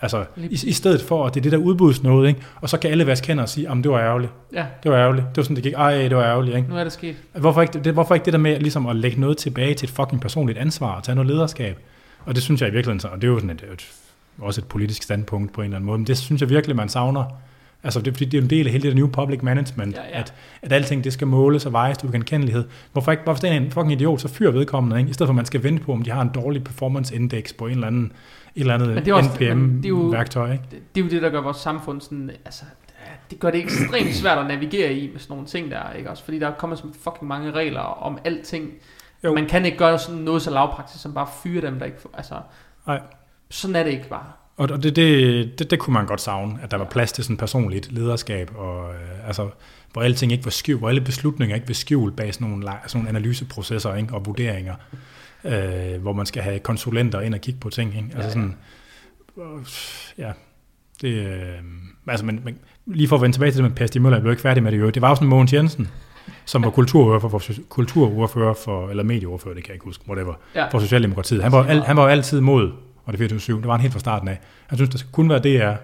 Altså, 0.00 0.24
i, 0.36 0.46
i 0.66 0.72
stedet 0.72 1.00
for, 1.02 1.26
at 1.26 1.34
det 1.34 1.40
er 1.40 1.42
det 1.42 1.52
der 1.52 1.58
udbudsnåde, 1.58 2.28
ikke? 2.28 2.40
Og 2.60 2.68
så 2.68 2.78
kan 2.78 2.90
alle 2.90 3.06
vaske 3.06 3.26
hænder 3.26 3.42
og 3.42 3.48
sige, 3.48 3.70
at 3.70 3.76
det 3.76 3.90
var 3.90 3.98
ærgerligt. 4.00 4.32
Ja, 4.52 4.66
Det 4.82 4.90
var 4.90 4.98
ærgerligt. 4.98 5.26
Det 5.28 5.36
var 5.36 5.42
sådan, 5.42 5.56
det 5.56 5.62
gik. 5.64 5.72
Ej, 5.72 5.92
det 6.08 6.16
var 6.16 6.24
ærgerligt, 6.24 6.56
ikke? 6.56 6.68
nu 6.68 6.76
er 6.76 6.84
det 6.84 6.92
sket. 6.92 7.16
Hvorfor 7.38 7.62
ikke 7.62 7.78
det, 7.80 7.92
hvorfor 7.92 8.14
ikke 8.14 8.24
det 8.24 8.32
der 8.32 8.38
med 8.38 8.60
ligesom 8.60 8.86
at 8.86 8.96
lægge 8.96 9.20
noget 9.20 9.36
tilbage 9.36 9.74
til 9.74 9.86
et 9.86 9.94
fucking 9.94 10.20
personligt 10.20 10.58
ansvar 10.58 10.96
og 10.96 11.02
tage 11.02 11.14
noget 11.16 11.30
lederskab? 11.30 11.78
Og 12.24 12.34
det 12.34 12.42
synes 12.42 12.60
jeg 12.60 12.68
i 12.68 12.72
virkeligheden, 12.72 13.00
så- 13.00 13.08
og 13.08 13.16
det 13.22 13.28
er 13.28 13.32
jo 13.32 13.38
sådan 13.38 13.50
et, 13.50 13.64
et, 13.72 13.88
også 14.38 14.60
et 14.60 14.64
politisk 14.64 15.02
standpunkt 15.02 15.52
på 15.52 15.60
en 15.60 15.64
eller 15.64 15.76
anden 15.76 15.86
måde, 15.86 15.98
men 15.98 16.06
det 16.06 16.18
synes 16.18 16.40
jeg 16.40 16.50
virkelig, 16.50 16.76
man 16.76 16.88
savner 16.88 17.24
Altså, 17.86 18.00
det, 18.00 18.08
er 18.08 18.12
fordi 18.12 18.24
det 18.24 18.38
er 18.38 18.42
en 18.42 18.50
del 18.50 18.66
af 18.66 18.72
hele 18.72 18.88
det 18.88 18.96
new 18.96 19.08
public 19.08 19.42
management, 19.42 19.96
Ja, 19.96 20.02
ja. 20.02 20.18
At, 20.18 20.34
at 20.62 20.72
alting 20.72 21.04
det 21.04 21.12
skal 21.12 21.26
måles 21.26 21.66
og 21.66 21.72
vejes 21.72 21.98
til 21.98 22.12
genkendelighed. 22.12 22.64
Hvorfor 22.92 23.10
ikke, 23.10 23.24
hvorfor 23.24 23.46
er 23.46 23.52
en 23.52 23.70
fucking 23.70 23.92
idiot, 23.92 24.20
så 24.20 24.28
fyr 24.28 24.50
vedkommende, 24.50 24.98
ikke? 24.98 25.10
i 25.10 25.12
stedet 25.12 25.28
for 25.28 25.32
at 25.32 25.36
man 25.36 25.44
skal 25.44 25.62
vente 25.62 25.82
på, 25.82 25.92
om 25.92 26.02
de 26.02 26.10
har 26.10 26.22
en 26.22 26.30
dårlig 26.34 26.64
performance 26.64 27.14
index 27.14 27.54
på 27.54 27.66
en 27.66 27.72
eller 27.72 27.86
anden, 27.86 28.12
et 28.54 28.60
eller 28.60 28.74
andet 28.74 29.06
det 29.06 29.24
NPM-værktøj. 29.24 30.50
Det, 30.50 30.60
det 30.70 31.00
er 31.00 31.04
jo 31.04 31.10
det, 31.10 31.22
der 31.22 31.30
gør 31.30 31.40
vores 31.40 31.56
samfund 31.56 32.00
sådan, 32.00 32.30
altså, 32.44 32.64
det 33.30 33.40
gør 33.40 33.50
det 33.50 33.60
ekstremt 33.60 34.14
svært 34.14 34.38
at 34.38 34.46
navigere 34.46 34.94
i 34.94 35.10
med 35.12 35.20
sådan 35.20 35.34
nogle 35.34 35.46
ting 35.46 35.70
der, 35.70 35.92
ikke 35.92 36.10
også? 36.10 36.24
Fordi 36.24 36.38
der 36.38 36.50
kommer 36.50 36.76
så 36.76 36.82
fucking 37.00 37.28
mange 37.28 37.50
regler 37.50 37.80
om 37.80 38.18
alting. 38.24 38.70
Jo. 39.24 39.34
Man 39.34 39.46
kan 39.46 39.64
ikke 39.64 39.78
gøre 39.78 39.98
sådan 39.98 40.20
noget 40.20 40.42
så 40.42 40.50
lavpraktisk 40.50 41.02
som 41.02 41.14
bare 41.14 41.26
fyre 41.42 41.60
dem, 41.60 41.78
der 41.78 41.86
ikke 41.86 41.98
altså... 42.14 42.34
Nej. 42.86 43.00
Sådan 43.50 43.76
er 43.76 43.82
det 43.82 43.90
ikke 43.90 44.08
bare. 44.08 44.24
Og 44.56 44.68
det, 44.82 44.96
det, 44.96 45.58
det, 45.58 45.70
det 45.70 45.78
kunne 45.78 45.94
man 45.94 46.06
godt 46.06 46.20
savne, 46.20 46.58
at 46.62 46.70
der 46.70 46.76
var 46.76 46.84
plads 46.84 47.12
til 47.12 47.24
sådan 47.24 47.36
personligt 47.36 47.92
lederskab, 47.92 48.50
og 48.56 48.94
øh, 48.94 49.26
altså, 49.26 49.48
hvor 49.92 50.02
alting 50.02 50.32
ikke 50.32 50.44
var 50.44 50.50
skjult, 50.50 50.78
hvor 50.80 50.88
alle 50.88 51.00
beslutninger 51.00 51.56
ikke 51.56 51.68
var 51.68 51.74
skjult 51.74 52.16
bag 52.16 52.34
sådan 52.34 52.48
nogle, 52.48 52.66
sådan 52.86 52.98
nogle 53.04 53.08
analyseprocesser 53.08 53.94
ikke, 53.94 54.14
og 54.14 54.26
vurderinger, 54.26 54.74
øh, 55.44 56.02
hvor 56.02 56.12
man 56.12 56.26
skal 56.26 56.42
have 56.42 56.58
konsulenter 56.58 57.20
ind 57.20 57.34
og 57.34 57.40
kigge 57.40 57.60
på 57.60 57.70
ting. 57.70 57.96
Ikke? 57.96 58.08
Altså 58.16 58.18
Ja, 58.18 58.24
ja. 58.24 58.30
sådan, 58.30 58.56
øh, 59.38 59.66
ja, 60.18 60.32
det, 61.00 61.26
øh, 61.26 61.54
altså, 62.08 62.26
men, 62.26 62.40
men, 62.44 62.58
lige 62.86 63.08
for 63.08 63.16
at 63.16 63.22
vende 63.22 63.36
tilbage 63.36 63.50
til 63.50 63.62
det 63.62 63.70
med 63.70 63.76
Per 63.76 63.86
Stig 63.86 64.02
Møller, 64.02 64.16
jeg 64.16 64.22
blev 64.22 64.32
ikke 64.32 64.42
færdig 64.42 64.62
med 64.62 64.72
det 64.72 64.78
jo. 64.80 64.90
Det 64.90 65.02
var 65.02 65.08
jo 65.08 65.14
sådan 65.14 65.28
Mogens 65.28 65.52
Jensen, 65.52 65.88
som 66.44 66.62
var 66.64 66.70
kulturordfører 66.70 67.30
for, 67.30 67.42
kulturordfører 67.68 68.54
for, 68.54 68.88
eller 68.90 69.02
medieordfører, 69.02 69.54
det 69.54 69.64
kan 69.64 69.68
jeg 69.68 69.74
ikke 69.74 69.84
huske, 69.84 70.04
whatever, 70.08 70.34
Ja. 70.54 70.68
for 70.68 70.78
Socialdemokratiet. 70.78 71.42
Han 71.42 71.52
var, 71.52 71.64
al, 71.64 71.82
han 71.82 71.96
var 71.96 72.02
jo 72.02 72.08
altid 72.08 72.40
mod, 72.40 72.72
og 73.06 73.12
det 73.12 73.18
24 73.18 73.58
det 73.58 73.66
var 73.66 73.72
han 73.72 73.80
helt 73.80 73.92
fra 73.92 74.00
starten 74.00 74.28
af. 74.28 74.38
Han 74.66 74.78
synes, 74.78 74.90
der 74.90 74.98
skal 74.98 75.10
kun 75.12 75.28
være 75.28 75.38
DR, 75.38 75.76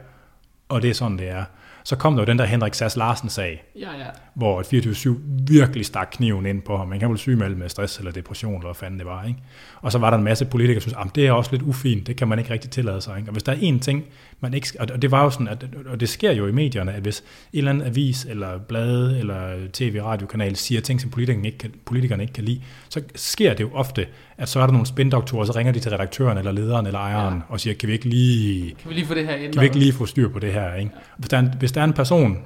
og 0.68 0.82
det 0.82 0.90
er 0.90 0.94
sådan, 0.94 1.18
det 1.18 1.28
er. 1.28 1.44
Så 1.84 1.96
kom 1.96 2.14
der 2.14 2.22
jo 2.22 2.26
den 2.26 2.38
der 2.38 2.44
Henrik 2.44 2.74
Sass 2.74 2.96
Larsen-sag, 2.96 3.64
Ja, 3.76 3.98
ja. 3.98 4.06
hvor 4.34 4.60
et 4.60 4.74
24-7 4.74 5.10
virkelig 5.48 5.86
stak 5.86 6.08
kniven 6.12 6.46
ind 6.46 6.62
på 6.62 6.76
ham. 6.76 6.88
Man 6.88 7.00
kan 7.00 7.08
vel 7.10 7.18
sygemelde 7.18 7.56
med 7.56 7.68
stress 7.68 7.98
eller 7.98 8.12
depression, 8.12 8.54
eller 8.54 8.66
hvad 8.66 8.74
fanden 8.74 8.98
det 8.98 9.06
var. 9.06 9.24
Ikke? 9.24 9.38
Og 9.80 9.92
så 9.92 9.98
var 9.98 10.10
der 10.10 10.18
en 10.18 10.24
masse 10.24 10.44
politikere, 10.44 10.74
der 10.74 10.80
synes, 10.80 10.96
at 11.04 11.14
det 11.14 11.26
er 11.26 11.32
også 11.32 11.50
lidt 11.52 11.62
ufint, 11.62 12.06
det 12.06 12.16
kan 12.16 12.28
man 12.28 12.38
ikke 12.38 12.50
rigtig 12.50 12.70
tillade 12.70 13.00
sig. 13.00 13.18
Ikke? 13.18 13.28
Og 13.28 13.32
hvis 13.32 13.42
der 13.42 13.52
er 13.52 13.56
én 13.56 13.78
ting, 13.78 14.04
man 14.40 14.54
ikke 14.54 14.68
og 14.80 15.02
det 15.02 15.10
var 15.10 15.24
jo 15.24 15.30
sådan, 15.30 15.48
at, 15.48 15.64
og 15.86 16.00
det 16.00 16.08
sker 16.08 16.32
jo 16.32 16.46
i 16.46 16.52
medierne, 16.52 16.92
at 16.92 17.02
hvis 17.02 17.24
en 17.52 17.58
eller 17.58 17.70
anden 17.70 17.86
avis, 17.86 18.24
eller 18.24 18.58
blade, 18.58 19.18
eller 19.18 19.54
tv-radiokanal 19.72 20.56
siger 20.56 20.80
ting, 20.80 21.00
som 21.00 21.10
politikerne 21.10 21.46
ikke, 21.46 21.58
kan, 21.58 21.72
politikerne 21.84 22.22
ikke 22.22 22.34
kan 22.34 22.44
lide, 22.44 22.62
så 22.88 23.02
sker 23.14 23.54
det 23.54 23.60
jo 23.60 23.70
ofte, 23.72 24.06
at 24.42 24.48
så 24.48 24.60
er 24.60 24.66
der 24.66 24.72
nogle 24.72 24.86
spindoktorer, 24.86 25.44
så 25.44 25.52
ringer 25.52 25.72
de 25.72 25.80
til 25.80 25.90
redaktøren, 25.90 26.38
eller 26.38 26.52
lederen, 26.52 26.86
eller 26.86 26.98
ejeren, 27.00 27.34
Ja. 27.34 27.40
og 27.48 27.60
siger, 27.60 27.74
kan 27.74 27.86
vi 27.88 27.92
ikke 27.92 28.08
lige 28.08 28.74
Kan 28.80 28.88
vi 28.90 28.94
lige 28.94 29.06
få 29.06 29.14
det 29.14 29.26
her 29.26 29.34
ændret? 29.36 29.52
kan 29.52 29.60
vi 29.60 29.66
ikke 29.66 29.78
lige 29.78 29.92
få 29.92 30.06
styr 30.06 30.28
på 30.28 30.38
det 30.38 30.52
her? 30.52 30.74
Ikke? 30.74 30.90
Hvis, 31.18 31.28
der 31.28 31.36
er 31.36 31.40
en, 31.40 31.54
hvis 31.58 31.72
der 31.72 31.80
er 31.80 31.84
en 31.84 31.92
person, 31.92 32.38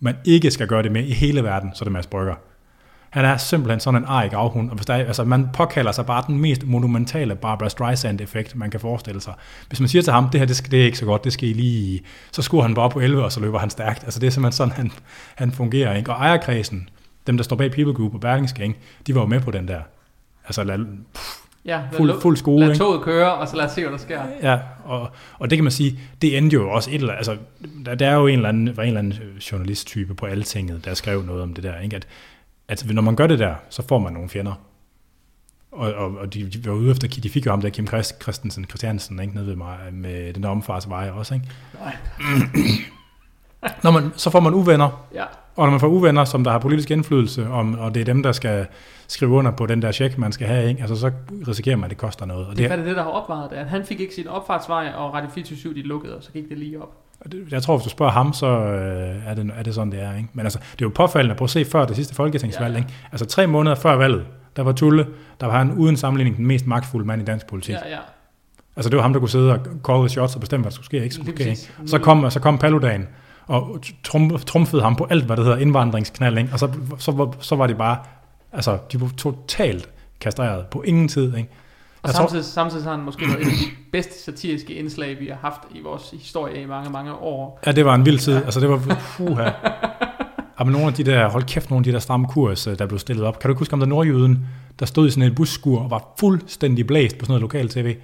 man 0.00 0.14
ikke 0.24 0.50
skal 0.50 0.66
gøre 0.66 0.82
det 0.82 0.92
med 0.92 1.04
i 1.04 1.12
hele 1.12 1.44
verden, 1.44 1.70
så 1.74 1.82
er 1.82 1.84
det 1.84 1.92
Mads 1.92 2.06
Brygger. 2.06 2.34
Han 3.10 3.24
er 3.24 3.36
simpelthen 3.36 3.80
sådan 3.80 4.00
en 4.02 4.06
arg 4.08 4.30
gravhund, 4.30 4.70
og 4.70 4.76
hvis 4.76 4.86
der 4.86 4.94
er, 4.94 5.04
altså 5.06 5.24
man 5.24 5.48
påkalder 5.52 5.92
sig 5.92 6.06
bare 6.06 6.24
den 6.26 6.38
mest 6.38 6.66
monumentale 6.66 7.34
Barbara 7.34 7.68
Streisand-effekt, 7.68 8.56
man 8.56 8.70
kan 8.70 8.80
forestille 8.80 9.20
sig. 9.20 9.34
Hvis 9.68 9.80
man 9.80 9.88
siger 9.88 10.02
til 10.02 10.12
ham, 10.12 10.28
det 10.30 10.40
her 10.40 10.46
det, 10.46 10.56
skal, 10.56 10.70
det 10.70 10.80
er 10.80 10.84
ikke 10.84 10.98
så 10.98 11.04
godt, 11.04 11.24
det 11.24 11.32
skal 11.32 11.48
I 11.48 11.52
lige... 11.52 12.00
Så 12.32 12.42
skruer 12.42 12.62
han 12.62 12.74
bare 12.74 12.90
på 12.90 13.00
11, 13.00 13.24
og 13.24 13.32
så 13.32 13.40
løber 13.40 13.58
han 13.58 13.70
stærkt. 13.70 14.04
Altså 14.04 14.20
det 14.20 14.26
er 14.26 14.30
simpelthen 14.30 14.56
sådan, 14.56 14.72
han, 14.72 14.92
han 15.34 15.52
fungerer. 15.52 15.96
Ikke? 15.96 16.12
Og 16.12 16.16
ejerkredsen, 16.16 16.88
dem 17.26 17.36
der 17.36 17.44
står 17.44 17.56
bag 17.56 17.70
People 17.72 17.94
Group 17.94 18.14
og 18.14 18.20
Berlingske, 18.20 18.74
de 19.06 19.14
var 19.14 19.20
jo 19.20 19.26
med 19.26 19.40
på 19.40 19.50
den 19.50 19.68
der. 19.68 19.80
Altså 20.46 20.64
lad, 20.64 20.78
Ja, 21.64 21.78
lad, 21.78 21.98
fuld, 21.98 22.20
fuld 22.20 22.36
skole. 22.36 22.60
lad 22.60 22.68
ikke? 22.72 22.84
toget 22.84 23.02
køre, 23.02 23.34
og 23.34 23.48
så 23.48 23.56
lad 23.56 23.64
os 23.64 23.70
se, 23.72 23.80
hvad 23.80 23.92
der 23.92 23.98
sker. 23.98 24.22
Ja, 24.42 24.58
og, 24.84 25.10
og 25.38 25.50
det 25.50 25.56
kan 25.58 25.64
man 25.64 25.72
sige, 25.72 25.98
det 26.22 26.38
endte 26.38 26.54
jo 26.54 26.70
også 26.70 26.90
et 26.90 26.94
eller 26.94 27.12
altså, 27.12 27.36
der, 27.86 27.94
der 27.94 28.08
er 28.08 28.14
jo 28.14 28.26
en 28.26 28.34
eller 28.38 28.48
anden, 28.48 28.76
var 28.76 28.82
en 28.82 28.86
eller 28.86 28.98
anden 28.98 29.18
øh, 29.22 29.36
journalisttype 29.36 30.14
på 30.14 30.26
Altinget, 30.26 30.84
der 30.84 30.94
skrev 30.94 31.22
noget 31.22 31.42
om 31.42 31.54
det 31.54 31.64
der, 31.64 31.80
ikke? 31.80 31.96
At, 31.96 32.06
at 32.68 32.86
når 32.90 33.02
man 33.02 33.16
gør 33.16 33.26
det 33.26 33.38
der, 33.38 33.54
så 33.70 33.82
får 33.88 33.98
man 33.98 34.12
nogle 34.12 34.28
fjender. 34.28 34.52
Og, 35.72 35.94
og, 35.94 36.16
og 36.18 36.34
de, 36.34 36.50
de 36.50 36.68
var 36.68 36.72
ude 36.72 36.90
efter, 36.90 37.08
de 37.08 37.30
fik 37.30 37.46
jo 37.46 37.50
ham 37.50 37.60
der, 37.60 37.68
Kim 37.68 37.86
Christ, 37.86 38.22
Christensen, 38.22 38.64
Christiansen, 38.64 39.20
ikke, 39.20 39.34
nede 39.34 39.46
ved 39.46 39.56
mig, 39.56 39.78
med 39.92 40.32
den 40.32 40.42
der 40.42 40.48
omfartsveje 40.48 41.12
også, 41.12 41.34
ikke? 41.34 41.46
Nej. 41.80 41.96
Når 43.82 43.90
man, 43.90 44.12
så 44.16 44.30
får 44.30 44.40
man 44.40 44.54
uvenner, 44.54 45.04
Ja, 45.14 45.24
og 45.56 45.64
når 45.66 45.70
man 45.70 45.80
får 45.80 45.86
uvenner, 45.88 46.24
som 46.24 46.44
der 46.44 46.50
har 46.50 46.58
politisk 46.58 46.90
indflydelse, 46.90 47.48
om, 47.48 47.78
og 47.78 47.94
det 47.94 48.00
er 48.00 48.04
dem, 48.04 48.22
der 48.22 48.32
skal 48.32 48.66
skrive 49.08 49.30
under 49.30 49.50
på 49.50 49.66
den 49.66 49.82
der 49.82 49.92
check, 49.92 50.18
man 50.18 50.32
skal 50.32 50.46
have, 50.46 50.68
ikke? 50.68 50.80
Altså, 50.80 50.96
så 50.96 51.10
risikerer 51.48 51.76
man, 51.76 51.84
at 51.84 51.90
det 51.90 51.98
koster 51.98 52.26
noget. 52.26 52.46
Og 52.46 52.56
det 52.56 52.72
er 52.72 52.76
det, 52.76 52.96
der 52.96 53.02
har 53.02 53.10
opvejet 53.10 53.50
det. 53.50 53.56
At 53.56 53.66
han 53.66 53.84
fik 53.84 54.00
ikke 54.00 54.14
sin 54.14 54.28
opfartsvej, 54.28 54.92
og 54.96 55.14
Radio 55.14 55.30
24 55.34 55.74
de 55.74 55.82
lukkede, 55.82 56.16
og 56.16 56.22
så 56.22 56.32
gik 56.32 56.48
det 56.48 56.58
lige 56.58 56.82
op. 56.82 56.88
Det- 57.32 57.52
Jeg 57.52 57.62
tror, 57.62 57.76
hvis 57.76 57.84
du 57.84 57.90
spørger 57.90 58.12
ham, 58.12 58.32
så 58.32 58.46
øh, 58.46 59.26
er, 59.26 59.34
det, 59.34 59.50
er 59.58 59.62
det 59.62 59.74
sådan, 59.74 59.92
det 59.92 60.02
er. 60.02 60.16
Ikke? 60.16 60.28
Men 60.32 60.46
altså, 60.46 60.58
det 60.58 60.80
er 60.80 60.86
jo 60.86 60.92
påfaldende 60.94 61.32
at 61.32 61.36
prøve 61.38 61.46
at 61.46 61.50
se 61.50 61.64
før 61.64 61.84
det 61.84 61.96
sidste 61.96 62.14
folketingsvalg. 62.14 62.72
Ja. 62.72 62.78
Ikke? 62.78 62.90
Altså 63.12 63.26
tre 63.26 63.46
måneder 63.46 63.76
før 63.76 63.96
valget, 63.96 64.24
der 64.56 64.62
var 64.62 64.72
Tulle, 64.72 65.06
der 65.40 65.46
var 65.46 65.58
han 65.58 65.72
uden 65.72 65.96
sammenligning 65.96 66.36
den 66.36 66.46
mest 66.46 66.66
magtfulde 66.66 67.06
mand 67.06 67.22
i 67.22 67.24
dansk 67.24 67.46
politik. 67.46 67.74
Ja. 67.74 67.88
Ja. 67.90 67.98
Altså 68.76 68.90
det 68.90 68.96
var 68.96 69.02
ham, 69.02 69.12
der 69.12 69.20
kunne 69.20 69.28
sidde 69.28 69.52
og 69.52 69.58
call 69.86 69.98
the 70.00 70.08
shots 70.08 70.34
og 70.34 70.40
bestemme, 70.40 70.62
hvad 70.62 70.70
der 70.70 70.74
skulle 70.74 70.86
ske 70.86 71.02
ikke 71.02 71.14
skulle 71.14 71.32
ske. 71.36 71.50
Ikke? 71.50 71.60
Så 71.86 71.98
kom, 71.98 72.30
så 72.30 72.40
kom 72.40 72.58
Paludan 72.58 73.08
og 73.46 73.80
trum, 74.04 74.38
trumfede 74.46 74.82
ham 74.82 74.96
på 74.96 75.06
alt, 75.10 75.24
hvad 75.24 75.36
der 75.36 75.42
hedder 75.42 75.56
indvandringsknald. 75.56 76.38
Ikke? 76.38 76.50
Og 76.52 76.58
så, 76.58 76.68
så, 76.98 77.12
var, 77.12 77.34
så 77.40 77.56
var 77.56 77.66
det 77.66 77.76
bare, 77.78 77.98
altså 78.52 78.78
de 78.92 79.00
var 79.00 79.10
totalt 79.16 79.88
kastreret 80.20 80.66
på 80.66 80.82
ingen 80.82 81.08
tid. 81.08 81.36
Ikke? 81.36 81.48
Og 82.02 82.08
Jeg 82.08 82.14
tror- 82.14 82.22
samtidig, 82.22 82.44
samtidig 82.44 82.82
så 82.84 82.88
har 82.90 82.96
han 82.96 83.04
måske 83.04 83.26
været 83.28 83.40
et 83.40 83.46
af 83.46 83.52
de 83.52 83.66
bedste 83.92 84.24
satiriske 84.24 84.74
indslag, 84.74 85.20
vi 85.20 85.26
har 85.26 85.38
haft 85.40 85.60
i 85.74 85.80
vores 85.82 86.02
historie 86.12 86.62
i 86.62 86.66
mange, 86.66 86.90
mange 86.90 87.12
år. 87.14 87.60
Ja, 87.66 87.72
det 87.72 87.84
var 87.84 87.94
en 87.94 88.04
vild 88.06 88.18
tid. 88.18 88.34
Altså, 88.36 88.60
det 88.60 88.68
var 88.68 88.98
puha. 89.16 89.50
Ja, 90.58 90.64
men 90.64 90.72
nogle 90.72 90.86
af 90.86 90.94
de 90.94 91.04
der, 91.04 91.28
hold 91.28 91.42
kæft, 91.42 91.70
nogle 91.70 91.80
af 91.80 91.84
de 91.84 91.92
der 91.92 91.98
stramme 91.98 92.26
kurs, 92.28 92.66
øh, 92.66 92.78
der 92.78 92.86
blev 92.86 92.98
stillet 92.98 93.24
op. 93.24 93.38
Kan 93.38 93.48
du 93.48 93.52
ikke 93.52 93.58
huske 93.58 93.72
om 93.74 93.78
der 93.80 93.86
nordjyden, 93.86 94.46
der 94.78 94.86
stod 94.86 95.06
i 95.08 95.10
sådan 95.10 95.22
et 95.30 95.34
busskur 95.34 95.80
og 95.80 95.90
var 95.90 96.04
fuldstændig 96.20 96.86
blæst 96.86 97.18
på 97.18 97.24
sådan 97.24 97.30
noget 97.32 97.40
lokal 97.42 97.68
tv? 97.68 97.96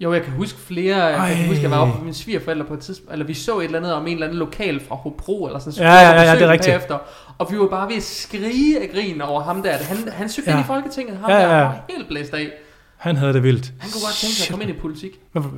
Jo, 0.00 0.12
jeg 0.12 0.22
kan 0.22 0.32
huske 0.32 0.58
flere, 0.58 1.04
jeg 1.04 1.16
Ej. 1.18 1.34
kan 1.34 1.46
huske, 1.46 1.62
jeg 1.62 1.70
var 1.70 1.76
oppe 1.78 1.94
med 1.94 2.02
mine 2.02 2.14
svigerforældre 2.14 2.64
på 2.64 2.74
et 2.74 2.80
tidspunkt, 2.80 3.12
eller 3.12 3.26
vi 3.26 3.34
så 3.34 3.58
et 3.58 3.64
eller 3.64 3.78
andet 3.78 3.94
om 3.94 4.06
en 4.06 4.12
eller 4.12 4.26
anden 4.26 4.38
lokal 4.38 4.80
fra 4.88 4.94
Hobro, 4.94 5.46
eller 5.46 5.58
sådan 5.58 5.78
Ja, 5.88 5.94
ja, 5.94 6.10
ja, 6.10 6.22
ja, 6.22 6.34
det 6.34 6.42
er 6.42 6.48
rigtigt. 6.48 6.72
Bagefter, 6.74 6.98
og 7.38 7.52
vi 7.52 7.58
var 7.58 7.66
bare 7.68 7.88
ved 7.88 7.96
at 7.96 8.02
skrige 8.02 8.82
af 8.82 8.90
grin 8.94 9.20
over 9.20 9.42
ham 9.42 9.62
der. 9.62 9.72
Han, 9.72 9.96
han 10.12 10.28
søgte 10.28 10.50
Ja. 10.50 10.56
ind 10.56 10.64
i 10.64 10.66
Folketinget, 10.66 11.16
ham 11.16 11.30
Ja, 11.30 11.36
ja, 11.36 11.42
ja, 11.42 11.48
der 11.58 11.62
var 11.62 11.84
helt 11.90 12.08
blæst 12.08 12.34
af. 12.34 12.48
Han 12.96 13.16
havde 13.16 13.32
det 13.32 13.42
vildt. 13.42 13.72
Han 13.78 13.90
kunne 13.90 14.00
godt 14.02 14.14
tænke 14.14 14.34
sig 14.34 14.44
at 14.46 14.50
komme 14.50 14.64
ind 14.64 14.76
i 14.76 14.80
politik. 14.80 15.10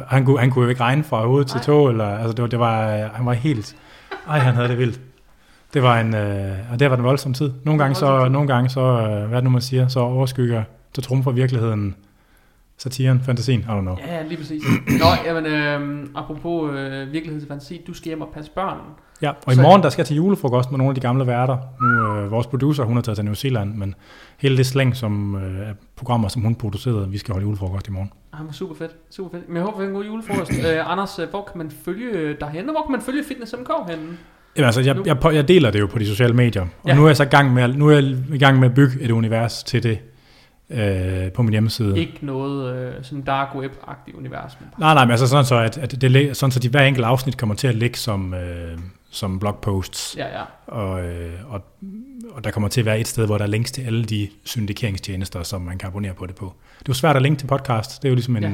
Han 0.09 0.25
kunne, 0.25 0.39
han 0.41 0.51
kunne 0.51 0.63
jo 0.65 0.69
ikke 0.69 0.81
regne 0.81 1.05
fra 1.05 1.27
hoved 1.27 1.45
til 1.45 1.61
tog, 1.61 1.91
eller, 1.91 2.19
altså 2.19 2.33
det 2.33 2.43
var, 2.43 2.49
det 2.49 2.59
var, 2.59 2.87
han 3.15 3.27
var 3.27 3.33
helt, 3.33 3.77
ej, 4.29 4.39
han 4.39 4.55
havde 4.55 4.69
det 4.69 4.79
vildt. 4.79 5.01
Det 5.75 5.83
var 5.83 6.01
en, 6.01 6.15
øh, 6.15 6.51
og 6.73 6.79
det 6.81 6.91
var 6.91 6.97
en 6.97 7.03
voldsom 7.05 7.35
tid. 7.35 7.53
Nogle 7.65 7.79
gange 7.83 7.95
så, 7.95 8.29
nogle 8.29 8.49
gange 8.49 8.71
så, 8.71 8.81
øh, 8.81 9.29
hvad 9.29 9.43
nu 9.43 9.51
man 9.51 9.61
siger, 9.63 9.89
så 9.89 10.01
overskygger, 10.01 10.63
så 10.95 11.01
trumfer 11.01 11.31
virkeligheden 11.31 11.95
satiren, 12.79 13.21
fantasien, 13.21 13.61
I 13.61 13.65
don't 13.65 13.81
know. 13.81 13.97
Ja, 14.07 14.23
lige 14.23 14.37
præcis. 14.37 14.63
Nå, 14.87 15.07
jamen, 15.27 15.47
øh, 15.47 16.07
apropos 16.15 16.71
øh, 16.75 17.13
virkelighed 17.13 17.41
til 17.41 17.49
fantasi, 17.49 17.81
du 17.87 17.95
skal 17.95 18.09
hjem 18.09 18.21
og 18.21 18.29
passe 18.35 18.51
børn. 18.51 18.77
Ja, 19.23 19.31
og 19.47 19.53
i 19.53 19.55
Så- 19.57 19.63
morgen 19.63 19.83
der 19.83 19.89
skal 19.91 20.03
jeg 20.03 20.07
til 20.07 20.17
julefrokost 20.17 20.71
med 20.71 20.79
nogle 20.79 20.91
af 20.91 20.95
de 20.95 21.01
gamle 21.01 21.27
værter. 21.27 21.57
Nu, 21.81 22.17
øh, 22.17 22.31
vores 22.31 22.47
producer, 22.47 22.85
hun 22.85 22.97
er 22.97 23.01
taget 23.01 23.17
til 23.17 23.25
New 23.25 23.35
Zealand, 23.35 23.75
men 23.75 23.95
hele 24.39 24.57
det 24.57 24.67
slæng, 24.67 24.97
som 24.97 25.35
øh, 25.37 25.69
er 25.69 25.73
programmer, 25.97 26.29
som 26.29 26.43
hun 26.43 26.55
producerede, 26.55 27.09
vi 27.11 27.19
skal 27.19 27.33
holde 27.33 27.45
julefrokost 27.47 27.89
i 27.89 27.91
morgen. 27.91 28.13
Ah, 28.33 28.45
men 28.45 28.53
super 28.53 28.75
fedt, 28.75 28.91
super 29.11 29.31
fedt. 29.31 29.49
Men 29.49 29.57
jeg 29.57 29.65
håber, 29.65 29.79
vi 29.79 29.83
har 29.85 29.89
en 29.89 29.95
god 29.95 30.05
julefrokost. 30.05 30.51
øh, 30.53 30.93
Anders, 30.93 31.19
øh, 31.19 31.29
hvor 31.31 31.49
kan 31.53 31.59
man 31.59 31.71
følge 31.85 32.37
dig 32.41 32.49
henne? 32.49 32.73
Hvor 32.73 32.83
kan 32.83 32.93
man 32.93 33.01
følge 33.01 33.25
Fitness 33.29 33.55
MK 33.61 33.71
henne? 33.91 34.03
Jamen, 34.57 34.67
altså, 34.67 34.81
jeg, 34.81 34.97
jeg, 35.07 35.17
jeg 35.35 35.49
deler 35.49 35.71
det 35.71 35.81
jo 35.81 35.87
på 35.87 35.99
de 35.99 36.07
sociale 36.07 36.35
medier, 36.35 36.63
og 36.63 36.69
Ja. 36.87 36.95
nu 36.95 37.05
er 37.05 37.09
jeg 37.09 37.17
så 37.17 37.23
i 37.23 37.27
gang 37.27 37.55
med, 37.55 37.69
nu 37.75 37.89
er 37.89 37.93
jeg 37.95 38.05
i 38.35 38.39
gang 38.39 38.59
med 38.59 38.69
at 38.69 38.75
bygge 38.75 39.01
et 39.01 39.11
univers 39.11 39.63
til 39.63 39.83
det 39.83 39.99
øh, 40.71 41.33
på 41.33 41.43
min 41.43 41.51
hjemmeside. 41.53 41.99
Ikke 41.99 42.19
noget 42.23 42.77
øh, 42.77 43.05
sådan 43.05 43.23
dark 43.23 43.49
web-agtigt 43.55 44.19
univers. 44.19 44.53
Men. 44.61 44.69
Nej, 44.79 44.95
nej, 44.95 45.05
men 45.05 45.11
altså 45.11 45.27
sådan 45.27 45.45
så, 45.45 45.55
at, 45.57 45.79
at 45.79 46.01
det, 46.01 46.37
sådan 46.37 46.51
så 46.51 46.59
de 46.61 46.69
hver 46.69 46.83
enkelt 46.83 47.07
afsnit 47.07 47.37
kommer 47.37 47.55
til 47.55 47.69
at 47.69 47.75
ligge 47.75 47.99
som, 47.99 48.35
øh, 48.35 48.79
som 49.11 49.39
blogposts, 49.39 50.17
Ja, 50.19 50.39
ja. 50.39 50.45
og, 50.67 51.05
øh, 51.05 51.33
og, 51.49 51.65
og 52.31 52.45
der 52.45 52.51
kommer 52.51 52.69
til 52.69 52.81
at 52.81 52.85
være 52.87 53.01
et 53.01 53.09
sted, 53.09 53.27
hvor 53.27 53.39
der 53.39 53.45
er 53.45 53.49
links 53.49 53.73
til 53.73 53.83
alle 53.83 54.05
de 54.05 54.29
syndikeringstjenester, 54.45 55.43
som 55.43 55.61
man 55.61 55.79
kan 55.79 55.87
abonnere 55.87 56.15
på 56.15 56.27
det 56.27 56.35
på. 56.35 56.45
Det 56.79 56.81
er 56.81 56.85
jo 56.89 56.95
svært 56.95 57.17
at 57.17 57.23
linke 57.23 57.39
til 57.39 57.47
podcast, 57.47 58.03
det 58.03 58.09
er 58.09 58.11
jo 58.11 58.15
ligesom 58.15 58.37
en... 58.37 58.43
Ja. 58.43 58.51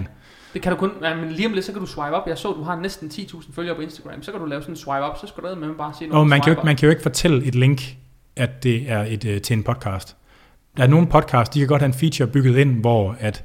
Det 0.54 0.62
kan 0.62 0.72
du 0.72 0.78
kun, 0.78 0.90
ja, 1.02 1.14
men 1.16 1.30
lige 1.32 1.46
om 1.46 1.52
lidt, 1.52 1.64
så 1.64 1.72
kan 1.72 1.80
du 1.80 1.86
swipe 1.86 2.16
op. 2.16 2.28
Jeg 2.28 2.38
så, 2.38 2.52
du 2.52 2.62
har 2.62 2.76
næsten 2.80 3.08
10.000 3.08 3.54
følgere 3.54 3.74
på 3.74 3.80
Instagram. 3.80 4.22
Så 4.22 4.30
kan 4.30 4.40
du 4.40 4.46
lave 4.46 4.62
sådan 4.62 4.72
en 4.72 4.76
swipe 4.76 5.00
op, 5.00 5.18
så 5.18 5.26
skal 5.26 5.42
du 5.42 5.54
med 5.54 5.74
bare 5.74 5.92
Og 6.00 6.08
noget. 6.08 6.28
man 6.28 6.40
kan, 6.40 6.52
jo 6.52 6.56
ikke, 6.58 6.66
man 6.66 6.76
kan 6.76 6.86
jo 6.86 6.90
ikke 6.90 7.02
fortælle 7.02 7.44
et 7.44 7.54
link, 7.54 7.82
at 8.36 8.62
det 8.62 8.90
er 8.90 9.04
et, 9.08 9.24
øh, 9.24 9.40
til 9.40 9.56
en 9.56 9.62
podcast. 9.62 10.16
Der 10.76 10.82
er 10.82 10.86
nogle 10.86 11.06
podcast, 11.06 11.54
de 11.54 11.58
kan 11.58 11.68
godt 11.68 11.82
have 11.82 11.86
en 11.86 11.94
feature 11.94 12.28
bygget 12.28 12.56
ind, 12.56 12.80
hvor 12.80 13.16
at 13.20 13.44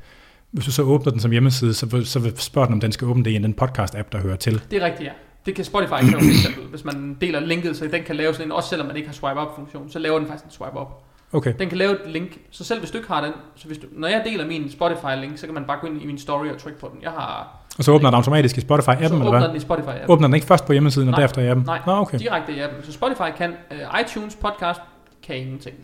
hvis 0.52 0.66
du 0.66 0.72
så 0.72 0.82
åbner 0.82 1.12
den 1.12 1.20
som 1.20 1.32
hjemmeside, 1.32 1.74
så, 1.74 2.02
så 2.06 2.20
vil 2.20 2.38
spørge 2.38 2.68
den, 2.68 2.74
om 2.74 2.80
den 2.80 2.92
skal 2.92 3.08
åbne 3.08 3.24
det 3.24 3.32
i 3.32 3.38
den 3.38 3.56
podcast-app, 3.62 4.08
der 4.12 4.22
hører 4.22 4.36
til. 4.36 4.62
Det 4.72 4.82
er 4.82 4.86
rigtigt, 4.86 5.08
ja. 5.08 5.12
Det 5.46 5.56
kan 5.56 5.66
Spotify 5.66 5.92
jo 5.92 6.20
for 6.20 6.32
eksempel, 6.32 6.64
hvis 6.64 6.86
man 6.86 7.18
deler 7.22 7.40
linket, 7.40 7.78
så 7.78 7.88
den 7.92 8.04
kan 8.04 8.16
lave 8.16 8.34
sådan 8.34 8.48
en, 8.48 8.52
også 8.52 8.70
selvom 8.70 8.88
man 8.88 8.96
ikke 8.96 9.08
har 9.08 9.14
swipe 9.14 9.42
up 9.42 9.48
funktion, 9.56 9.90
så 9.90 10.00
laver 10.00 10.20
den 10.20 10.28
faktisk 10.28 10.46
en 10.46 10.52
swipe 10.52 10.80
up. 10.80 10.88
Okay, 11.34 11.54
Den 11.60 11.70
kan 11.70 11.78
lave 11.78 11.92
et 11.92 12.12
link, 12.12 12.38
så 12.52 12.64
selv 12.64 12.80
hvis 12.80 12.92
du 12.92 12.98
ikke 12.98 13.10
har 13.10 13.22
den, 13.22 13.34
så 13.56 13.68
hvis 13.68 13.78
du, 13.78 13.88
når 13.92 14.08
jeg 14.08 14.22
deler 14.26 14.48
min 14.48 14.70
Spotify-link, 14.70 15.38
så 15.38 15.46
kan 15.46 15.54
man 15.54 15.64
bare 15.68 15.78
gå 15.82 15.88
ind 15.88 16.02
i 16.02 16.06
min 16.06 16.18
story 16.18 16.48
og 16.48 16.58
trykke 16.58 16.80
på 16.80 16.90
den. 16.94 17.02
Jeg 17.02 17.12
har 17.12 17.60
og 17.78 17.84
så 17.84 17.92
åbner 17.92 18.10
den 18.10 18.16
automatisk 18.16 18.58
i 18.58 18.62
Spotify-appen, 18.62 19.04
eller 19.04 19.16
åbner 19.16 19.40
hvad? 19.40 19.48
den 19.48 19.56
i 19.56 19.60
Spotify-appen. 19.60 20.06
Åbner 20.08 20.28
den 20.28 20.36
ikke 20.36 20.48
først 20.48 20.66
på 20.66 20.74
hjemmesiden 20.74 21.08
og 21.08 21.12
Nej. 21.12 21.20
derefter 21.20 21.42
i 21.42 21.48
appen? 21.48 21.66
Nej. 21.66 21.80
Nå, 21.86 21.92
okay. 21.92 22.20
Direkte 22.20 22.54
i 22.54 22.60
appen. 22.60 22.84
Så 22.84 22.92
Spotify 22.92 23.38
kan, 23.38 23.50
uh, 23.72 24.00
iTunes 24.02 24.36
podcast 24.36 24.82
kan 25.24 25.36
ingenting. 25.38 25.76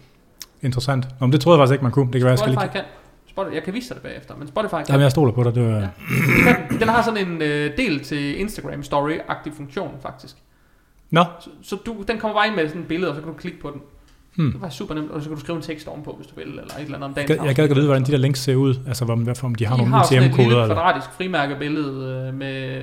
Interessant. 0.66 1.08
Nå, 1.20 1.26
men 1.28 1.34
det 1.34 1.42
troede 1.42 1.58
jeg 1.58 1.62
faktisk 1.62 1.74
ikke, 1.74 1.84
man 1.84 1.92
kunne. 1.92 2.06
Det 2.06 2.14
kan 2.14 2.22
være, 2.22 2.32
jeg 2.32 2.40
skal 2.40 2.54
Spotify 2.54 2.74
lige... 2.76 2.84
kan. 2.84 2.92
Spotify, 3.30 3.56
jeg 3.56 3.64
kan 3.64 3.74
vise 3.74 3.90
dig 3.90 3.96
det 3.96 4.04
bagefter, 4.04 4.36
men 4.36 4.48
Spotify 4.48 4.76
kan. 4.76 4.86
Jamen, 4.90 5.02
jeg 5.02 5.12
stoler 5.12 5.32
på 5.32 5.44
dig. 5.44 5.56
Det 5.56 5.64
var... 5.64 5.76
Ja. 5.76 5.88
Den. 6.70 6.80
den 6.80 6.88
har 6.88 7.02
sådan 7.04 7.28
en 7.28 7.42
øh, 7.42 7.78
del 7.78 8.00
til 8.00 8.40
Instagram 8.40 8.80
story-agtig 8.82 9.52
funktion, 9.58 9.92
faktisk. 10.02 10.36
Nå, 11.12 11.24
Så, 11.40 11.50
så 11.62 11.76
du, 11.86 11.96
den 12.08 12.18
kommer 12.18 12.38
bare 12.38 12.48
ind 12.48 12.56
med 12.56 12.68
sådan 12.68 12.82
et 12.82 12.88
billede, 12.88 13.12
og 13.12 13.16
så 13.16 13.22
kan 13.22 13.32
du 13.32 13.38
klikke 13.38 13.60
på 13.62 13.72
den. 13.72 13.82
Hmm. 14.36 14.52
Det 14.52 14.62
var 14.62 14.70
super 14.70 14.96
nemt, 14.96 15.12
og 15.12 15.22
så 15.22 15.30
kan 15.30 15.36
du 15.36 15.42
skrive 15.42 15.56
en 15.56 15.62
tekst 15.62 15.88
ovenpå, 15.88 16.14
hvis 16.18 16.28
du 16.28 16.36
vil, 16.36 16.48
eller 16.48 16.64
et 16.64 16.82
eller 16.82 16.96
andet 16.96 17.04
om 17.08 17.14
dagen. 17.14 17.30
jeg, 17.30 17.46
jeg 17.46 17.56
gad 17.56 17.68
godt 17.68 17.78
vide, 17.78 17.88
hvordan 17.88 18.04
de 18.04 18.12
der 18.12 18.18
links 18.18 18.40
ser 18.40 18.56
ud. 18.56 18.76
Altså, 18.88 19.06
hvad 19.06 19.36
for, 19.36 19.48
om 19.48 19.56
de 19.56 19.66
har 19.66 19.76
de 19.76 19.82
nogle 19.82 19.96
har 19.96 20.04
sådan 20.04 20.24
et 20.24 20.28
UTM-koder. 20.30 20.50
lille 20.50 20.66
kvadratisk 20.66 21.10
frimærkebillede 21.18 22.28
øh, 22.28 22.34
med, 22.34 22.82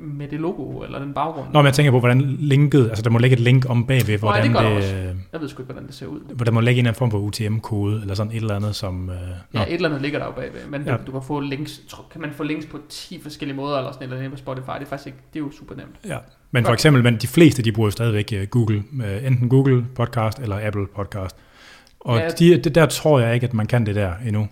med 0.00 0.28
det 0.28 0.40
logo, 0.40 0.82
eller 0.82 0.98
den 0.98 1.14
baggrund. 1.14 1.46
Nå, 1.52 1.58
men 1.58 1.66
jeg 1.66 1.74
tænker 1.74 1.90
på, 1.92 1.98
hvordan 1.98 2.20
linket... 2.38 2.88
Altså, 2.88 3.02
der 3.02 3.10
må 3.10 3.18
ligge 3.18 3.34
et 3.34 3.40
link 3.40 3.70
om 3.70 3.86
bagved, 3.86 4.18
hvordan 4.18 4.42
det 4.44 4.52
gør 4.52 4.60
der 4.60 4.68
det... 4.68 4.76
også. 4.78 4.94
Jeg 5.32 5.40
ved 5.40 5.48
sgu 5.48 5.62
ikke, 5.62 5.72
hvordan 5.72 5.86
det 5.88 5.94
ser 5.94 6.06
ud. 6.06 6.20
der 6.46 6.50
må 6.50 6.60
ligge 6.60 6.78
en 6.80 6.86
eller 6.86 6.90
anden 6.90 6.98
form 6.98 7.10
for 7.10 7.18
UTM-kode, 7.18 8.00
eller 8.00 8.14
sådan 8.14 8.32
et 8.32 8.36
eller 8.36 8.54
andet, 8.56 8.76
som... 8.76 9.10
Øh. 9.10 9.16
Ja, 9.54 9.62
et 9.62 9.74
eller 9.74 9.88
andet 9.88 10.02
ligger 10.02 10.18
der 10.18 10.26
jo 10.26 10.32
bagved, 10.32 10.60
men 10.70 10.82
Ja. 10.82 10.92
du, 10.92 10.98
du 11.06 11.12
kan 11.12 11.22
få 11.22 11.40
links, 11.40 11.80
kan 12.12 12.20
man 12.20 12.30
få 12.32 12.42
links 12.42 12.66
på 12.66 12.78
10 12.88 13.20
forskellige 13.22 13.56
måder, 13.56 13.78
eller 13.78 13.92
sådan 13.92 14.02
et 14.08 14.12
eller 14.12 14.24
andet 14.24 14.32
på 14.32 14.38
Spotify, 14.38 14.70
det 14.78 14.82
er 14.82 14.86
faktisk 14.88 15.06
ikke, 15.06 15.18
det 15.32 15.40
er 15.40 15.44
jo 15.44 15.50
super 15.50 15.74
nemt. 15.74 15.96
Ja. 16.06 16.16
Men 16.50 16.64
for 16.64 16.72
eksempel, 16.72 17.02
men 17.02 17.16
de 17.16 17.26
fleste, 17.26 17.62
de 17.62 17.72
bruger 17.72 17.90
stadigvæk 17.90 18.32
øh, 18.36 18.46
Google, 18.46 18.82
øh, 19.04 19.26
enten 19.26 19.48
Google 19.48 19.86
Podcast 19.94 20.38
eller 20.38 20.66
Apple 20.66 20.86
Podcast. 20.96 21.36
Og 22.00 22.16
Ja. 22.18 22.22
ja. 22.24 22.28
de, 22.28 22.62
det 22.62 22.74
der 22.74 22.86
tror 22.86 23.20
jeg 23.20 23.34
ikke, 23.34 23.46
at 23.46 23.54
man 23.54 23.66
kan 23.66 23.86
det 23.86 23.94
der 23.94 24.12
endnu. 24.26 24.48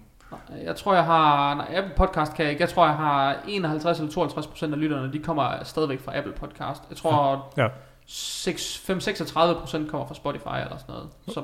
Jeg 0.64 0.76
tror, 0.76 0.94
jeg 0.94 1.04
har... 1.04 1.54
Nej, 1.54 1.66
Apple 1.76 1.92
Podcast 1.96 2.34
kan 2.34 2.42
jeg 2.44 2.52
ikke. 2.52 2.62
Jeg 2.62 2.68
tror, 2.70 2.86
jeg 2.86 2.94
har 2.94 3.36
51 3.48 3.98
eller 3.98 4.12
52 4.12 4.46
procent 4.46 4.74
af 4.74 4.80
lytterne, 4.80 5.12
de 5.12 5.18
kommer 5.18 5.52
stadigvæk 5.62 6.00
fra 6.04 6.16
Apple 6.18 6.32
Podcast. 6.32 6.82
Jeg 6.90 6.96
tror, 6.96 7.46
Ja. 7.56 7.66
5-36 8.08 9.60
procent 9.60 9.90
kommer 9.90 10.06
fra 10.06 10.14
Spotify 10.14 10.46
eller 10.64 10.76
sådan 10.78 10.94
noget. 10.94 11.08
Så 11.28 11.42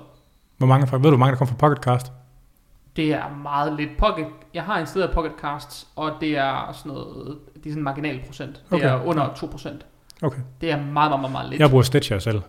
Hvor 0.59 0.67
mange, 0.67 0.87
fra- 0.87 0.97
ved 0.97 1.03
du, 1.03 1.09
hvor 1.11 1.17
mange 1.19 1.31
der 1.33 1.39
kommer 1.39 1.55
fra 1.55 1.69
Pocketcast? 1.69 2.13
det 2.97 3.13
er 3.15 3.29
meget 3.43 3.73
lidt. 3.73 3.91
Pocket, 3.99 4.27
jeg 4.55 4.63
har 4.63 4.79
installeret 4.79 5.15
Pocket 5.15 5.33
Casts, 5.41 5.87
og 5.97 6.13
det 6.21 6.37
er 6.39 6.73
sådan 6.73 6.93
noget... 6.93 7.39
Det 7.55 7.67
er 7.67 7.71
sådan 7.71 7.79
en 7.79 7.83
marginal 7.85 8.21
procent. 8.27 8.55
Det 8.71 8.73
Okay. 8.73 8.87
er 8.89 9.03
under 9.05 9.35
2 9.35 9.47
procent. 9.47 9.87
Okay. 10.23 10.39
Det 10.61 10.71
er 10.71 10.77
meget, 10.77 10.93
meget, 10.93 11.21
meget, 11.21 11.33
meget 11.33 11.49
lidt. 11.51 11.61
Jeg 11.61 11.71
bruger 11.71 11.83
Stitcher 11.83 12.19
selv. 12.19 12.41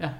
Ja. 0.00 0.10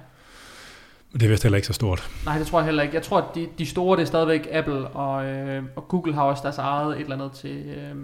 Men 1.11 1.19
det 1.19 1.25
er 1.25 1.29
vist 1.29 1.43
heller 1.43 1.55
ikke 1.55 1.67
så 1.67 1.73
stort. 1.73 2.09
Nej, 2.25 2.37
det 2.37 2.47
tror 2.47 2.59
jeg 2.59 2.65
heller 2.65 2.83
ikke. 2.83 2.95
Jeg 2.95 3.03
tror, 3.03 3.17
at 3.17 3.35
de, 3.35 3.47
de 3.57 3.65
store, 3.65 3.97
det 3.97 4.01
er 4.03 4.07
stadigvæk 4.07 4.47
Apple, 4.51 4.87
og, 4.87 5.25
øh, 5.25 5.63
og 5.75 5.87
Google 5.87 6.13
har 6.13 6.23
også 6.23 6.43
deres 6.43 6.57
eget 6.57 6.95
et 6.95 7.01
eller 7.01 7.15
andet 7.15 7.31
til 7.31 7.63
øh, 7.67 7.95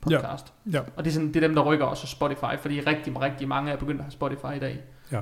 podcast. 0.00 0.52
Ja. 0.72 0.80
Og 0.96 1.04
det 1.04 1.10
er, 1.10 1.14
sådan, 1.14 1.28
det 1.28 1.36
er 1.36 1.40
dem, 1.40 1.54
der 1.54 1.62
rykker 1.62 1.84
også 1.84 2.06
Spotify, 2.06 2.58
fordi 2.62 2.80
rigtig, 2.80 3.20
rigtig 3.20 3.48
mange 3.48 3.72
er 3.72 3.76
begyndt 3.76 4.00
at 4.00 4.04
have 4.04 4.12
Spotify 4.12 4.56
i 4.56 4.58
dag. 4.58 4.78
Ja. 5.12 5.20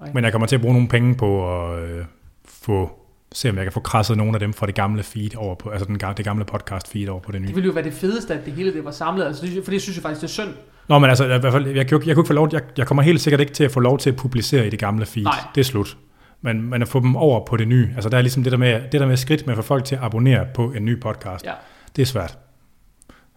Okay. 0.00 0.12
Men 0.14 0.24
jeg 0.24 0.32
kommer 0.32 0.46
til 0.46 0.56
at 0.56 0.62
bruge 0.62 0.74
nogle 0.74 0.88
penge 0.88 1.14
på 1.14 1.60
at 1.64 1.82
øh, 1.82 2.04
få 2.44 2.90
se 3.32 3.50
om 3.50 3.56
jeg 3.56 3.64
kan 3.64 3.72
få 3.72 3.80
krasset 3.80 4.16
nogle 4.16 4.34
af 4.34 4.40
dem 4.40 4.52
fra 4.52 4.66
det 4.66 4.74
gamle 4.74 5.02
feed 5.02 5.36
over 5.36 5.54
på, 5.54 5.68
altså 5.70 5.86
den, 5.86 6.00
ga- 6.04 6.12
det 6.12 6.24
gamle 6.24 6.44
podcast 6.44 6.88
feed 6.88 7.08
over 7.08 7.20
på 7.20 7.32
det 7.32 7.40
nye. 7.40 7.46
Det 7.48 7.54
ville 7.56 7.66
jo 7.66 7.72
være 7.72 7.84
det 7.84 7.92
fedeste, 7.92 8.34
at 8.34 8.44
det 8.46 8.52
hele 8.52 8.72
det 8.74 8.84
var 8.84 8.90
samlet, 8.90 9.24
altså, 9.24 9.46
det, 9.46 9.64
fordi 9.64 9.74
jeg 9.74 9.80
synes 9.82 9.96
jo 9.96 10.02
faktisk, 10.02 10.20
det 10.20 10.26
er 10.26 10.32
synd. 10.32 10.48
Nå, 10.88 10.98
men 10.98 11.10
altså, 11.10 11.24
i 11.24 11.26
hvert 11.26 11.52
fald, 11.52 11.66
jeg, 11.66 11.76
jeg, 11.76 11.92
jeg, 11.92 12.00
kunne 12.00 12.10
ikke 12.10 12.26
få 12.26 12.32
lov, 12.32 12.48
jeg, 12.52 12.62
jeg 12.78 12.86
kommer 12.86 13.02
helt 13.02 13.20
sikkert 13.20 13.40
ikke 13.40 13.52
til 13.52 13.64
at 13.64 13.70
få 13.70 13.80
lov 13.80 13.98
til 13.98 14.10
at 14.10 14.16
publicere 14.16 14.66
i 14.66 14.70
det 14.70 14.78
gamle 14.78 15.06
feed. 15.06 15.24
Nej. 15.24 15.34
Det 15.54 15.60
er 15.60 15.64
slut. 15.64 15.96
Men, 16.42 16.62
men 16.70 16.82
at 16.82 16.88
få 16.88 17.00
dem 17.00 17.16
over 17.16 17.44
på 17.46 17.56
det 17.56 17.68
nye, 17.68 17.90
altså 17.94 18.08
der 18.08 18.18
er 18.18 18.22
ligesom 18.22 18.42
det 18.42 18.52
der 18.52 18.58
med, 18.58 18.80
det 18.92 19.00
der 19.00 19.06
med 19.06 19.16
skridt 19.16 19.46
med 19.46 19.52
at 19.52 19.56
få 19.56 19.62
folk 19.62 19.84
til 19.84 19.94
at 19.96 20.02
abonnere 20.02 20.46
på 20.54 20.72
en 20.72 20.84
ny 20.84 21.00
podcast, 21.00 21.44
Ja. 21.46 21.52
det 21.96 22.02
er 22.02 22.06
svært. 22.06 22.38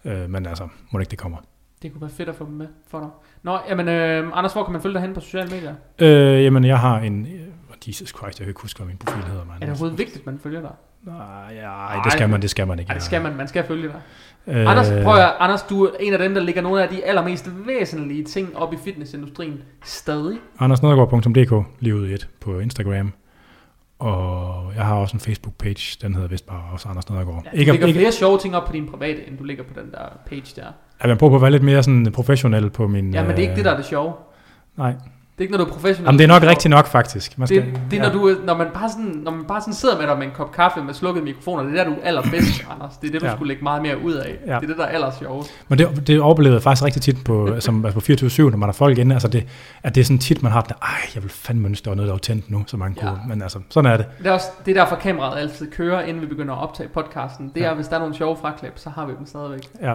Øh, 0.06 0.30
men 0.30 0.46
altså, 0.46 0.68
må 0.92 1.00
det 1.00 1.04
ikke 1.06 1.12
det 1.12 1.20
kommer. 1.20 1.38
Det 1.82 1.92
kunne 1.92 2.02
være 2.02 2.10
fedt 2.10 2.30
at 2.30 2.36
få 2.36 2.46
dem 2.46 2.54
med 2.54 2.68
for 2.88 3.00
dig. 3.00 3.10
Nå, 3.44 3.58
jamen, 3.70 3.88
øh, 3.88 4.32
Anders, 4.34 4.54
hvor 4.54 4.64
kan 4.64 4.72
man 4.74 4.82
følge 4.82 4.94
dig 4.94 5.02
hen 5.02 5.14
på 5.14 5.20
sociale 5.20 5.50
medier? 5.50 5.74
Øh, 6.00 6.44
jamen, 6.44 6.64
jeg 6.64 6.80
har 6.80 7.00
en... 7.00 7.28
Jesus 7.88 8.10
Christ, 8.10 8.40
jeg 8.40 8.46
kan 8.46 8.48
ikke 8.50 8.62
huske, 8.62 8.78
hvad 8.78 8.88
min 8.88 8.98
profil 8.98 9.24
hedder. 9.24 9.46
Man. 9.46 9.56
Er 9.56 9.60
det 9.60 9.70
overhovedet 9.70 9.98
vigtigt, 9.98 10.20
at 10.20 10.26
man 10.26 10.40
følger 10.44 10.62
dig? 10.62 10.72
Nej, 11.02 11.16
ja, 11.56 12.02
det 12.04 12.12
skal 12.12 12.30
man, 12.30 12.42
det 12.42 12.50
skal 12.50 12.68
man 12.68 12.80
ikke. 12.80 12.90
Nej, 12.90 12.98
det 12.98 13.04
skal 13.04 13.22
man. 13.22 13.36
Man 13.36 13.48
skal 13.48 13.64
følge 13.64 13.88
dig. 13.88 14.02
Øh, 14.48 14.72
Anders, 14.72 14.90
prøv 15.04 15.16
at, 15.16 15.34
Anders, 15.40 15.64
du 15.64 15.86
er 15.86 15.90
en 16.00 16.14
af 16.14 16.20
dem, 16.20 16.34
der 16.34 16.42
lægger 16.42 16.62
nogle 16.62 16.84
af 16.84 16.90
de 16.90 17.06
allermest 17.06 17.50
væsentlige 17.66 18.24
ting 18.24 18.58
op 18.58 18.74
i 18.74 18.78
fitnessindustrien 18.84 19.62
stadig. 19.84 20.38
AndersNedergaard.dk, 20.60 21.68
livet 21.80 22.10
i 22.10 22.14
et 22.14 22.30
på 22.42 22.60
Instagram. 22.60 23.14
Og 24.00 24.72
jeg 24.76 24.86
har 24.86 24.96
også 24.96 25.18
en 25.18 25.20
Facebook-page, 25.20 25.98
den 26.02 26.14
hedder 26.14 26.28
vist 26.28 26.48
bare 26.48 26.62
også 26.72 26.90
Anders 26.90 27.10
Nedergaard. 27.10 27.44
Ja, 27.46 27.50
du 27.52 27.58
ikke, 27.58 27.72
lægger 27.72 27.88
ikke, 27.88 28.00
flere 28.00 28.12
sjove 28.12 28.38
ting 28.38 28.56
op 28.56 28.66
på 28.66 28.74
din 28.74 28.90
private, 28.90 29.28
end 29.28 29.38
du 29.38 29.44
lægger 29.44 29.64
på 29.64 29.80
den 29.80 29.92
der 29.92 30.06
page 30.26 30.62
der. 30.62 30.68
at 31.00 31.10
man 31.10 31.18
prøver 31.18 31.32
på 31.32 31.36
at 31.36 31.42
være 31.42 31.52
lidt 31.52 31.64
mere 31.64 31.84
sådan 31.84 32.12
professionel 32.12 32.70
på 32.70 32.88
min... 32.88 33.14
Ja, 33.14 33.22
men 33.22 33.32
det 33.32 33.38
er 33.38 33.42
ikke 33.42 33.52
øh, 33.52 33.58
det, 33.58 33.66
der 33.66 33.72
er 33.72 33.76
det 33.76 33.86
sjove. 33.86 34.14
Nej, 34.78 34.94
Det 35.38 35.40
er 35.40 35.42
ikke, 35.44 35.58
når 35.58 35.64
du 35.64 35.70
er 35.70 35.74
professionel. 35.74 36.06
Jamen, 36.08 36.20
det 36.20 36.24
er 36.24 36.28
nok 36.28 36.44
rigtigt 36.44 36.70
nok, 36.70 36.88
faktisk. 36.88 37.38
Man 37.38 37.48
Det, 37.48 37.64
det 37.92 38.00
er, 38.00 38.04
ja. 38.04 38.10
når, 38.14 38.20
du, 38.20 38.36
når, 38.46 38.58
man 38.58 38.68
bare 38.74 38.90
sådan, 38.90 39.06
når 39.24 39.32
man 39.32 39.46
bare 39.46 39.62
sådan 39.62 39.74
sidder 39.74 39.98
med 40.00 40.08
dig 40.08 40.18
med 40.18 40.26
en 40.28 40.32
kop 40.36 40.52
kaffe 40.52 40.84
med 40.84 40.94
slukkede 40.94 41.26
mikrofoner, 41.26 41.64
det 41.64 41.80
er 41.80 41.84
der, 41.84 41.90
du 41.90 41.96
er 42.02 42.08
allerbedst, 42.08 42.66
Anders. 42.74 42.98
Det 42.98 43.08
er 43.08 43.12
det, 43.12 43.22
du 43.22 43.26
Ja. 43.26 43.36
skulle 43.36 43.48
lægge 43.48 43.64
meget 43.64 43.82
mere 43.82 44.02
ud 44.04 44.14
af. 44.14 44.36
Ja. 44.48 44.56
Det 44.56 44.64
er 44.64 44.68
det, 44.68 44.78
der 44.78 44.84
er 44.84 44.88
allersjovest. 44.88 45.52
Men 45.68 45.78
det, 45.80 46.08
det 46.08 46.22
oplevede 46.22 46.54
jeg 46.56 46.64
faktisk 46.64 46.86
rigtig 46.86 47.02
tit 47.02 47.24
på, 47.26 47.56
som, 47.60 47.86
altså 47.86 48.00
på 48.00 48.26
24-7, 48.48 48.50
når 48.50 48.58
man 48.58 48.68
har 48.70 48.74
folk 48.74 48.98
inde. 48.98 49.16
Altså 49.16 49.28
det, 49.28 49.48
at 49.84 49.96
det 49.96 50.02
er 50.02 50.06
sådan 50.06 50.20
tit, 50.20 50.44
man 50.44 50.52
har 50.52 50.62
den, 50.62 50.76
ej, 50.82 50.90
jeg 51.16 51.24
vil 51.24 51.32
fandme 51.32 51.68
ønske, 51.68 51.86
der 51.86 51.92
var 51.92 51.96
noget, 51.96 52.08
der 52.08 52.14
var 52.14 52.20
tændt 52.20 52.52
nu, 52.52 52.64
så 52.68 52.78
man 52.78 52.94
kunne. 52.96 53.10
Ja. 53.10 53.16
Men 53.28 53.42
altså, 53.42 53.60
sådan 53.70 53.92
er 53.92 53.98
det. 53.98 54.06
Det 54.18 54.28
er, 54.28 54.32
også, 54.32 54.48
det 54.66 54.78
er 54.78 54.82
derfor, 54.82 54.96
kameraet 54.96 55.40
altid 55.40 55.72
kører, 55.72 56.02
inden 56.02 56.22
vi 56.22 56.28
begynder 56.28 56.54
at 56.56 56.64
optage 56.64 56.90
podcasten. 56.90 57.52
Det 57.56 57.64
er, 57.64 57.68
Ja. 57.68 57.74
hvis 57.74 57.88
der 57.88 57.96
er 57.96 58.00
nogle 58.00 58.16
sjove 58.16 58.38
fraklip, 58.42 58.74
så 58.76 58.90
har 58.90 59.06
vi 59.06 59.14
dem 59.20 59.26
stadigvæk. 59.26 59.64
Ja, 59.82 59.94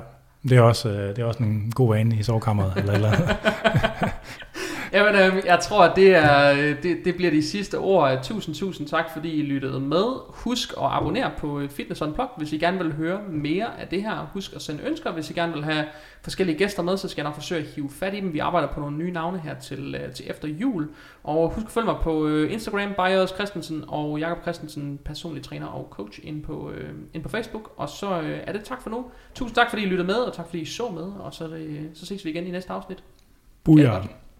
det 0.48 0.52
er 0.58 0.60
også, 0.62 0.88
øh, 0.88 1.08
det 1.08 1.18
er 1.18 1.24
også 1.24 1.42
en 1.42 1.72
god 1.74 1.94
vane 1.94 2.16
i 2.16 2.22
sovekammeret. 2.22 2.72
eller, 2.76 2.92
eller. 2.92 3.10
Jamen, 4.92 5.14
øh, 5.14 5.42
jeg 5.46 5.58
tror, 5.60 5.84
at 5.84 5.96
det, 5.96 6.14
er, 6.14 6.52
øh, 6.52 6.82
det, 6.82 6.96
det 7.04 7.16
bliver 7.16 7.30
de 7.30 7.42
sidste 7.42 7.78
ord. 7.78 8.18
Tusind, 8.22 8.54
tusind 8.54 8.88
tak, 8.88 9.04
fordi 9.12 9.30
I 9.30 9.42
lyttede 9.42 9.80
med. 9.80 10.04
Husk 10.28 10.72
at 10.72 10.86
abonnere 10.90 11.30
på 11.38 11.60
øh, 11.60 11.70
Fitness 11.70 11.98
Fitness 11.98 12.02
Unplugged, 12.02 12.34
hvis 12.36 12.52
I 12.52 12.58
gerne 12.58 12.78
vil 12.78 12.92
høre 12.92 13.20
mere 13.28 13.80
af 13.80 13.88
det 13.88 14.02
her. 14.02 14.30
Husk 14.32 14.52
at 14.52 14.62
sende 14.62 14.82
ønsker, 14.84 15.12
hvis 15.12 15.30
I 15.30 15.32
gerne 15.32 15.52
vil 15.52 15.64
have 15.64 15.84
forskellige 16.22 16.58
gæster 16.58 16.82
med, 16.82 16.96
så 16.96 17.08
skal 17.08 17.22
jeg 17.22 17.28
nok 17.28 17.34
forsøge 17.34 17.60
at 17.60 17.66
hive 17.66 17.90
fat 17.90 18.14
i 18.14 18.20
dem. 18.20 18.32
Vi 18.32 18.38
arbejder 18.38 18.68
på 18.68 18.80
nogle 18.80 18.96
nye 18.96 19.10
navne 19.10 19.38
her 19.38 19.58
til, 19.58 19.94
øh, 19.94 20.12
til 20.12 20.30
efter 20.30 20.48
jul. 20.48 20.88
Og 21.24 21.50
husk 21.50 21.66
at 21.66 21.72
følge 21.72 21.86
mig 21.86 21.96
på 22.02 22.28
Instagram, 22.28 22.94
Bajers 22.96 23.30
Christensen 23.30 23.84
og 23.88 24.18
Jakob 24.18 24.42
Christensen, 24.42 24.98
personlig 25.04 25.44
træner 25.44 25.66
og 25.66 25.86
coach, 25.90 26.20
ind 26.22 26.42
på, 26.42 26.70
øh, 26.70 26.90
ind 27.14 27.22
på 27.22 27.28
Facebook. 27.28 27.72
Og 27.76 27.88
så 27.88 28.20
øh, 28.20 28.38
er 28.46 28.52
det 28.52 28.64
tak 28.64 28.82
for 28.82 28.90
nu. 28.90 29.04
Tusind 29.34 29.54
tak, 29.54 29.70
fordi 29.70 29.82
I 29.82 29.86
lyttede 29.86 30.06
med, 30.06 30.16
og 30.16 30.34
tak 30.34 30.46
fordi 30.46 30.60
I 30.60 30.64
så 30.64 30.90
med. 30.90 31.12
Og 31.20 31.34
så, 31.34 31.48
det, 31.48 31.90
så 31.94 32.06
ses 32.06 32.24
vi 32.24 32.30
igen 32.30 32.46
i 32.46 32.50
næste 32.50 32.72
afsnit. 32.72 33.02
Booyah. 33.64 34.04